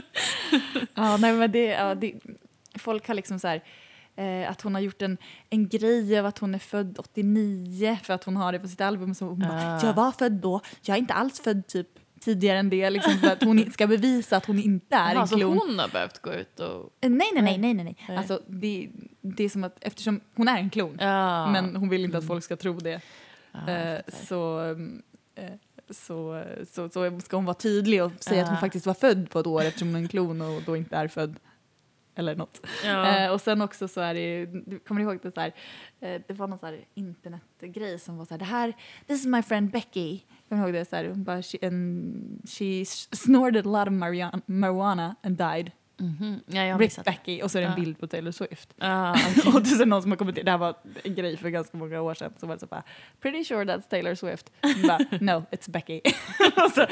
Ja, 0.94 1.16
nej, 1.16 1.32
men 1.32 1.52
det, 1.52 1.64
ja, 1.64 1.94
det, 1.94 2.14
folk 2.78 3.08
har 3.08 3.14
liksom 3.14 3.38
så 3.38 3.48
här, 3.48 3.62
eh, 4.16 4.50
att 4.50 4.60
hon 4.62 4.74
har 4.74 4.80
gjort 4.82 5.02
en, 5.02 5.18
en 5.50 5.68
grej 5.68 6.18
av 6.18 6.26
att 6.26 6.38
hon 6.38 6.54
är 6.54 6.58
född 6.58 6.96
89 6.98 7.98
för 8.02 8.14
att 8.14 8.24
hon 8.24 8.36
har 8.36 8.52
det 8.52 8.58
på 8.58 8.68
sitt 8.68 8.80
album. 8.80 9.14
Så 9.14 9.24
hon 9.24 9.38
bara, 9.38 9.76
Ah. 9.76 9.86
jag 9.86 9.94
var 9.94 10.12
född 10.12 10.32
då, 10.32 10.60
jag 10.82 10.94
är 10.94 10.98
inte 10.98 11.14
alls 11.14 11.40
född 11.40 11.66
typ 11.66 11.88
tidigare 12.20 12.58
än 12.58 12.70
det. 12.70 12.90
Liksom, 12.90 13.12
för 13.18 13.32
att 13.32 13.42
hon 13.42 13.70
ska 13.72 13.86
bevisa 13.86 14.36
att 14.36 14.46
hon 14.46 14.58
inte 14.58 14.96
är 14.96 15.14
en 15.14 15.26
klon. 15.26 15.58
hon 15.58 15.78
har 15.78 15.88
behövt 15.88 16.18
gå 16.22 16.32
ut 16.32 16.60
och... 16.60 16.92
Eh, 17.00 17.10
Nej, 17.10 17.28
nej, 17.34 17.42
nej, 17.42 17.58
nej, 17.58 17.74
nej. 17.74 17.96
nej. 18.08 18.16
Alltså, 18.16 18.40
det, 18.46 18.88
det 19.20 19.44
är 19.44 19.48
som 19.48 19.64
att 19.64 19.76
eftersom 19.80 20.20
hon 20.36 20.48
är 20.48 20.58
en 20.58 20.70
klon, 20.70 20.96
Ja. 21.00 21.50
men 21.50 21.76
hon 21.76 21.88
vill 21.88 22.04
inte 22.04 22.18
att 22.18 22.26
folk 22.26 22.44
ska 22.44 22.56
tro 22.56 22.78
det, 22.78 23.00
Ja, 23.52 23.60
jag 23.72 23.92
eh, 23.94 24.00
så, 24.26 24.58
mm, 24.58 25.02
eh, 25.34 25.44
så, 25.90 26.44
så, 26.72 26.88
så 26.88 27.20
ska 27.20 27.36
hon 27.36 27.44
vara 27.44 27.54
tydlig 27.54 28.02
och 28.04 28.12
säga 28.20 28.42
att 28.42 28.48
hon 28.48 28.56
Ah. 28.56 28.60
faktiskt 28.60 28.86
var 28.86 28.94
född 28.94 29.30
på 29.30 29.38
ett 29.40 29.46
år 29.46 29.62
eftersom 29.62 29.88
hon 29.88 29.96
är 29.96 30.00
en 30.00 30.08
klon 30.08 30.40
och 30.42 30.62
då 30.66 30.76
inte 30.76 30.96
är 30.96 31.08
född. 31.08 31.36
Eller 32.18 32.36
något. 32.36 32.66
ja. 32.84 33.24
Eh, 33.24 33.32
och 33.32 33.40
sen 33.40 33.62
också 33.62 33.88
så 33.88 34.00
är 34.00 34.14
det 34.14 34.20
ju, 34.20 34.46
du 34.66 34.78
kommer 34.78 35.00
ihåg 35.00 35.18
det 35.22 35.30
så 35.30 35.40
här, 35.40 35.54
eh, 36.00 36.20
det 36.26 36.34
var 36.34 36.48
någon 36.48 36.58
så 36.58 36.66
här 36.66 36.84
internetgrej 36.94 37.98
som 37.98 38.16
var 38.16 38.24
så 38.24 38.34
här, 38.34 38.38
det 38.38 38.44
här, 38.44 38.72
this 39.06 39.20
is 39.20 39.26
my 39.26 39.42
friend 39.42 39.70
Becky. 39.70 40.20
Kommer 40.48 40.62
du 40.62 40.68
ihåg 40.68 40.74
det? 40.74 40.84
Så 40.84 40.96
här, 40.96 41.04
hon 41.04 41.24
bara, 41.24 41.42
she, 41.42 41.58
and 41.66 42.48
she 42.48 42.84
snorted 43.12 43.66
a 43.66 43.70
lot 43.70 43.88
of 43.88 43.94
marijuana 44.46 45.16
and 45.22 45.36
died. 45.38 45.70
Ja, 46.46 46.62
jag 46.62 46.74
har 46.74 46.78
Rip 46.78 46.86
missat 46.86 47.04
det. 47.04 47.10
Becky 47.10 47.42
och 47.42 47.50
så 47.50 47.58
är 47.58 47.62
det 47.62 47.66
en 47.68 47.72
Ja. 47.72 47.80
bild 47.80 48.00
på 48.00 48.06
Taylor 48.06 48.30
Swift. 48.32 48.74
Ja, 48.76 49.10
och 49.54 49.62
det 49.62 49.70
är 49.82 49.86
någon 49.86 50.02
som 50.02 50.10
har 50.10 50.16
kommenterat, 50.16 50.44
det 50.44 50.50
här 50.50 50.58
var 50.58 50.74
en 51.04 51.14
grej 51.14 51.36
för 51.36 51.48
ganska 51.48 51.76
många 51.76 52.00
år 52.00 52.14
sedan, 52.14 52.32
så 52.36 52.46
var 52.46 52.54
det 52.54 52.60
så 52.60 52.66
bara, 52.66 52.82
pretty 53.20 53.44
sure 53.44 53.64
that's 53.64 53.88
Taylor 53.90 54.14
Swift. 54.14 54.50
Bara, 54.86 54.98
no, 55.20 55.44
it's 55.50 55.70
Becky. 55.70 56.00
och 56.64 56.70
så, 56.74 56.86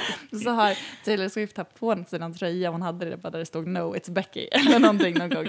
så 0.45 0.51
har 0.51 0.75
Taylor 1.05 1.29
Swift 1.29 1.57
haft 1.57 1.75
på 1.81 2.05
sig 2.09 2.19
någon 2.19 2.35
tröja, 2.35 2.71
hon 2.71 2.83
hade 2.83 3.11
det 3.11 3.17
bara 3.17 3.31
där 3.31 3.39
det 3.39 3.47
stod 3.47 3.67
no, 3.67 3.95
it's 3.97 4.11
Becky, 4.11 4.41
eller 4.53 4.79
någonting 4.79 5.19
någon 5.19 5.31
gång. 5.31 5.47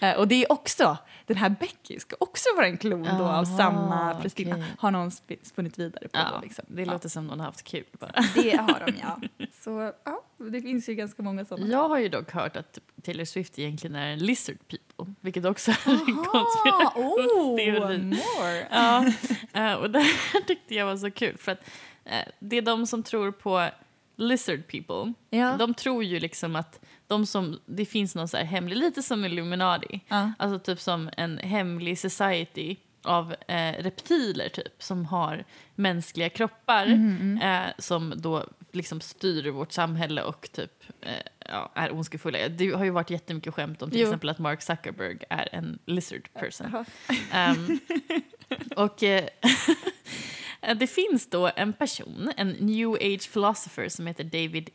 Eh, 0.00 0.16
och 0.18 0.28
det 0.28 0.34
är 0.44 0.52
också, 0.52 0.96
den 1.26 1.36
här 1.36 1.48
Becky 1.60 1.98
ska 2.00 2.16
också 2.20 2.48
vara 2.56 2.66
en 2.66 2.76
klon 2.76 3.02
då 3.02 3.08
av 3.08 3.20
Aha, 3.22 3.44
samma 3.44 4.14
prästinna. 4.14 4.54
okej. 4.56 4.66
Har 4.78 4.90
någon 4.90 5.08
sp- 5.10 5.38
spunnit 5.42 5.78
vidare 5.78 6.08
på 6.08 6.18
ja, 6.18 6.28
då 6.34 6.40
liksom. 6.42 6.64
det 6.68 6.82
Ja. 6.82 6.92
låter 6.92 7.08
som 7.08 7.26
någon 7.26 7.38
har 7.40 7.46
haft 7.46 7.62
kul 7.64 7.84
bara. 7.92 8.12
Det 8.34 8.56
har 8.56 8.82
de 8.86 8.92
ja. 9.02 9.20
Så 9.64 9.92
ja, 10.04 10.22
det 10.50 10.60
finns 10.60 10.88
ju 10.88 10.94
ganska 10.94 11.22
många 11.22 11.44
sådana. 11.44 11.66
Jag 11.66 11.88
har 11.88 11.98
ju 11.98 12.08
dock 12.08 12.30
hört 12.32 12.56
att 12.56 12.78
Taylor 13.00 13.24
Swift 13.24 13.58
egentligen 13.58 13.96
är 13.96 14.06
en 14.12 14.18
lizard 14.18 14.58
people, 14.68 15.14
vilket 15.20 15.44
också 15.44 15.70
är 15.70 15.78
en 15.86 15.96
oh, 15.96 16.24
konspirationsteori. 16.24 17.98
more. 17.98 18.66
Ja, 18.70 19.06
eh, 19.52 19.74
och 19.74 19.90
det 19.90 19.98
här 19.98 20.40
tyckte 20.46 20.74
jag 20.74 20.86
var 20.86 20.96
så 20.96 21.10
kul 21.10 21.36
för 21.38 21.52
att 21.52 21.60
eh, 22.04 22.28
det 22.38 22.56
är 22.56 22.62
de 22.62 22.86
som 22.86 23.02
tror 23.02 23.32
på 23.32 23.68
lizard 24.16 24.66
people. 24.66 25.12
Ja. 25.30 25.56
De 25.58 25.74
tror 25.74 26.04
ju 26.04 26.20
liksom 26.20 26.56
att 26.56 26.80
de 27.06 27.26
som, 27.26 27.60
det 27.66 27.86
finns 27.86 28.14
någon 28.14 28.28
så 28.28 28.36
här 28.36 28.44
hemlig, 28.44 28.76
lite 28.76 29.02
som 29.02 29.24
Illuminati, 29.24 30.00
Ja. 30.08 30.32
alltså 30.38 30.58
typ 30.58 30.80
som 30.80 31.10
en 31.16 31.38
hemlig 31.38 31.98
society 31.98 32.76
av 33.02 33.34
eh, 33.48 33.82
reptiler 33.82 34.48
typ 34.48 34.82
som 34.82 35.04
har 35.04 35.44
mänskliga 35.74 36.28
kroppar 36.28 36.86
eh, 37.42 37.72
som 37.78 38.12
då 38.16 38.46
liksom 38.72 39.00
styr 39.00 39.50
vårt 39.50 39.72
samhälle 39.72 40.22
och 40.22 40.48
typ 40.52 40.84
eh, 41.00 41.12
ja, 41.48 41.72
är 41.74 41.92
ondskefulla. 41.92 42.48
Det 42.48 42.70
har 42.70 42.84
ju 42.84 42.90
varit 42.90 43.10
jättemycket 43.10 43.54
skämt 43.54 43.82
om 43.82 43.90
till 43.90 44.00
Jo. 44.00 44.06
exempel 44.06 44.28
att 44.28 44.38
Mark 44.38 44.62
Zuckerberg 44.62 45.18
är 45.30 45.48
en 45.52 45.78
lizard 45.86 46.28
person. 46.32 46.84
Ehm, 47.32 47.78
och 48.76 49.02
eh, 49.02 49.24
det 50.76 50.86
finns 50.86 51.30
då 51.30 51.50
en 51.56 51.72
person, 51.72 52.32
en 52.36 52.48
new 52.48 52.90
age 52.90 53.32
philosopher 53.32 53.88
som 53.88 54.06
heter 54.06 54.24
David 54.24 54.70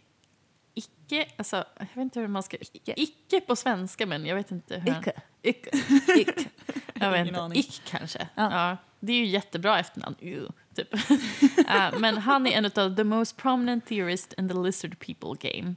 Icke. 0.73 1.25
Alltså, 1.37 1.55
jag 1.79 1.85
vet 1.85 1.97
inte 1.97 2.19
hur 2.19 2.27
man 2.27 2.43
ska... 2.43 2.57
Icke. 2.57 2.93
Icke 2.97 3.41
på 3.41 3.55
svenska, 3.55 4.05
men 4.05 4.25
jag 4.25 4.35
vet 4.35 4.51
inte 4.51 4.79
hur 4.79 4.91
han... 4.91 5.01
Icke. 5.01 5.13
Icke. 5.41 5.69
Icke. 6.21 6.49
Jag 6.99 7.11
vet 7.11 7.27
inte. 7.27 7.49
Ick 7.59 7.81
kanske. 7.89 8.27
Ja. 8.35 8.51
Ja. 8.51 8.77
det 8.99 9.13
är 9.13 9.17
ju 9.17 9.25
jättebra 9.25 9.79
efternamn. 9.79 10.15
Ew, 10.21 10.47
typ. 10.75 10.87
Eh, 11.67 11.99
men 11.99 12.17
han 12.17 12.47
är 12.47 12.51
en 12.51 12.65
av 12.65 12.95
the 12.95 13.03
most 13.03 13.37
prominent 13.37 13.85
theorist 13.85 14.33
in 14.37 14.49
the 14.49 14.53
lizard 14.55 14.99
people 14.99 15.49
game. 15.51 15.75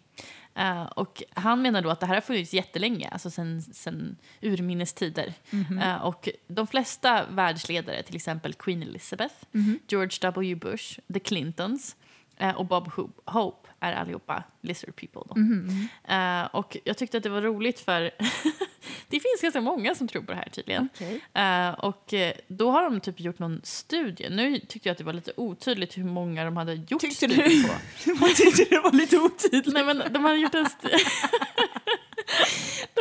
Eh, 0.54 0.82
och 0.82 1.22
han 1.34 1.62
menar 1.62 1.82
då 1.82 1.90
att 1.90 2.00
det 2.00 2.06
här 2.06 2.14
har 2.14 2.20
funnits 2.20 2.54
jättelänge, 2.54 3.08
alltså 3.08 3.30
sen, 3.30 3.62
sen 3.62 4.16
urminnes 4.42 4.92
tider. 4.94 5.34
Mhm. 5.50 5.78
Eh, 5.78 5.96
och 5.96 6.28
de 6.48 6.66
flesta 6.66 7.24
världsledare, 7.30 8.02
till 8.02 8.16
exempel 8.16 8.54
Queen 8.54 8.82
Elizabeth, 8.82 9.34
Mhm. 9.52 9.78
George 9.88 10.18
W. 10.20 10.54
Bush, 10.54 10.98
the 11.14 11.20
Clintons 11.20 11.96
eh, 12.36 12.54
och 12.56 12.66
Bob 12.66 12.88
Ho- 12.88 13.10
Hope 13.24 13.67
är 13.80 13.92
allihopa 13.92 14.42
lizard 14.62 14.96
people. 14.96 15.22
Då. 15.28 15.40
Mhm. 15.40 15.88
Eh, 16.08 16.44
och 16.56 16.76
jag 16.84 16.96
tyckte 16.98 17.16
att 17.16 17.22
det 17.22 17.28
var 17.30 17.42
roligt 17.42 17.80
för 17.80 18.00
det 19.08 19.20
finns 19.20 19.40
ganska 19.42 19.60
många 19.60 19.94
som 19.94 20.08
tror 20.08 20.22
på 20.22 20.32
det 20.32 20.38
här 20.38 20.48
tydligen. 20.52 20.88
Okej. 20.94 21.20
Eh, 21.34 21.70
och 21.70 22.14
eh, 22.14 22.32
då 22.48 22.70
har 22.70 22.82
de 22.82 23.00
typ 23.00 23.20
gjort 23.20 23.38
någon 23.38 23.60
studie. 23.64 24.28
Nu 24.30 24.58
tyckte 24.58 24.88
jag 24.88 24.92
att 24.92 24.98
det 24.98 25.04
var 25.04 25.12
lite 25.12 25.32
otydligt 25.36 25.98
hur 25.98 26.04
många 26.04 26.44
de 26.44 26.56
hade 26.56 26.74
gjort 26.74 27.00
Tyckte 27.00 27.26
du? 27.26 27.36
på. 27.62 28.26
Tyckte 28.36 28.64
det 28.70 28.80
var 28.80 28.92
lite 28.92 29.18
otydligt. 29.18 29.66
Nej 29.74 29.84
men 29.84 30.02
de 30.12 30.24
hade 30.24 30.36
gjort 30.36 30.54
en 30.54 30.66
stu- 30.66 30.88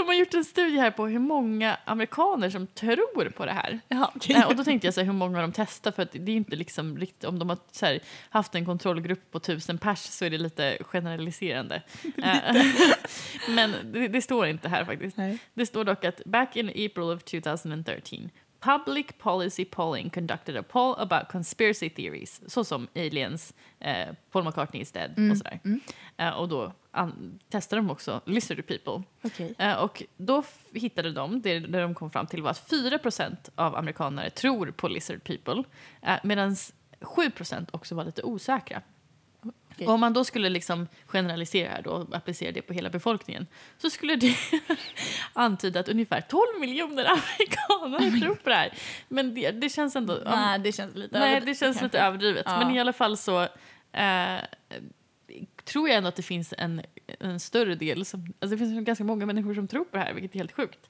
De 0.07 0.11
har 0.11 0.19
gjort 0.19 0.33
en 0.33 0.45
studie 0.45 0.77
här 0.77 0.91
på 0.91 1.07
hur 1.07 1.19
många 1.19 1.77
amerikaner 1.85 2.49
som 2.49 2.67
tror 2.67 3.29
på 3.29 3.45
det 3.45 3.51
här. 3.51 3.79
Ja, 3.87 4.13
Eh, 4.29 4.47
och 4.47 4.55
då 4.55 4.63
tänkte 4.63 4.87
jag 4.87 4.93
så 4.93 4.99
här, 4.99 5.05
hur 5.05 5.13
många 5.13 5.41
de 5.41 5.51
testar 5.51 5.91
för 5.91 6.03
att 6.03 6.11
det 6.11 6.31
är 6.31 6.35
inte 6.35 6.55
liksom 6.55 6.97
riktigt, 6.97 7.23
om 7.23 7.39
de 7.39 7.49
har 7.49 7.57
här, 7.81 7.99
haft 8.29 8.55
en 8.55 8.65
kontrollgrupp 8.65 9.31
på 9.31 9.39
tusen 9.39 9.77
pers 9.77 9.99
så 9.99 10.25
är 10.25 10.29
det 10.29 10.37
lite 10.37 10.77
generaliserande. 10.81 11.81
Eh, 12.23 12.63
Men 13.49 13.73
det, 13.83 14.07
det 14.07 14.21
står 14.21 14.47
inte 14.47 14.69
här 14.69 14.85
faktiskt. 14.85 15.17
Nej. 15.17 15.37
Det 15.53 15.65
står 15.65 15.83
dock 15.83 16.05
att 16.05 16.21
back 16.25 16.55
in 16.55 16.69
April 16.69 17.11
of 17.15 17.23
2013 17.23 18.29
Public 18.59 19.05
Policy 19.17 19.65
Polling 19.65 20.09
conducted 20.09 20.57
a 20.57 20.63
poll 20.63 20.95
about 20.99 21.31
conspiracy 21.31 21.89
theories, 21.89 22.41
såsom 22.47 22.87
aliens, 22.95 23.53
eh, 23.79 24.07
Paul 24.31 24.43
McCartney 24.43 24.81
is 24.81 24.91
dead 24.91 25.31
och 25.31 25.37
sådär. 25.37 25.59
Eh, 26.17 26.29
och 26.29 26.49
då 26.49 26.73
testade 27.49 27.81
de 27.81 27.91
också 27.91 28.21
lizard 28.25 28.67
people. 28.67 29.03
Okej. 29.21 29.55
Eh, 29.57 29.73
och 29.73 30.03
då 30.17 30.43
hittade 30.73 31.11
de, 31.11 31.41
det, 31.41 31.59
det 31.59 31.81
de 31.81 31.95
kom 31.95 32.09
fram 32.09 32.27
till 32.27 32.41
var 32.41 32.51
att 32.51 32.69
4% 32.69 33.35
av 33.55 33.75
amerikaner 33.75 34.29
tror 34.29 34.71
på 34.71 34.87
lizard 34.87 35.23
people, 35.23 35.63
eh, 36.01 36.15
medan 36.23 36.55
7% 36.99 37.67
också 37.71 37.95
var 37.95 38.03
lite 38.03 38.23
osäkra. 38.23 38.81
Och 39.85 39.93
om 39.93 39.99
man 39.99 40.13
då 40.13 40.23
skulle 40.23 40.49
liksom 40.49 40.87
generalisera 41.07 41.69
här 41.69 41.81
då 41.81 41.91
och 41.91 42.15
applicera 42.15 42.51
det 42.51 42.61
på 42.61 42.73
hela 42.73 42.89
befolkningen 42.89 43.47
så 43.77 43.89
skulle 43.89 44.15
det 44.15 44.35
antyda 45.33 45.79
att 45.79 45.89
ungefär 45.89 46.21
12 46.21 46.41
miljoner 46.59 47.05
amerikaner 47.05 48.19
tror 48.19 48.35
på 48.35 48.49
det 48.49 48.55
här. 48.55 48.73
Men 49.07 49.35
det, 49.35 49.51
det 49.51 49.69
känns 49.69 49.95
ändå... 49.95 50.19
Nej, 50.25 50.59
det 50.59 50.71
känns 50.71 50.95
lite 50.95 51.19
Nej, 51.19 51.31
överdrivet 51.31 51.59
det 51.59 51.65
känns 51.65 51.81
lite 51.81 51.99
överdrivet. 51.99 52.43
Ja. 52.45 52.59
Men 52.59 52.75
i 52.75 52.79
alla 52.79 52.93
fall 52.93 53.17
så 53.17 53.41
eh, 53.91 54.37
tror 55.67 55.89
jag 55.89 55.97
ändå 55.97 56.09
att 56.09 56.15
det 56.15 56.23
finns 56.23 56.53
en, 56.57 56.81
en 57.19 57.39
större 57.39 57.75
del 57.75 58.05
som... 58.05 58.19
Alltså 58.39 58.55
det 58.55 58.57
finns 58.57 58.85
ganska 58.85 59.03
många 59.03 59.25
människor 59.25 59.53
som 59.53 59.67
tror 59.67 59.85
på 59.85 59.97
det 59.97 60.03
här, 60.03 60.13
vilket 60.13 60.35
är 60.35 60.39
helt 60.39 60.51
sjukt. 60.51 60.89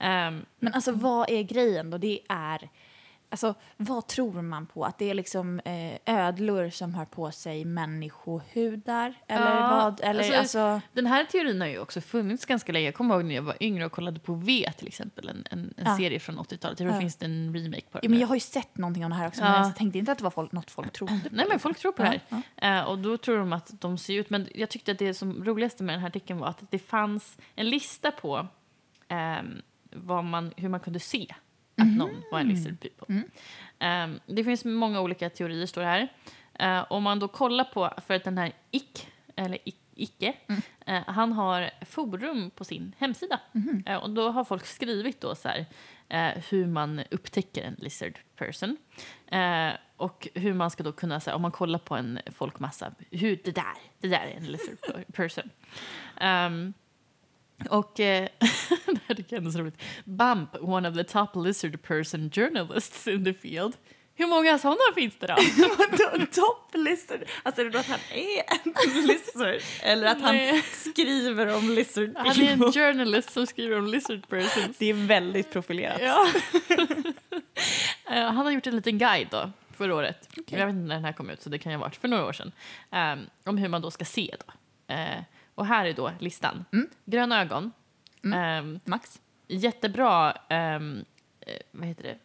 Um, 0.00 0.46
Men 0.58 0.72
alltså 0.72 0.92
vad 0.92 1.30
är 1.30 1.42
grejen 1.42 1.90
då? 1.90 1.98
Det 1.98 2.20
är... 2.28 2.68
Alltså, 3.34 3.54
vad 3.76 4.06
tror 4.06 4.42
man 4.42 4.66
på? 4.66 4.84
Att 4.84 4.98
det 4.98 5.10
är 5.10 5.14
liksom 5.14 5.60
eh, 5.64 5.98
ödlor 6.26 6.70
som 6.70 6.94
har 6.94 7.04
på 7.04 7.30
sig 7.30 7.64
människohudar? 7.64 9.14
Eller 9.28 9.56
Ja, 9.56 9.68
vad? 9.70 10.00
Eller, 10.00 10.20
alltså- 10.38 10.60
alltså, 10.60 10.80
Den 10.92 11.06
här 11.06 11.24
teorin 11.24 11.60
har 11.60 11.68
ju 11.68 11.78
också 11.78 12.00
funnits 12.00 12.44
ganska 12.46 12.72
länge. 12.72 12.84
Jag 12.86 12.94
kommer 12.94 13.14
ihåg 13.14 13.24
när 13.24 13.34
jag 13.34 13.42
var 13.42 13.56
yngre 13.60 13.86
och 13.86 13.92
kollade 13.92 14.20
på 14.20 14.34
V 14.34 14.72
till 14.78 14.86
exempel, 14.86 15.28
en, 15.28 15.44
en, 15.50 15.74
en 15.76 15.84
Ja. 15.86 15.96
serie 15.96 16.20
från 16.20 16.38
80-talet. 16.38 16.62
Jag 16.62 16.76
tror 16.78 16.88
det 16.88 16.94
Ja. 16.94 17.00
finns 17.00 17.16
det 17.16 17.26
en 17.26 17.54
remake 17.54 17.80
på 17.90 17.98
ja, 17.98 18.00
den. 18.00 18.10
men 18.10 18.20
jag 18.20 18.28
har 18.28 18.34
ju 18.36 18.40
sett 18.40 18.78
någonting 18.78 19.04
om 19.04 19.10
det 19.10 19.16
här 19.16 19.28
också, 19.28 19.40
Ja. 19.40 19.52
men 19.52 19.62
jag 19.62 19.76
tänkte 19.76 19.98
inte 19.98 20.12
att 20.12 20.18
det 20.18 20.24
var 20.24 20.30
folk, 20.30 20.52
något 20.52 20.70
folk 20.70 20.92
trodde 20.92 21.20
på. 21.20 21.28
Nej 21.36 21.46
men 21.48 21.58
folk 21.58 21.78
tror 21.78 21.92
på 21.92 22.02
det 22.02 22.20
Ja, 22.28 22.40
här. 22.56 22.78
Eh, 22.80 22.88
och 22.88 22.98
då 22.98 23.16
tror 23.16 23.38
de 23.38 23.52
att 23.52 23.80
de 23.80 23.98
ser 23.98 24.14
ut, 24.14 24.30
men 24.30 24.48
jag 24.54 24.70
tyckte 24.70 24.92
att 24.92 24.98
det 24.98 25.14
som 25.14 25.44
roligaste 25.44 25.82
med 25.82 25.94
den 25.94 26.00
här 26.00 26.08
artikeln 26.08 26.38
var 26.38 26.48
att 26.48 26.62
det 26.70 26.78
fanns 26.78 27.38
en 27.54 27.70
lista 27.70 28.10
på 28.10 28.46
vad 29.96 30.24
man, 30.24 30.52
hur 30.56 30.68
man 30.68 30.80
kunde 30.80 31.00
se 31.00 31.34
att 31.76 31.86
Mhm. 31.86 31.96
någon 31.96 32.22
var 32.30 32.40
en 32.40 32.48
lizard 32.48 32.80
people. 32.80 33.06
Mm. 33.14 33.30
Ehm, 33.78 34.20
det 34.26 34.44
finns 34.44 34.64
många 34.64 35.00
olika 35.00 35.30
teorier 35.30 35.66
står 35.66 35.80
det 35.82 35.86
här. 35.88 36.08
Eh, 36.58 36.84
om 36.92 37.02
man 37.02 37.18
då 37.18 37.28
kollar 37.28 37.64
på, 37.64 37.90
för 38.06 38.14
att 38.14 38.24
den 38.24 38.38
här 38.38 38.52
Ick, 38.70 39.08
eller 39.36 39.58
Ick, 39.64 39.76
Icke, 39.96 40.34
Mm. 40.48 40.62
eh, 40.86 41.02
han 41.14 41.32
har 41.32 41.70
forum 41.84 42.50
på 42.50 42.64
sin 42.64 42.92
hemsida. 42.98 43.40
Eh, 43.86 43.96
och 43.96 44.10
då 44.10 44.28
har 44.30 44.44
folk 44.44 44.66
skrivit 44.66 45.20
då 45.20 45.34
så 45.34 45.48
här, 45.48 45.66
eh, 46.08 46.42
hur 46.50 46.66
man 46.66 47.00
upptäcker 47.10 47.62
en 47.64 47.74
lizard 47.78 48.18
person. 48.36 48.76
Och 49.96 50.28
hur 50.34 50.54
man 50.54 50.70
ska 50.70 50.82
då 50.82 50.92
kunna, 50.92 51.20
så 51.20 51.30
här, 51.30 51.36
om 51.36 51.42
man 51.42 51.50
kollar 51.52 51.78
på 51.78 51.96
en 51.96 52.18
folkmassa, 52.32 52.92
hur 53.10 53.40
det 53.44 53.50
där, 53.54 53.74
det 54.00 54.08
där 54.08 54.26
är 54.26 54.36
en 54.36 54.44
lizard 54.46 54.76
per- 54.86 55.04
person. 55.12 55.50
Ehm, 56.20 56.72
och 57.70 58.00
eh, 58.00 58.28
det 59.06 59.32
är 59.32 59.50
så 59.50 59.58
roligt. 59.58 59.82
Bump, 60.04 60.48
one 60.60 60.88
of 60.88 60.94
the 60.94 61.04
top 61.04 61.36
lizard 61.36 61.82
person 61.82 62.30
journalists 62.30 63.08
in 63.08 63.24
the 63.24 63.34
field. 63.34 63.76
Hur 64.16 64.26
många 64.26 64.58
sådana 64.58 64.78
finns 64.94 65.16
det 65.18 65.26
då? 65.26 65.34
Vadå 65.78 66.26
top 66.26 66.74
lizard? 66.74 67.20
Alltså 67.42 67.60
är 67.60 67.64
det 67.64 67.70
då 67.70 67.78
att 67.78 67.86
han 67.86 67.98
är 68.10 68.42
en 68.64 69.06
lizard? 69.06 69.60
Eller 69.82 70.06
att 70.06 70.20
han 70.20 70.34
Nej. 70.34 70.62
skriver 70.62 71.54
om 71.56 71.70
lizard 71.70 72.10
Han 72.16 72.40
är 72.40 72.52
en 72.52 72.72
journalist 72.72 73.32
som 73.32 73.46
skriver 73.46 73.78
om 73.78 73.86
lizard 73.86 74.28
persons. 74.28 74.78
Det 74.78 74.86
är 74.86 74.94
väldigt 74.94 75.52
profilerat. 75.52 76.00
Ja. 76.02 76.26
Eh, 78.10 78.22
han 78.22 78.36
har 78.36 78.50
gjort 78.50 78.66
en 78.66 78.76
liten 78.76 78.98
guide 78.98 79.28
då, 79.30 79.50
förra 79.76 79.94
året. 79.94 80.28
Okej. 80.30 80.58
Jag 80.58 80.66
vet 80.66 80.74
inte 80.74 80.88
när 80.88 80.94
den 80.94 81.04
här 81.04 81.12
kom 81.12 81.30
ut, 81.30 81.42
så 81.42 81.50
det 81.50 81.58
kan 81.58 81.72
ju 81.72 81.78
ha 81.78 81.84
varit 81.84 81.96
för 81.96 82.08
några 82.08 82.26
år 82.26 82.32
sedan. 82.32 82.52
Ehm, 82.90 83.26
om 83.44 83.58
hur 83.58 83.68
man 83.68 83.82
då 83.82 83.90
ska 83.90 84.04
se 84.04 84.36
då. 84.46 84.52
Eh, 84.94 85.18
och 85.54 85.66
här 85.66 85.84
är 85.86 85.92
då 85.92 86.12
listan. 86.18 86.64
Mm. 86.72 86.88
Gröna 87.04 87.40
ögon. 87.42 87.72
Mm. 88.24 88.38
Ehm, 88.38 88.80
Max? 88.84 89.20
jättebra, 89.48 90.32
eh, 90.48 90.80
vad 91.70 91.88
heter 91.88 92.02
det? 92.02 92.18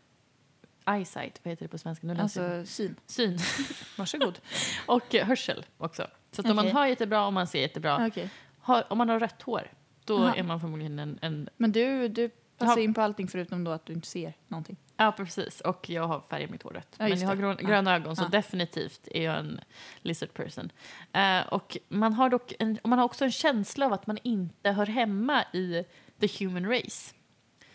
Eyesight, 0.92 1.40
vad 1.44 1.52
heter 1.52 1.66
det 1.66 1.70
på 1.70 1.78
svenska? 1.78 2.08
Nu. 2.08 2.18
Alltså 2.18 2.66
syn. 2.66 2.96
Syn. 3.06 3.38
Varsågod. 3.98 4.40
Och 4.86 5.16
eh, 5.16 5.28
hörsel 5.28 5.66
också. 5.78 6.08
Så 6.32 6.42
att 6.42 6.50
om 6.50 6.56
man 6.56 6.68
hör 6.68 6.86
jättebra 6.86 7.26
och 7.26 7.34
man 7.34 7.48
ser 7.48 7.62
jättebra. 7.62 8.08
Okej. 8.08 8.30
Har, 8.60 8.84
om 8.90 8.98
man 8.98 9.10
har 9.10 9.20
rött 9.20 9.42
hår, 9.42 9.72
då 10.06 10.18
Aha. 10.18 10.36
är 10.36 10.44
man 10.44 10.60
förmodligen 10.60 11.00
en, 11.00 11.20
en 11.22 11.50
Men 11.58 11.72
du, 11.72 12.08
du 12.08 12.32
passar 12.60 12.78
Ja. 12.78 12.84
in 12.84 12.94
på 12.94 13.02
allting 13.02 13.28
förutom 13.28 13.64
då 13.64 13.72
att 13.72 13.86
du 13.86 13.94
inte 13.94 14.08
ser 14.08 14.34
någonting. 14.48 14.78
Ja, 14.98 15.12
precis. 15.18 15.62
Och 15.62 15.90
jag 15.90 16.08
har 16.08 16.20
färgat 16.30 16.50
mitt 16.50 16.64
hår 16.64 16.72
rött. 16.72 16.96
Ja, 16.98 17.08
Men 17.08 17.20
jag 17.20 17.28
har 17.28 17.36
grön, 17.36 17.58
Ja. 17.62 17.68
gröna 17.68 17.96
ögon, 17.96 18.16
så 18.16 18.24
Ja. 18.24 18.28
definitivt 18.28 19.08
är 19.12 19.24
jag 19.24 19.38
en 19.40 19.62
lizard 20.02 20.34
person. 20.34 20.72
Eh, 21.14 21.48
och 21.48 21.78
man 21.90 22.14
har, 22.14 22.30
dock 22.30 22.54
en, 22.60 22.78
man 22.84 23.00
har 23.00 23.06
också 23.06 23.26
en 23.26 23.32
känsla 23.32 23.86
av 23.86 23.94
att 23.94 24.08
man 24.08 24.18
inte 24.24 24.72
hör 24.72 24.86
hemma 24.86 25.44
i 25.54 25.84
the 26.20 26.46
human 26.46 26.66
race. 26.70 27.14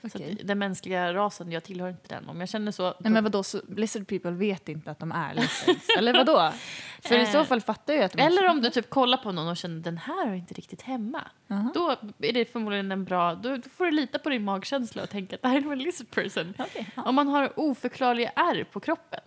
Att 0.05 0.47
den 0.47 0.59
mänskliga 0.59 1.15
rasen, 1.15 1.53
jag 1.53 1.65
tillhör 1.65 1.89
inte 1.89 2.15
den. 2.15 2.29
Om 2.29 2.41
jag 2.41 2.49
känner 2.49 2.73
så... 2.73 2.95
Nej 2.99 3.13
men 3.13 3.25
vadå, 3.25 3.43
så 3.43 3.61
lizard 3.77 4.07
people 4.07 4.31
vet 4.31 4.69
inte 4.69 4.91
att 4.91 4.99
de 4.99 5.13
är 5.13 5.35
lizards? 5.35 5.89
Eller 5.99 6.13
vadå? 6.13 6.53
För 7.03 7.15
i 7.15 7.25
Eh, 7.25 7.33
så 7.33 7.45
fall 7.45 7.61
fattar 7.61 7.95
jag 7.95 8.05
att 8.05 8.15
eller 8.15 8.51
om 8.51 8.61
du 8.61 8.71
typ 8.71 8.91
kollar 8.91 9.19
på 9.19 9.33
någon 9.33 9.49
och 9.49 9.57
känner 9.57 9.81
den 9.81 9.99
här 9.99 10.29
är 10.29 10.35
inte 10.35 10.55
riktigt 10.55 10.83
hemma. 10.83 11.23
Aha. 11.51 11.71
Då 11.75 11.97
är 12.19 12.33
det 12.33 12.53
förmodligen 12.53 12.93
en 12.93 13.05
bra... 13.05 13.35
Då, 13.35 13.57
då 13.57 13.69
får 13.77 13.85
du 13.85 13.91
lita 13.91 14.19
på 14.19 14.29
din 14.29 14.45
magkänsla 14.45 15.03
och 15.03 15.11
tänka 15.11 15.37
att 15.37 15.43
det 15.43 15.49
här 15.49 15.57
är 15.57 15.73
en 15.73 15.79
lizard 15.79 16.11
person. 16.11 16.55
Okej, 16.59 16.87
ja. 16.95 17.03
Om 17.03 17.15
man 17.15 17.29
har 17.29 17.61
oförklarliga 17.61 18.31
ärr 18.37 18.65
på 18.65 18.81
kroppen. 18.81 19.21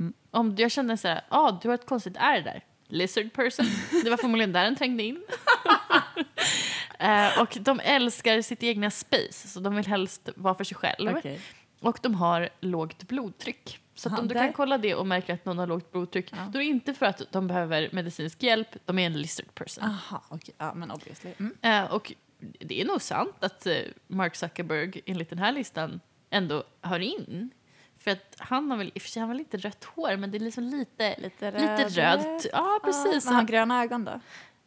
Mm. 0.00 0.12
Om 0.30 0.54
jag 0.58 0.70
känner 0.70 0.96
så 0.96 1.08
här, 1.08 1.20
ah, 1.28 1.58
du 1.62 1.68
har 1.68 1.74
ett 1.74 1.86
konstigt 1.86 2.16
ärr 2.18 2.40
där. 2.40 2.64
Lizard 2.88 3.32
person. 3.32 3.66
Det 4.04 4.10
var 4.10 4.16
förmodligen 4.16 4.52
där 4.52 4.64
den 4.64 4.76
trängde 4.76 5.02
in. 5.02 5.24
Eh, 6.98 7.40
och 7.40 7.56
de 7.60 7.80
älskar 7.84 8.42
sitt 8.42 8.62
egna 8.62 8.90
space, 8.90 9.48
så 9.48 9.60
de 9.60 9.74
vill 9.76 9.86
helst 9.86 10.28
vara 10.36 10.54
för 10.54 10.64
sig 10.64 10.76
själv. 10.76 11.16
Okej. 11.16 11.40
Och 11.80 11.98
de 12.02 12.14
har 12.14 12.48
lågt 12.60 13.02
blodtryck. 13.08 13.80
Så 13.94 14.08
Ja, 14.08 14.18
om 14.18 14.28
du 14.28 14.34
kan 14.34 14.52
kolla 14.52 14.78
det 14.78 14.94
och 14.94 15.06
märker 15.06 15.34
att 15.34 15.44
någon 15.44 15.58
har 15.58 15.66
lågt 15.66 15.92
blodtryck, 15.92 16.28
Ja. 16.32 16.36
då 16.52 16.58
är 16.58 16.62
det 16.62 16.68
inte 16.68 16.94
för 16.94 17.06
att 17.06 17.22
de 17.32 17.46
behöver 17.46 17.88
medicinsk 17.92 18.42
hjälp, 18.42 18.68
de 18.84 18.98
är 18.98 19.06
en 19.06 19.12
lizard 19.20 19.54
person. 19.54 19.84
Aha, 19.84 20.22
okej. 20.28 20.54
Ja, 20.58 20.74
men 20.74 20.90
obviously. 20.90 21.30
Mm. 21.38 21.56
Eh, 21.62 21.92
och 21.94 22.12
det 22.38 22.80
är 22.80 22.84
nog 22.84 23.02
sant 23.02 23.34
att 23.40 23.66
eh, 23.66 23.74
Mark 24.06 24.36
Zuckerberg 24.36 25.00
enligt 25.06 25.30
den 25.30 25.38
här 25.38 25.52
listan 25.52 26.00
ändå 26.30 26.64
hör 26.82 27.00
in. 27.00 27.50
För 27.98 28.10
att 28.10 28.34
han 28.38 28.70
har 28.70 28.78
väl, 28.78 28.86
i 28.94 28.98
och 28.98 29.02
för 29.02 29.08
sig 29.08 29.20
han 29.20 29.28
väl 29.28 29.40
inte 29.40 29.56
rött 29.56 29.84
hår, 29.84 30.16
men 30.16 30.30
det 30.30 30.38
är 30.38 30.40
liksom 30.40 30.64
lite, 30.64 31.14
Lite, 31.18 31.50
lite 31.50 31.88
röd, 31.88 32.22
röd. 32.24 32.46
Ja, 32.52 32.80
precis. 32.84 33.24
men 33.24 33.34
han 33.34 33.42
har 33.44 33.48
gröna 33.48 33.82
ögon 33.82 34.04
då? 34.04 34.20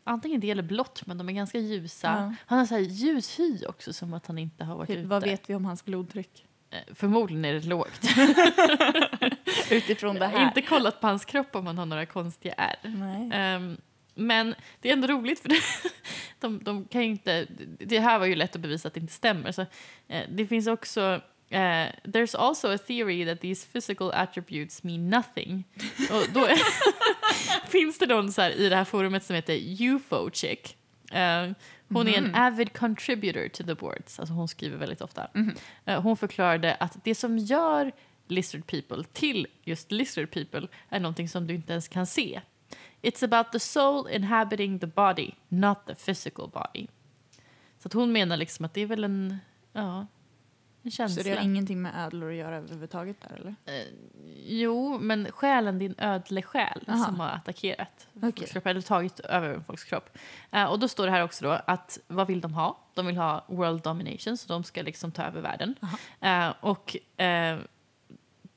Antingen 0.03 0.41
det 0.41 0.49
eller 0.51 0.63
blått, 0.63 1.05
men 1.05 1.17
de 1.17 1.29
är 1.29 1.33
ganska 1.33 1.57
ljusa. 1.59 2.07
Ja. 2.07 2.35
Han 2.45 2.59
har 2.59 2.65
så 2.65 2.73
här 2.75 2.81
ljus 2.81 3.39
hy 3.39 3.65
också, 3.65 3.93
som 3.93 4.13
att 4.13 4.27
han 4.27 4.37
inte 4.37 4.63
har 4.63 4.75
varit 4.75 4.89
Hur, 4.89 4.97
ute. 4.97 5.07
vad 5.07 5.23
vet 5.23 5.49
vi 5.49 5.55
om 5.55 5.65
hans 5.65 5.85
blodtryck? 5.85 6.45
Eh, 6.71 6.79
Förmodligen 6.95 7.45
är 7.45 7.53
det 7.53 7.67
lågt. 7.67 8.01
Utifrån 9.71 10.15
det 10.15 10.27
här? 10.27 10.47
inte 10.47 10.61
kollat 10.61 11.01
på 11.01 11.07
hans 11.07 11.25
kropp 11.25 11.55
om 11.55 11.67
han 11.67 11.77
har 11.77 11.85
några 11.85 12.05
konstiga 12.05 12.53
ärr. 12.57 12.79
Ehm, 13.33 13.77
men 14.15 14.55
det 14.81 14.89
är 14.89 14.93
ändå 14.93 15.07
roligt 15.07 15.39
för 15.39 15.51
de, 16.39 16.63
de 16.63 16.85
kan 16.85 17.01
ju 17.03 17.09
inte... 17.09 17.45
Det 17.79 17.99
här 17.99 18.19
var 18.19 18.25
ju 18.25 18.35
lätt 18.35 18.55
att 18.55 18.61
bevisa 18.61 18.87
att 18.87 18.93
det 18.93 18.99
inte 18.99 19.13
stämmer. 19.13 19.51
Så, 19.51 19.61
eh, 20.07 20.23
det 20.29 20.47
finns 20.47 20.67
också... 20.67 21.21
eh, 21.49 21.87
there's 22.03 22.37
also 22.37 22.73
a 22.73 22.77
theory 22.77 23.25
that 23.25 23.41
these 23.41 23.67
physical 23.67 24.11
attributes 24.11 24.83
mean 24.83 25.09
nothing. 25.09 25.63
Och 26.11 26.23
då 26.33 26.39
finns 27.67 27.97
det 27.97 28.05
någon 28.05 28.31
så 28.31 28.41
här, 28.41 28.51
i 28.51 28.69
det 28.69 28.75
här 28.75 28.85
forumet 28.85 29.23
som 29.23 29.35
heter 29.35 29.53
UFO-chick. 29.81 30.77
Eh, 31.11 31.51
hon 31.89 32.07
är 32.07 32.17
en 32.17 32.35
avid 32.35 32.73
contributor 32.73 33.47
to 33.47 33.63
the 33.63 33.75
boards. 33.75 34.19
Alltså 34.19 34.33
hon 34.33 34.47
skriver 34.47 34.77
väldigt 34.77 35.01
ofta. 35.01 35.27
Mhm. 35.33 35.55
Eh, 35.85 36.01
hon 36.01 36.17
förklarade 36.17 36.75
att 36.75 37.03
det 37.03 37.15
som 37.15 37.37
gör 37.37 37.91
lizard 38.27 38.67
people 38.67 39.03
till 39.13 39.47
just 39.63 39.91
lizard 39.91 40.31
people 40.31 40.67
är 40.89 40.99
någonting 40.99 41.29
som 41.29 41.47
du 41.47 41.55
inte 41.55 41.71
ens 41.71 41.87
kan 41.87 42.05
se. 42.05 42.41
It's 43.01 43.23
about 43.23 43.51
the 43.51 43.59
soul 43.59 44.09
inhabiting 44.11 44.79
the 44.79 44.87
body, 44.87 45.31
not 45.47 45.77
the 45.87 45.95
physical 45.95 46.49
body. 46.49 46.87
Så 47.79 47.89
hon 47.93 48.11
menar 48.11 48.37
liksom 48.37 48.65
att 48.65 48.73
det 48.73 48.81
är 48.81 48.85
väl 48.85 49.03
en... 49.03 49.37
Ja, 49.73 50.07
En 50.83 50.91
Så 50.91 50.95
känsla. 50.95 51.23
det 51.23 51.29
har 51.29 51.43
ingenting 51.43 51.81
med 51.81 52.05
ödlor 52.05 52.29
att 52.29 52.35
göra 52.35 52.57
överhuvudtaget 52.57 53.21
där 53.21 53.35
eller? 53.35 53.55
Eh, 53.65 53.85
jo, 54.45 54.97
men 54.99 55.31
själen, 55.31 55.79
din 55.79 55.95
ödle-själ 55.97 56.83
Aha. 56.87 57.05
som 57.05 57.19
har 57.19 57.27
attackerat 57.29 58.07
Okej. 58.15 58.31
folks 58.31 58.51
kropp, 58.51 58.65
eller 58.65 58.81
tagit 58.81 59.19
över 59.19 59.49
en 59.49 59.63
folks 59.63 59.83
kropp. 59.83 60.17
Eh, 60.51 60.63
och 60.63 60.79
då 60.79 60.87
står 60.87 61.05
det 61.05 61.11
här 61.11 61.23
också 61.23 61.45
då 61.45 61.51
att 61.67 61.99
vad 62.07 62.27
vill 62.27 62.41
de 62.41 62.53
ha? 62.53 62.79
De 62.93 63.05
vill 63.05 63.17
ha 63.17 63.45
world 63.47 63.81
domination, 63.81 64.37
så 64.37 64.47
de 64.47 64.63
ska 64.63 64.81
liksom 64.81 65.11
ta 65.11 65.23
över 65.23 65.41
världen. 65.41 65.75
Eh, 66.19 66.53
och 66.59 66.97
eh, 67.21 67.59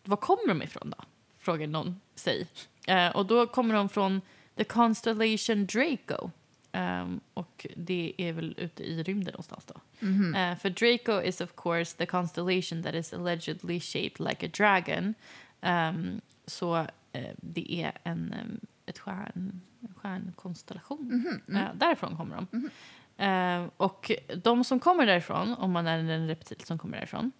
var 0.04 0.16
kommer 0.16 0.48
de 0.48 0.62
ifrån 0.62 0.94
då? 0.98 1.04
Frågar 1.38 1.66
någon 1.66 2.00
sig. 2.14 2.46
Eh, 2.86 3.08
och 3.16 3.26
då 3.26 3.46
kommer 3.46 3.74
de 3.74 3.88
från 3.88 4.20
the 4.56 4.64
constellation 4.64 5.66
Draco. 5.66 6.30
Ehm, 6.72 7.20
och 7.34 7.66
det 7.76 8.14
är 8.18 8.32
väl 8.32 8.54
ute 8.58 8.82
i 8.82 9.02
rymden 9.02 9.32
någonstans 9.32 9.64
då. 9.66 9.74
Mhm. 9.98 10.34
Uh, 10.34 10.56
för 10.56 10.70
Draco 10.70 11.22
is 11.22 11.40
of 11.40 11.52
course 11.56 11.96
the 11.96 12.06
constellation 12.06 12.82
that 12.82 12.94
is 12.94 13.12
allegedly 13.12 13.80
shaped 13.80 14.20
like 14.20 14.46
a 14.46 14.50
dragon. 14.56 15.14
Um, 15.60 16.20
så 16.46 16.76
eh, 17.12 17.34
det 17.36 17.72
är 17.82 17.92
en, 18.02 18.34
um, 18.42 18.60
ett 18.86 18.98
stjärn, 18.98 19.60
stjärnkonstellation. 19.96 21.40
Mhm. 21.46 21.56
Eh, 21.56 21.74
därifrån 21.74 22.16
kommer 22.16 22.36
de. 22.36 22.70
Eh, 23.16 23.68
och 23.76 24.10
de 24.36 24.64
som 24.64 24.80
kommer 24.80 25.06
därifrån, 25.06 25.54
om 25.54 25.72
man 25.72 25.86
är 25.86 25.98
en 25.98 26.28
reptil 26.28 26.60
som 26.64 26.78
kommer 26.78 26.96
därifrån, 26.96 27.32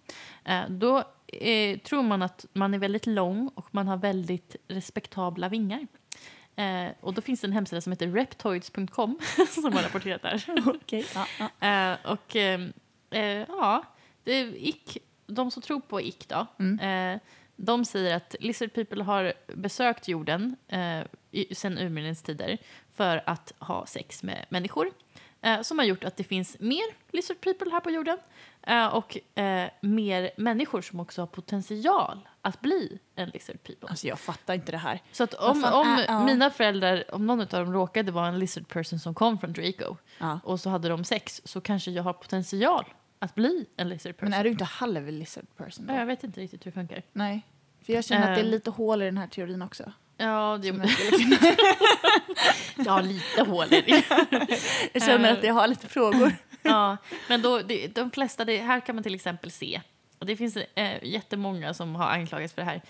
eh, 0.43 0.61
då 0.69 1.03
eh, 1.27 1.79
tror 1.79 2.03
man 2.03 2.21
att 2.21 2.45
man 2.53 2.73
är 2.73 2.79
väldigt 2.79 3.05
lång 3.05 3.47
och 3.55 3.67
man 3.71 3.87
har 3.87 3.97
väldigt 3.97 4.55
respektabla 4.67 5.49
vingar. 5.49 5.87
Eh, 6.55 6.91
och 7.01 7.13
då 7.13 7.21
finns 7.21 7.41
det 7.41 7.47
en 7.47 7.53
hemsida 7.53 7.81
som 7.81 7.91
heter 7.91 8.07
reptoids.com 8.07 9.19
som 9.49 9.73
har 9.73 9.81
rapporterat 9.83 10.21
det 10.21 10.27
här. 10.27 10.45
Okej. 10.75 11.05
Ja, 11.15 11.27
ja. 11.59 11.91
Eh, 11.91 12.11
och 12.11 12.35
eh, 12.35 12.61
eh, 13.09 13.45
ja, 13.47 13.83
det 14.23 14.39
ick, 14.67 14.97
de 15.27 15.51
som 15.51 15.61
tror 15.61 15.79
på 15.79 16.01
ick 16.01 16.27
då, 16.27 16.47
Mm. 16.59 16.79
eh, 17.15 17.19
de 17.55 17.85
säger 17.85 18.15
att 18.15 18.35
lizard 18.39 18.73
people 18.73 19.03
har 19.03 19.33
besökt 19.55 20.07
jorden 20.07 20.55
eh, 20.67 20.99
i, 21.31 21.55
sen 21.55 21.77
urminnes 21.77 22.21
tider 22.23 22.57
för 22.95 23.23
att 23.25 23.53
ha 23.59 23.85
sex 23.85 24.23
med 24.23 24.45
människor. 24.49 24.91
Som 25.61 25.79
har 25.79 25.85
gjort 25.85 26.03
att 26.03 26.17
det 26.17 26.23
finns 26.23 26.59
mer 26.59 26.83
lizard 27.11 27.41
people 27.41 27.71
här 27.71 27.79
på 27.79 27.91
jorden 27.91 28.17
och 28.91 29.17
mer 29.81 30.31
människor 30.37 30.81
som 30.81 30.99
också 30.99 31.21
har 31.21 31.27
potential 31.27 32.19
att 32.45 32.61
bli 32.61 32.99
en 33.15 33.29
lizard 33.29 33.63
people. 33.63 33.89
Alltså 33.89 34.07
jag 34.07 34.19
fattar 34.19 34.53
inte 34.53 34.71
det 34.71 34.77
här. 34.77 35.01
Så 35.11 35.23
att 35.23 35.33
om, 35.33 35.61
fan 35.61 35.73
om 35.73 36.03
ja. 36.07 36.25
mina 36.25 36.49
föräldrar, 36.49 37.03
om 37.15 37.25
någon 37.25 37.39
av 37.41 37.47
dem 37.47 37.73
råkade 37.73 38.11
vara 38.11 38.27
en 38.27 38.39
lizard 38.39 38.67
person 38.67 38.99
som 38.99 39.13
kom 39.13 39.37
från 39.39 39.53
Draco 39.53 39.95
Ja. 40.17 40.39
och 40.43 40.59
så 40.59 40.69
hade 40.69 40.89
de 40.89 41.03
sex 41.03 41.41
så 41.45 41.61
kanske 41.61 41.91
jag 41.91 42.03
har 42.03 42.13
potential 42.13 42.85
att 43.19 43.35
bli 43.35 43.65
en 43.77 43.89
lizard 43.89 44.17
person. 44.17 44.29
Men 44.29 44.39
är 44.39 44.43
du 44.43 44.49
inte 44.49 44.63
halv 44.63 45.07
lizard 45.07 45.45
person 45.57 45.85
då? 45.87 45.93
Ja, 45.93 45.99
jag 45.99 46.05
vet 46.05 46.23
inte 46.23 46.39
riktigt 46.41 46.65
hur 46.65 46.71
det 46.71 46.75
funkar. 46.75 47.03
Nej. 47.13 47.41
För 47.85 47.93
jag 47.93 48.05
känner 48.05 48.29
att 48.31 48.35
det 48.37 48.41
är 48.41 48.45
Eh. 48.45 48.51
lite 48.51 48.69
hål 48.69 49.01
i 49.01 49.05
den 49.05 49.17
här 49.17 49.27
teorin 49.27 49.61
också. 49.61 49.91
Ja, 50.17 50.59
det, 50.61 50.67
jag, 50.67 50.89
skulle 50.89 51.37
jag 52.85 52.91
har 52.91 53.01
lite 53.03 53.43
hål 53.43 53.73
i 53.73 53.81
det. 53.81 54.03
jag 54.93 55.03
känner 55.03 55.31
Eh. 55.31 55.37
att 55.37 55.43
jag 55.43 55.53
har 55.53 55.67
lite 55.67 55.87
frågor. 55.87 56.35
ja, 56.61 56.97
men 57.29 57.41
då, 57.41 57.59
det, 57.59 57.87
de 57.95 58.11
flesta, 58.11 58.45
det, 58.45 58.57
här 58.57 58.79
kan 58.79 58.95
man 58.95 59.03
till 59.03 59.15
exempel 59.15 59.51
se. 59.51 59.81
Och 60.23 60.27
det 60.27 60.35
finns 60.35 60.57
eh, 60.57 61.03
jättemånga 61.03 61.73
som 61.73 61.95
har 61.95 62.05
anklagats 62.09 62.53
för 62.53 62.61
det 62.61 62.65
här. 62.65 62.81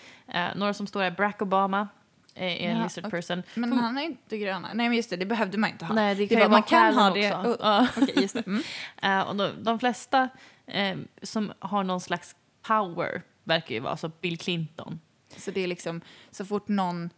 Eh, 0.51 0.55
några 0.57 0.73
som 0.73 0.87
står 0.87 1.01
här, 1.01 1.11
Barack 1.11 1.41
Obama 1.41 1.87
eh, 2.35 2.43
är 2.65 2.69
en 2.69 2.77
Ja, 2.77 2.83
lizard 2.83 3.05
okej. 3.05 3.11
person. 3.21 3.43
Men 3.55 3.73
han 3.73 3.97
är 3.97 4.01
inte 4.01 4.37
gröna. 4.37 4.69
Nej 4.73 4.89
men 4.89 4.97
just 4.97 5.09
det, 5.09 5.15
det 5.17 5.25
behövde 5.25 5.57
man 5.57 5.69
inte 5.69 5.85
ha. 5.85 5.95
Nej, 5.95 6.15
det 6.15 6.21
det 6.25 6.27
kan 6.27 6.37
var, 6.39 6.45
ju 6.45 6.51
man 6.51 6.63
kan 6.63 6.93
ha 6.95 7.09
det. 7.09 7.35
också. 7.35 7.49
Oh. 7.63 7.87
Okej, 8.03 8.13
just 8.21 8.33
det. 8.33 8.47
Mm. 8.47 8.63
Eh, 9.01 9.21
och 9.29 9.35
de, 9.35 9.63
de 9.63 9.79
flesta 9.79 10.29
eh, 10.65 10.97
som 11.21 11.53
har 11.59 11.83
någon 11.83 12.01
slags 12.01 12.35
power 12.67 13.21
verkar 13.43 13.75
ju 13.75 13.79
vara, 13.81 13.97
så 13.97 14.09
Bill 14.21 14.37
Clinton. 14.37 14.99
Så 15.37 15.51
det 15.51 15.61
är 15.63 15.67
liksom, 15.67 16.01
så 16.31 16.45
fort 16.45 16.67
någon 16.67 17.09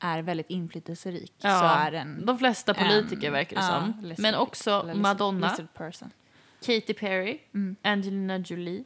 är 0.00 0.22
väldigt 0.22 0.50
inflytelserik 0.50 1.32
Ja, 1.40 1.58
så 1.60 1.64
är 1.66 1.90
den... 1.90 2.26
De 2.26 2.38
flesta 2.38 2.74
politiker 2.74 3.26
en- 3.26 3.32
verkar 3.32 3.56
det 3.56 3.62
ja, 3.62 3.80
som. 3.80 4.04
lizard- 4.04 4.22
Men 4.22 4.34
också 4.34 4.90
Madonna. 4.94 5.56
Katy 6.66 6.94
Perry, 6.94 7.38
Mm. 7.54 7.76
Angelina 7.82 8.38
Jolie 8.38 8.84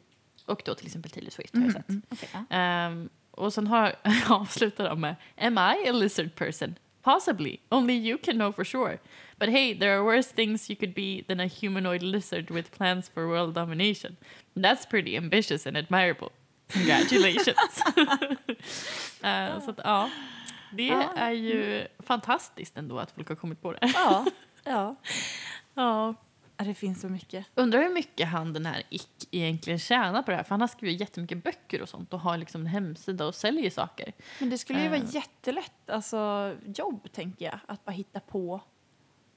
och 0.49 0.61
då 0.65 0.75
till 0.75 0.85
exempel 0.85 1.11
Taylor 1.11 1.29
Swift 1.29 1.55
har 1.55 1.61
jag 1.63 1.71
sett. 1.73 1.89
Mm, 1.89 2.01
okej, 2.09 2.29
ja. 2.33 2.55
Ehm, 2.57 3.09
och 3.31 3.53
sen 3.53 3.67
har, 3.67 3.95
avslutar 4.29 4.89
de 4.89 5.01
med 5.01 5.15
Am 5.37 5.57
I 5.57 5.89
a 5.89 5.91
lizard 5.91 6.35
person? 6.35 6.75
Possibly. 7.01 7.57
Only 7.69 7.93
you 7.93 8.17
can 8.17 8.35
know 8.35 8.51
for 8.51 8.63
sure. 8.63 8.97
But 9.37 9.49
hey, 9.49 9.79
there 9.79 9.93
are 9.93 10.03
worse 10.03 10.35
things 10.35 10.69
you 10.69 10.79
could 10.79 10.93
be 10.93 11.23
than 11.27 11.39
a 11.39 11.45
humanoid 11.61 12.03
lizard 12.03 12.51
with 12.51 12.71
plans 12.77 13.09
for 13.09 13.27
world 13.27 13.55
domination. 13.55 14.15
That's 14.55 14.85
pretty 14.89 15.17
ambitious 15.17 15.67
and 15.67 15.77
admirable. 15.77 16.29
Congratulations. 16.73 17.81
Eh, 19.23 19.59
så 19.61 19.69
att, 19.71 19.79
ja, 19.83 20.09
det 20.71 20.83
Ja. 20.87 21.13
är 21.15 21.31
ju 21.31 21.87
fantastiskt 21.99 22.77
ändå 22.77 22.99
att 22.99 23.11
folk 23.11 23.29
har 23.29 23.35
kommit 23.35 23.61
på 23.61 23.71
det. 23.71 23.79
Ja, 23.93 24.25
ja. 24.63 24.95
Ja. 25.73 26.13
Det 26.65 26.73
finns 26.73 27.01
så 27.01 27.09
mycket. 27.09 27.45
Undrar 27.55 27.81
hur 27.81 27.89
mycket 27.93 28.27
han 28.27 28.53
den 28.53 28.65
här 28.65 28.83
Ick 28.89 29.07
egentligen 29.31 29.79
tjänar 29.79 30.23
på 30.23 30.31
det 30.31 30.37
här. 30.37 30.43
För 30.43 30.49
han 30.49 30.61
har 30.61 30.67
skrivit 30.67 30.99
jättemycket 30.99 31.43
böcker 31.43 31.81
och 31.81 31.89
sånt 31.89 32.13
och 32.13 32.19
har 32.19 32.37
liksom 32.37 32.61
en 32.61 32.67
hemsida 32.67 33.25
och 33.27 33.35
säljer 33.35 33.69
saker. 33.69 34.13
Men 34.39 34.49
det 34.49 34.57
skulle 34.57 34.81
ju 34.81 34.89
vara 34.89 34.99
Eh. 34.99 35.15
jättelätt, 35.15 35.89
alltså 35.89 36.55
jobb 36.65 37.11
tänker 37.11 37.45
jag, 37.45 37.59
att 37.67 37.85
bara 37.85 37.91
hitta 37.91 38.19
på. 38.19 38.61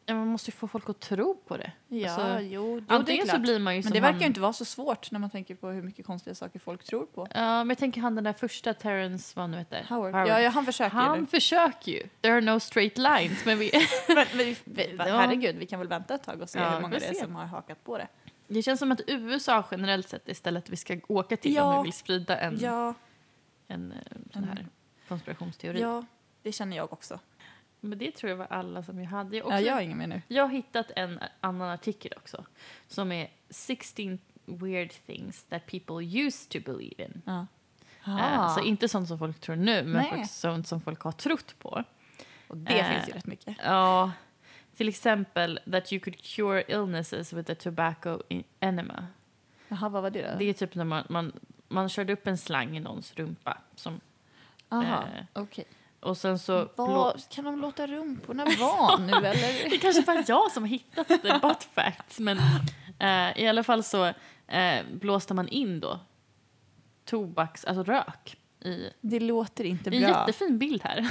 Ja, 0.06 0.14
man 0.14 0.28
måste 0.28 0.50
ju 0.50 0.52
få 0.56 0.68
folk 0.68 0.88
att 0.90 1.00
tro 1.00 1.34
på 1.46 1.56
det. 1.56 1.72
Ja, 1.88 2.10
Alltså, 2.10 2.40
jo, 2.40 2.64
jo 2.74 2.80
det 2.80 2.94
är 2.94 2.96
Antingen 2.98 3.26
så 3.26 3.38
blir 3.38 3.58
man 3.58 3.74
ju 3.74 3.76
Men 3.78 3.82
som 3.82 3.92
det 3.92 4.00
verkar 4.00 4.12
han, 4.12 4.20
ju 4.20 4.26
inte 4.26 4.40
vara 4.40 4.52
så 4.52 4.64
svårt 4.64 5.10
när 5.10 5.18
man 5.18 5.30
tänker 5.30 5.54
på 5.54 5.68
hur 5.68 5.82
mycket 5.82 6.06
konstiga 6.06 6.34
saker 6.34 6.58
folk 6.58 6.84
tror 6.84 7.06
på. 7.06 7.26
Ja, 7.34 7.40
men 7.64 7.68
jag 7.68 7.78
tänker 7.78 8.00
han 8.00 8.14
den 8.14 8.24
där 8.24 8.32
första 8.32 8.74
Terrence, 8.74 9.32
vad 9.40 9.50
nu 9.50 9.58
heter. 9.58 9.86
Howard. 9.88 10.14
Ja, 10.28 10.40
ja, 10.40 10.50
han 10.50 10.64
försöker 10.64 10.96
Han 10.96 11.20
nu. 11.20 11.26
försöker 11.26 11.92
ju. 11.92 12.02
There 12.20 12.32
are 12.34 12.40
no 12.40 12.60
straight 12.60 12.98
lines. 12.98 13.44
Men 13.44 13.58
vi, 13.58 13.70
Men, 14.08 14.16
men, 14.34 14.54
vi- 14.64 14.94
herregud, 14.98 15.56
vi 15.56 15.66
kan 15.66 15.78
väl 15.78 15.88
vänta 15.88 16.14
ett 16.14 16.22
tag 16.22 16.40
och 16.42 16.48
se 16.50 16.58
Ja, 16.58 16.70
hur 16.70 16.80
många 16.80 16.98
det 16.98 17.06
är 17.06 17.14
som 17.14 17.34
har 17.36 17.44
hakat 17.46 17.84
på 17.84 17.98
det. 17.98 18.08
det 18.48 18.62
känns 18.62 18.78
som 18.80 18.92
att 18.92 19.00
USA 19.06 19.64
generellt 19.70 20.08
sett 20.08 20.28
är 20.28 20.34
stället 20.34 20.70
vi 20.70 20.76
ska 20.76 20.96
åka 21.08 21.36
till 21.36 21.54
Ja. 21.54 21.62
om 21.64 21.82
vi 21.82 21.86
vill 21.86 21.92
sprida 21.92 22.38
en, 22.38 22.58
Ja, 22.60 22.94
en, 23.68 23.92
eh, 23.92 23.98
sån 24.32 24.44
här 24.44 24.66
konspirationsteori. 25.08 25.80
ja, 25.80 26.04
det 26.42 26.52
känner 26.52 26.76
jag 26.76 26.92
också. 26.92 27.18
Men 27.84 27.98
det 27.98 28.10
tror 28.12 28.30
jag 28.30 28.36
var 28.36 28.46
alla 28.50 28.82
som 28.82 28.98
jag 29.00 29.06
hade. 29.10 29.36
Jag, 29.36 29.44
Ja, 29.44 29.46
också, 29.54 29.60
jag 29.66 29.74
har 29.74 29.80
ingen 29.80 29.98
mer 29.98 30.06
nu. 30.06 30.22
jag 30.28 30.42
har 30.42 30.50
hittat 30.50 30.90
en 30.96 31.20
annan 31.40 31.70
artikel 31.70 32.12
också 32.16 32.44
som 32.86 33.12
är 33.12 33.30
16 33.50 34.18
weird 34.44 34.90
things 35.06 35.44
that 35.44 35.66
people 35.66 36.04
used 36.26 36.48
to 36.50 36.72
believe 36.72 37.02
in. 37.04 37.22
Ja. 37.26 37.46
Eh, 38.06 38.54
så 38.54 38.60
inte 38.64 38.88
sånt 38.88 39.08
som 39.08 39.18
folk 39.18 39.40
tror 39.40 39.56
nu, 39.56 39.82
men 39.82 40.26
sånt 40.28 40.66
som 40.68 40.80
folk 40.80 41.00
har 41.00 41.12
trott 41.12 41.54
på. 41.58 41.84
och 42.48 42.56
det 42.56 42.78
eh, 42.80 42.92
finns 42.92 43.08
ju 43.08 43.12
rätt 43.12 43.26
mycket. 43.26 43.56
Ja, 43.64 44.12
till 44.76 44.88
exempel 44.88 45.60
that 45.72 45.92
you 45.92 46.00
could 46.00 46.22
cure 46.22 46.64
illnesses 46.68 47.32
with 47.32 47.52
a 47.52 47.54
tobacco 47.54 48.22
in- 48.28 48.44
enema. 48.60 49.06
Jaha, 49.68 49.88
vad 49.88 50.02
var 50.02 50.10
det 50.10 50.32
då? 50.32 50.38
Det 50.38 50.44
är 50.44 50.52
typ 50.52 50.74
när 50.74 50.84
man, 50.84 51.04
man, 51.08 51.32
man 51.68 51.88
körde 51.88 52.12
upp 52.12 52.26
en 52.26 52.38
slang 52.38 52.76
i 52.76 52.80
någons 52.80 53.14
rumpa. 53.14 53.58
Som, 53.74 54.00
Aha, 54.68 55.02
eh, 55.16 55.24
okej. 55.32 55.64
Och 56.02 56.16
sen 56.16 56.38
så... 56.38 56.68
Vad, 56.76 57.22
kan 57.30 57.44
de 57.44 57.60
låta 57.60 57.86
rumporna 57.86 58.44
vara 58.60 58.96
nu 58.98 59.12
eller? 59.26 59.70
Det 59.70 59.78
kanske 59.78 60.02
bara 60.02 60.24
jag 60.28 60.50
som 60.52 60.62
har 60.62 60.68
hittat 60.68 61.08
the 61.08 61.38
butt 61.42 61.68
facts, 61.74 62.18
men 62.18 62.38
eh, 62.98 63.42
i 63.42 63.48
alla 63.48 63.62
fall 63.62 63.82
så 63.82 64.04
eh, 64.48 64.84
blåste 64.92 65.34
man 65.34 65.48
in 65.48 65.80
då 65.80 66.00
tobaks, 67.04 67.64
alltså 67.64 67.82
rök 67.84 68.36
i 68.64 68.90
Det 69.00 69.20
låter 69.20 69.64
inte 69.64 69.90
Det 69.90 69.96
är 69.96 70.00
en 70.02 70.10
bra. 70.12 70.20
jättefin 70.20 70.58
bild 70.58 70.82
här. 70.84 71.10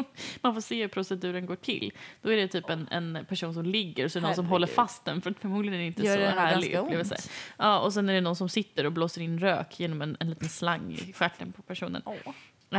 Man 0.40 0.54
får 0.54 0.60
se 0.60 0.80
hur 0.82 0.88
proceduren 0.88 1.46
går 1.46 1.56
till. 1.56 1.92
Då 2.22 2.32
är 2.32 2.36
det 2.36 2.48
typ 2.48 2.70
en, 2.70 2.88
en 2.90 3.26
person 3.28 3.54
som 3.54 3.64
ligger 3.64 4.04
och 4.04 4.12
så 4.12 4.18
är 4.18 4.20
det 4.20 4.26
någon 4.26 4.36
som 4.36 4.46
håller 4.46 4.66
fast 4.66 5.04
den 5.04 5.22
för 5.22 5.34
förmodligen 5.40 5.74
är 5.74 5.78
det 5.78 5.86
inte 5.86 6.02
Gör 6.02 6.14
så 6.14 6.20
det 6.20 6.26
härlig 6.30 6.74
upplevelse. 6.74 7.14
ont? 7.14 7.30
Ja, 7.58 7.78
och 7.78 7.92
sen 7.92 8.08
är 8.08 8.14
det 8.14 8.20
någon 8.20 8.36
som 8.36 8.48
sitter 8.48 8.86
och 8.86 8.92
blåser 8.92 9.20
in 9.20 9.38
rök 9.38 9.80
genom 9.80 10.02
en, 10.02 10.16
en 10.20 10.30
liten 10.30 10.48
slang 10.48 10.92
i 10.92 11.12
stjärten 11.12 11.52
på 11.52 11.62
personen. 11.62 12.02
Åh. 12.04 12.14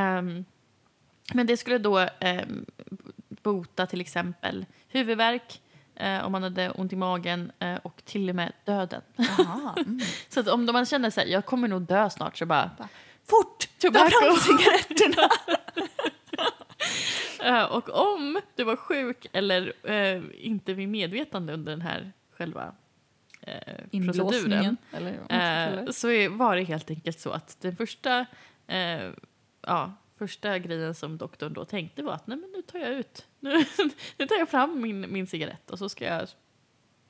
Ehm, 0.01 0.45
men 1.33 1.47
det 1.47 1.57
skulle 1.57 1.77
då 1.77 2.07
ehm, 2.19 2.65
bota 3.29 3.85
till 3.85 4.01
exempel 4.01 4.65
huvudvärk, 4.87 5.61
eh, 5.95 6.25
om 6.25 6.31
man 6.31 6.43
hade 6.43 6.69
ont 6.69 6.93
i 6.93 6.95
magen 6.95 7.51
eh, 7.59 7.75
och 7.75 8.05
till 8.05 8.29
och 8.29 8.35
med 8.35 8.53
döden. 8.65 9.01
Mm. 9.77 9.99
Så 10.29 10.39
att 10.39 10.47
om 10.47 10.65
man 10.65 10.85
känner 10.85 11.09
sig 11.09 11.31
jag 11.31 11.45
kommer 11.45 11.67
nog 11.67 11.81
dö 11.81 12.09
snart 12.09 12.37
så 12.37 12.45
bara 12.45 12.71
Fort! 13.23 13.69
Ta 13.79 13.87
Tobacco. 13.87 14.09
fram 14.09 14.35
cigaretterna! 14.37 15.29
Eh, 17.43 17.63
och 17.63 17.89
om 17.89 18.41
du 18.55 18.63
var 18.63 18.75
sjuk 18.75 19.27
eller 19.33 19.73
eh, 19.83 20.21
inte 20.33 20.73
vid 20.73 20.89
medvetande 20.89 21.53
under 21.53 21.71
den 21.71 21.81
här 21.81 22.11
själva 22.37 22.75
eh, 23.41 24.03
proceduren. 24.05 24.77
Eller 24.91 25.11
eh, 25.29 25.91
så 25.91 26.09
är, 26.09 26.29
var 26.29 26.55
det 26.55 26.63
helt 26.63 26.89
enkelt 26.89 27.19
så 27.19 27.31
att 27.31 27.61
den 27.61 27.75
första, 27.75 28.25
eh, 28.67 29.11
ja, 29.61 29.93
första 30.17 30.59
grejen 30.59 30.95
som 30.95 31.17
doktorn 31.17 31.53
då 31.53 31.65
tänkte 31.65 32.03
var 32.03 32.13
att 32.13 32.27
nej 32.27 32.37
men 32.37 32.51
nu 32.51 32.61
tar 32.61 32.79
jag 32.79 32.89
ut, 32.91 33.27
nu, 33.39 33.51
nu 34.17 34.25
tar 34.27 34.35
jag 34.35 34.49
fram 34.49 34.81
min, 34.81 35.13
min 35.13 35.27
cigarett 35.27 35.71
och 35.71 35.79
så 35.79 35.89
ska 35.89 36.05
jag 36.05 36.27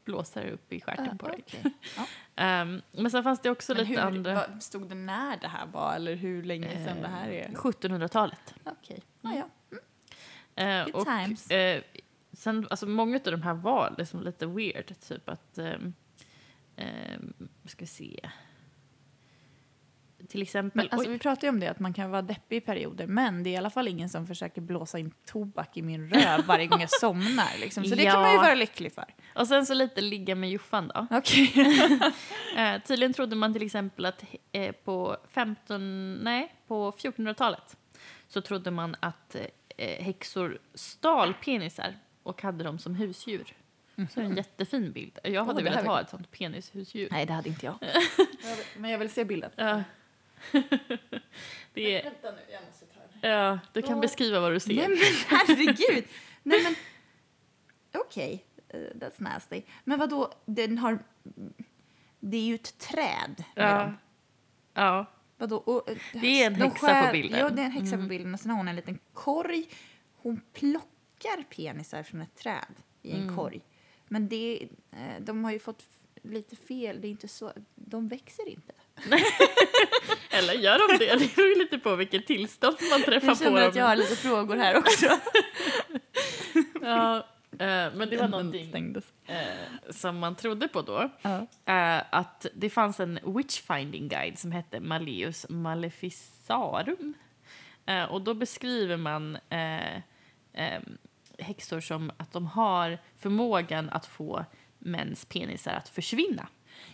blåsa 0.05 0.43
upp 0.49 0.73
i 0.73 0.81
stjärten 0.81 1.09
Ah, 1.13 1.17
på 1.17 1.27
dig. 1.27 1.43
okej. 1.47 1.73
Ehm, 2.35 2.81
men 2.91 3.11
sen 3.11 3.23
fanns 3.23 3.39
det 3.41 3.49
också 3.49 3.73
Men 3.73 3.83
lite 3.85 4.01
hur, 4.01 4.07
andra... 4.07 4.33
vad, 4.33 4.63
stod 4.63 4.89
det 4.89 4.95
när 4.95 5.37
det 5.37 5.47
här 5.47 5.65
var 5.65 5.95
eller 5.95 6.15
hur 6.15 6.43
länge 6.43 6.85
sedan 6.85 7.01
det 7.01 7.07
här 7.07 7.29
är? 7.29 7.45
Eh, 7.49 7.51
1700-talet. 7.53 8.53
Okej, 8.63 9.01
ja, 9.21 9.33
ja. 9.35 9.47
Eh, 10.63 10.85
Good 10.85 10.95
och, 10.95 11.05
times. 11.05 11.51
eh, 11.51 11.81
sen, 12.33 12.67
alltså 12.69 12.85
många 12.87 13.15
av 13.15 13.31
de 13.31 13.41
här 13.41 13.53
var 13.53 13.95
liksom 13.97 14.21
lite 14.23 14.45
weird. 14.45 14.99
Typ 14.99 15.29
att... 15.29 15.57
Um, 15.57 15.93
ska 17.65 17.79
vi 17.79 17.87
se. 17.87 18.29
Till 20.29 20.41
exempel... 20.41 20.71
Men 20.83 20.87
alltså, 20.91 21.09
vi 21.09 21.19
pratar 21.19 21.47
ju 21.47 21.49
om 21.49 21.59
det, 21.59 21.67
att 21.67 21.79
man 21.79 21.93
kan 21.93 22.11
vara 22.11 22.21
deppig 22.21 22.57
i 22.57 22.61
perioder, 22.61 23.07
men 23.07 23.43
det 23.43 23.49
är 23.49 23.51
i 23.51 23.57
alla 23.57 23.69
fall 23.69 23.87
ingen 23.87 24.09
som 24.09 24.27
försöker 24.27 24.61
blåsa 24.61 24.99
in 24.99 25.11
tobak 25.25 25.77
i 25.77 25.81
min 25.81 26.09
röv 26.09 26.45
varje 26.45 26.67
gång 26.67 26.81
jag 26.81 26.89
somnar. 26.99 27.59
Liksom. 27.59 27.83
Så 27.85 27.95
det 27.95 28.03
kan 28.05 28.21
man 28.21 28.31
ju 28.31 28.37
vara 28.37 28.55
lycklig 28.55 28.93
för. 28.93 29.05
och 29.35 29.47
sen 29.47 29.65
så 29.65 29.73
lite 29.73 30.01
ligga 30.01 30.35
med 30.35 30.51
Joffan 30.51 30.91
då. 30.95 31.07
Okej. 31.11 31.53
Eh, 32.57 32.81
tydligen 32.81 33.13
trodde 33.13 33.35
man 33.35 33.53
till 33.53 33.63
exempel 33.63 34.05
att 34.05 34.23
eh, 34.51 34.71
på 34.71 35.17
15, 35.29 36.13
nej, 36.13 36.53
på 36.67 36.91
1400-talet 36.91 37.77
så 38.27 38.41
trodde 38.41 38.71
man 38.71 38.95
att 38.99 39.35
eh, 39.77 40.03
häxor 40.03 40.59
stal 40.73 41.33
penisar 41.33 41.95
och 42.23 42.41
hade 42.41 42.63
dem 42.63 42.79
som 42.79 42.95
husdjur. 42.95 43.53
Så 43.95 44.19
det 44.19 44.21
är 44.21 44.25
en 44.25 44.35
jättefin 44.35 44.91
bild. 44.91 45.19
Jag 45.23 45.45
hade 45.45 45.59
det 45.59 45.63
velat 45.63 45.85
ha 45.85 46.01
ett 46.01 46.09
sånt 46.09 46.31
penishusdjur. 46.31 47.07
Nej, 47.11 47.25
det 47.25 47.33
hade 47.33 47.49
inte 47.49 47.65
jag. 47.65 47.75
men 48.77 48.91
jag 48.91 48.99
vill 48.99 49.09
se 49.09 49.25
bilden. 49.25 49.51
Ja. 49.55 49.83
det 51.73 51.95
är, 51.95 52.03
Vänta 52.03 52.31
nu, 52.31 52.41
jag 52.51 52.61
måste 52.67 52.85
ta 52.85 52.99
den. 53.21 53.31
ja, 53.31 53.59
du 53.73 53.81
kan 53.81 53.93
Åh. 53.95 54.01
beskriva 54.01 54.39
vad 54.39 54.51
du 54.51 54.59
ser. 54.59 54.75
Nej 54.75 54.87
men 54.89 54.97
herregud! 55.27 56.05
Nej 56.43 56.63
men, 56.63 56.75
okej, 58.01 58.45
eh, 58.69 58.77
that's 58.79 59.15
nasty. 59.23 59.61
Men 59.83 59.99
vad 59.99 60.09
då 60.09 60.33
den 60.45 60.77
har... 60.77 60.99
Det 62.19 62.37
är 62.37 62.41
ju 62.41 62.55
ett 62.55 62.77
träd 62.77 63.43
med 63.55 63.65
Ja. 63.71 63.83
dem. 63.83 63.97
Ja. 64.73 65.05
Vadå? 65.37 65.57
Och, 65.57 65.89
eh, 65.89 65.97
Det 66.13 66.27
är 66.43 66.47
en 66.47 66.53
de 66.53 66.59
häxa 66.61 67.05
på 67.05 67.11
bilden. 67.11 67.39
Ja, 67.39 67.49
det 67.49 67.61
är 67.61 67.65
en 67.65 67.71
häxa 67.71 67.95
Mm. 67.95 68.05
på 68.05 68.09
bilden 68.09 68.33
och 68.33 68.39
sen 68.39 68.49
har 68.51 68.57
hon 68.57 68.67
en 68.67 68.75
liten 68.75 68.99
korg. 69.13 69.65
Hon 70.17 70.41
plockar 70.53 71.43
penisar 71.49 72.03
från 72.03 72.21
ett 72.21 72.35
träd 72.35 72.75
i 73.01 73.11
en 73.11 73.21
Mm. 73.23 73.35
korg. 73.35 73.61
Men 74.07 74.27
det, 74.29 74.67
eh, 74.91 75.19
de 75.21 75.43
har 75.43 75.51
ju 75.51 75.59
fått 75.59 75.83
lite 76.23 76.55
fel. 76.55 77.01
Det 77.01 77.07
är 77.07 77.09
inte 77.09 77.27
så... 77.27 77.53
De 77.75 78.07
växer 78.07 78.49
inte. 78.49 78.73
Eller 80.29 80.53
gör 80.53 80.97
de 80.97 81.05
det? 81.05 81.15
Det 81.19 81.35
beror 81.35 81.59
lite 81.59 81.77
på 81.77 81.95
vilket 81.95 82.27
tillstånd 82.27 82.77
man 82.91 83.01
träffar 83.01 83.27
Jag 83.27 83.37
på 83.37 83.43
känner 83.43 83.59
dem. 83.61 83.69
att 83.69 83.75
jag 83.75 83.85
har 83.85 83.95
lite 83.95 84.15
frågor 84.15 84.55
här 84.55 84.77
också. 84.77 85.05
Ja, 86.81 87.17
eh, 87.51 87.93
men 87.93 88.09
det 88.09 88.17
var 88.17 88.27
någonting 88.27 88.95
eh, 89.25 89.37
som 89.89 90.19
man 90.19 90.35
trodde 90.35 90.67
på 90.67 90.81
då. 90.81 91.09
Ja. 91.21 91.47
eh, 91.65 92.03
att 92.09 92.45
det 92.53 92.69
fanns 92.69 92.99
en 92.99 93.19
witchfinding 93.25 94.07
guide 94.07 94.39
som 94.39 94.51
hette 94.51 94.79
Malleus 94.79 95.45
Maleficarum. 95.49 97.13
Och 98.09 98.21
då 98.21 98.33
beskriver 98.33 98.97
man 98.97 99.37
häxor 101.39 101.79
som 101.79 102.11
att 102.17 102.31
de 102.31 102.45
har 102.45 102.97
förmågan 103.17 103.89
att 103.89 104.05
få 104.05 104.45
mäns 104.79 105.25
penisar 105.25 105.73
att 105.73 105.89
försvinna. 105.89 106.47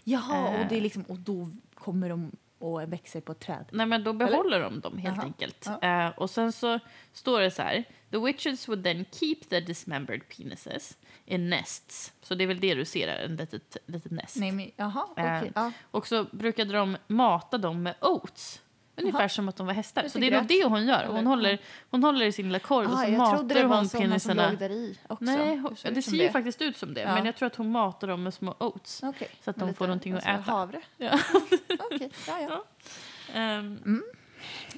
Jaha, 0.04 0.60
och, 0.60 0.66
det 0.70 0.78
är 0.78 0.82
liksom, 0.82 1.04
och 1.04 1.18
då 1.18 1.50
kommer 1.82 2.10
de 2.10 2.32
och 2.62 2.94
växer 2.94 3.22
på 3.22 3.32
ett 3.32 3.40
träd. 3.40 3.66
Nej, 3.72 3.86
men 3.86 4.04
då 4.04 4.14
behåller 4.14 4.60
de 4.60 4.80
dem 4.80 4.98
helt 4.98 5.18
Jaha. 5.18 5.26
enkelt. 5.26 5.68
Ja. 5.82 6.08
Eh, 6.08 6.18
och 6.18 6.30
sen 6.30 6.52
så 6.52 6.80
står 7.14 7.42
det 7.42 7.52
så 7.52 7.62
här. 7.62 7.84
The 8.12 8.18
witches 8.18 8.70
would 8.70 8.84
then 8.84 9.06
keep 9.12 9.36
the 9.50 9.60
dismembered 9.60 10.22
penises 10.38 10.98
in 11.26 11.50
nests. 11.50 12.14
Så 12.22 12.36
det 12.36 12.44
är 12.44 12.48
väl 12.48 12.60
det 12.60 12.74
du 12.74 12.86
ser, 12.86 13.08
där, 13.08 13.18
en 13.18 13.36
litet, 13.36 13.78
litet 13.86 14.12
nest. 14.12 14.36
Nej, 14.36 14.52
men, 14.52 14.72
okej. 14.78 15.26
Eh, 15.26 15.52
ja. 15.56 15.72
Och 15.92 16.08
så 16.08 16.24
brukade 16.32 16.74
de 16.74 16.98
mata 17.08 17.58
dem 17.58 17.84
med 17.84 17.96
oats. 18.02 18.62
Ungefär 18.96 19.20
Jaha. 19.20 19.30
som 19.30 19.50
att 19.50 19.56
de 19.56 19.68
var 19.68 19.74
hästar. 19.74 20.08
Så 20.08 20.20
det 20.20 20.28
är 20.28 20.32
nog 20.32 20.48
det 20.48 20.64
hon 20.64 20.86
gör. 20.86 21.06
Hon 21.06 21.28
håller, 21.28 21.58
hon 21.90 22.04
håller 22.04 22.26
i 22.26 22.32
sin 22.32 22.46
lilla 22.46 22.60
korg 22.60 22.88
och 22.88 22.94
Ah, 22.94 23.06
så 23.06 23.12
matar 23.12 23.44
det 23.44 23.64
hon 23.64 23.90
penisarna. 23.90 24.52
Nej, 25.20 25.58
hon, 25.58 25.76
det 25.84 26.02
som 26.02 26.12
ser 26.14 26.24
ju 26.24 26.30
faktiskt 26.30 26.62
ut 26.62 26.78
som 26.78 26.94
det. 26.94 27.02
Ja. 27.02 27.14
Men 27.14 27.26
jag 27.26 27.36
tror 27.36 27.48
att 27.48 27.56
hon 27.56 27.72
matar 27.72 28.08
dem 28.08 28.24
med 28.24 28.34
små 28.34 28.56
oats. 28.60 29.04
Okej. 29.04 29.28
Så 29.44 29.50
att 29.50 29.56
de 29.56 29.68
Lite, 29.68 29.78
får 29.78 29.86
någonting 29.88 30.14
att 30.14 30.28
alltså, 30.28 30.42
äta. 30.42 30.52
Havre? 30.52 30.82
Ja. 30.98 31.20
Okej, 31.92 32.10
ja, 32.28 32.40
ja. 32.40 32.64
Ehm, 33.34 33.78
Mm. 33.86 34.04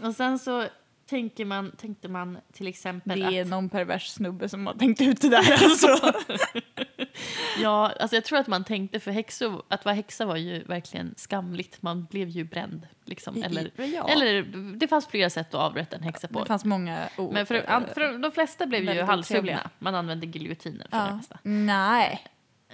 Och 0.02 0.16
sen 0.16 0.40
så 0.40 0.66
tänker 1.10 1.46
man, 1.46 1.72
tänkte 1.72 2.08
man 2.08 2.38
till 2.54 2.68
exempel 2.68 3.20
Det 3.20 3.38
är 3.38 3.42
att... 3.42 3.48
någon 3.48 3.70
pervers 3.70 4.08
snubbe 4.10 4.50
som 4.50 4.68
har 4.68 4.74
tänkt 4.74 5.02
ut 5.02 5.22
det 5.22 5.30
där 5.30 5.64
alltså. 5.64 5.88
Ja, 7.62 7.92
alltså 8.00 8.16
jag 8.16 8.24
tror 8.24 8.40
att 8.40 8.48
man 8.48 8.64
tänkte 8.64 9.00
för 9.00 9.12
häxor, 9.12 9.64
att 9.68 9.86
vara 9.86 9.96
häxa 9.96 10.26
var 10.26 10.36
ju 10.36 10.64
verkligen 10.64 11.14
skamligt. 11.18 11.82
Man 11.82 12.06
blev 12.06 12.30
ju 12.30 12.44
bränd. 12.44 12.88
Liksom. 13.06 13.44
Eller, 13.44 13.72
ja. 13.76 14.10
eller 14.10 14.44
det 14.76 14.88
fanns 14.88 15.08
flera 15.08 15.30
sätt 15.30 15.54
att 15.54 15.62
avrätta 15.62 15.96
en 15.96 16.04
häxa 16.04 16.28
på. 16.28 16.40
det 16.40 16.46
fanns 16.46 16.66
många 16.66 17.10
ord. 17.18 17.34
Men 17.34 17.46
för, 17.46 17.70
an, 17.70 17.86
för 17.94 18.18
de 18.18 18.32
flesta 18.32 18.66
blev 18.66 18.94
ju 18.94 19.02
halshuggna. 19.02 19.70
Man 19.80 19.96
använde 19.96 20.26
giljotiner 20.26 20.88
för 20.92 20.98
det 20.98 21.04
ja. 21.10 21.16
mesta. 21.16 21.40
Nej, 21.44 22.22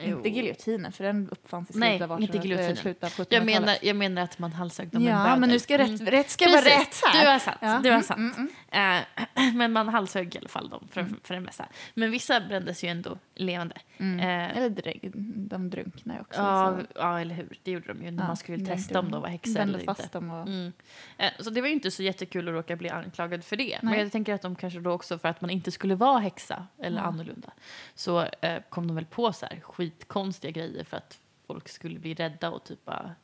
Jo. 0.01 0.17
inte 0.17 0.29
giljotinen 0.29 0.91
för 0.91 1.03
den 1.03 1.29
uppfanns 1.31 1.69
i 1.69 1.73
slutet 1.73 2.01
av 2.11 2.21
inte 2.21 2.37
1800 2.37 2.41
giljotinen. 2.43 2.71
eh, 2.71 2.81
slutet 2.81 3.03
av 3.03 3.09
1700-talet. 3.09 3.31
Jag 3.31 3.45
menar, 3.45 3.77
jag 3.81 3.95
menar 3.95 4.21
att 4.21 4.39
man 4.39 4.53
halshögg 4.53 4.89
dem 4.89 5.03
med 5.03 5.13
Ja, 5.13 5.23
bödel. 5.23 5.39
men 5.39 5.49
nu 5.49 5.59
ska 5.59 5.77
rätt, 5.77 5.87
Mm. 6.01 6.05
rätt 6.11 6.29
ska 6.29 6.45
vara 6.49 6.61
Precis, 6.61 6.79
rätt 6.79 6.95
här. 7.13 7.21
Du 7.25 7.29
har 7.31 7.39
sant. 7.39 7.57
Ja, 7.61 7.79
Du 7.83 7.89
har 7.89 7.95
mm, 7.95 8.03
sant. 8.03 8.19
mm, 8.37 8.49
mm. 8.71 9.03
Eh, 9.37 9.53
men 9.55 9.71
man 9.71 9.89
halshögg 9.89 10.35
i 10.35 10.37
alla 10.37 10.49
fall 10.49 10.69
dem 10.69 10.87
för, 10.91 11.05
för 11.23 11.33
det 11.33 11.39
mesta. 11.41 11.65
Men 11.93 12.11
vissa 12.11 12.41
brändes 12.41 12.83
ju 12.83 12.87
ändå 12.87 13.17
levande. 13.35 13.75
Mm. 13.97 14.19
Eh, 14.19 14.57
Eller 14.57 14.69
dränk, 14.69 15.01
de 15.49 15.69
drunknar 15.69 16.15
ju 16.15 16.21
också. 16.21 16.41
ja, 16.41 16.77
så- 16.79 16.85
ja, 16.95 17.19
eller 17.21 17.35
hur. 17.35 17.57
Det 17.63 17.71
gjorde 17.71 17.87
de 17.93 18.03
ju 18.05 18.11
när 18.11 18.23
ja, 18.23 18.27
man 18.27 18.37
skulle 18.37 18.65
testa 18.65 18.99
om 18.99 19.11
de 19.11 19.21
var 19.21 19.29
häxor 19.29 19.59
eller 19.59 19.79
fast 19.79 20.03
inte. 20.03 20.17
och... 20.17 20.23
Mm. 20.47 20.73
Eh, 21.17 21.29
Så 21.39 21.49
det 21.49 21.61
var 21.61 21.67
ju 21.67 21.73
inte 21.73 21.91
så 21.91 22.03
jättekul 22.03 22.47
att 22.47 22.53
råka 22.53 22.75
bli 22.75 22.89
anklagad 22.89 23.43
för 23.43 23.55
det. 23.55 23.77
Men 23.81 23.91
Nej. 23.91 23.99
jag 24.01 24.11
tänker 24.11 24.33
att 24.33 24.41
de 24.41 24.55
kanske 24.55 24.79
då 24.79 24.91
också 24.91 25.19
för 25.19 25.29
att 25.29 25.41
man 25.41 25.49
inte 25.49 25.71
skulle 25.71 25.95
vara 25.95 26.19
häxa 26.19 26.67
eller 26.83 27.01
annorlunda 27.01 27.51
så 27.95 28.25
kom 28.69 28.87
de 28.87 28.95
väl 28.95 29.05
på 29.05 29.33
så 29.33 29.45
här 29.45 29.59
skitkonstiga 29.89 30.51
grejer 30.51 30.83
för 30.83 30.97
att 30.97 31.19
folk 31.47 31.69
skulle 31.69 31.99
bli 31.99 32.13
rädda 32.13 32.49
och 32.49 32.63
typ 32.63 32.85
bara, 32.85 33.15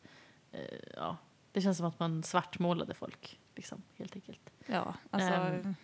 eh, 0.52 0.60
ja. 0.96 1.18
Det 1.52 1.62
känns 1.62 1.78
som 1.78 1.86
att 1.86 2.00
man 2.00 2.24
svartmålade 2.24 2.94
folk, 2.94 3.40
liksom, 3.56 3.82
helt 3.98 4.16
enkelt. 4.16 4.50
Ja, 4.66 4.94
alltså... 5.10 5.34
Ehm, 5.34 5.76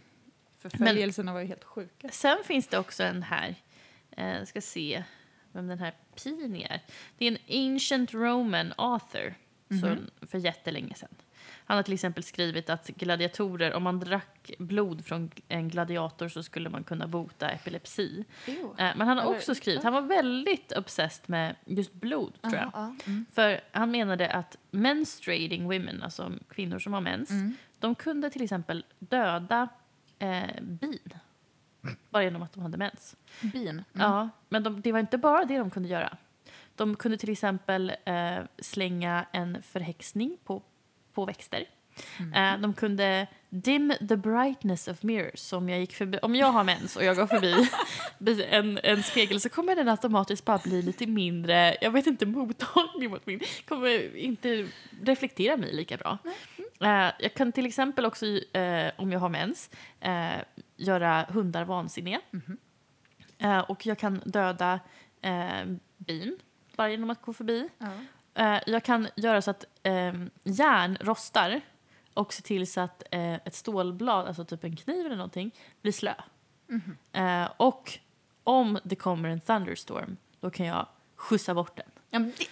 förföljelserna 0.58 1.34
var 1.34 1.40
ju 1.40 1.46
helt 1.48 1.64
sjuka. 1.64 2.10
Sen 2.10 2.38
finns 2.44 2.68
det 2.68 2.78
också 2.78 3.04
en 3.04 3.24
här, 3.24 3.56
eh, 4.12 4.44
ska 4.44 4.62
se 4.62 5.04
vem 5.52 5.68
den 5.68 5.80
här 5.80 5.94
Pliny 6.16 6.64
är. 6.64 6.82
Det 7.18 7.28
är 7.28 7.32
en 7.32 7.74
ancient 7.74 8.14
Roman 8.14 8.74
author 8.78 9.34
så, 9.82 9.98
för 10.28 10.38
jättelänge 10.38 10.96
sedan. 10.96 11.16
Han 11.72 11.78
har 11.78 11.84
till 11.84 11.93
exempel 11.93 12.24
skrivit 12.24 12.69
att 12.69 12.88
gladiatorer, 12.88 13.74
om 13.74 13.84
man 13.84 13.99
drack 13.99 14.51
blod 14.59 15.05
från 15.05 15.32
en 15.47 15.69
gladiator 15.69 16.28
så 16.30 16.43
skulle 16.43 16.69
man 16.69 16.84
kunna 16.84 17.07
bota 17.07 17.49
epilepsi. 17.49 18.26
Jo. 18.45 18.76
Eh, 18.78 18.91
men 18.95 19.07
han 19.07 19.17
har 19.17 19.26
också 19.26 19.55
skrivit, 19.55 19.84
han 19.84 19.93
var 19.93 20.01
väldigt 20.01 20.78
obsessed 20.78 21.30
med 21.30 21.55
just 21.65 21.93
blod 21.93 22.41
tror 22.41 22.55
jag. 22.55 22.63
Ja, 22.63 22.72
ja. 22.74 22.95
Mm. 23.05 23.26
För 23.34 23.61
han 23.72 23.91
menade 23.91 24.30
att 24.32 24.57
menstruating 24.72 25.63
women, 25.63 26.03
alltså 26.03 26.32
kvinnor 26.49 26.80
som 26.80 26.93
har 26.93 27.01
mens, 27.01 27.30
Mm. 27.30 27.55
de 27.80 27.95
kunde 27.95 28.30
till 28.30 28.43
exempel 28.43 28.86
döda 28.99 29.67
eh, 30.19 30.61
bin. 30.61 31.13
Bara 32.09 32.24
genom 32.24 32.41
att 32.41 32.53
de 32.53 32.63
hade 32.63 32.78
mens. 32.78 33.15
Bin. 33.41 33.67
Mm. 33.69 33.84
Ja, 33.93 34.30
men 34.49 34.63
de, 34.63 34.82
det 34.82 34.91
var 34.91 34.99
inte 34.99 35.17
bara 35.17 35.45
det 35.45 35.57
de 35.57 35.69
kunde 35.69 35.89
göra. 35.89 36.17
De 36.76 36.95
kunde 36.95 37.17
till 37.17 37.30
exempel 37.30 37.93
eh, 38.05 38.38
slänga 38.59 39.26
en 39.32 39.61
förhäxning 39.61 40.38
på, 40.43 40.61
på 41.14 41.26
växter. 41.26 41.66
Mm. 42.20 42.34
Eh, 42.55 42.62
de 42.62 42.74
kunde 42.74 43.28
dim 43.49 43.93
the 44.09 44.16
brightness 44.16 44.88
of 44.88 45.03
mirrors. 45.03 45.39
Så 45.39 45.57
om 45.57 45.70
jag, 45.70 45.80
gick 45.80 45.95
förbi, 45.95 46.18
om 46.22 46.36
jag 46.36 46.47
har 46.47 46.64
mens 46.64 46.95
och 46.95 47.03
jag 47.03 47.16
går 47.16 47.28
förbi 47.28 47.70
bi- 48.20 48.45
en, 48.49 48.80
en 48.84 49.03
spegel 49.03 49.41
så 49.41 49.49
kommer 49.49 49.76
den 49.76 49.88
automatiskt 49.89 50.45
bara 50.45 50.57
bli 50.57 50.82
lite 50.82 51.07
mindre, 51.07 51.78
jag 51.82 51.91
vet 51.91 52.07
inte, 52.07 52.26
mottaglig 52.26 53.09
mot 53.09 53.26
min, 53.26 53.39
kommer 53.68 54.16
inte 54.18 54.68
reflektera 55.03 55.57
mig 55.57 55.74
lika 55.74 55.97
bra. 55.97 56.18
Eh, 56.81 57.11
jag 57.19 57.34
kan 57.34 57.52
till 57.52 57.65
exempel 57.65 58.06
också, 58.06 58.26
eh, 58.26 58.91
om 58.98 59.11
jag 59.11 59.19
har 59.19 59.30
mens, 59.30 59.69
göra 60.77 61.26
hundar 61.30 61.65
vansinniga. 61.65 62.22
Eh, 63.38 63.60
och 63.60 63.86
jag 63.86 63.98
kan 63.98 64.22
döda 64.26 64.80
bin 65.98 66.38
bara 66.76 66.90
genom 66.90 67.10
att 67.10 67.22
gå 67.22 67.34
förbi. 67.34 67.69
Eh, 68.36 68.58
jag 68.66 68.84
kan 68.84 69.08
göra 69.16 69.41
så 69.41 69.52
att 69.52 69.66
eh, 69.84 70.14
järn 70.44 70.98
rostar 71.02 71.62
och 72.14 72.34
se 72.34 72.41
till 72.41 72.72
så 72.72 72.82
att 72.82 73.03
eh, 73.12 73.34
ett 73.34 73.56
stålblad, 73.56 74.28
alltså 74.28 74.45
typ 74.45 74.64
en 74.64 74.76
kniv 74.76 75.06
eller 75.06 75.16
någonting, 75.16 75.52
blir 75.82 75.91
slö. 75.91 76.14
Mhm. 76.68 76.98
Eh, 77.14 77.49
och 77.58 77.99
om 78.44 78.80
det 78.84 78.95
kommer 78.95 79.30
en 79.30 79.40
thunderstorm, 79.41 80.18
då 80.40 80.49
kan 80.49 80.66
jag 80.66 80.88
skjutsa 81.16 81.53
bort 81.53 81.78
den. 81.78 81.86
Ja, 82.10 82.20
det, 82.20 82.48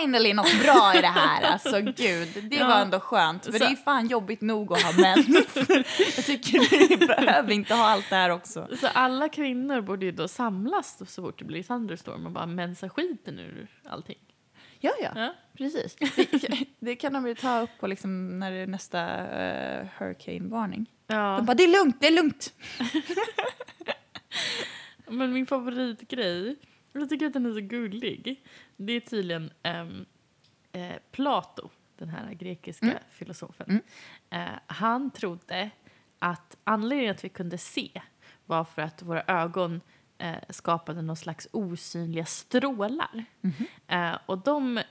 finally 0.00 0.34
något 0.34 0.62
bra 0.62 0.92
i 0.96 1.00
det 1.00 1.06
här. 1.06 1.42
Alltså 1.42 1.80
gud, 1.80 2.28
det 2.50 2.56
Ja. 2.56 2.66
var 2.66 2.80
ändå 2.80 3.00
skönt. 3.00 3.44
För 3.44 3.52
Så- 3.52 3.58
det 3.58 3.64
är 3.64 3.76
fan 3.76 4.06
jobbigt 4.08 4.40
nog 4.40 4.72
att 4.72 4.82
ha 4.82 4.92
mens. 5.02 5.26
Jag 6.16 6.24
tycker 6.24 6.88
ni 6.90 6.96
behöver 7.06 7.52
inte 7.52 7.74
ha 7.74 7.84
allt 7.90 8.10
det 8.10 8.16
här 8.16 8.30
också. 8.30 8.68
Så 8.80 8.86
alla 8.86 9.28
kvinnor 9.28 9.80
borde 9.80 10.06
ju 10.06 10.12
då 10.12 10.28
samlas 10.28 10.98
så 11.08 11.22
fort 11.22 11.38
det 11.38 11.44
blir 11.44 11.62
thunderstorm 11.62 12.26
och 12.26 12.32
bara 12.32 12.46
mensa 12.46 12.88
skiten 12.88 13.38
ur 13.38 13.68
allting. 13.88 14.18
Ja, 14.86 14.92
ja. 15.02 15.12
Ja. 15.16 15.34
Precis. 15.56 15.96
Det, 15.96 16.64
det 16.78 16.96
kan 16.96 17.12
de 17.12 17.26
ju 17.26 17.34
ta 17.34 17.60
upp 17.60 17.70
på 17.80 17.86
liksom 17.86 18.38
när 18.38 18.50
det 18.50 18.56
är 18.56 18.66
nästa 18.66 19.00
uh, 19.80 19.86
hurricane-varning. 19.98 20.86
Ja. 21.06 21.36
De 21.36 21.46
bara, 21.46 21.54
det 21.54 21.64
är 21.64 21.78
lugnt, 21.84 22.00
det 22.00 22.06
är 22.06 22.12
lugnt! 22.12 22.54
Men 25.08 25.32
min 25.32 25.46
favoritgrej, 25.46 26.56
jag 26.92 27.08
tycker 27.08 27.26
att 27.26 27.32
den 27.32 27.46
är 27.46 27.52
så 27.52 27.60
gullig, 27.60 28.42
det 28.76 28.92
är 28.92 29.00
tydligen 29.00 29.50
ehm, 29.62 30.06
eh, 30.72 30.92
Plato, 31.12 31.68
den 31.98 32.08
här 32.08 32.34
grekiska 32.34 32.86
Mm. 32.86 32.98
filosofen. 33.10 33.66
Mm. 34.30 34.30
Eh, 34.30 34.58
han 34.66 35.10
trodde 35.10 35.70
att 36.18 36.56
anledningen 36.64 37.14
att 37.14 37.24
vi 37.24 37.28
kunde 37.28 37.58
se 37.58 37.90
var 38.46 38.64
för 38.64 38.82
att 38.82 39.02
våra 39.02 39.22
ögon 39.26 39.80
eh, 40.18 40.34
skapade 40.50 41.02
någon 41.02 41.16
slags 41.16 41.48
osynliga 41.52 42.24
strålar. 42.24 43.24
Mhm. 43.40 43.54
Eh, 43.88 44.18
och 44.26 44.38
de, 44.38 44.78
eh, 44.78 44.84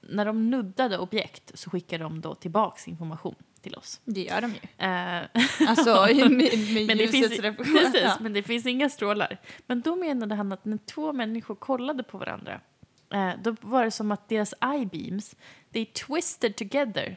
när 0.00 0.24
de 0.24 0.50
nuddade 0.50 0.98
objekt 0.98 1.50
så 1.58 1.70
skickade 1.70 2.04
de 2.04 2.20
då 2.20 2.34
tillbaks 2.34 2.88
information 2.88 3.34
till 3.60 3.74
oss. 3.74 4.00
Det 4.04 4.22
gör 4.22 4.40
de 4.40 4.50
ju. 4.50 4.86
Eh, 4.86 5.68
Alltså 5.68 6.06
med, 6.12 6.30
med 6.30 6.86
men 6.86 6.96
det, 6.98 7.08
finns, 7.08 7.40
precis, 7.56 8.00
Ja. 8.02 8.16
men 8.20 8.32
det 8.32 8.42
finns 8.42 8.66
inga 8.66 8.88
strålar. 8.88 9.38
Men 9.66 9.80
då 9.80 9.96
menade 9.96 10.34
han 10.34 10.52
att 10.52 10.64
när 10.64 10.76
två 10.78 11.12
människor 11.12 11.54
kollade 11.54 12.02
på 12.02 12.18
varandra 12.18 12.60
eh, 13.14 13.30
då 13.42 13.56
var 13.60 13.84
det 13.84 13.90
som 13.90 14.10
att 14.12 14.28
deras 14.28 14.54
eye-beams, 14.60 15.36
they 15.72 15.86
twisted 15.86 16.56
together. 16.56 17.16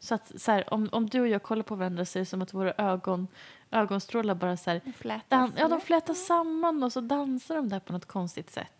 Så 0.00 0.14
att 0.14 0.32
så 0.40 0.52
här, 0.52 0.74
om, 0.74 0.88
om 0.92 1.06
du 1.08 1.20
och 1.20 1.28
jag 1.28 1.42
kollar 1.42 1.62
på 1.62 1.74
varandra 1.74 2.04
så 2.04 2.18
är 2.18 2.20
det 2.20 2.26
som 2.26 2.42
att 2.42 2.54
våra 2.54 2.72
ögon, 2.78 3.28
ögonstrålar 3.70 4.34
bara 4.34 4.56
så 4.56 4.70
här, 4.70 4.80
Flätas. 4.96 5.50
ja, 5.56 5.68
de 5.68 5.80
flätas 5.80 6.26
samman 6.26 6.82
och 6.82 6.92
så 6.92 7.00
dansar 7.00 7.56
de 7.56 7.68
där 7.68 7.80
på 7.80 7.92
något 7.92 8.06
konstigt 8.06 8.50
sätt. 8.50 8.72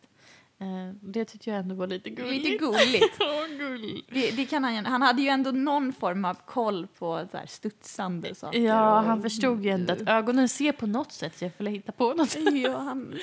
Eh, 0.61 0.95
det 1.01 1.25
tyckte 1.25 1.51
jag 1.51 1.59
ändå 1.59 1.75
var 1.75 1.87
lite 1.87 2.11
gulligt. 2.11 2.45
Lite 2.45 2.57
gulligt. 2.65 3.17
Åh, 3.21 3.57
gull. 3.59 4.05
Det, 4.11 4.31
det 4.31 4.47
kan 4.47 4.65
han, 4.65 4.87
han 4.87 5.03
hade 5.03 5.23
ju 5.23 5.29
ändå 5.29 5.51
någon 5.51 5.93
form 5.93 6.25
av 6.25 6.35
koll 6.47 6.87
på 6.99 7.27
så 7.31 7.37
här 7.37 7.47
studsande 7.47 8.35
saker. 8.35 8.59
Ja, 8.61 8.99
och- 8.99 9.05
han 9.07 9.23
förstod 9.23 9.65
ju 9.65 9.71
ändå 9.71 9.93
att 9.93 10.09
ögonen 10.09 10.49
ser 10.49 10.73
på 10.73 10.87
något 10.87 11.13
sätt 11.13 11.39
så 11.39 11.45
jag 11.45 11.55
får 11.55 11.65
hitta 11.65 11.93
på 11.93 12.15
något. 12.15 12.37
Ja, 12.53 12.79
han... 12.79 13.15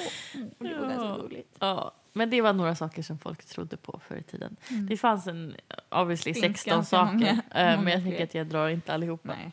Oh, 0.60 0.68
det 0.68 0.80
var 0.80 0.92
Ja. 0.92 1.00
så 1.00 1.24
roligt. 1.24 1.56
Ja, 1.60 1.92
men 2.16 2.30
det 2.30 2.42
var 2.42 2.54
några 2.54 2.76
saker 2.76 3.04
som 3.04 3.18
folk 3.18 3.46
trodde 3.46 3.78
på 3.78 4.00
förr 4.08 4.16
i 4.16 4.24
tiden. 4.24 4.56
Mm. 4.70 4.86
Det 4.88 4.98
fanns 4.98 5.28
en 5.28 5.56
obviously 5.90 6.34
Finns 6.34 6.46
16 6.46 6.72
ganska 6.74 6.98
saker, 6.98 7.14
många- 7.14 7.30
eh, 7.30 7.42
men 7.54 7.78
många 7.78 7.90
jag 7.92 8.02
fler. 8.02 8.10
tänker 8.12 8.24
att 8.24 8.36
jag 8.36 8.48
drar 8.48 8.70
inte 8.70 8.94
allihopa. 8.94 9.36
Nej, 9.36 9.52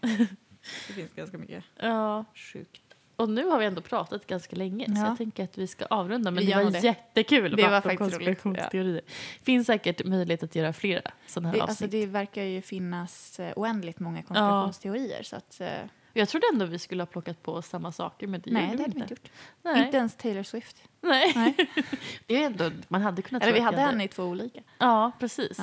det 0.89 0.93
finns 0.95 1.13
ganska 1.15 1.39
mycket 1.39 1.65
Ja, 1.77 2.25
sjukt. 2.35 2.83
och 3.17 3.29
nu 3.29 3.45
har 3.47 3.59
vi 3.59 3.67
ändå 3.67 3.81
pratat 3.81 4.27
ganska 4.27 4.57
länge 4.57 4.87
så 4.87 4.93
Ja. 4.97 5.07
jag 5.09 5.17
tänker 5.19 5.45
att 5.45 5.59
vi 5.59 5.67
ska 5.67 5.85
avrunda. 5.87 6.31
Men 6.31 6.45
Vi 6.45 6.53
det 6.53 6.65
var 6.65 6.71
det. 6.71 6.79
jättekul 6.79 7.57
Det 7.57 7.63
var 7.63 7.69
prata 7.69 7.77
om 7.77 7.83
faktiskt 7.83 7.99
konspirationsteorier. 7.99 9.01
finns 9.43 9.67
säkert 9.67 10.05
möjlighet 10.05 10.43
att 10.43 10.55
göra 10.55 10.73
flera 10.73 11.03
sådana 11.27 11.49
här 11.49 11.57
Det, 11.57 11.63
avsnitt. 11.63 11.71
alltså, 11.83 11.87
det 11.99 12.07
verkar 12.07 12.43
ju 12.43 12.63
finnas 12.63 13.41
eh, 13.41 13.53
oändligt 13.57 13.99
många 14.01 14.23
konspirationsteorier. 14.23 15.23
Så 15.23 15.37
att, 15.37 15.61
eh, 15.61 15.69
Jag 16.13 16.29
trodde 16.29 16.47
ändå 16.53 16.65
vi 16.67 16.79
skulle 16.79 17.03
ha 17.03 17.07
plockat 17.07 17.43
på 17.43 17.63
samma 17.63 17.93
saker 17.93 18.27
men 18.27 18.41
det 18.41 18.51
nej, 18.51 18.63
gjorde 18.71 18.77
det 18.77 18.79
vi 18.79 18.83
hade 18.83 18.95
vi 18.95 19.01
inte. 19.01 19.15
gjort. 19.15 19.29
Nej. 19.63 19.85
Inte 19.85 19.97
ens 19.97 20.17
Taylor 20.17 20.43
Swift. 20.43 20.77
Nej. 21.01 21.33
Nej. 21.37 21.55
det 22.27 22.43
är 22.43 22.47
ändå, 22.47 22.71
man 22.89 23.03
hade 23.03 23.23
kunnat 23.23 23.43
Eller 23.43 23.53
vi 23.53 23.61
hade 23.61 23.81
henne 23.81 24.05
i 24.05 24.09
två 24.09 24.25
olika. 24.25 24.61
Ja, 24.79 25.13
precis. 25.19 25.59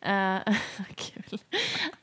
Ja. 0.00 0.36
Eh, 0.36 0.54
kul. 0.94 1.40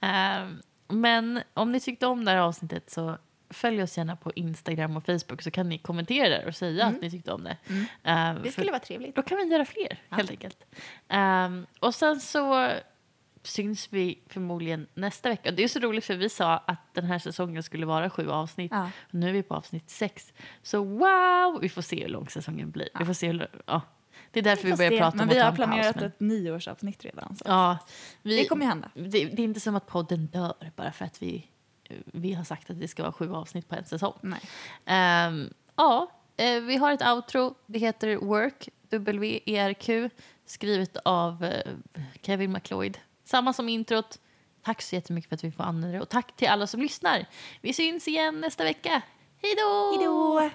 Eh, 0.02 0.48
men 0.88 1.42
om 1.54 1.72
ni 1.72 1.80
tyckte 1.80 2.08
om 2.08 2.26
det 2.26 2.32
här 2.32 2.38
avsnittet 2.38 2.90
så 2.90 3.18
följ 3.50 3.84
oss 3.84 3.98
gärna 3.98 4.16
på 4.16 4.32
Instagram 4.36 4.98
och 4.98 5.06
Facebook 5.06 5.42
så 5.42 5.52
kan 5.52 5.70
ni 5.70 5.78
kommentera 5.78 6.30
där 6.30 6.48
och 6.48 6.56
säga 6.56 6.84
Mm. 6.84 6.96
att 6.96 7.02
ni 7.02 7.12
tyckte 7.12 7.32
om 7.34 7.44
det. 7.44 7.58
Mm. 7.68 7.86
Eh, 8.38 8.44
Det 8.44 8.52
skulle 8.52 8.72
vara 8.72 8.80
trevligt. 8.80 9.16
då 9.16 9.22
kan 9.22 9.38
vi 9.38 9.44
göra 9.44 9.66
fler, 9.66 10.02
Ja. 10.10 10.16
helt 10.16 10.32
enkelt. 10.32 10.58
Eh, 11.08 11.50
och 11.80 11.96
sen 11.96 12.20
så 12.22 12.72
syns 13.46 13.88
vi 13.94 14.20
förmodligen 14.28 14.88
nästa 14.94 15.30
vecka. 15.30 15.52
Det 15.52 15.64
är 15.64 15.68
så 15.68 15.80
roligt 15.80 16.06
för 16.06 16.16
vi 16.16 16.30
sa 16.30 16.58
att 16.58 16.94
den 16.94 17.06
här 17.06 17.20
säsongen 17.20 17.64
skulle 17.64 17.86
vara 17.86 18.10
sju 18.10 18.30
avsnitt. 18.30 18.72
Ja. 18.72 18.90
Och 19.08 19.14
nu 19.14 19.30
är 19.30 19.34
vi 19.34 19.44
på 19.44 19.56
avsnitt 19.56 19.90
sex. 19.90 20.34
Så 20.64 20.84
wow! 20.84 21.60
Vi 21.62 21.70
får 21.70 21.82
se 21.82 22.02
hur 22.02 22.10
lång 22.10 22.30
säsongen 22.30 22.72
blir. 22.72 22.86
Vi 22.86 22.90
Ja. 23.00 23.06
får 23.06 23.14
se 23.14 23.28
hur, 23.28 23.48
ja. 23.66 23.82
Det 24.32 24.40
är 24.40 24.44
därför 24.44 24.64
vi, 24.64 24.70
får 24.72 24.78
börjar 24.78 24.92
se. 24.92 24.98
prata 24.98 25.18
men 25.18 25.24
om 25.24 25.30
vi 25.30 25.40
att 25.40 25.42
ta 25.42 25.46
har 25.46 25.52
en 25.52 25.56
paus, 25.58 25.66
planerat 25.78 25.96
men- 25.96 26.06
ett 26.06 26.20
nioårsavsnitt 26.20 27.06
redan. 27.06 27.36
Så. 27.36 27.44
Ja, 27.48 27.78
vi, 28.22 28.38
Det 28.38 28.46
kommer 28.48 28.64
ju 28.66 28.70
hända. 28.70 28.90
det, 28.94 29.10
det 29.10 29.18
är 29.42 29.46
inte 29.46 29.60
som 29.60 29.76
att 29.76 29.88
podden 29.88 30.26
dör 30.28 30.72
bara 30.76 30.92
för 30.92 31.06
att 31.06 31.22
vi, 31.22 31.48
vi 32.06 32.34
har 32.34 32.44
sagt 32.44 32.70
att 32.70 32.80
det 32.80 32.88
ska 32.88 33.04
vara 33.04 33.14
sju 33.14 33.34
avsnitt 33.34 33.70
på 33.70 33.76
en 33.76 33.86
säsong. 33.86 34.14
Nej. 34.22 34.40
Ehm, 34.86 35.54
ja, 35.76 36.12
eh, 36.38 36.60
vi 36.62 36.76
har 36.78 36.92
ett 36.92 37.08
outro. 37.08 37.56
Det 37.66 37.80
heter 37.80 38.16
Work, 38.18 38.70
W-E-R-Q, 38.90 40.10
skrivet 40.46 40.98
av 41.06 41.44
eh, 41.44 41.72
Kevin 42.22 42.52
McLeod. 42.52 42.98
Samma 43.26 43.54
som 43.54 43.70
introt. 43.70 44.20
Tack 44.64 44.82
så 44.82 44.96
jättemycket 44.96 45.30
för 45.30 45.36
att 45.36 45.44
vi 45.44 45.52
får 45.52 45.64
använda 45.64 45.98
det 45.98 46.02
och 46.02 46.10
tack 46.10 46.36
till 46.36 46.48
alla 46.48 46.68
som 46.68 46.82
lyssnar. 46.82 47.26
Vi 47.62 47.74
syns 47.74 48.08
igen 48.08 48.42
nästa 48.42 48.64
vecka. 48.64 49.02
Hej 49.42 49.56
då! 49.58 49.96
Hej 49.98 50.06
då! 50.06 50.50